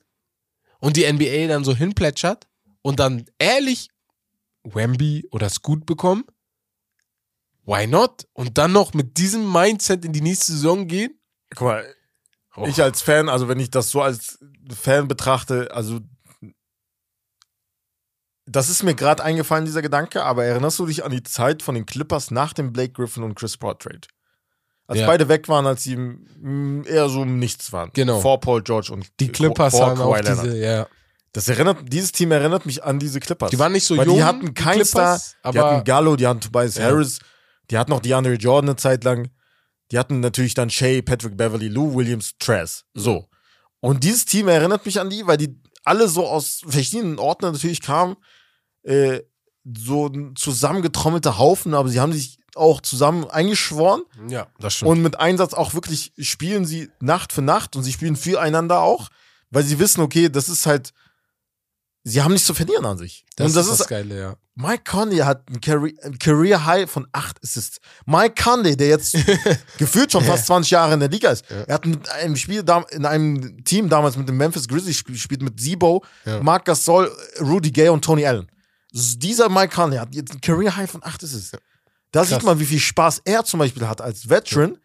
und 0.82 0.98
die 0.98 1.10
NBA 1.12 1.48
dann 1.48 1.64
so 1.64 1.74
hinplätschert 1.74 2.50
und 2.82 3.00
dann 3.00 3.26
ehrlich 3.40 3.88
Wemby 4.64 5.28
oder 5.32 5.50
Scoot 5.50 5.86
bekommen, 5.86 6.26
why 7.66 7.88
not? 7.88 8.28
Und 8.34 8.58
dann 8.58 8.74
noch 8.74 8.94
mit 8.94 9.18
diesem 9.18 9.50
Mindset 9.52 10.04
in 10.04 10.12
die 10.12 10.22
nächste 10.22 10.52
Saison 10.52 10.88
gehen? 10.88 11.18
Guck 11.56 11.68
mal, 11.68 11.96
Oh. 12.58 12.66
ich 12.68 12.82
als 12.82 13.02
Fan, 13.02 13.30
also 13.30 13.48
wenn 13.48 13.62
ich 13.62 13.70
das 13.70 13.92
so 13.92 14.02
als 14.02 14.38
Fan 14.70 15.08
betrachte, 15.08 15.74
also 15.74 16.02
das 18.46 18.70
ist 18.70 18.84
mir 18.84 18.94
gerade 18.94 19.24
eingefallen, 19.24 19.64
dieser 19.64 19.82
Gedanke, 19.82 20.24
aber 20.24 20.44
erinnerst 20.44 20.78
du 20.80 20.86
dich 20.86 21.06
an 21.06 21.12
die 21.12 21.24
Zeit 21.24 21.64
von 21.64 21.76
den 21.76 21.86
Clippers 21.86 22.30
nach 22.30 22.52
dem 22.52 22.74
Blake 22.74 22.92
Griffin 22.92 23.24
und 23.24 23.36
Chris 23.36 23.56
Paul 23.56 23.78
Trade? 23.78 24.02
Als 24.92 25.00
Ja. 25.00 25.08
beide 25.08 25.30
weg 25.30 25.48
waren, 25.48 25.66
als 25.66 25.84
sie 25.84 25.98
eher 26.86 27.08
so 27.08 27.24
im 27.24 27.39
Nichts 27.39 27.72
waren. 27.72 27.92
Genau. 27.94 28.20
Vor 28.20 28.42
Paul 28.42 28.62
George 28.62 28.92
und 28.92 29.08
Die 29.22 29.30
Clippers 29.30 29.74
vor 29.74 29.88
haben 29.88 30.02
auch 30.02 30.20
diese, 30.20 30.58
ja. 30.58 30.86
Das 31.32 31.48
erinnert, 31.48 31.78
dieses 31.88 32.12
Team 32.12 32.32
erinnert 32.34 32.66
mich 32.66 32.84
an 32.84 33.00
diese 33.00 33.22
Clippers. 33.22 33.52
Die 33.52 33.58
waren 33.60 33.72
nicht 33.72 33.86
so 33.86 33.96
Weil 33.96 34.06
jung, 34.06 34.18
die 34.18 34.24
hatten 34.26 34.54
keinen 34.54 34.84
Star, 34.84 35.16
Clippers, 35.18 35.36
die 35.44 35.48
hatten 35.48 35.58
aber 35.60 35.84
Gallo, 35.86 36.16
die 36.18 36.28
hatten 36.28 36.42
Tobias 36.42 36.76
Ja. 36.76 36.84
Harris, 36.84 37.20
die 37.70 37.78
hatten 37.78 37.89
noch 37.92 38.02
DeAndre 38.02 38.34
Jordan 38.34 38.72
eine 38.72 38.76
Zeit 38.76 39.06
lang. 39.06 39.30
Die 39.92 39.98
hatten 39.98 40.20
natürlich 40.20 40.56
dann 40.56 40.70
Shay, 40.70 41.02
Patrick 41.02 41.38
Beverly, 41.38 41.70
Lou 41.70 41.96
Williams, 41.96 42.34
Trez. 42.38 42.84
So. 42.94 43.30
Und 43.80 44.04
dieses 44.04 44.26
Team 44.26 44.50
erinnert 44.50 44.86
mich 44.86 45.00
an 45.00 45.10
die, 45.10 45.26
weil 45.26 45.38
die 45.38 45.58
alle 45.86 46.10
so 46.10 46.28
aus 46.28 46.64
verschiedenen 46.68 47.18
Orten 47.18 47.46
natürlich 47.46 47.82
kamen. 47.82 48.18
Äh, 48.84 49.22
so 49.64 50.08
ein 50.08 50.36
zusammengetrommelter 50.36 51.38
Haufen, 51.38 51.74
aber 51.74 51.88
sie 51.88 52.00
haben 52.02 52.12
sich 52.12 52.39
auch 52.56 52.82
zusammen 52.82 53.30
eingeschworen 53.30 54.02
Ja, 54.28 54.47
das 54.60 54.76
stimmt. 54.76 54.91
und 54.91 55.02
mit 55.02 55.20
Einsatz 55.20 55.54
auch 55.54 55.74
wirklich 55.74 56.12
spielen 56.20 56.66
sie 56.66 56.89
Nacht 56.99 57.32
für 57.34 57.41
Nacht 57.41 57.76
und 57.76 57.84
sie 57.84 57.93
spielen 57.93 58.16
füreinander 58.16 58.80
auch, 58.82 59.10
weil 59.49 59.64
sie 59.64 59.80
wissen, 59.80 60.02
okay, 60.02 60.30
das 60.30 60.49
ist 60.49 60.66
halt, 60.66 60.91
sie 62.04 62.22
haben 62.22 62.32
nichts 62.34 62.47
zu 62.47 62.54
verlieren 62.54 62.86
an 62.86 62.97
sich. 62.97 63.26
das, 63.36 63.47
und 63.47 63.56
das 63.56 63.66
ist 63.68 63.72
ist, 63.74 63.80
das 63.82 63.88
Geile, 63.88 64.20
ja. 64.20 64.36
Mike 64.56 64.84
Conley 64.86 65.20
hat 65.20 65.43
ein 65.49 65.62
Career, 66.20 66.66
High 66.66 66.91
von 66.91 67.08
8 67.14 67.41
Assists. 67.41 67.78
Mike 68.06 68.36
Conley, 68.43 68.76
der 68.76 68.89
jetzt 68.89 69.16
gefühlt 69.78 70.12
schon 70.12 70.24
fast 70.26 70.45
20 70.47 70.72
Jahre 70.72 70.93
in 70.93 70.99
der 70.99 71.10
Liga 71.10 71.32
ist, 71.32 71.45
er 71.49 71.74
hat 71.74 71.86
mit 71.86 72.08
einem 72.10 72.36
Spiel 72.36 72.64
in 72.91 73.06
einem 73.06 73.64
Team 73.64 73.88
damals 73.88 74.18
mit 74.18 74.28
den 74.28 74.36
Memphis 74.36 74.68
Grizzlies 74.68 75.04
gespielt, 75.06 75.41
mit 75.41 75.60
Zebo, 75.60 76.04
Ja. 76.26 76.43
Marc 76.43 76.66
Gasol, 76.66 77.10
Rudy 77.39 77.72
Gay 77.72 77.88
und 77.89 78.04
Tony 78.04 78.26
Allen. 78.26 78.52
Dieser 78.91 79.47
Mike 79.47 79.74
Conley 79.74 79.97
hat 79.97 80.14
jetzt 80.14 80.34
ein 80.34 80.41
Career 80.41 80.76
High 80.76 80.91
von 80.91 81.02
8 81.04 81.24
Assists. 81.24 81.58
Da 82.12 82.26
sieht 82.26 82.43
man, 82.43 82.59
wie 82.59 82.66
viel 82.66 82.80
Spaß 82.80 83.22
er 83.26 83.43
zum 83.45 83.59
Beispiel 83.59 83.88
hat 83.88 84.01
als 84.01 84.30
Veteran, 84.30 84.78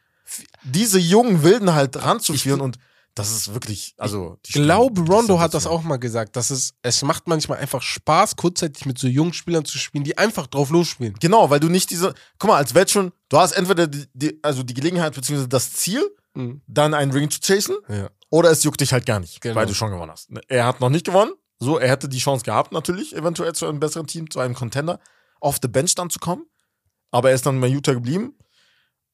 diese 0.65 0.99
jungen 0.99 1.43
Wilden 1.43 1.75
halt 1.75 1.97
ranzuführen 2.03 2.61
und 2.61 2.79
das 3.15 3.31
ist 3.33 3.55
wirklich, 3.55 3.95
also 3.97 4.37
Ich 4.47 4.53
glaube, 4.53 5.01
Rondo 5.01 5.41
hat 5.41 5.55
das 5.55 5.67
auch 5.67 5.83
mal 5.83 5.97
gesagt, 5.97 6.37
dass 6.37 6.51
es, 6.51 6.75
es 6.83 7.01
macht 7.03 7.27
manchmal 7.29 7.59
einfach 7.59 7.81
Spaß, 7.81 8.37
kurzzeitig 8.37 8.85
mit 8.85 8.99
so 8.99 9.07
jungen 9.09 9.33
Spielern 9.33 9.65
zu 9.65 9.79
spielen, 9.79 10.05
die 10.05 10.19
einfach 10.19 10.47
drauf 10.47 10.69
losspielen. 10.69 11.15
Genau, 11.19 11.49
weil 11.49 11.59
du 11.59 11.69
nicht 11.71 11.89
diese, 11.91 12.13
guck 12.39 12.51
mal, 12.51 12.57
als 12.59 12.75
Veteran, 12.75 13.13
du 13.31 13.39
hast 13.39 13.53
entweder 13.53 13.87
die, 13.87 14.05
die, 14.13 14.39
also 14.43 14.63
die 14.63 14.75
Gelegenheit 14.75 15.15
beziehungsweise 15.15 15.49
das 15.49 15.73
Ziel, 15.73 16.03
Mhm. 16.35 16.61
dann 16.67 16.93
einen 16.93 17.13
Ring 17.13 17.31
zu 17.31 17.41
chasen, 17.41 17.77
Ja. 17.89 18.11
oder 18.29 18.51
es 18.51 18.63
juckt 18.63 18.83
dich 18.83 18.93
halt 18.93 19.07
gar 19.07 19.21
nicht, 19.21 19.41
Genau. 19.41 19.55
weil 19.55 19.65
du 19.65 19.73
schon 19.73 19.91
gewonnen 19.91 20.13
hast. 20.13 20.29
Er 20.49 20.67
hat 20.67 20.81
noch 20.83 20.91
nicht 20.91 21.07
gewonnen, 21.07 21.33
so, 21.59 21.79
er 21.79 21.89
hätte 21.89 22.11
die 22.11 22.19
Chance 22.19 22.45
gehabt, 22.45 22.73
natürlich, 22.73 23.17
eventuell 23.17 23.55
zu 23.55 23.67
einem 23.67 23.81
besseren 23.81 24.07
Team, 24.07 24.29
zu 24.31 24.41
einem 24.41 24.53
Contender, 24.55 25.01
auf 25.41 25.57
the 25.63 25.69
Bench 25.69 25.95
dann 25.95 26.11
zu 26.11 26.19
kommen, 26.19 26.45
aber 27.11 27.31
er 27.31 27.35
ist 27.35 27.47
dann 27.47 27.61
bei 27.61 27.69
Utah 27.69 27.93
geblieben 27.95 28.35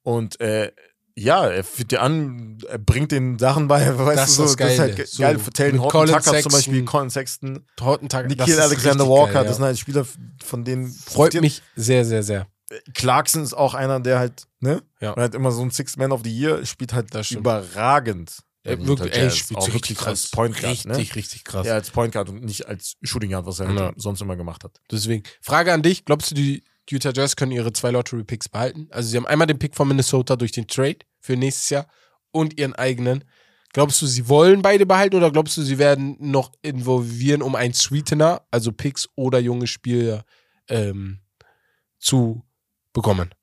und 0.03 0.40
äh, 0.40 0.72
ja, 1.14 1.47
er 1.47 1.62
führt 1.62 1.90
dir 1.90 2.01
an, 2.01 2.57
er 2.68 2.78
bringt 2.78 3.12
den 3.12 3.38
Sachen 3.38 3.68
bei, 3.68 3.86
weißt 3.99 4.18
Das 4.18 4.36
du, 4.36 4.45
ist 4.45 4.51
so, 4.53 4.57
das 4.57 4.57
das 4.57 4.72
ist 4.72 4.78
halt 4.78 4.97
ge- 4.97 5.05
So, 5.07 5.22
geil 5.22 5.36
Taylor 5.53 5.78
Horton 5.82 5.90
Colin 5.90 6.09
Tucker 6.14 6.22
zum 6.22 6.32
Sexton. 6.34 6.53
Beispiel, 6.53 6.84
Colin 6.86 7.11
Sexton, 7.11 7.66
Hortentag, 7.80 8.28
das 8.28 8.36
Nikhil 8.38 8.61
Alexander 8.61 9.07
Walker, 9.09 9.32
geil, 9.34 9.43
das 9.45 9.51
ja. 9.53 9.55
sind 9.57 9.64
halt 9.66 9.78
Spieler, 9.78 10.07
von 10.43 10.64
denen 10.64 10.90
Freut 10.90 11.38
mich 11.40 11.62
sehr, 11.76 12.05
sehr, 12.05 12.22
sehr. 12.22 12.47
Clarkson 12.95 13.43
ist 13.43 13.53
auch 13.53 13.74
einer, 13.74 14.01
der 14.01 14.18
halt, 14.18 14.45
ne? 14.61 14.82
Ja. 15.01 15.12
Er 15.12 15.24
hat 15.24 15.34
immer 15.34 15.51
so 15.53 15.61
ein 15.61 15.70
Six 15.70 15.99
Man 15.99 16.11
of 16.12 16.22
the 16.24 16.30
Year, 16.34 16.64
spielt 16.64 16.95
halt 16.95 17.14
Das 17.14 17.30
überragend. 17.30 18.38
Er 18.64 18.76
bei 18.78 18.86
wirklich, 18.86 19.14
Jazz. 19.14 19.36
spielt 19.36 19.59
auch 19.61 19.74
richtig 19.74 19.99
als 19.99 20.05
krass. 20.22 20.30
Point 20.30 20.55
Guard, 20.59 20.72
richtig, 20.72 20.86
ne? 20.86 20.97
richtig 21.16 21.45
krass. 21.45 21.66
Ja, 21.66 21.74
als 21.74 21.90
Point 21.90 22.12
Guard 22.14 22.28
und 22.30 22.45
nicht 22.45 22.66
als 22.68 22.95
Shooting 23.03 23.30
Guard, 23.32 23.45
was 23.45 23.61
er 23.61 23.68
halt 23.68 23.78
Ja. 23.78 23.93
sonst 23.97 24.22
immer 24.22 24.36
gemacht 24.36 24.64
hat. 24.64 24.80
Deswegen, 24.90 25.24
Frage 25.43 25.72
an 25.72 25.82
dich, 25.82 26.05
glaubst 26.07 26.30
du, 26.30 26.34
die 26.36 26.62
Utah 26.91 27.12
Jazz 27.14 27.37
können 27.37 27.53
ihre 27.53 27.72
zwei 27.72 27.91
Lottery-Picks 27.91 28.49
behalten? 28.49 28.89
Also 28.91 29.09
sie 29.09 29.16
haben 29.16 29.26
einmal 29.26 29.47
den 29.47 29.59
Pick 29.59 29.76
von 29.76 29.89
Minnesota 29.89 30.37
durch 30.37 30.53
den 30.53 30.66
Trade 30.66 30.99
für 31.20 31.37
nächstes 31.37 31.70
Jahr 31.70 31.87
und 32.30 32.59
ihren 32.59 32.74
eigenen. 32.74 33.24
Glaubst 33.72 34.03
du, 34.03 34.07
sie 34.07 34.28
wollen 34.28 34.61
beide 34.61 34.85
behalten 34.85 35.16
oder 35.16 35.30
glaubst 35.30 35.57
du, 35.57 35.62
sie 35.62 35.78
werden 35.78 36.16
noch 36.18 36.53
involvieren, 36.61 37.41
um 37.41 37.55
einen 37.55 37.72
Sweetener, 37.72 38.43
also 38.51 38.70
Picks 38.70 39.09
oder 39.14 39.39
junge 39.39 39.66
Spieler, 39.66 40.24
ähm, 40.68 41.20
zu 41.99 42.45
bekommen? 42.93 43.35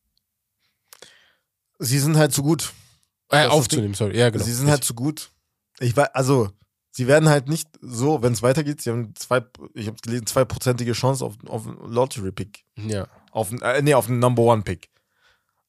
Sie 1.80 1.98
sind 1.98 2.18
halt 2.18 2.32
zu 2.34 2.44
gut. 2.44 2.74
Äh, 3.30 3.48
aufzunehmen, 3.48 3.94
sorry. 3.94 4.18
Ja, 4.18 4.30
genau. 4.30 4.44
Sie 4.44 4.54
sind 4.54 4.70
halt 4.70 4.84
zu 4.84 4.94
gut. 4.94 5.32
Ich 5.80 5.96
weiß, 5.96 6.10
also, 6.14 6.50
sie 6.92 7.08
werden 7.08 7.30
halt 7.30 7.48
nicht 7.48 7.70
so, 7.82 8.22
wenn 8.22 8.34
es 8.34 8.44
weitergeht, 8.44 8.82
sie 8.82 8.92
haben 8.92 9.16
zwei, 9.16 9.44
ich 9.74 9.88
habe 9.88 9.98
gelesen, 10.02 10.28
zweiprozentige 10.28 10.94
Chance 10.94 11.26
auf, 11.26 11.36
auf 11.48 11.66
einen 11.66 11.78
Lottery-Pick. 11.92 12.66
ja. 12.76 13.08
Auf, 13.32 13.52
äh, 13.62 13.82
nee, 13.82 13.94
auf 13.94 14.08
einen 14.08 14.20
Number 14.20 14.44
One-Pick. 14.44 14.90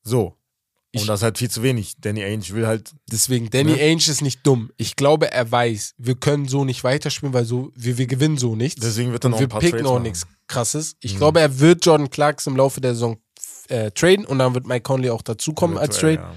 So. 0.02 0.36
Und 0.92 1.02
Ich- 1.02 1.06
das 1.06 1.20
ist 1.20 1.22
halt 1.24 1.38
viel 1.38 1.50
zu 1.50 1.62
wenig. 1.62 1.94
Danny 2.00 2.24
Ainge 2.24 2.48
will 2.50 2.66
halt 2.66 2.92
Deswegen, 3.11 3.48
Danny 3.50 3.72
Ne? 3.72 3.80
Ainge 3.80 3.98
ist 4.08 4.22
nicht 4.22 4.44
dumm. 4.44 4.72
Ich 4.76 4.96
glaube, 4.96 5.30
er 5.30 5.50
weiß, 5.50 5.94
wir 5.98 6.16
können 6.16 6.48
so 6.48 6.64
nicht 6.64 6.82
weiterspielen, 6.82 7.32
weil 7.32 7.44
so, 7.44 7.70
wir, 7.76 7.96
wir 7.96 8.06
gewinnen 8.08 8.38
so 8.38 8.56
nichts. 8.56 8.80
Deswegen 8.80 9.12
wird 9.12 9.22
dann 9.24 9.32
Und 9.32 9.36
auch 9.36 9.40
wir 9.40 9.46
ein 9.46 9.50
paar 9.50 9.61
picken 9.61 9.78
Trades 9.80 9.92
auch 9.92 10.00
nichts 10.00 10.26
krasses. 10.48 10.96
Ich 11.00 11.14
Mhm. 11.14 11.18
glaube, 11.18 11.40
er 11.40 11.61
wird 11.61 11.86
Jordan 11.86 12.11
Clarks 12.11 12.46
im 12.48 12.56
Laufe 12.56 12.80
der 12.80 12.94
Saison 12.94 13.18
äh, 13.68 13.92
traden 13.92 14.24
und 14.26 14.40
dann 14.40 14.52
wird 14.54 14.66
Mike 14.66 14.82
Conley 14.82 15.11
auch 15.11 15.22
dazukommen 15.22 15.78
als 15.78 15.98
Trade. 15.98 16.14
ja. 16.14 16.34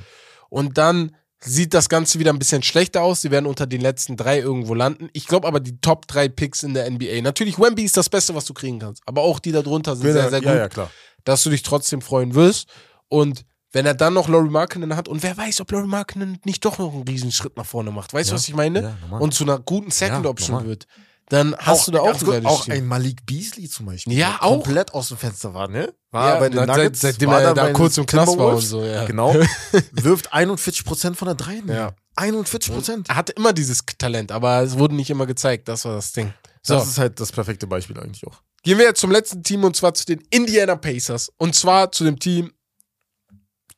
Und 0.49 0.77
dann 0.77 1.15
sieht 1.43 1.73
das 1.73 1.89
Ganze 1.89 2.19
wieder 2.19 2.31
ein 2.31 2.39
bisschen 2.39 2.63
schlechter 2.63 3.01
aus. 3.03 3.21
Sie 3.21 3.31
werden 3.31 3.45
unter 3.45 3.67
den 3.67 3.81
letzten 3.81 4.17
drei 4.17 4.39
irgendwo 4.39 4.73
landen. 4.73 5.09
Ich 5.13 5.27
glaube 5.27 5.47
aber, 5.47 5.59
die 5.59 5.79
Top 5.81 6.07
drei 6.07 6.29
Picks 6.29 6.63
in 6.63 6.73
der 6.73 6.89
NBA. 6.89 7.21
Natürlich, 7.21 7.59
Wemby 7.59 7.83
ist 7.83 7.97
das 7.97 8.09
Beste, 8.09 8.33
was 8.35 8.45
du 8.45 8.53
kriegen 8.53 8.79
kannst. 8.79 9.01
Aber 9.05 9.21
auch 9.21 9.39
die 9.39 9.51
da 9.51 9.61
drunter 9.61 9.95
sind 9.95 10.11
sehr, 10.13 10.29
sehr 10.29 10.39
gut, 10.39 10.47
ja, 10.49 10.55
ja, 10.55 10.69
klar. 10.69 10.89
dass 11.23 11.43
du 11.43 11.49
dich 11.49 11.63
trotzdem 11.63 12.01
freuen 12.01 12.33
wirst. 12.35 12.67
Und 13.09 13.45
wenn 13.71 13.85
er 13.85 13.93
dann 13.95 14.13
noch 14.13 14.29
Laurie 14.29 14.49
Markkinen 14.49 14.95
hat 14.95 15.07
und 15.07 15.23
wer 15.23 15.35
weiß, 15.35 15.61
ob 15.61 15.71
Laurie 15.71 15.87
Markkinen 15.87 16.39
nicht 16.45 16.63
doch 16.63 16.77
noch 16.77 16.93
einen 16.93 17.03
Riesenschritt 17.07 17.57
nach 17.57 17.65
vorne 17.65 17.91
macht. 17.91 18.13
Weißt 18.13 18.29
du, 18.29 18.33
Ja. 18.33 18.37
was 18.37 18.47
ich 18.47 18.55
meine? 18.55 18.95
Ja, 19.09 19.17
und 19.17 19.33
zu 19.33 19.43
einer 19.43 19.59
guten 19.59 19.89
Second 19.91 20.25
Option 20.27 20.65
wird. 20.65 20.87
Dann 21.29 21.55
hast 21.57 21.87
du 21.87 21.91
da 21.91 22.01
auch 22.01 22.13
ein 22.13 22.19
gut, 22.25 22.45
auch 22.45 22.67
ein 22.67 22.85
Malik 22.85 23.25
Beasley 23.25 23.69
zum 23.69 23.85
Beispiel. 23.87 24.13
Ja, 24.13 24.31
der 24.31 24.43
auch. 24.43 24.63
Komplett 24.63 24.93
aus 24.93 25.07
dem 25.07 25.17
Fenster 25.17 25.53
war, 25.53 25.67
ne? 25.67 25.93
War 26.11 26.33
Ja, 26.35 26.39
bei 26.39 26.49
den 26.49 26.57
na, 26.57 26.65
seit- 26.67 26.77
Nuggets. 26.77 27.01
seitdem 27.01 27.29
war 27.29 27.41
er 27.41 27.53
da 27.53 27.71
kurz 27.71 27.97
im 27.97 28.05
Knast 28.05 28.37
war 28.37 28.47
und 28.55 28.61
so, 28.61 28.83
ja. 28.83 29.05
Genau. 29.05 29.33
wirft 29.93 30.33
41% 30.33 31.15
von 31.15 31.25
der 31.27 31.35
Dreien. 31.35 31.67
Ja. 31.69 31.93
41%. 32.17 33.05
Er 33.09 33.15
hatte 33.15 33.31
immer 33.31 33.53
dieses 33.53 33.83
Talent, 33.97 34.31
aber 34.31 34.61
es 34.61 34.77
wurde 34.77 34.95
nicht 34.95 35.09
immer 35.09 35.25
gezeigt. 35.25 35.67
Das 35.67 35.85
war 35.85 35.95
das 35.95 36.11
Ding. 36.11 36.33
So, 36.61 36.75
Das 36.75 36.87
ist 36.87 36.97
halt 36.99 37.19
das 37.19 37.31
perfekte 37.31 37.67
Beispiel 37.67 37.99
eigentlich 37.99 38.25
auch. 38.27 38.41
gehen 38.61 38.77
wir 38.77 38.85
jetzt 38.85 38.99
zum 39.01 39.09
letzten 39.11 39.41
Team 39.43 39.63
und 39.63 39.75
zwar 39.75 39.93
zu 39.93 40.05
den 40.05 40.21
Indiana 40.29 40.75
Pacers. 40.75 41.31
Und 41.37 41.55
zwar 41.55 41.91
zu 41.91 42.03
dem 42.03 42.19
Team 42.19 42.51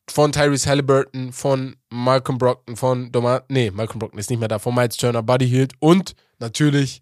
von 0.09 0.31
Tyrese 0.31 0.69
Halliburton, 0.69 1.31
von 1.31 1.75
Malcolm 1.89 2.37
Brockton, 2.37 2.75
von 2.75 3.11
Doma 3.11 3.41
nee, 3.49 3.71
Malcolm 3.71 3.99
Brockton 3.99 4.19
ist 4.19 4.29
nicht 4.29 4.39
mehr 4.39 4.47
da, 4.47 4.59
von 4.59 4.75
Miles 4.75 4.97
Turner, 4.97 5.23
Buddy 5.23 5.47
Hield 5.49 5.73
und 5.79 6.13
natürlich, 6.39 7.01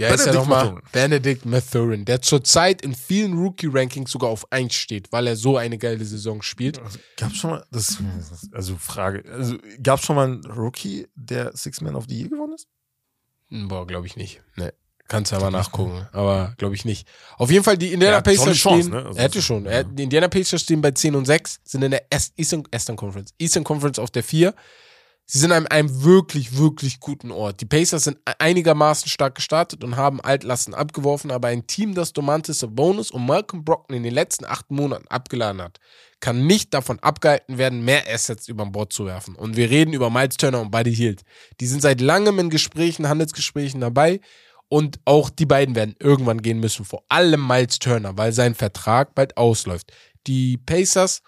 wie 0.00 0.12
heißt 0.12 0.26
er 0.26 0.32
Benedict 0.32 0.50
nochmal? 0.50 0.82
Benedict 0.92 1.46
Mathurin, 1.46 2.04
der 2.04 2.22
zurzeit 2.22 2.82
in 2.82 2.94
vielen 2.94 3.38
Rookie-Rankings 3.38 4.10
sogar 4.10 4.30
auf 4.30 4.50
1 4.50 4.74
steht, 4.74 5.12
weil 5.12 5.26
er 5.26 5.36
so 5.36 5.56
eine 5.56 5.78
geile 5.78 6.04
Saison 6.04 6.42
spielt. 6.42 6.78
Also, 6.80 6.98
gab's 7.16 7.36
schon 7.36 7.50
mal, 7.50 7.64
das, 7.70 7.98
also 8.52 8.76
Frage, 8.76 9.24
also 9.30 9.56
gab's 9.82 10.04
schon 10.04 10.16
mal 10.16 10.26
einen 10.26 10.44
Rookie, 10.46 11.06
der 11.14 11.56
Six 11.56 11.80
Man 11.80 11.94
of 11.94 12.06
the 12.08 12.18
Year 12.18 12.28
gewonnen 12.28 12.54
ist? 12.54 12.66
Boah, 13.50 13.86
glaube 13.86 14.06
ich 14.06 14.16
nicht. 14.16 14.42
Nee. 14.56 14.70
Kannst 15.08 15.32
ja 15.32 15.40
mal 15.40 15.50
nachgucken, 15.50 16.06
aber 16.12 16.54
glaube 16.56 16.76
ich 16.76 16.84
nicht. 16.84 17.08
Auf 17.36 17.50
jeden 17.50 17.64
Fall, 17.64 17.76
die 17.76 17.92
Indiana 17.92 18.18
schon 18.18 18.22
Pacers 18.22 18.56
Chance, 18.56 18.82
stehen. 18.88 18.92
ne? 18.92 19.06
Also 19.06 19.18
er 19.18 19.24
hätte 19.24 19.42
schon. 19.42 19.64
ja. 19.64 19.70
Er, 19.72 19.84
die 19.84 20.04
Indiana 20.04 20.28
Pacers 20.28 20.62
stehen 20.62 20.80
bei 20.80 20.92
10 20.92 21.16
und 21.16 21.24
6, 21.24 21.58
sind 21.64 21.82
in 21.82 21.90
der 21.90 22.06
Eastern, 22.36 22.62
Eastern 22.70 22.94
Conference. 22.94 23.34
Eastern 23.36 23.64
Conference 23.64 23.98
auf 23.98 24.12
der 24.12 24.22
4. 24.22 24.54
Sie 25.26 25.38
sind 25.38 25.52
an 25.52 25.68
einem 25.68 26.02
wirklich, 26.02 26.58
wirklich 26.58 26.98
guten 26.98 27.30
Ort. 27.30 27.60
Die 27.60 27.66
Pacers 27.66 28.04
sind 28.04 28.18
e- 28.28 28.32
einigermaßen 28.40 29.08
stark 29.08 29.36
gestartet 29.36 29.84
und 29.84 29.96
haben 29.96 30.20
Altlasten 30.20 30.74
abgeworfen, 30.74 31.30
aber 31.30 31.48
ein 31.48 31.68
Team, 31.68 31.94
das 31.94 32.12
Domantis 32.12 32.66
Bonus 32.68 33.12
und 33.12 33.26
Malcolm 33.26 33.64
Brockton 33.64 33.96
in 33.96 34.02
den 34.02 34.12
letzten 34.14 34.44
acht 34.44 34.70
Monaten 34.72 35.06
abgeladen 35.06 35.62
hat, 35.62 35.78
kann 36.18 36.46
nicht 36.46 36.74
davon 36.74 36.98
abgehalten 36.98 37.58
werden, 37.58 37.84
mehr 37.84 38.04
Assets 38.12 38.48
über 38.48 38.66
Bord 38.66 38.92
zu 38.92 39.06
werfen. 39.06 39.36
Und 39.36 39.56
wir 39.56 39.70
reden 39.70 39.92
über 39.92 40.10
Miles 40.10 40.36
Turner 40.36 40.60
und 40.60 40.70
Buddy 40.70 40.94
Hield. 40.94 41.22
Die 41.60 41.66
sind 41.66 41.80
seit 41.80 42.00
langem 42.00 42.38
in 42.38 42.50
Gesprächen, 42.50 43.08
Handelsgesprächen 43.08 43.80
dabei. 43.80 44.20
Und 44.68 45.00
auch 45.04 45.30
die 45.30 45.46
beiden 45.46 45.74
werden 45.74 45.96
irgendwann 45.98 46.42
gehen 46.42 46.60
müssen. 46.60 46.84
Vor 46.84 47.02
allem 47.08 47.44
Miles 47.46 47.80
Turner, 47.80 48.16
weil 48.16 48.32
sein 48.32 48.54
Vertrag 48.54 49.16
bald 49.16 49.36
ausläuft. 49.36 49.92
Die 50.28 50.58
Pacers 50.58 51.22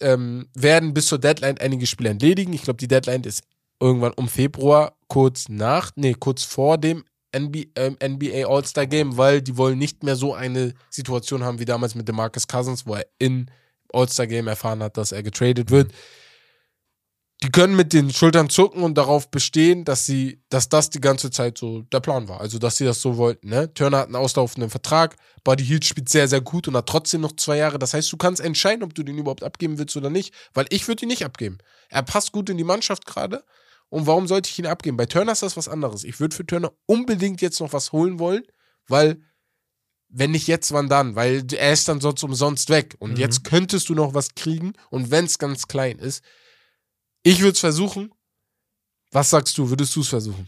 ähm, 0.00 0.48
werden 0.54 0.94
bis 0.94 1.06
zur 1.06 1.18
Deadline 1.18 1.58
einige 1.58 1.86
Spiele 1.86 2.10
entledigen. 2.10 2.52
Ich 2.52 2.62
glaube, 2.62 2.78
die 2.78 2.88
Deadline 2.88 3.24
ist 3.24 3.42
irgendwann 3.80 4.12
um 4.12 4.28
Februar, 4.28 4.96
kurz 5.08 5.48
nach, 5.48 5.90
nee, 5.96 6.14
kurz 6.14 6.44
vor 6.44 6.78
dem 6.78 7.04
NBA, 7.36 7.64
ähm, 7.76 7.96
NBA 8.02 8.46
All-Star 8.46 8.86
Game, 8.86 9.16
weil 9.16 9.40
die 9.40 9.56
wollen 9.56 9.78
nicht 9.78 10.02
mehr 10.02 10.16
so 10.16 10.34
eine 10.34 10.74
Situation 10.90 11.44
haben 11.44 11.58
wie 11.58 11.64
damals 11.64 11.94
mit 11.94 12.08
dem 12.08 12.16
Marcus 12.16 12.46
Cousins, 12.46 12.86
wo 12.86 12.94
er 12.94 13.06
in 13.18 13.50
All-Star 13.92 14.26
Game 14.26 14.48
erfahren 14.48 14.82
hat, 14.82 14.96
dass 14.96 15.12
er 15.12 15.22
getradet 15.22 15.70
wird. 15.70 15.92
Die 17.42 17.50
können 17.50 17.74
mit 17.74 17.94
den 17.94 18.12
Schultern 18.12 18.50
zucken 18.50 18.82
und 18.82 18.96
darauf 18.98 19.30
bestehen, 19.30 19.86
dass 19.86 20.04
sie, 20.04 20.42
dass 20.50 20.68
das 20.68 20.90
die 20.90 21.00
ganze 21.00 21.30
Zeit 21.30 21.56
so 21.56 21.80
der 21.82 22.00
Plan 22.00 22.28
war. 22.28 22.40
Also, 22.40 22.58
dass 22.58 22.76
sie 22.76 22.84
das 22.84 23.00
so 23.00 23.16
wollten. 23.16 23.48
Ne? 23.48 23.72
Turner 23.72 23.98
hat 23.98 24.06
einen 24.06 24.16
auslaufenden 24.16 24.68
Vertrag. 24.68 25.16
Buddy 25.42 25.64
Hield 25.64 25.86
spielt 25.86 26.10
sehr, 26.10 26.28
sehr 26.28 26.42
gut 26.42 26.68
und 26.68 26.76
hat 26.76 26.86
trotzdem 26.86 27.22
noch 27.22 27.34
zwei 27.36 27.56
Jahre. 27.56 27.78
Das 27.78 27.94
heißt, 27.94 28.12
du 28.12 28.18
kannst 28.18 28.42
entscheiden, 28.42 28.82
ob 28.82 28.94
du 28.94 29.02
den 29.02 29.16
überhaupt 29.16 29.42
abgeben 29.42 29.78
willst 29.78 29.96
oder 29.96 30.10
nicht. 30.10 30.34
Weil 30.52 30.66
ich 30.68 30.86
würde 30.86 31.06
ihn 31.06 31.08
nicht 31.08 31.24
abgeben. 31.24 31.56
Er 31.88 32.02
passt 32.02 32.32
gut 32.32 32.50
in 32.50 32.58
die 32.58 32.64
Mannschaft 32.64 33.06
gerade. 33.06 33.42
Und 33.88 34.06
warum 34.06 34.28
sollte 34.28 34.50
ich 34.50 34.58
ihn 34.58 34.66
abgeben? 34.66 34.98
Bei 34.98 35.06
Turner 35.06 35.32
ist 35.32 35.42
das 35.42 35.56
was 35.56 35.66
anderes. 35.66 36.04
Ich 36.04 36.20
würde 36.20 36.36
für 36.36 36.46
Turner 36.46 36.72
unbedingt 36.84 37.40
jetzt 37.40 37.58
noch 37.60 37.72
was 37.72 37.90
holen 37.92 38.18
wollen, 38.18 38.42
weil 38.86 39.22
wenn 40.10 40.32
nicht 40.32 40.46
jetzt, 40.46 40.72
wann 40.72 40.88
dann? 40.88 41.14
Weil 41.16 41.44
er 41.54 41.72
ist 41.72 41.88
dann 41.88 42.00
sonst 42.00 42.22
umsonst 42.22 42.68
weg. 42.68 42.96
Und 42.98 43.12
Mhm. 43.12 43.16
jetzt 43.16 43.44
könntest 43.44 43.88
du 43.88 43.94
noch 43.94 44.12
was 44.12 44.34
kriegen. 44.34 44.74
Und 44.90 45.10
wenn 45.10 45.24
es 45.24 45.38
ganz 45.38 45.68
klein 45.68 45.98
ist, 45.98 46.22
Ich 47.22 47.40
würde 47.40 47.52
es 47.52 47.60
versuchen. 47.60 48.12
Was 49.12 49.30
sagst 49.30 49.56
du? 49.58 49.68
Würdest 49.68 49.94
du 49.96 50.00
es 50.00 50.08
versuchen? 50.08 50.46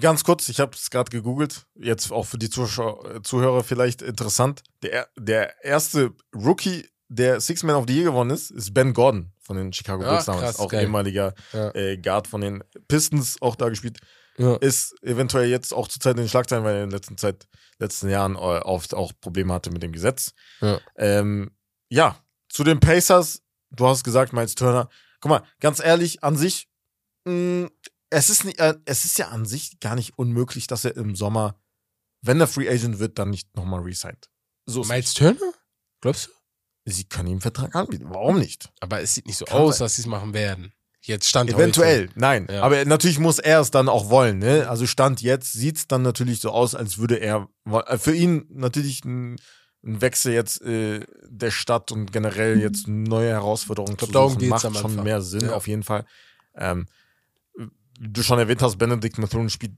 Ganz 0.00 0.22
kurz, 0.22 0.50
ich 0.50 0.60
habe 0.60 0.72
es 0.76 0.90
gerade 0.90 1.10
gegoogelt, 1.10 1.64
jetzt 1.74 2.12
auch 2.12 2.26
für 2.26 2.36
die 2.36 2.50
Zuschauer, 2.50 3.22
Zuhörer 3.22 3.64
vielleicht 3.64 4.02
interessant. 4.02 4.62
Der, 4.82 5.08
der 5.18 5.64
erste 5.64 6.12
Rookie, 6.34 6.86
der 7.08 7.40
Six 7.40 7.62
Man 7.62 7.74
of 7.74 7.86
the 7.88 7.94
Year 7.94 8.04
gewonnen 8.04 8.28
ist, 8.30 8.50
ist 8.50 8.74
Ben 8.74 8.92
Gordon 8.92 9.32
von 9.40 9.56
den 9.56 9.72
Chicago 9.72 10.04
Bulls 10.04 10.26
damals. 10.26 10.44
krass, 10.44 10.58
auch 10.58 10.68
geil. 10.68 10.82
ehemaliger 10.82 11.34
Ja. 11.54 11.74
äh, 11.74 11.96
Guard 11.96 12.26
von 12.26 12.42
den 12.42 12.62
Pistons, 12.86 13.40
auch 13.40 13.56
da 13.56 13.70
gespielt. 13.70 13.98
Ja. 14.36 14.56
Ist 14.56 14.94
eventuell 15.02 15.48
jetzt 15.48 15.72
auch 15.72 15.88
zur 15.88 16.02
Zeit 16.02 16.16
in 16.16 16.24
den 16.24 16.28
Schlagzeilen, 16.28 16.64
weil 16.64 16.74
er 16.76 16.84
in 16.84 16.90
den 16.90 16.94
letzten 16.96 17.16
Zeit, 17.16 17.48
letzten 17.78 18.10
Jahren 18.10 18.34
äh, 18.34 18.38
oft 18.38 18.92
auch 18.92 19.12
Probleme 19.22 19.54
hatte 19.54 19.70
mit 19.70 19.82
dem 19.82 19.92
Gesetz. 19.92 20.34
Ja. 20.60 20.80
Ähm, 20.96 21.50
ja, 21.88 22.22
zu 22.50 22.62
den 22.62 22.78
Pacers, 22.78 23.40
du 23.70 23.86
hast 23.86 24.04
gesagt, 24.04 24.34
Miles 24.34 24.54
Turner. 24.54 24.90
Guck 25.20 25.30
mal, 25.30 25.42
ganz 25.60 25.80
ehrlich, 25.80 26.22
an 26.22 26.36
sich, 26.36 26.68
mh, 27.24 27.68
es 28.10 28.30
ist, 28.30 28.44
nicht, 28.44 28.58
äh, 28.58 28.74
es 28.84 29.04
ist 29.04 29.18
ja 29.18 29.28
an 29.28 29.44
sich 29.44 29.80
gar 29.80 29.94
nicht 29.94 30.18
unmöglich, 30.18 30.66
dass 30.66 30.84
er 30.84 30.96
im 30.96 31.14
Sommer, 31.14 31.60
wenn 32.22 32.40
er 32.40 32.46
Free 32.46 32.68
Agent 32.68 32.98
wird, 32.98 33.18
dann 33.18 33.30
nicht 33.30 33.54
nochmal 33.56 33.80
resigned. 33.80 34.30
So 34.66 34.84
Miles 34.84 35.14
Turner? 35.14 35.52
Glaubst 36.00 36.28
du? 36.28 36.30
Sie 36.90 37.04
können 37.04 37.28
ihm 37.28 37.32
einen 37.32 37.40
Vertrag 37.40 37.74
anbieten. 37.74 38.06
Warum 38.08 38.38
nicht? 38.38 38.70
Aber 38.80 39.00
es 39.00 39.14
sieht 39.14 39.26
nicht 39.26 39.36
so 39.36 39.44
Kann 39.44 39.58
aus, 39.58 39.78
sein. 39.78 39.84
dass 39.84 39.96
sie 39.96 40.02
es 40.02 40.06
machen 40.06 40.32
werden. 40.32 40.72
Jetzt 41.00 41.28
stand 41.28 41.48
Eventuell, 41.50 42.10
nein. 42.16 42.46
Ja. 42.50 42.62
Aber 42.62 42.84
natürlich 42.84 43.18
muss 43.18 43.38
er 43.38 43.60
es 43.60 43.70
dann 43.70 43.88
auch 43.88 44.10
wollen. 44.10 44.38
Ne? 44.38 44.68
Also 44.68 44.86
Stand 44.86 45.22
jetzt 45.22 45.52
sieht 45.52 45.76
es 45.76 45.86
dann 45.86 46.02
natürlich 46.02 46.40
so 46.40 46.50
aus, 46.50 46.74
als 46.74 46.98
würde 46.98 47.16
er 47.16 47.48
äh, 47.66 47.98
für 47.98 48.14
ihn 48.14 48.46
natürlich 48.50 49.04
ein, 49.04 49.36
ein 49.88 50.00
Wechsel 50.00 50.32
jetzt 50.34 50.60
äh, 50.62 51.00
der 51.24 51.50
Stadt 51.50 51.90
und 51.90 52.12
generell 52.12 52.60
jetzt 52.60 52.86
neue 52.86 53.30
Herausforderungen 53.30 53.96
glaub, 53.96 54.30
zu 54.30 54.34
suchen, 54.34 54.48
macht 54.48 54.76
schon 54.78 55.02
mehr 55.02 55.22
Sinn 55.22 55.46
Ja. 55.46 55.54
auf 55.54 55.66
jeden 55.66 55.82
Fall. 55.82 56.04
Ähm, 56.54 56.86
du 57.98 58.22
schon 58.22 58.38
erwähnt 58.38 58.62
hast, 58.62 58.76
Benedict 58.76 59.18
Mathurin 59.18 59.50
spielt 59.50 59.72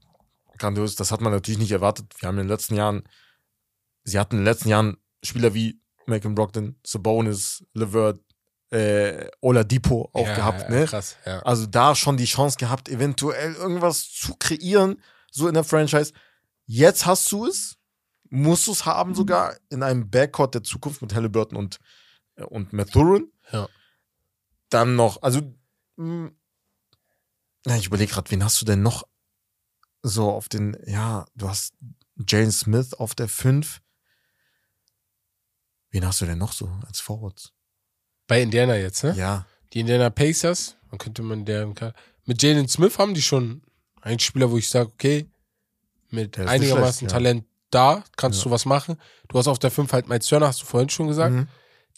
grandios. 0.59 0.97
Das 0.97 1.13
hat 1.13 1.21
man 1.21 1.33
natürlich 1.33 1.59
nicht 1.59 1.73
erwartet. 1.73 2.07
Wir 2.19 2.29
haben 2.29 2.37
in 2.39 2.45
den 2.45 2.49
letzten 2.49 2.75
Jahren, 2.75 3.05
sie 4.05 4.19
hatten 4.19 4.37
in 4.37 4.41
den 4.41 4.47
letzten 4.47 4.69
Jahren 4.69 4.97
Spieler 5.23 5.55
wie 5.55 5.81
Malcolm 6.07 6.35
Brogdon, 6.35 6.77
Sabonis, 6.85 7.65
Levert, 7.75 8.21
äh, 8.71 9.29
Oladipo 9.41 10.11
auch 10.13 10.27
ja, 10.27 10.35
gehabt. 10.35 10.63
Ja, 10.63 10.71
ne? 10.71 10.85
Krass, 10.87 11.17
ja. 11.25 11.41
Also 11.41 11.67
da 11.67 11.95
schon 11.95 12.17
die 12.17 12.25
Chance 12.25 12.57
gehabt, 12.59 12.89
eventuell 12.89 13.55
irgendwas 13.55 14.11
zu 14.11 14.35
kreieren, 14.37 15.01
so 15.31 15.47
in 15.49 15.55
der 15.55 15.65
Franchise. 15.65 16.13
Jetzt 16.67 17.07
hast 17.07 17.31
du 17.33 17.47
es, 17.47 17.77
musst 18.31 18.67
du 18.67 18.73
es 18.73 18.87
haben 18.87 19.15
sogar 19.15 19.57
in 19.69 19.83
einem 19.83 20.09
Backcourt 20.11 20.55
der 20.55 20.63
Zukunft 20.63 21.03
mit 21.03 21.15
Halliburton 21.15 21.57
und, 21.59 21.79
äh, 22.37 22.45
und 22.45 22.73
Mathurin. 22.73 23.31
Ja. 23.53 23.69
Dann 24.71 24.97
noch, 24.97 25.23
also, 25.23 25.41
mh, 25.97 26.31
na, 27.67 27.77
ich 27.77 27.87
überlege 27.87 28.13
gerade, 28.13 28.31
wen 28.31 28.43
hast 28.43 28.61
du 28.61 28.65
denn 28.65 28.83
noch 28.83 29.07
so 30.03 30.31
auf 30.31 30.49
den, 30.49 30.77
ja, 30.87 31.27
du 31.35 31.49
hast 31.49 31.75
Jane 32.27 32.53
Smith 32.53 32.95
auf 32.95 33.15
der 33.15 33.29
5. 33.29 33.81
Wen 35.91 36.07
hast 36.07 36.21
du 36.21 36.27
denn 36.27 36.39
noch 36.39 36.53
so 36.53 36.71
als 36.87 37.01
Forwards? 37.01 37.53
Bei 38.27 38.41
Indiana 38.41 38.77
jetzt, 38.77 39.03
ne? 39.03 39.15
Ja. 39.17 39.47
Die 39.73 39.81
Indiana 39.81 40.09
Pacers, 40.09 40.77
dann 40.89 40.99
könnte 40.99 41.23
man 41.23 41.45
deren 41.45 41.75
mit 42.27 42.43
Jalen 42.43 42.69
Smith 42.69 42.99
haben 42.99 43.15
die 43.15 43.23
schon 43.23 43.63
einen 44.01 44.21
Spieler, 44.21 44.51
wo 44.51 44.57
ich 44.57 44.69
sage, 44.69 44.91
okay, 44.93 45.29
mit 46.11 46.39
einigermaßen 46.39 46.99
schlecht, 46.99 47.03
ja. 47.03 47.09
Talent 47.09 47.45
da, 47.71 48.05
kannst 48.17 48.39
Ja. 48.41 48.45
du 48.45 48.51
was 48.51 48.65
machen. 48.67 48.97
Du 49.29 49.39
hast 49.39 49.47
auf 49.49 49.59
der 49.59 49.71
5 49.71 49.93
halt 49.93 50.09
Miles 50.09 50.27
Turner, 50.27 50.47
hast 50.49 50.61
du 50.63 50.67
vorhin 50.67 50.89
schon 50.89 51.09
gesagt. 51.09 51.35
Mhm. 51.35 51.49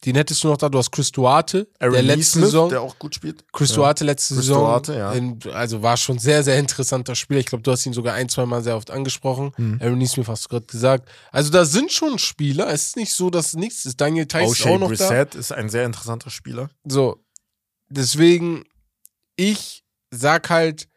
Den 0.05 0.17
hättest 0.17 0.43
du 0.43 0.49
noch 0.49 0.57
da, 0.57 0.69
du 0.69 0.79
hast 0.79 0.91
Chris 0.91 1.13
Duarte, 1.13 1.69
Aaron 1.79 1.93
der 1.93 2.03
letzte 2.03 2.39
Smith, 2.41 2.45
Saison. 2.47 2.69
der 2.71 2.81
auch 2.81 2.99
gut 2.99 3.15
spielt. 3.15 3.45
Chris 3.53 3.71
Ja. 3.71 3.77
Duarte 3.77 4.03
letzte 4.05 4.35
Chris 4.35 4.47
Saison. 4.47 4.65
Duarte, 4.65 4.95
ja. 4.97 5.13
in, 5.13 5.39
also 5.53 5.81
war 5.81 5.97
schon 5.97 6.19
sehr, 6.19 6.43
sehr 6.43 6.59
interessanter 6.59 7.15
Spieler. 7.15 7.39
Ich 7.39 7.47
glaube, 7.47 7.63
du 7.63 7.71
hast 7.71 7.87
ihn 7.87 7.93
sogar 7.93 8.15
ein, 8.15 8.29
zwei 8.29 8.45
Mal 8.45 8.65
sehr 8.65 8.77
oft 8.77 8.91
angesprochen. 8.91 9.53
Mhm. 9.57 9.79
Aaron 9.81 9.99
Neesmith 9.99 10.27
hast 10.27 10.47
du 10.47 10.49
gerade 10.49 10.67
gesagt. 10.67 11.09
Also 11.31 11.51
da 11.53 11.65
sind 11.65 11.93
schon 11.93 12.19
Spieler. 12.19 12.69
Es 12.69 12.87
ist 12.89 12.97
nicht 12.97 13.13
so, 13.15 13.31
dass 13.31 13.55
nichts 13.55 13.85
ist. 13.87 14.01
Daniel 14.01 14.27
Tice 14.27 14.51
ist 14.51 14.67
auch 14.67 14.79
noch 14.79 14.89
da. 14.91 14.97
Brissett 15.09 15.37
ist 15.37 15.53
ein 15.53 15.69
sehr 15.69 15.85
interessanter 15.85 16.31
Spieler. 16.31 16.69
So, 16.85 17.23
deswegen, 17.89 18.65
ich 19.37 19.85
sag 20.11 20.51
halt, 20.51 20.89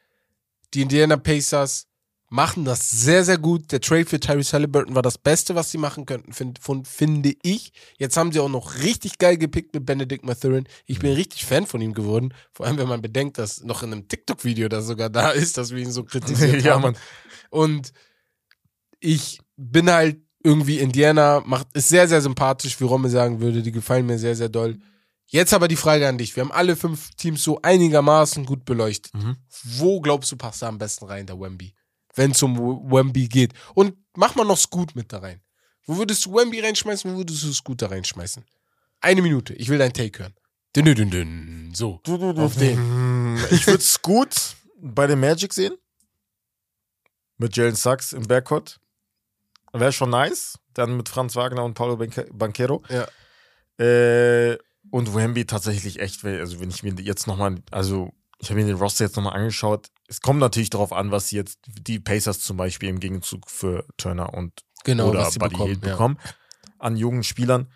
die 0.74 0.82
Indiana 0.82 1.18
Pacers 1.18 1.86
machen 2.30 2.66
das 2.66 2.90
sehr, 2.90 3.24
sehr 3.24 3.38
gut. 3.38 3.72
Der 3.72 3.82
Trade 3.82 4.06
für 4.06 4.20
Tyrese 4.20 4.54
Halliburton 4.54 4.96
war 4.96 5.02
das 5.02 5.18
Beste, 5.18 5.56
was 5.56 5.72
sie 5.72 5.78
machen 5.78 6.06
könnten, 6.06 6.34
find, 6.34 6.60
von, 6.60 6.86
finde 6.86 7.34
ich. 7.44 7.72
Jetzt 7.98 8.18
haben 8.18 8.32
sie 8.32 8.40
auch 8.40 8.50
noch 8.50 8.80
richtig 8.80 9.18
geil 9.18 9.38
gepickt 9.38 9.74
mit 9.74 9.86
Benedict 9.86 10.26
Mathurin. 10.26 10.68
Ich 10.86 11.00
bin 11.00 11.14
richtig 11.14 11.46
Fan 11.46 11.66
von 11.66 11.82
ihm 11.82 11.94
geworden. 11.94 12.34
Vor 12.54 12.66
allem, 12.66 12.78
wenn 12.78 12.88
man 12.88 13.02
bedenkt, 13.02 13.38
dass 13.38 13.64
noch 13.64 13.84
in 13.84 13.92
einem 13.92 14.08
TikTok-Video 14.08 14.68
das 14.70 14.88
sogar 14.88 15.10
da 15.10 15.32
ist, 15.32 15.58
dass 15.58 15.72
wir 15.72 15.82
ihn 15.82 15.92
so 15.92 16.04
kritisiert 16.04 16.62
ja, 16.64 16.74
haben. 16.74 16.82
Mann. 16.82 16.98
Und 17.50 17.92
ich 19.00 19.40
bin 19.56 19.90
halt 19.90 20.18
irgendwie 20.44 20.80
Indiana, 20.80 21.42
macht, 21.46 21.68
ist 21.74 21.90
sehr, 21.90 22.08
sehr 22.08 22.22
sympathisch, 22.22 22.80
wie 22.80 22.86
Romme 22.86 23.10
sagen 23.10 23.40
würde. 23.40 23.62
Die 23.62 23.72
gefallen 23.72 24.06
mir 24.06 24.20
sehr, 24.20 24.36
sehr 24.36 24.50
doll. 24.50 24.78
Jetzt 25.28 25.54
aber 25.54 25.68
die 25.68 25.76
Frage 25.76 26.08
an 26.08 26.18
dich. 26.18 26.36
Wir 26.36 26.44
haben 26.44 26.52
alle 26.52 26.76
fünf 26.76 27.10
Teams 27.16 27.42
so 27.42 27.60
einigermaßen 27.62 28.46
gut 28.46 28.64
beleuchtet. 28.64 29.14
Mhm. 29.14 29.38
Wo 29.64 30.00
glaubst 30.00 30.32
du, 30.32 30.38
passt 30.38 30.62
da 30.62 30.68
am 30.68 30.78
besten 30.78 31.06
rein, 31.06 31.26
der 31.26 31.40
Wemby? 31.40 31.74
Wenn 32.16 32.32
es 32.32 32.42
um 32.42 32.58
Wemby 32.58 33.28
geht. 33.28 33.54
Und 33.74 33.96
mach 34.16 34.36
mal 34.36 34.46
noch 34.46 34.58
Scoot 34.58 34.96
mit 34.96 35.12
da 35.14 35.20
rein. 35.20 35.42
Wo 35.86 35.98
würdest 35.98 36.26
du 36.26 36.34
Wemby 36.34 36.62
reinschmeißen? 36.62 37.12
Wo 37.14 37.18
würdest 37.18 37.44
du 37.44 37.54
Scoot 37.54 37.82
da 37.82 37.88
reinschmeißen? 37.88 38.44
Eine 39.02 39.22
Minute. 39.22 39.54
Ich 39.54 39.70
will 39.70 39.78
deinen 39.78 39.94
Take 39.94 40.20
hören. 40.20 40.34
Dün, 40.76 40.86
dün, 40.86 40.96
dün, 40.96 41.12
dün. 41.12 41.72
So. 41.76 42.02
Auf 42.08 42.56
den. 42.56 43.38
Ich 43.52 43.68
würde 43.68 43.84
gut 44.02 44.36
bei 44.82 45.08
den 45.08 45.20
Magic 45.20 45.54
sehen. 45.54 45.76
Mit 47.38 47.56
Jalen 47.56 47.76
Sachs 47.76 48.14
im 48.14 48.24
Backcourt. 48.28 48.80
Wäre 49.74 49.92
schon 49.92 50.10
nice. 50.10 50.58
Dann 50.74 50.96
mit 50.98 51.10
Franz 51.10 51.36
Wagner 51.36 51.64
und 51.64 51.74
Paulo 51.74 51.96
Banque- 51.96 52.30
Banquero. 52.34 52.82
Ja. 52.90 53.08
Äh, 53.84 54.58
und 54.90 55.14
Wemby 55.14 55.46
tatsächlich 55.46 56.00
echt, 56.00 56.24
also 56.24 56.60
wenn 56.62 56.70
ich 56.70 56.84
mir 56.84 56.94
jetzt 57.02 57.28
nochmal, 57.28 57.62
also 57.72 58.12
ich 58.40 58.50
habe 58.50 58.60
mir 58.62 58.68
den 58.68 58.78
Roster 58.78 59.06
jetzt 59.06 59.16
nochmal 59.18 59.34
angeschaut. 59.34 59.90
Es 60.08 60.22
kommt 60.22 60.40
natürlich 60.40 60.70
darauf 60.70 60.94
an, 60.94 61.12
was 61.12 61.32
jetzt 61.32 61.60
die 61.66 62.00
Pacers 62.00 62.40
zum 62.40 62.58
Beispiel 62.58 62.90
im 62.90 63.00
Gegenzug 63.00 63.50
für 63.50 63.86
Turner 63.98 64.34
und 64.34 64.54
Genau, 64.84 65.10
oder 65.10 65.22
was 65.22 65.34
sie 65.34 65.40
Buddy 65.40 65.54
bekommen. 65.54 65.68
Hield 65.72 65.86
ja. 65.86 65.92
bekommen 65.92 66.20
an 66.80 66.96
jungen 66.98 67.24
Spielern. 67.24 67.72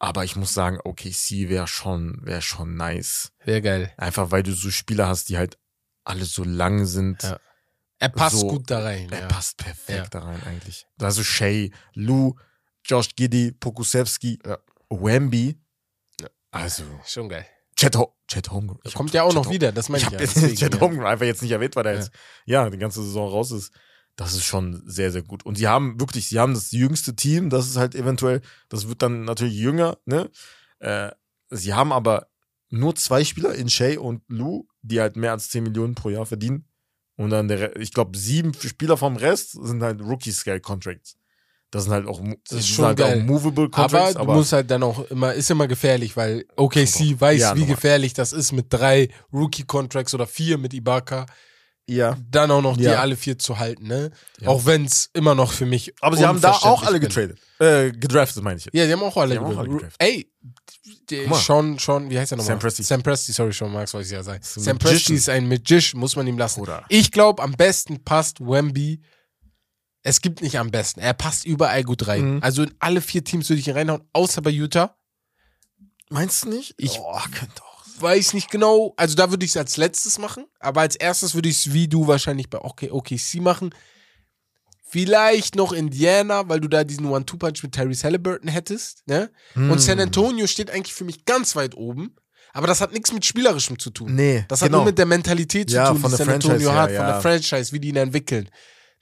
Aber 0.00 0.24
ich 0.24 0.36
muss 0.36 0.52
sagen, 0.52 0.80
OKC 0.82 1.48
wäre 1.48 1.68
schon, 1.68 2.20
wäre 2.24 2.42
schon 2.42 2.76
nice. 2.76 3.32
Sehr 3.44 3.60
geil. 3.62 3.92
Einfach 3.96 4.30
weil 4.32 4.42
du 4.42 4.52
so 4.52 4.70
Spieler 4.70 5.06
hast, 5.08 5.28
die 5.28 5.38
halt 5.38 5.56
alle 6.02 6.24
so 6.24 6.44
lang 6.44 6.84
sind. 6.84 7.22
Ja. 7.22 7.38
Er 8.00 8.08
passt 8.10 8.36
So, 8.36 8.48
gut 8.48 8.70
da 8.70 8.80
rein. 8.80 9.10
Er 9.12 9.20
ja. 9.20 9.26
passt 9.28 9.56
perfekt 9.56 10.14
da 10.14 10.18
rein 10.20 10.42
eigentlich. 10.44 10.86
Also 11.00 11.22
Shay, 11.22 11.72
Lou, 11.94 12.34
Josh 12.84 13.14
Giddy, 13.14 13.52
Pokusevski, 13.52 14.40
Ja. 14.44 14.58
Wemby. 14.90 15.58
Also 16.50 16.84
Schon 17.06 17.28
geil. 17.28 17.46
Chet, 17.76 17.96
Ho 17.96 18.14
Chet 18.28 18.50
Holmgren. 18.50 18.78
Ich 18.84 18.94
kommt 18.94 19.10
hab 19.10 19.14
ja 19.14 19.22
auch 19.24 19.28
Chet 19.30 19.34
noch 19.36 19.46
Hol- 19.46 19.52
wieder, 19.54 19.72
das 19.72 19.88
meine 19.88 19.98
Ich 20.02 20.08
ich, 20.08 20.14
habe 20.14 20.16
ja. 20.24 20.30
deswegen, 20.32 20.56
Chet 20.56 20.74
ja. 20.74 20.80
Holmgren 20.80 21.06
einfach 21.06 21.26
jetzt 21.26 21.42
nicht 21.42 21.50
erwähnt, 21.52 21.76
weil 21.76 21.86
er 21.86 21.92
Ja. 21.94 21.98
jetzt 22.00 22.10
ja 22.46 22.70
die 22.70 22.78
ganze 22.78 23.02
Saison 23.02 23.28
raus 23.28 23.50
ist. 23.50 23.72
Das 24.16 24.32
ist 24.32 24.44
schon 24.44 24.82
sehr, 24.86 25.10
sehr 25.10 25.22
gut. 25.22 25.44
Und 25.44 25.56
sie 25.56 25.66
haben 25.66 25.98
wirklich, 25.98 26.28
sie 26.28 26.38
haben 26.38 26.54
das 26.54 26.70
jüngste 26.70 27.16
Team, 27.16 27.50
das 27.50 27.66
ist 27.66 27.76
halt 27.76 27.94
eventuell, 27.96 28.42
das 28.68 28.86
wird 28.88 29.02
dann 29.02 29.24
natürlich 29.24 29.56
jünger, 29.56 29.98
ne? 30.04 30.30
Äh, 30.78 31.10
sie 31.50 31.74
haben 31.74 31.92
aber 31.92 32.28
nur 32.70 32.94
zwei 32.94 33.24
Spieler 33.24 33.54
in 33.54 33.68
Shay 33.68 33.96
und 33.96 34.22
Lou, 34.28 34.68
die 34.82 35.00
halt 35.00 35.16
mehr 35.16 35.32
als 35.32 35.50
10 35.50 35.64
Millionen 35.64 35.94
pro 35.96 36.10
Jahr 36.10 36.26
verdienen. 36.26 36.68
Und 37.16 37.30
dann 37.30 37.48
der, 37.48 37.76
ich 37.76 37.92
glaube, 37.92 38.16
sieben 38.18 38.54
Spieler 38.54 38.96
vom 38.96 39.16
Rest 39.16 39.52
sind 39.52 39.82
halt 39.82 40.00
Rookie-Scale-Contracts. 40.00 41.16
Das 41.74 41.84
sind 41.84 41.92
halt 41.92 42.06
auch, 42.06 42.20
Das 42.48 42.60
ist 42.60 42.68
schon 42.68 42.84
halt 42.84 42.98
geil. 42.98 43.20
auch 43.20 43.26
movable 43.26 43.64
Aber 43.64 43.70
Contracts. 43.88 44.14
du 44.14 44.24
musst 44.24 44.52
halt 44.52 44.70
dann 44.70 44.82
auch 44.84 45.10
immer, 45.10 45.34
ist 45.34 45.50
immer 45.50 45.66
gefährlich, 45.66 46.16
weil 46.16 46.44
OKC 46.56 47.20
weiß, 47.20 47.40
Ja, 47.40 47.54
wie 47.56 47.60
nochmal. 47.60 47.74
gefährlich 47.74 48.12
das 48.14 48.32
ist 48.32 48.52
mit 48.52 48.66
drei 48.72 49.08
Rookie-Contracts 49.32 50.14
oder 50.14 50.26
vier 50.28 50.56
mit 50.58 50.72
Ibaka, 50.72 51.26
ja. 51.88 52.16
dann 52.30 52.50
auch 52.52 52.62
noch 52.62 52.76
die 52.76 52.84
Ja. 52.84 53.00
alle 53.00 53.16
vier 53.16 53.38
zu 53.38 53.58
halten, 53.58 53.88
ne? 53.88 54.12
Ja. 54.40 54.48
Auch 54.48 54.66
wenn 54.66 54.84
es 54.84 55.10
immer 55.14 55.34
noch 55.34 55.50
für 55.52 55.66
mich. 55.66 55.92
Aber 56.00 56.16
sie 56.16 56.24
haben 56.24 56.40
da 56.40 56.52
auch 56.52 56.84
alle 56.84 57.00
getradet. 57.00 57.38
Äh, 57.58 57.90
gedraftet, 57.90 58.42
meine 58.44 58.58
ich 58.58 58.66
jetzt. 58.66 58.74
Ja, 58.74 58.86
die 58.86 58.92
haben 58.92 59.02
auch 59.02 59.16
alle 59.16 59.36
haben 59.36 59.46
auch 59.46 59.58
alle 59.58 59.68
gedraftet. 59.68 59.96
Ey. 59.98 60.30
Sean, 61.34 61.78
Sean, 61.78 62.08
wie 62.10 62.18
heißt 62.18 62.32
er 62.32 62.36
nochmal? 62.36 62.52
Sam 62.52 62.58
Presti. 62.60 62.82
Sam 62.82 63.02
Presti, 63.02 63.32
sorry, 63.32 63.52
Sean 63.52 63.72
Marks 63.72 63.92
wollte 63.94 64.06
ich 64.06 64.12
ja 64.12 64.22
sagen. 64.22 64.40
Sam 64.42 64.78
Presti 64.78 65.14
ist 65.14 65.28
ein 65.28 65.48
Magician, 65.48 66.00
muss 66.00 66.16
man 66.16 66.26
ihm 66.26 66.38
lassen. 66.38 66.60
Bruder. 66.60 66.84
Ich 66.88 67.10
glaube, 67.10 67.42
am 67.42 67.52
besten 67.52 68.02
passt 68.04 68.40
Wemby. 68.40 69.00
Es 70.06 70.20
gibt 70.20 70.42
nicht 70.42 70.58
am 70.58 70.70
besten. 70.70 71.00
Er 71.00 71.14
passt 71.14 71.44
überall 71.46 71.82
gut 71.82 72.06
rein. 72.06 72.34
Mhm. 72.36 72.42
Also 72.42 72.62
in 72.62 72.74
alle 72.78 73.00
vier 73.00 73.24
Teams 73.24 73.48
würde 73.48 73.58
ich 73.60 73.66
ihn 73.68 73.74
reinhauen, 73.74 74.02
außer 74.12 74.42
bei 74.42 74.50
Utah. 74.50 74.96
Meinst 76.10 76.44
du 76.44 76.50
nicht? 76.50 76.74
Ich- 76.76 76.98
oh, 77.00 77.18
könnte 77.32 77.62
auch. 77.62 77.82
weiß 78.00 78.34
nicht 78.34 78.50
genau. 78.50 78.92
Also 78.96 79.14
da 79.16 79.30
würde 79.30 79.44
ich 79.44 79.52
es 79.52 79.56
als 79.56 79.76
letztes 79.78 80.18
machen. 80.18 80.44
Aber 80.60 80.82
als 80.82 80.94
erstes 80.96 81.34
würde 81.34 81.48
ich 81.48 81.56
es 81.66 81.72
wie 81.72 81.88
du 81.88 82.06
wahrscheinlich 82.06 82.50
bei 82.50 82.58
OK, 82.60 82.82
OKC 82.90 83.36
machen. 83.40 83.74
Vielleicht 84.86 85.56
noch 85.56 85.72
Indiana, 85.72 86.48
weil 86.48 86.60
du 86.60 86.68
da 86.68 86.84
diesen 86.84 87.06
One-Two-Punch 87.06 87.62
mit 87.62 87.72
Tyrese 87.72 88.04
Halliburton 88.04 88.48
hättest. 88.48 89.06
Ne? 89.06 89.30
Und 89.54 89.80
San 89.80 89.98
Antonio 89.98 90.46
steht 90.46 90.70
eigentlich 90.70 90.94
für 90.94 91.04
mich 91.04 91.24
ganz 91.24 91.56
weit 91.56 91.74
oben. 91.76 92.14
Aber 92.52 92.68
das 92.68 92.80
hat 92.80 92.92
nichts 92.92 93.10
mit 93.12 93.24
Spielerischem 93.24 93.78
zu 93.80 93.90
tun. 93.90 94.14
Nee, 94.14 94.44
Das 94.48 94.60
hat 94.60 94.68
genau. 94.68 94.78
nur 94.78 94.84
mit 94.86 94.98
der 94.98 95.06
Mentalität 95.06 95.70
zu 95.70 95.76
Ja, 95.76 95.88
tun, 95.88 95.98
von 95.98 96.10
die 96.12 96.16
San 96.18 96.28
Antonio 96.28 96.70
Franchise 96.70 96.74
hat, 96.80 96.90
her, 96.90 96.96
von 96.98 97.06
der 97.06 97.14
ja. 97.16 97.20
Franchise, 97.20 97.72
wie 97.72 97.80
die 97.80 97.88
ihn 97.88 97.96
entwickeln. 97.96 98.48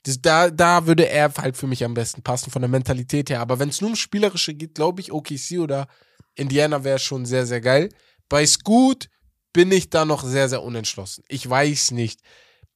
Das, 0.03 0.21
da, 0.21 0.49
da 0.49 0.85
würde 0.85 1.07
er 1.07 1.33
halt 1.35 1.55
für 1.57 1.67
mich 1.67 1.83
am 1.83 1.93
besten 1.93 2.21
passen, 2.23 2.51
von 2.51 2.61
der 2.61 2.69
Mentalität 2.69 3.29
her. 3.29 3.39
Aber 3.39 3.59
wenn 3.59 3.69
es 3.69 3.79
nur 3.81 3.91
um 3.91 3.95
Spielerische 3.95 4.53
geht, 4.53 4.75
glaube 4.75 5.01
ich, 5.01 5.11
OKC 5.11 5.59
oder 5.59 5.87
Indiana 6.35 6.83
wäre 6.83 6.99
schon 6.99 7.25
sehr, 7.25 7.45
sehr 7.45 7.61
geil. 7.61 7.89
Bei 8.27 8.45
Scoot 8.45 9.09
bin 9.53 9.71
ich 9.71 9.89
da 9.89 10.03
noch 10.03 10.23
sehr, 10.23 10.49
sehr 10.49 10.63
unentschlossen. 10.63 11.23
Ich 11.27 11.47
weiß 11.49 11.91
nicht. 11.91 12.19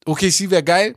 OKC 0.05 0.49
wäre 0.51 0.63
geil, 0.63 0.95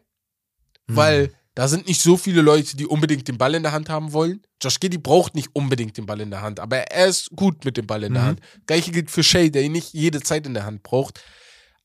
Hm. 0.88 0.96
weil 0.96 1.34
da 1.54 1.66
sind 1.68 1.88
nicht 1.88 2.00
so 2.00 2.16
viele 2.16 2.42
Leute, 2.42 2.76
die 2.76 2.86
unbedingt 2.86 3.26
den 3.26 3.36
Ball 3.38 3.54
in 3.54 3.62
der 3.64 3.72
Hand 3.72 3.88
haben 3.88 4.12
wollen. 4.12 4.42
Josh 4.62 4.78
Giddy 4.78 4.98
braucht 4.98 5.34
nicht 5.34 5.48
unbedingt 5.54 5.96
den 5.96 6.06
Ball 6.06 6.20
in 6.20 6.30
der 6.30 6.42
Hand, 6.42 6.60
aber 6.60 6.76
er 6.78 7.06
ist 7.06 7.30
gut 7.34 7.64
mit 7.64 7.76
dem 7.76 7.86
Ball 7.86 8.04
in 8.04 8.14
der 8.14 8.22
Mhm. 8.22 8.26
Hand. 8.28 8.40
Gleiche 8.66 8.92
gilt 8.92 9.10
für 9.10 9.22
Shay, 9.24 9.50
der 9.50 9.62
ihn 9.62 9.72
nicht 9.72 9.92
jede 9.94 10.20
Zeit 10.22 10.46
in 10.46 10.54
der 10.54 10.64
Hand 10.64 10.82
braucht. 10.84 11.20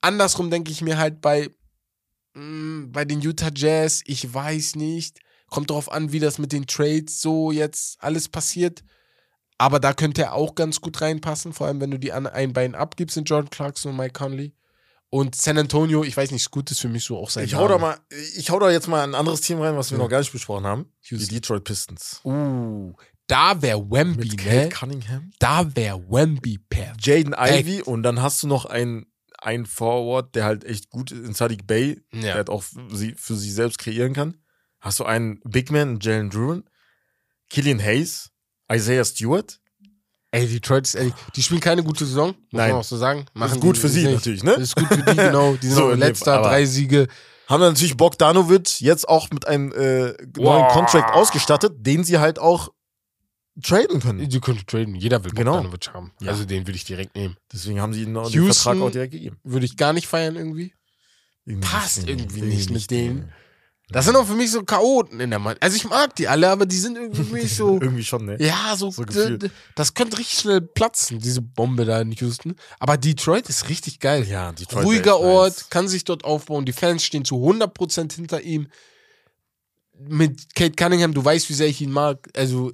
Andersrum 0.01 0.51
denke 0.51 0.71
ich 0.71 0.81
mir 0.81 0.97
halt 0.97 1.19
bei, 1.21 1.49
mh, 2.35 2.87
bei 2.91 3.05
den 3.05 3.21
Utah 3.21 3.49
Jazz, 3.53 4.01
ich 4.05 4.33
weiß 4.33 4.75
nicht. 4.75 5.19
Kommt 5.49 5.69
darauf 5.69 5.91
an, 5.91 6.11
wie 6.11 6.19
das 6.19 6.37
mit 6.37 6.51
den 6.51 6.67
Trades 6.67 7.21
so 7.21 7.51
jetzt 7.51 7.97
alles 8.01 8.29
passiert. 8.29 8.83
Aber 9.57 9.79
da 9.79 9.93
könnte 9.93 10.23
er 10.23 10.33
auch 10.33 10.55
ganz 10.55 10.81
gut 10.81 10.99
reinpassen, 11.01 11.53
vor 11.53 11.67
allem 11.67 11.79
wenn 11.79 11.91
du 11.91 11.97
die 11.99 12.11
an 12.11 12.27
ein 12.27 12.51
Bein 12.53 12.75
abgibst 12.75 13.15
in 13.15 13.23
Jordan 13.23 13.49
Clarkson 13.49 13.91
und 13.91 13.97
Mike 13.97 14.13
Conley. 14.13 14.53
Und 15.11 15.35
San 15.35 15.57
Antonio, 15.57 16.03
ich 16.03 16.17
weiß 16.17 16.31
nicht, 16.31 16.43
Scoot 16.43 16.71
ist 16.71 16.81
für 16.81 16.89
mich 16.89 17.05
so 17.05 17.17
auch 17.17 17.29
sein 17.29 17.45
Ich 17.45 17.55
hau, 17.55 17.67
da 17.69 17.77
mal, 17.77 17.97
ich 18.35 18.49
hau 18.49 18.59
da 18.59 18.69
jetzt 18.69 18.87
mal 18.89 19.01
ein 19.03 19.15
anderes 19.15 19.39
Team 19.39 19.61
rein, 19.61 19.77
was 19.77 19.91
wir 19.91 19.97
Ja. 19.97 20.03
noch 20.03 20.09
gar 20.09 20.19
nicht 20.19 20.31
besprochen 20.33 20.65
haben. 20.65 20.91
Die 21.05 21.11
Houston. 21.15 21.33
Detroit 21.35 21.63
Pistons. 21.63 22.19
Uh, 22.25 22.91
da 23.27 23.61
wäre 23.61 23.79
Wemby, 23.89 24.27
Mit 24.29 24.43
ne? 24.45 24.51
Kate 24.67 24.69
Cunningham, 24.69 25.31
Da 25.39 25.73
wäre 25.75 26.03
Wemby 26.09 26.57
per. 26.69 26.93
Jaden 26.99 27.33
Ivy 27.37 27.81
und 27.83 28.03
dann 28.03 28.21
hast 28.21 28.43
du 28.43 28.47
noch 28.47 28.65
einen, 28.65 29.05
einen 29.45 29.65
Forward, 29.65 30.35
der 30.35 30.45
halt 30.45 30.63
echt 30.65 30.89
gut 30.89 31.11
ist, 31.11 31.23
in 31.25 31.33
Sadiq 31.33 31.65
Bay, 31.67 32.01
der 32.13 32.21
Ja. 32.29 32.33
halt 32.35 32.49
auch 32.49 32.63
für 32.63 32.95
sie, 32.95 33.13
für 33.17 33.35
sich 33.35 33.53
selbst 33.53 33.77
kreieren 33.77 34.13
kann. 34.13 34.37
Hast 34.81 34.99
du 34.99 35.05
einen 35.05 35.39
Big 35.43 35.71
Man, 35.71 35.99
Jalen 36.01 36.29
Druin, 36.29 36.63
Killian 37.49 37.79
Hayes, 37.81 38.31
Isaiah 38.71 39.05
Stewart. 39.05 39.59
Ey, 40.31 40.47
Detroit 40.47 40.85
ist 40.85 40.95
ehrlich, 40.95 41.13
die 41.35 41.43
spielen 41.43 41.61
keine 41.61 41.83
gute 41.83 42.05
Saison, 42.05 42.29
muss 42.29 42.35
Nein. 42.51 42.71
man 42.71 42.79
auch 42.79 42.83
so 42.83 42.97
sagen. 42.97 43.25
ist 43.35 43.59
gut 43.61 43.77
die- 43.77 43.79
für 43.79 43.87
sie 43.89 44.03
nicht. 44.03 44.15
natürlich, 44.15 44.43
ne? 44.43 44.53
Ist 44.55 44.75
gut 44.75 44.87
für 44.87 44.97
die, 44.97 45.15
genau. 45.15 45.55
Die 45.61 45.67
sind 45.67 45.75
So, 45.77 45.91
letzter, 45.91 46.41
drei 46.41 46.65
Siege. 46.65 47.07
Haben 47.47 47.61
dann 47.61 47.73
natürlich 47.73 47.95
Bogdanovic 47.95 48.81
jetzt 48.81 49.07
auch 49.07 49.29
mit 49.29 49.47
einem 49.47 49.71
äh, 49.71 50.07
neuen 50.11 50.25
Wow. 50.37 50.73
Contract 50.73 51.13
ausgestattet, 51.13 51.73
den 51.77 52.03
sie 52.03 52.17
halt 52.17 52.39
auch 52.39 52.69
traden 53.63 53.99
können. 54.01 54.27
Die 54.29 54.39
könnte 54.39 54.65
traden. 54.65 54.95
Jeder 54.95 55.23
will 55.23 55.31
Genau. 55.31 55.53
Bogdanovic 55.57 55.93
haben. 55.93 56.11
Ja. 56.21 56.31
Also 56.31 56.45
den 56.45 56.67
würde 56.67 56.75
ich 56.77 56.83
direkt 56.85 57.15
nehmen. 57.15 57.37
Deswegen 57.51 57.81
haben 57.81 57.93
sie 57.93 58.03
ihnen 58.03 58.13
noch 58.13 58.29
den 58.29 58.43
Houston- 58.43 58.63
Vertrag 58.63 58.81
auch 58.87 58.91
direkt 58.91 59.13
gegeben. 59.13 59.37
Würde 59.43 59.65
ich 59.65 59.77
gar 59.77 59.93
nicht 59.93 60.07
feiern 60.07 60.35
irgendwie. 60.35 60.73
Irgendwie 61.45 61.67
Passt 61.67 62.07
irgendwie 62.07 62.41
nicht 62.41 62.69
mit 62.71 62.89
denen. 62.91 63.31
Das 63.89 64.05
sind 64.05 64.15
auch 64.15 64.25
für 64.25 64.33
mich 64.33 64.49
so 64.49 64.63
Chaoten 64.63 65.19
in 65.19 65.29
der 65.29 65.37
Mann. 65.37 65.57
Also 65.59 65.75
ich 65.77 65.85
mag 65.87 66.15
die 66.15 66.27
alle, 66.27 66.49
aber 66.49 66.65
die 66.65 66.75
sind 66.77 66.97
irgendwie 66.97 67.45
so. 67.45 67.79
Irgendwie 67.79 68.03
schon, 68.03 68.25
ne? 68.25 68.35
Ja, 68.39 68.75
so, 68.75 68.89
So 68.89 69.05
das 69.75 69.93
könnte 69.93 70.17
richtig 70.17 70.39
schnell 70.39 70.61
platzen, 70.61 71.19
diese 71.19 71.43
Bombe 71.43 71.85
da 71.85 72.01
in 72.01 72.11
Houston. 72.13 72.55
Aber 72.79 72.97
Detroit 72.97 73.47
ist 73.47 73.69
richtig 73.69 73.99
geil. 73.99 74.27
Ja, 74.27 74.51
Detroit 74.53 74.85
Ruhiger 74.85 75.19
Ort, 75.19 75.53
nice. 75.57 75.69
kann 75.69 75.87
sich 75.87 76.03
dort 76.03 76.23
aufbauen. 76.23 76.65
Die 76.65 76.73
Fans 76.73 77.03
stehen 77.03 77.25
zu 77.25 77.35
100% 77.35 78.11
hinter 78.15 78.41
ihm. 78.41 78.69
Mit 79.97 80.55
Kate 80.55 80.71
Cunningham, 80.75 81.13
du 81.13 81.23
weißt, 81.23 81.47
wie 81.49 81.53
sehr 81.53 81.67
ich 81.67 81.79
ihn 81.79 81.91
mag. 81.91 82.27
Also 82.35 82.73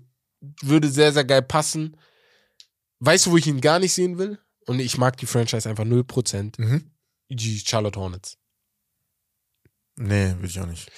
würde 0.62 0.90
sehr, 0.90 1.14
sehr 1.14 1.26
geil 1.26 1.42
passen. 1.42 1.98
Weißt 3.00 3.26
du, 3.26 3.32
wo 3.32 3.38
ich 3.38 3.48
ihn 3.48 3.62
gar 3.62 3.80
nicht 3.80 3.94
sehen 3.94 4.18
will? 4.18 4.40
Und 4.68 4.80
ich 4.80 4.98
mag 4.98 5.18
die 5.18 5.26
Franchise 5.26 5.68
einfach 5.68 5.86
0%. 5.86 6.62
Mhm. 6.62 6.92
Die 7.30 7.60
Charlotte 7.60 8.00
Hornets. 8.00 8.38
Nee, 9.96 10.34
würde 10.36 10.48
ich 10.48 10.60
auch 10.60 10.66
nicht. 10.66 10.92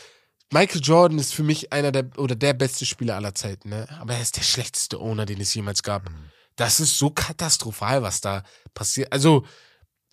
Michael 0.52 0.82
Jordan 0.82 1.18
ist 1.18 1.34
für 1.34 1.44
mich 1.44 1.74
einer 1.74 1.92
der 1.92 2.10
oder 2.18 2.36
der 2.36 2.54
beste 2.54 2.86
Spieler 2.86 3.16
aller 3.16 3.34
Zeiten, 3.34 3.70
ne? 3.70 3.88
Aber 4.00 4.14
er 4.14 4.22
ist 4.22 4.38
der 4.38 4.44
schlechteste 4.44 5.00
Owner, 5.00 5.26
den 5.26 5.42
es 5.42 5.54
jemals 5.54 5.82
gab. 5.82 6.12
Das 6.56 6.80
ist 6.80 6.98
so 6.98 7.10
katastrophal, 7.10 8.04
was 8.04 8.22
da 8.22 8.44
passiert. 8.74 9.12
Also, 9.12 9.46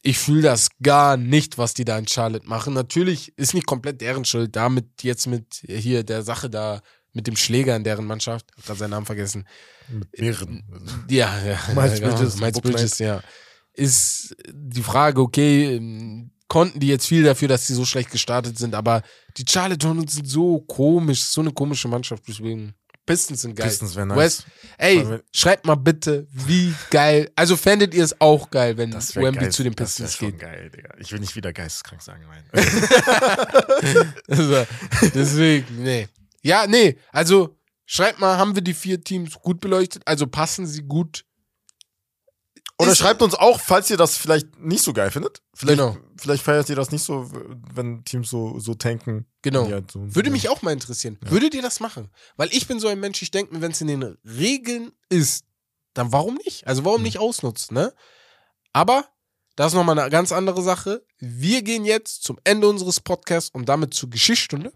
ich 0.03 0.19
fühle 0.19 0.43
das 0.43 0.71
gar 0.83 1.19
nicht, 1.19 1.59
was 1.59 1.75
die 1.75 1.85
da 1.85 1.99
in 1.99 2.09
Charlotte 2.09 2.49
machen. 2.49 2.73
Natürlich 2.73 3.37
ist 3.37 3.53
nicht 3.53 3.67
komplett 3.67 4.01
deren 4.01 4.25
Schuld, 4.25 4.57
damit 4.57 5.03
jetzt 5.03 5.27
mit 5.27 5.63
hier 5.67 6.05
der 6.05 6.23
Sache 6.23 6.49
da 6.49 6.81
mit 7.13 7.27
dem 7.27 7.37
Schläger 7.37 7.77
in 7.77 7.85
deren 7.85 8.07
Mannschaft, 8.07 8.47
hab 8.57 8.65
gerade 8.65 8.79
seinen 8.79 8.91
Namen 8.91 9.07
vergessen. 9.07 9.47
Mit 9.89 10.19
mehreren. 10.19 10.65
Ja, 11.09 11.37
ja. 11.45 11.59
Miles 11.75 12.01
genau, 12.01 12.15
Bridges, 12.15 12.37
Miles 12.37 12.53
Book 12.53 12.63
Bridges, 12.63 12.99
ja. 12.99 13.23
Ist 13.73 14.37
die 14.53 14.83
Frage, 14.83 15.21
okay, 15.21 15.77
ähm, 15.77 16.31
konnten 16.49 16.81
die 16.81 16.89
jetzt 16.89 17.07
viel 17.07 17.23
dafür, 17.23 17.49
dass 17.49 17.67
sie 17.67 17.75
so 17.75 17.85
schlecht 17.85 18.11
gestartet 18.11 18.59
sind, 18.59 18.75
aber 18.75 19.03
die 19.37 19.45
Charlotte 19.49 19.87
Hornets 19.87 20.15
sind 20.15 20.29
so 20.29 20.61
komisch, 20.61 21.23
so 21.23 21.41
eine 21.41 21.53
komische 21.53 21.89
Mannschaft, 21.89 22.25
deswegen 22.29 22.75
Pistons 23.07 23.43
sind 23.43 23.57
geil. 23.57 23.69
Pistons 23.69 23.97
wäre 23.97 24.07
nice. 24.07 24.19
West, 24.19 24.47
ey, 24.79 25.05
schreibt 25.33 25.67
mal 25.67 25.75
bitte, 25.75 26.29
wie 26.33 26.73
geil. 26.91 27.31
Also 27.35 27.57
fändet 27.57 27.93
ihr 27.95 28.05
es 28.05 28.21
auch 28.21 28.51
geil, 28.51 28.77
wenn 28.77 28.93
Das 28.93 29.17
Wemby 29.17 29.49
zu 29.51 29.65
den 29.65 29.75
das 29.75 29.95
Pistons 29.97 30.15
schon 30.15 30.31
geht. 30.31 30.41
geil, 30.41 30.71
Digga. 30.71 30.91
Ich 30.99 31.11
will 31.11 31.19
nicht 31.19 31.35
wieder 31.35 31.53
geisteskrank 31.53 32.03
sagen, 32.03 32.23
nein. 32.29 32.45
Also, 34.29 34.65
deswegen, 35.15 35.83
nee. 35.83 36.09
Ja, 36.43 36.67
nee, 36.67 36.99
also 37.13 37.57
schreibt 37.87 38.19
mal, 38.21 38.39
haben 38.39 38.55
wir 38.55 38.63
die 38.63 38.75
vier 38.75 39.03
Teams 39.03 39.35
gut 39.35 39.61
beleuchtet? 39.61 40.03
Also 40.07 40.27
passen 40.27 40.67
sie 40.67 40.83
gut? 40.83 41.25
Oder 42.79 42.93
Ist- 42.93 42.99
schreibt 42.99 43.21
uns 43.21 43.35
auch, 43.35 43.61
falls 43.61 43.91
ihr 43.91 43.99
das 43.99 44.17
vielleicht 44.17 44.59
nicht 44.59 44.83
so 44.83 44.95
geil 44.95 45.11
findet. 45.11 45.43
Vielleicht, 45.53 45.79
Genau. 45.79 45.99
vielleicht 46.17 46.43
feiert 46.43 46.69
ihr 46.71 46.77
das 46.77 46.91
nicht 46.91 47.03
so, 47.03 47.31
wenn 47.75 48.03
Teams 48.05 48.31
so, 48.31 48.59
so 48.59 48.73
tanken. 48.75 49.27
Genau. 49.43 49.69
Halt 49.71 49.91
so- 49.91 50.15
Würde 50.15 50.31
mich 50.31 50.49
auch 50.49 50.63
mal 50.63 50.73
interessieren. 50.73 51.19
Würdet 51.21 51.53
ihr 51.55 51.61
das 51.61 51.81
machen? 51.81 52.11
Weil 52.37 52.49
ich 52.53 52.67
bin 52.67 52.81
so 52.81 52.89
ein 52.89 52.99
Mensch, 52.99 53.21
ich 53.21 53.31
denke 53.31 53.55
mir, 53.55 53.61
wenn 53.61 53.73
es 53.73 53.83
in 53.83 53.89
den 53.89 54.03
Regeln 54.25 54.93
ist, 55.11 55.45
dann 55.93 56.11
warum 56.13 56.37
nicht? 56.47 56.67
Also 56.67 56.85
warum 56.87 57.03
nicht 57.03 57.19
ausnutzen, 57.19 57.75
ne? 57.75 57.93
Aber 58.73 59.05
das 59.57 59.73
ist 59.73 59.77
nochmal 59.77 59.99
eine 59.99 60.09
ganz 60.09 60.33
andere 60.33 60.63
Sache. 60.63 61.05
Wir 61.19 61.61
gehen 61.63 61.85
jetzt 61.85 62.23
zum 62.23 62.39
Ende 62.45 62.67
unseres 62.69 63.01
Podcasts 63.01 63.51
und 63.51 63.69
damit 63.69 63.93
zur 63.93 64.09
Geschichtsstunde. 64.09 64.73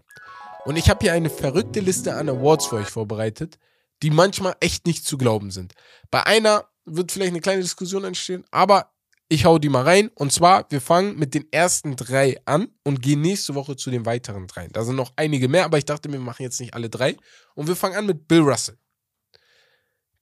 Und 0.65 0.77
ich 0.77 0.89
habe 0.89 0.99
hier 1.03 1.13
eine 1.13 1.29
verrückte 1.29 1.79
Liste 1.79 2.15
an 2.15 2.27
Awards 2.27 2.65
für 2.65 2.77
euch 2.77 2.89
vorbereitet, 2.89 3.59
die 4.01 4.09
manchmal 4.09 4.55
echt 4.59 4.87
nicht 4.87 5.05
zu 5.05 5.17
glauben 5.17 5.51
sind. 5.51 5.73
Bei 6.09 6.25
einer 6.25 6.65
wird 6.85 7.11
vielleicht 7.11 7.31
eine 7.31 7.41
kleine 7.41 7.61
Diskussion 7.61 8.03
entstehen, 8.03 8.43
aber 8.51 8.91
ich 9.29 9.45
hau 9.45 9.59
die 9.59 9.69
mal 9.69 9.83
rein. 9.83 10.09
Und 10.15 10.31
zwar, 10.31 10.65
wir 10.69 10.81
fangen 10.81 11.17
mit 11.17 11.33
den 11.35 11.51
ersten 11.51 11.95
drei 11.95 12.39
an 12.45 12.67
und 12.83 13.01
gehen 13.01 13.21
nächste 13.21 13.53
Woche 13.55 13.75
zu 13.75 13.91
den 13.91 14.05
weiteren 14.05 14.47
drei. 14.47 14.67
Da 14.67 14.83
sind 14.83 14.95
noch 14.95 15.13
einige 15.15 15.47
mehr, 15.47 15.65
aber 15.65 15.77
ich 15.77 15.85
dachte, 15.85 16.11
wir 16.11 16.19
machen 16.19 16.43
jetzt 16.43 16.59
nicht 16.59 16.73
alle 16.73 16.89
drei. 16.89 17.15
Und 17.53 17.67
wir 17.67 17.75
fangen 17.75 17.95
an 17.95 18.07
mit 18.07 18.27
Bill 18.27 18.41
Russell. 18.41 18.77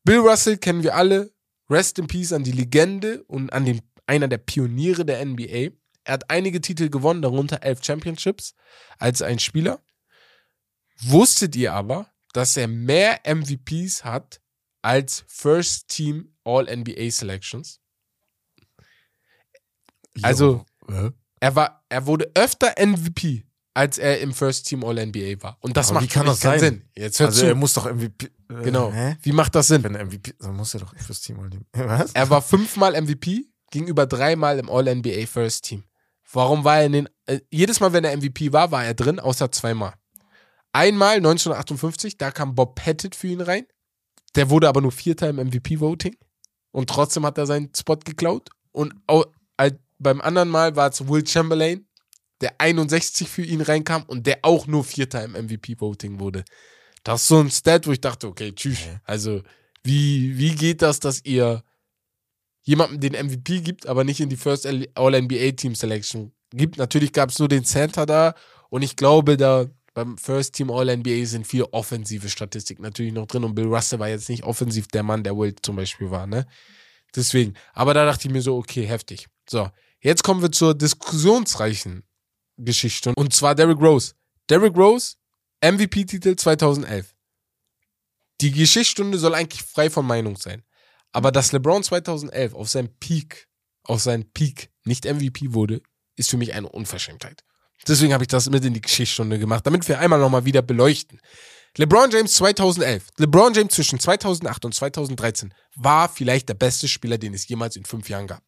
Bill 0.04 0.20
Russell 0.20 0.58
kennen 0.58 0.84
wir 0.84 0.96
alle. 0.96 1.32
Rest 1.70 2.00
in 2.00 2.08
Peace 2.08 2.34
an 2.34 2.44
die 2.44 2.52
Legende 2.52 3.24
und 3.24 3.52
an 3.54 3.64
den, 3.64 3.82
einer 4.06 4.28
der 4.28 4.38
Pioniere 4.38 5.06
der 5.06 5.26
NBA. 5.26 5.72
Er 6.04 6.14
hat 6.14 6.30
einige 6.30 6.60
Titel 6.60 6.90
gewonnen, 6.90 7.22
darunter 7.22 7.64
elf 7.64 7.82
Championships 7.82 8.54
als 9.00 9.22
ein 9.22 9.40
Spieler. 9.40 9.82
Wusstet 11.06 11.56
ihr 11.56 11.74
aber, 11.74 12.08
dass 12.34 12.58
er 12.58 12.68
mehr 12.68 13.20
MVPs 13.26 14.04
hat 14.04 14.42
als 14.82 15.24
First 15.28 15.90
Team 15.90 16.34
All-NBA 16.44 17.10
Selections? 17.12 17.80
Also, 20.22 20.66
Hä? 20.90 21.12
er 21.40 21.56
war, 21.56 21.84
er 21.90 22.06
wurde 22.06 22.30
öfter 22.36 22.74
MVP, 22.78 23.46
als 23.74 23.98
er 23.98 24.20
im 24.20 24.34
First 24.34 24.68
Team 24.68 24.84
All-NBA 24.84 25.42
war. 25.42 25.58
Und 25.62 25.76
das 25.78 25.88
Aber 25.90 25.96
macht 25.96 26.04
wie 26.06 26.14
kann 26.14 26.26
das 26.26 26.40
keinen 26.40 26.60
sein? 26.60 26.70
Sinn. 26.74 26.90
Jetzt 26.96 27.20
hört 27.20 27.30
Also 27.30 27.42
zu. 27.42 27.46
er 27.48 27.56
muss 27.56 27.74
doch 27.74 27.92
MVP. 27.92 28.26
Äh, 28.50 28.64
genau. 28.64 28.92
Hä? 28.92 29.18
Wie 29.22 29.32
macht 29.32 29.56
das 29.56 29.68
Sinn? 29.68 29.84
Wenn 29.84 29.96
er 29.96 30.06
MVP, 30.06 30.34
dann 30.40 30.56
muss 30.56 30.74
er 30.74 30.82
doch 30.82 30.96
fürs 30.96 31.22
Team. 31.22 31.38
Was? 31.74 32.12
Er 32.14 32.30
war 32.30 32.42
fünfmal 32.42 33.00
MVP 33.02 33.46
gegenüber 33.72 34.06
dreimal 34.06 34.60
im 34.60 34.70
All-NBA 34.70 35.26
First 35.26 35.66
Team. 35.66 35.84
Warum 36.32 36.64
war 36.64 36.80
er 36.80 36.86
in 36.86 36.92
den. 36.92 37.10
Äh, 37.26 37.40
jedes 37.50 37.80
Mal, 37.80 37.94
wenn 37.94 38.04
er 38.04 38.16
MVP 38.16 38.52
war, 38.54 38.72
war 38.72 38.86
er 38.86 38.94
drin, 38.94 39.20
außer 39.20 39.52
zweimal. 39.52 39.94
Einmal 40.74 41.18
1958, 41.18 42.18
da 42.18 42.32
kam 42.32 42.56
Bob 42.56 42.76
Pettit 42.76 43.16
für 43.16 43.28
ihn 43.28 43.42
rein. 43.42 43.66
Der 44.36 44.50
wurde 44.50 44.68
aber 44.68 44.82
nur 44.82 44.92
Vierter 44.92 45.30
im 45.30 45.36
MVP-Voting. 45.38 46.18
Und 46.72 46.90
trotzdem 46.90 47.26
hat 47.26 47.38
er 47.38 47.46
seinen 47.46 47.70
Spot 47.76 47.98
geklaut. 47.98 48.50
Und 48.72 48.94
au, 49.08 49.24
al- 49.58 49.80
beim 50.00 50.20
anderen 50.22 50.50
Mal 50.50 50.76
war 50.76 50.90
es 50.90 51.08
Will 51.08 51.26
Chamberlain, 51.26 51.88
der 52.42 52.60
61 52.60 53.30
für 53.30 53.44
ihn 53.44 53.62
reinkam 53.62 54.04
und 54.08 54.26
der 54.26 54.40
auch 54.42 54.66
nur 54.66 54.84
Vierter 54.84 55.24
im 55.24 55.34
MVP-Voting 55.34 56.20
wurde. 56.20 56.44
Das 57.04 57.22
ist 57.22 57.28
so 57.28 57.40
ein 57.40 57.52
Stat, 57.52 57.86
wo 57.86 57.92
ich 57.92 58.02
dachte, 58.02 58.28
okay, 58.28 58.52
tschüss. 58.54 58.80
Also, 59.04 59.44
wie, 59.84 60.38
wie 60.38 60.56
geht 60.56 60.82
das, 60.82 61.00
dass 61.00 61.24
ihr 61.24 61.64
jemandem 62.64 63.00
den 63.00 63.28
MVP 63.28 63.62
gibt, 63.62 63.86
aber 63.86 64.04
nicht 64.04 64.20
in 64.22 64.30
die 64.30 64.38
First 64.38 64.66
All-NBA 64.66 65.52
Team 65.52 65.76
Selection 65.76 66.34
gibt? 66.52 66.78
Natürlich 66.78 67.14
gab 67.14 67.30
es 67.30 67.38
nur 67.40 67.48
den 67.50 67.66
Center 67.66 68.06
da 68.08 68.34
und 68.70 68.82
ich 68.82 68.96
glaube, 68.96 69.38
da 69.38 69.68
beim 69.94 70.18
First 70.18 70.56
Team 70.56 70.72
All-NBA 70.72 71.26
sind 71.26 71.46
viel 71.46 71.64
offensive 71.72 72.30
Statistiken 72.30 72.82
natürlich 72.82 73.14
noch 73.14 73.28
drin 73.28 73.44
und 73.44 73.56
Bill 73.56 73.68
Russell 73.68 74.00
war 74.00 74.10
jetzt 74.10 74.30
nicht 74.30 74.44
offensiv 74.44 74.88
der 74.88 75.04
Mann, 75.04 75.24
der 75.24 75.38
Will 75.38 75.56
zum 75.62 75.76
Beispiel 75.76 76.10
war, 76.10 76.28
ne? 76.28 76.48
Deswegen. 77.16 77.54
Aber 77.74 77.94
da 77.94 78.06
dachte 78.06 78.28
ich 78.28 78.34
mir 78.34 78.42
so, 78.42 78.58
okay, 78.58 78.86
heftig. 78.86 79.28
So, 79.48 79.70
jetzt 80.02 80.24
kommen 80.24 80.42
wir 80.42 80.52
zur 80.52 80.74
diskussionsreichen 80.74 82.04
Geschichte. 82.58 83.14
Und 83.16 83.34
zwar 83.34 83.56
Derrick 83.56 83.80
Rose. 83.80 84.14
Derrick 84.50 84.76
Rose, 84.76 85.16
MVP-Titel 85.62 86.36
2011. 86.36 87.14
Die 88.42 88.52
Geschichtsstunde 88.52 89.18
soll 89.18 89.36
eigentlich 89.36 89.64
frei 89.64 89.90
von 89.90 90.06
Meinung 90.06 90.38
sein. 90.38 90.64
Aber 91.12 91.32
dass 91.32 91.52
LeBron 91.52 91.84
2011 91.84 92.56
auf 92.56 92.70
seinem 92.70 92.90
Peak, 93.00 93.48
auf 93.84 94.02
seinen 94.02 94.32
Peak 94.32 94.72
nicht 94.84 95.06
MVP 95.06 95.54
wurde, 95.54 95.82
ist 96.16 96.30
für 96.30 96.38
mich 96.38 96.54
eine 96.54 96.70
Unverschämtheit. 96.70 97.44
Deswegen 97.88 98.14
habe 98.14 98.24
ich 98.24 98.30
das 98.30 98.50
mit 98.50 98.64
in 98.64 98.74
die 98.74 98.82
Geschichtsstunde 98.82 99.40
gemacht, 99.40 99.66
damit 99.66 99.88
wir 99.88 100.00
einmal 100.00 100.20
nochmal 100.20 100.46
wieder 100.46 100.62
beleuchten. 100.62 101.20
LeBron 101.78 102.12
James 102.12 102.34
2011, 102.34 103.08
LeBron 103.18 103.54
James 103.54 103.74
zwischen 103.74 104.00
2008 104.00 104.66
und 104.66 104.76
2013 104.76 105.54
war 105.76 106.08
vielleicht 106.08 106.48
der 106.48 106.54
beste 106.54 106.88
Spieler, 106.88 107.18
den 107.18 107.34
es 107.34 107.48
jemals 107.48 107.76
in 107.76 107.84
fünf 107.84 108.10
Jahren 108.10 108.28
gab. 108.28 108.44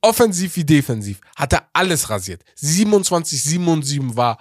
Offensiv 0.00 0.56
wie 0.56 0.64
defensiv 0.64 1.20
hat 1.36 1.52
er 1.52 1.68
alles 1.72 2.08
rasiert. 2.08 2.42
27, 2.56 3.42
7 3.42 3.68
und 3.68 3.82
7 3.82 4.16
war 4.16 4.38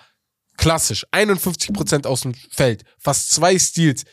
klassisch. 0.56 1.06
51% 1.11 2.06
aus 2.06 2.22
dem 2.22 2.34
Feld, 2.34 2.84
fast 2.98 3.31
zwei 3.31 3.60
Steals. 3.60 4.06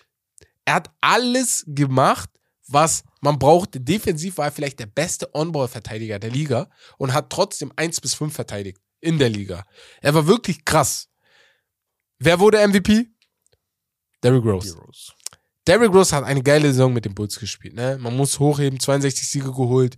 Er 0.65 0.75
hat 0.75 0.91
alles 1.01 1.65
gemacht, 1.69 2.31
was 2.67 3.05
man 3.21 3.39
brauchte. 3.39 3.81
Defensiv 3.81 4.39
war 4.39 4.47
er 4.47 4.53
vielleicht 4.53 4.81
der 4.81 4.87
beste 4.87 5.33
On-Ball-Verteidiger 5.35 6.19
der 6.19 6.31
Liga 6.31 6.69
und 6.99 7.13
hat 7.13 7.31
trotzdem 7.31 7.73
1 7.77 8.01
bis 8.01 8.15
5 8.15 8.35
verteidigt 8.35 8.79
in 9.05 9.19
der 9.19 9.29
Liga. 9.29 9.65
Er 10.01 10.15
war 10.15 10.27
wirklich 10.27 10.65
krass. 10.65 11.09
Wer 12.19 12.41
wurde 12.41 12.67
MVP? 12.67 13.11
Derrick 14.23 14.45
Rose. 14.45 14.75
Heroes. 14.75 15.13
Derrick 15.67 15.93
Rose 15.93 16.15
hat 16.15 16.25
eine 16.25 16.43
geile 16.43 16.69
Saison 16.69 16.93
mit 16.93 17.05
den 17.05 17.15
Bulls 17.15 17.39
gespielt. 17.39 17.75
Ne? 17.75 17.99
Man 18.01 18.17
muss 18.17 18.39
hochheben, 18.39 18.81
62 18.81 19.29
Siege 19.29 19.53
geholt, 19.53 19.97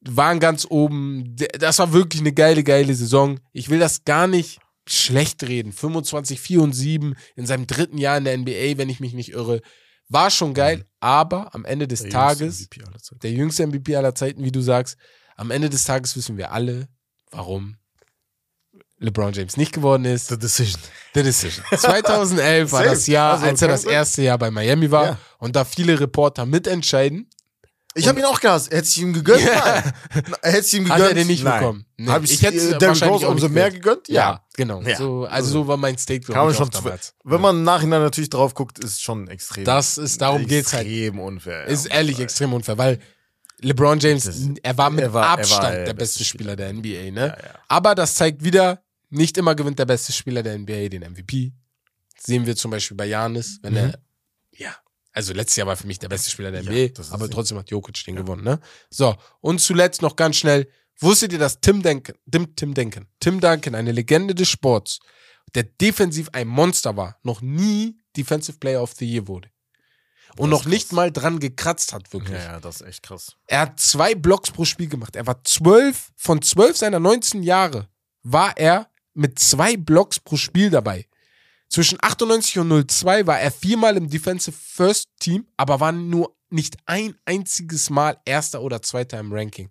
waren 0.00 0.40
ganz 0.40 0.66
oben. 0.68 1.36
Das 1.58 1.78
war 1.78 1.92
wirklich 1.92 2.20
eine 2.20 2.32
geile, 2.32 2.64
geile 2.64 2.94
Saison. 2.94 3.40
Ich 3.52 3.68
will 3.68 3.78
das 3.78 4.04
gar 4.04 4.26
nicht 4.26 4.60
schlecht 4.86 5.42
reden. 5.42 5.72
25, 5.72 6.40
4 6.40 6.62
und 6.62 6.72
7 6.72 7.14
in 7.36 7.46
seinem 7.46 7.66
dritten 7.66 7.98
Jahr 7.98 8.18
in 8.18 8.24
der 8.24 8.36
NBA, 8.36 8.78
wenn 8.78 8.90
ich 8.90 9.00
mich 9.00 9.14
nicht 9.14 9.30
irre. 9.30 9.60
War 10.08 10.30
schon 10.30 10.52
geil, 10.52 10.84
aber 11.00 11.54
am 11.54 11.64
Ende 11.64 11.88
des 11.88 12.02
Der 12.02 12.10
Tages, 12.10 12.68
jüngste 12.74 13.16
der 13.16 13.32
jüngste 13.32 13.66
MVP 13.66 13.96
aller 13.96 14.14
Zeiten, 14.14 14.44
wie 14.44 14.52
du 14.52 14.60
sagst, 14.60 14.98
am 15.36 15.50
Ende 15.50 15.70
des 15.70 15.84
Tages 15.84 16.14
wissen 16.16 16.36
wir 16.36 16.52
alle, 16.52 16.88
warum 17.30 17.76
LeBron 19.04 19.32
James 19.32 19.56
nicht 19.56 19.72
geworden 19.72 20.04
ist. 20.04 20.28
The 20.28 20.38
Decision. 20.38 20.80
The 21.14 21.22
Decision. 21.22 21.64
2011 21.78 22.72
war 22.72 22.84
das 22.84 23.06
Jahr, 23.06 23.34
Also, 23.34 23.46
als 23.46 23.62
er 23.62 23.68
das 23.68 23.84
erste 23.84 24.22
Jahr 24.22 24.38
bei 24.38 24.50
Miami 24.50 24.90
war 24.90 25.04
Ja. 25.06 25.18
und 25.38 25.54
da 25.56 25.64
viele 25.64 25.98
Reporter 26.00 26.46
mitentscheiden, 26.46 27.28
Ich 27.96 28.08
habe 28.08 28.18
ihn 28.18 28.24
auch 28.24 28.40
gehasst. 28.40 28.72
Hätte 28.72 28.88
ich 28.88 28.98
ihm 29.00 29.12
gegönnt? 29.12 29.44
Ja. 29.44 29.84
Hätte 30.42 30.66
ich 30.66 30.74
ihm 30.74 30.88
hat 30.88 30.96
gegönnt? 30.96 31.10
er 31.10 31.14
den 31.14 31.26
nicht 31.28 31.44
Nein. 31.44 31.60
bekommen. 31.60 31.86
Nee, 31.96 32.08
Habe 32.10 32.24
ich, 32.24 32.32
ich 32.32 32.42
hätte 32.42 32.56
äh, 32.74 32.78
Derrick 32.78 33.02
Rose 33.04 33.28
umso 33.28 33.48
mehr 33.48 33.70
gegönnt. 33.70 34.04
gegönnt? 34.04 34.08
Ja, 34.08 34.44
genau. 34.56 34.82
Ja. 34.82 34.96
So, 34.96 35.26
also 35.30 35.48
so 35.50 35.68
war 35.68 35.76
mein 35.76 35.96
State, 35.96 36.20
glaube 36.26 36.50
ich, 36.50 36.56
schon 36.56 36.70
damals. 36.70 37.14
Wenn 37.22 37.40
man 37.40 37.56
im 37.58 37.62
Nachhinein 37.62 38.02
natürlich 38.02 38.30
drauf 38.30 38.52
guckt, 38.54 38.80
ist 38.80 39.00
schon 39.00 39.28
extrem. 39.28 39.64
Das 39.64 39.96
ist, 39.98 40.20
darum 40.20 40.44
geht's 40.46 40.72
halt. 40.72 40.86
Extrem 40.88 41.20
unfair. 41.20 41.66
Ist 41.66 41.86
ja. 41.86 41.94
ehrlich 41.94 42.18
extrem 42.18 42.52
unfair, 42.52 42.76
weil 42.78 42.98
LeBron 43.60 44.00
James, 44.00 44.24
Das- 44.24 44.40
er 44.62 44.76
war 44.76 44.90
mit 44.90 45.04
er 45.04 45.12
war- 45.14 45.22
er 45.22 45.28
war 45.28 45.38
Abstand 45.38 45.86
der 45.86 45.94
beste 45.94 46.24
Spieler 46.24 46.56
der 46.56 46.70
NBA, 46.72 47.12
ne? 47.12 47.20
Ja, 47.20 47.26
ja. 47.28 47.36
Aber 47.68 47.94
das 47.94 48.16
zeigt 48.16 48.42
wieder, 48.42 48.82
nicht 49.14 49.36
immer 49.38 49.54
gewinnt 49.54 49.78
der 49.78 49.86
beste 49.86 50.12
Spieler 50.12 50.42
der 50.42 50.58
NBA 50.58 50.88
den 50.88 51.02
MVP. 51.02 51.52
Sehen 52.18 52.46
wir 52.46 52.56
zum 52.56 52.70
Beispiel 52.70 52.96
bei 52.96 53.06
Janis, 53.06 53.58
wenn 53.62 53.72
Mhm. 53.72 53.78
er, 53.78 53.98
ja, 54.52 54.76
also 55.12 55.32
letztes 55.32 55.56
Jahr 55.56 55.66
war 55.66 55.76
für 55.76 55.86
mich 55.86 55.98
der 55.98 56.08
beste 56.08 56.30
Spieler 56.30 56.50
der 56.50 56.62
Ja, 56.62 56.70
NBA, 56.70 56.88
das 56.94 57.10
aber 57.12 57.28
trotzdem 57.30 57.58
hat 57.58 57.70
Jokic 57.70 58.04
den 58.04 58.16
gewonnen, 58.16 58.44
ne? 58.44 58.60
So, 58.90 59.16
und 59.40 59.60
zuletzt 59.60 60.02
noch 60.02 60.16
ganz 60.16 60.36
schnell, 60.36 60.68
wusstet 60.98 61.32
ihr, 61.32 61.38
dass 61.38 61.60
Tim 61.60 61.82
Duncan, 61.82 62.16
Tim, 62.30 62.54
Tim 62.56 62.74
Duncan, 62.74 63.06
Tim 63.20 63.40
Duncan, 63.40 63.74
eine 63.74 63.92
Legende 63.92 64.34
des 64.34 64.48
Sports, 64.48 65.00
der 65.54 65.64
defensiv 65.64 66.28
ein 66.32 66.48
Monster 66.48 66.96
war, 66.96 67.18
noch 67.22 67.40
nie 67.42 67.98
Defensive 68.16 68.58
Player 68.58 68.82
of 68.82 68.92
the 68.94 69.04
Year 69.06 69.26
wurde. 69.28 69.50
Und 70.36 70.50
Das 70.50 70.60
noch 70.60 70.66
nicht 70.66 70.88
krass. 70.88 70.96
mal 70.96 71.12
dran 71.12 71.38
gekratzt 71.38 71.92
hat, 71.92 72.12
wirklich. 72.12 72.38
Ja, 72.38 72.54
ja, 72.54 72.60
das 72.60 72.80
ist 72.80 72.86
echt 72.88 73.02
krass. 73.04 73.36
Er 73.46 73.60
hat 73.60 73.78
zwei 73.78 74.14
Blocks 74.16 74.50
pro 74.50 74.64
Spiel 74.64 74.88
gemacht. 74.88 75.14
Er 75.14 75.26
war 75.28 75.44
zwölf, 75.44 76.10
von 76.16 76.42
zwölf 76.42 76.76
seiner 76.76 76.98
19 76.98 77.42
Jahre 77.44 77.88
war 78.24 78.56
er 78.56 78.88
mit 79.14 79.38
zwei 79.38 79.76
Blocks 79.76 80.20
pro 80.20 80.36
Spiel 80.36 80.70
dabei. 80.70 81.06
Zwischen 81.68 81.98
98 82.00 82.58
und 82.58 82.90
02 82.90 83.26
war 83.26 83.40
er 83.40 83.50
viermal 83.50 83.96
im 83.96 84.08
Defensive 84.08 84.56
First 84.56 85.08
Team, 85.18 85.46
aber 85.56 85.80
war 85.80 85.92
nur 85.92 86.36
nicht 86.50 86.76
ein 86.86 87.16
einziges 87.24 87.90
Mal 87.90 88.16
Erster 88.24 88.62
oder 88.62 88.82
Zweiter 88.82 89.18
im 89.18 89.32
Ranking. 89.32 89.70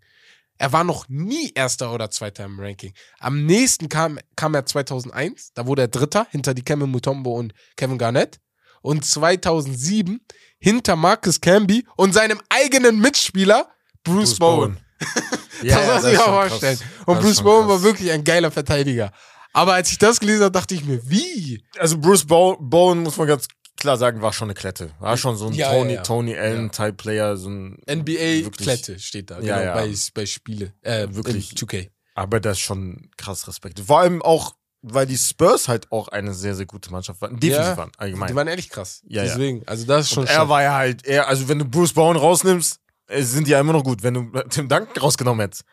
Er 0.57 0.71
war 0.71 0.83
noch 0.83 1.07
nie 1.07 1.51
Erster 1.55 1.93
oder 1.93 2.11
Zweiter 2.11 2.45
im 2.45 2.59
Ranking. 2.59 2.93
Am 3.19 3.45
nächsten 3.45 3.89
kam, 3.89 4.19
kam 4.35 4.53
er 4.53 4.65
2001, 4.65 5.53
da 5.53 5.65
wurde 5.65 5.83
er 5.83 5.87
Dritter 5.87 6.27
hinter 6.31 6.53
die 6.53 6.63
Kevin 6.63 6.89
Mutombo 6.89 7.37
und 7.37 7.53
Kevin 7.75 7.97
Garnett. 7.97 8.39
Und 8.81 9.05
2007 9.05 10.19
hinter 10.59 10.97
Marcus 10.97 11.39
Camby 11.39 11.85
und 11.95 12.13
seinem 12.13 12.41
eigenen 12.49 12.99
Mitspieler 12.99 13.69
Bruce, 14.03 14.35
Bowen. 14.35 14.77
Ja, 15.61 15.77
das 15.77 15.85
ja, 15.85 15.93
muss 15.93 16.03
ich 16.03 16.11
ist 16.11 16.17
mir 16.17 16.23
schon 16.23 16.33
vorstellen. 16.33 16.79
Und 17.05 17.21
Bruce 17.21 17.41
Bowen 17.41 17.67
war 17.69 17.81
wirklich 17.83 18.11
ein 18.11 18.23
geiler 18.23 18.51
Verteidiger. 18.51 19.13
Aber 19.53 19.73
als 19.75 19.91
ich 19.91 19.97
das 19.99 20.19
gelesen 20.19 20.43
habe, 20.43 20.51
dachte 20.51 20.73
ich 20.75 20.83
mir, 20.83 20.99
wie? 21.09 21.63
Also 21.77 21.97
Bruce 21.97 22.25
Bow 22.25 22.57
Bowen, 22.59 23.03
muss 23.03 23.17
man 23.17 23.27
ganz 23.27 23.47
klar 23.77 23.97
sagen, 23.97 24.21
war 24.21 24.33
schon 24.33 24.47
eine 24.47 24.53
Klette. 24.55 24.91
War 24.99 25.15
schon 25.17 25.35
so 25.35 25.47
ein 25.47 25.53
Ja, 25.53 25.71
Tony, 25.71 25.89
ja, 25.91 25.95
ja. 25.97 26.01
Tony 26.03 26.35
Allen-Type-Player. 26.37 27.37
So 27.37 27.49
ein, 27.49 27.77
NBA-Klette 27.89 28.99
steht 28.99 29.29
da, 29.31 29.39
Ja, 29.39 29.59
genau, 29.59 29.65
ja. 29.65 29.73
Bei, 29.75 29.93
bei 30.13 30.25
Spiele. 30.25 30.73
Äh, 30.81 31.07
Wirklich. 31.11 31.51
in 31.51 31.57
2K. 31.57 31.89
Aber 32.15 32.39
das 32.39 32.57
ist 32.57 32.63
schon 32.63 33.09
krass 33.17 33.47
Respekt. 33.47 33.79
Vor 33.79 33.99
allem 33.99 34.21
auch, 34.21 34.55
weil 34.81 35.05
die 35.05 35.17
Spurs 35.17 35.67
halt 35.67 35.91
auch 35.91 36.07
eine 36.09 36.33
sehr, 36.33 36.55
sehr 36.55 36.65
gute 36.65 36.91
Mannschaft 36.91 37.21
waren. 37.21 37.39
Defensiv 37.39 37.65
Ja, 37.71 37.77
waren, 37.77 37.91
allgemein. 37.97 38.29
Die 38.29 38.35
waren 38.35 38.47
ehrlich 38.47 38.69
krass. 38.69 39.01
Ja, 39.07 39.23
ja. 39.23 39.29
Deswegen, 39.29 39.63
also 39.67 39.85
das 39.85 40.05
ist 40.05 40.13
schon 40.13 40.23
Und 40.23 40.29
er 40.29 40.33
stark. 40.35 40.49
war 40.49 40.61
ja 40.63 40.73
halt, 40.75 41.05
er, 41.05 41.27
also 41.27 41.47
wenn 41.47 41.59
du 41.59 41.65
Bruce 41.65 41.93
Bowen 41.93 42.17
rausnimmst, 42.17 42.79
äh, 43.07 43.21
sind 43.23 43.47
die 43.47 43.51
ja 43.51 43.59
immer 43.59 43.73
noch 43.73 43.83
gut. 43.83 44.03
Wenn 44.03 44.13
du 44.13 44.23
Tim 44.49 44.67
Duncan 44.69 44.97
rausgenommen 45.01 45.41
hättest, 45.41 45.63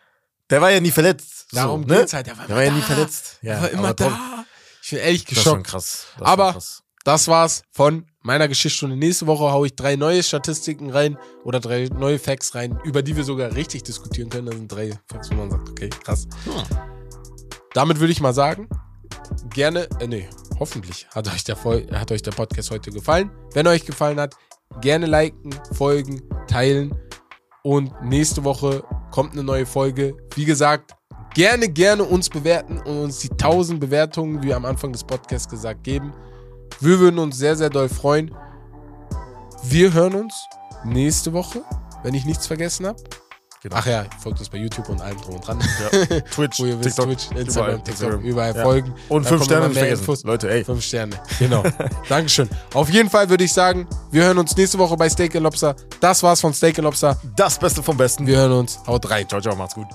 der 0.51 0.61
war 0.61 0.71
ja 0.71 0.81
nie 0.81 0.91
verletzt. 0.91 1.47
Darum 1.53 1.83
so, 1.83 1.89
ne? 1.89 2.01
geht's 2.01 2.13
halt. 2.13 2.27
Der 2.27 2.39
war, 2.39 2.47
Der 2.47 2.57
war 2.57 2.63
ja 2.65 2.71
nie 2.73 2.83
verletzt. 2.83 3.39
Ja, 3.43 3.55
Der 3.55 3.63
war 3.63 3.71
immer 3.71 3.95
da. 3.95 4.45
Ich 4.83 4.91
bin 4.91 4.99
ehrlich 5.01 5.25
Das 5.25 5.39
ist 5.39 5.43
schon 5.45 5.63
geschockt. 5.63 5.71
krass. 5.71 6.07
Das 6.19 6.29
Aber- 6.29 6.53
krass. 6.53 6.83
Das 7.05 7.29
war's 7.29 7.63
von 7.73 8.05
meiner 8.23 8.47
Geschichtsstunde. 8.47 8.95
Nächste 8.95 9.27
Woche 9.27 9.51
haue 9.51 9.69
ich 9.69 9.75
drei 9.75 9.97
neue 9.97 10.23
Statistiken 10.23 10.91
rein 10.91 11.17
oder 11.45 11.59
drei 11.59 11.89
neue 11.91 12.19
Facts 12.19 12.55
rein, 12.55 12.79
über 12.85 13.03
die 13.03 13.17
wir 13.17 13.25
sogar 13.25 13.55
richtig 13.55 13.85
diskutieren 13.85 14.29
können. 14.29 14.47
Das 14.47 14.57
sind 14.57 14.71
drei 14.71 14.93
Facts, 15.11 15.31
wo 15.31 15.35
man 15.37 15.51
sagt, 15.51 15.67
okay, 15.71 15.89
krass. 15.89 16.29
Hm. 16.45 16.53
Damit 17.73 18.01
würde 18.01 18.13
ich 18.13 18.21
mal 18.21 18.35
sagen, 18.35 18.69
gerne, 19.49 19.89
äh, 19.99 20.07
nee, 20.09 20.29
hoffentlich 20.59 21.07
hat 21.15 21.27
euch, 21.29 21.43
der 21.45 21.57
hat 21.99 22.13
euch 22.13 22.21
der 22.21 22.33
Podcast 22.33 22.71
heute 22.71 22.91
gefallen. 22.91 23.31
Wenn 23.55 23.65
er 23.65 23.73
euch 23.73 23.87
gefallen 23.87 24.21
hat, 24.21 24.35
gerne 24.83 25.07
liken, 25.07 25.55
folgen, 25.73 26.21
teilen. 26.49 26.95
Und 27.63 27.93
nächste 28.03 28.45
Woche 28.45 28.83
kommt 29.11 29.33
eine 29.33 29.45
neue 29.45 29.67
Folge. 29.67 30.17
Wie 30.35 30.45
gesagt, 30.45 30.95
gerne, 31.35 31.69
gerne 31.69 32.05
uns 32.05 32.29
bewerten 32.29 32.79
und 32.79 32.99
uns 33.05 33.19
die 33.19 33.31
1000 33.31 33.79
Bewertungen, 33.81 34.43
wie 34.43 34.55
am 34.55 34.65
Anfang 34.65 34.93
des 34.93 35.05
Podcasts 35.05 35.49
gesagt, 35.49 35.85
geben. 35.85 36.13
Wir 36.81 36.99
würden 36.99 37.19
uns 37.19 37.37
sehr, 37.37 37.57
sehr 37.57 37.71
doll 37.71 37.89
freuen. 37.89 38.35
Wir 39.65 39.93
hören 39.93 40.15
uns 40.15 40.35
nächste 40.85 41.33
Woche, 41.33 41.63
wenn 42.03 42.15
ich 42.15 42.25
nichts 42.25 42.47
vergessen 42.47 42.87
habe. 42.87 43.03
Genau. 43.63 43.77
Ach 43.79 43.85
ja, 43.87 44.05
folgt 44.23 44.39
uns 44.39 44.49
bei 44.49 44.57
YouTube 44.57 44.89
und 44.89 45.03
allem 45.03 45.21
drum 45.21 45.35
und 45.35 45.47
dran. 45.47 45.59
Ja. 45.61 46.21
Twitch, 46.35 46.59
Wo 46.61 46.65
ihr 46.65 46.79
wisst, 46.83 46.97
TikTok, 46.97 47.07
Twitch, 47.07 47.31
Instagram, 47.39 47.45
überall, 47.45 47.75
TikTok, 47.77 47.89
Instagram. 47.93 48.21
überall 48.23 48.57
Ja. 48.57 48.63
folgen. 48.63 48.95
Und 49.11 49.27
fünf 49.27 49.45
Sterne 49.45 49.69
nicht 49.69 49.79
vergessen. 49.79 50.01
Infos. 50.01 50.25
Leute, 50.25 50.51
ey. 50.51 50.65
Fünf 50.65 50.83
Sterne, 50.83 51.17
genau. 51.39 51.63
Dankeschön. 52.09 52.49
Auf 52.73 52.89
jeden 52.89 53.11
Fall 53.11 53.29
würde 53.29 53.45
ich 53.45 53.53
sagen, 53.53 53.87
wir 54.11 54.25
hören 54.25 54.39
uns 54.39 54.57
nächste 54.57 54.79
Woche 54.79 54.97
bei 54.97 55.09
Steak 55.11 55.35
Lobster. 55.35 55.77
Das 56.01 56.23
war's 56.23 56.41
von 56.41 56.55
Steak 56.55 56.79
Lobster. 56.79 57.21
Das 57.37 57.59
Beste 57.59 57.83
vom 57.83 57.97
Besten. 57.99 58.27
Wir 58.27 58.39
hören 58.39 58.53
uns. 58.53 58.79
Haut 58.87 59.11
rein. 59.11 59.29
Ciao, 59.29 59.41
ciao, 59.43 59.55
macht's 59.55 59.75
gut. 59.75 59.87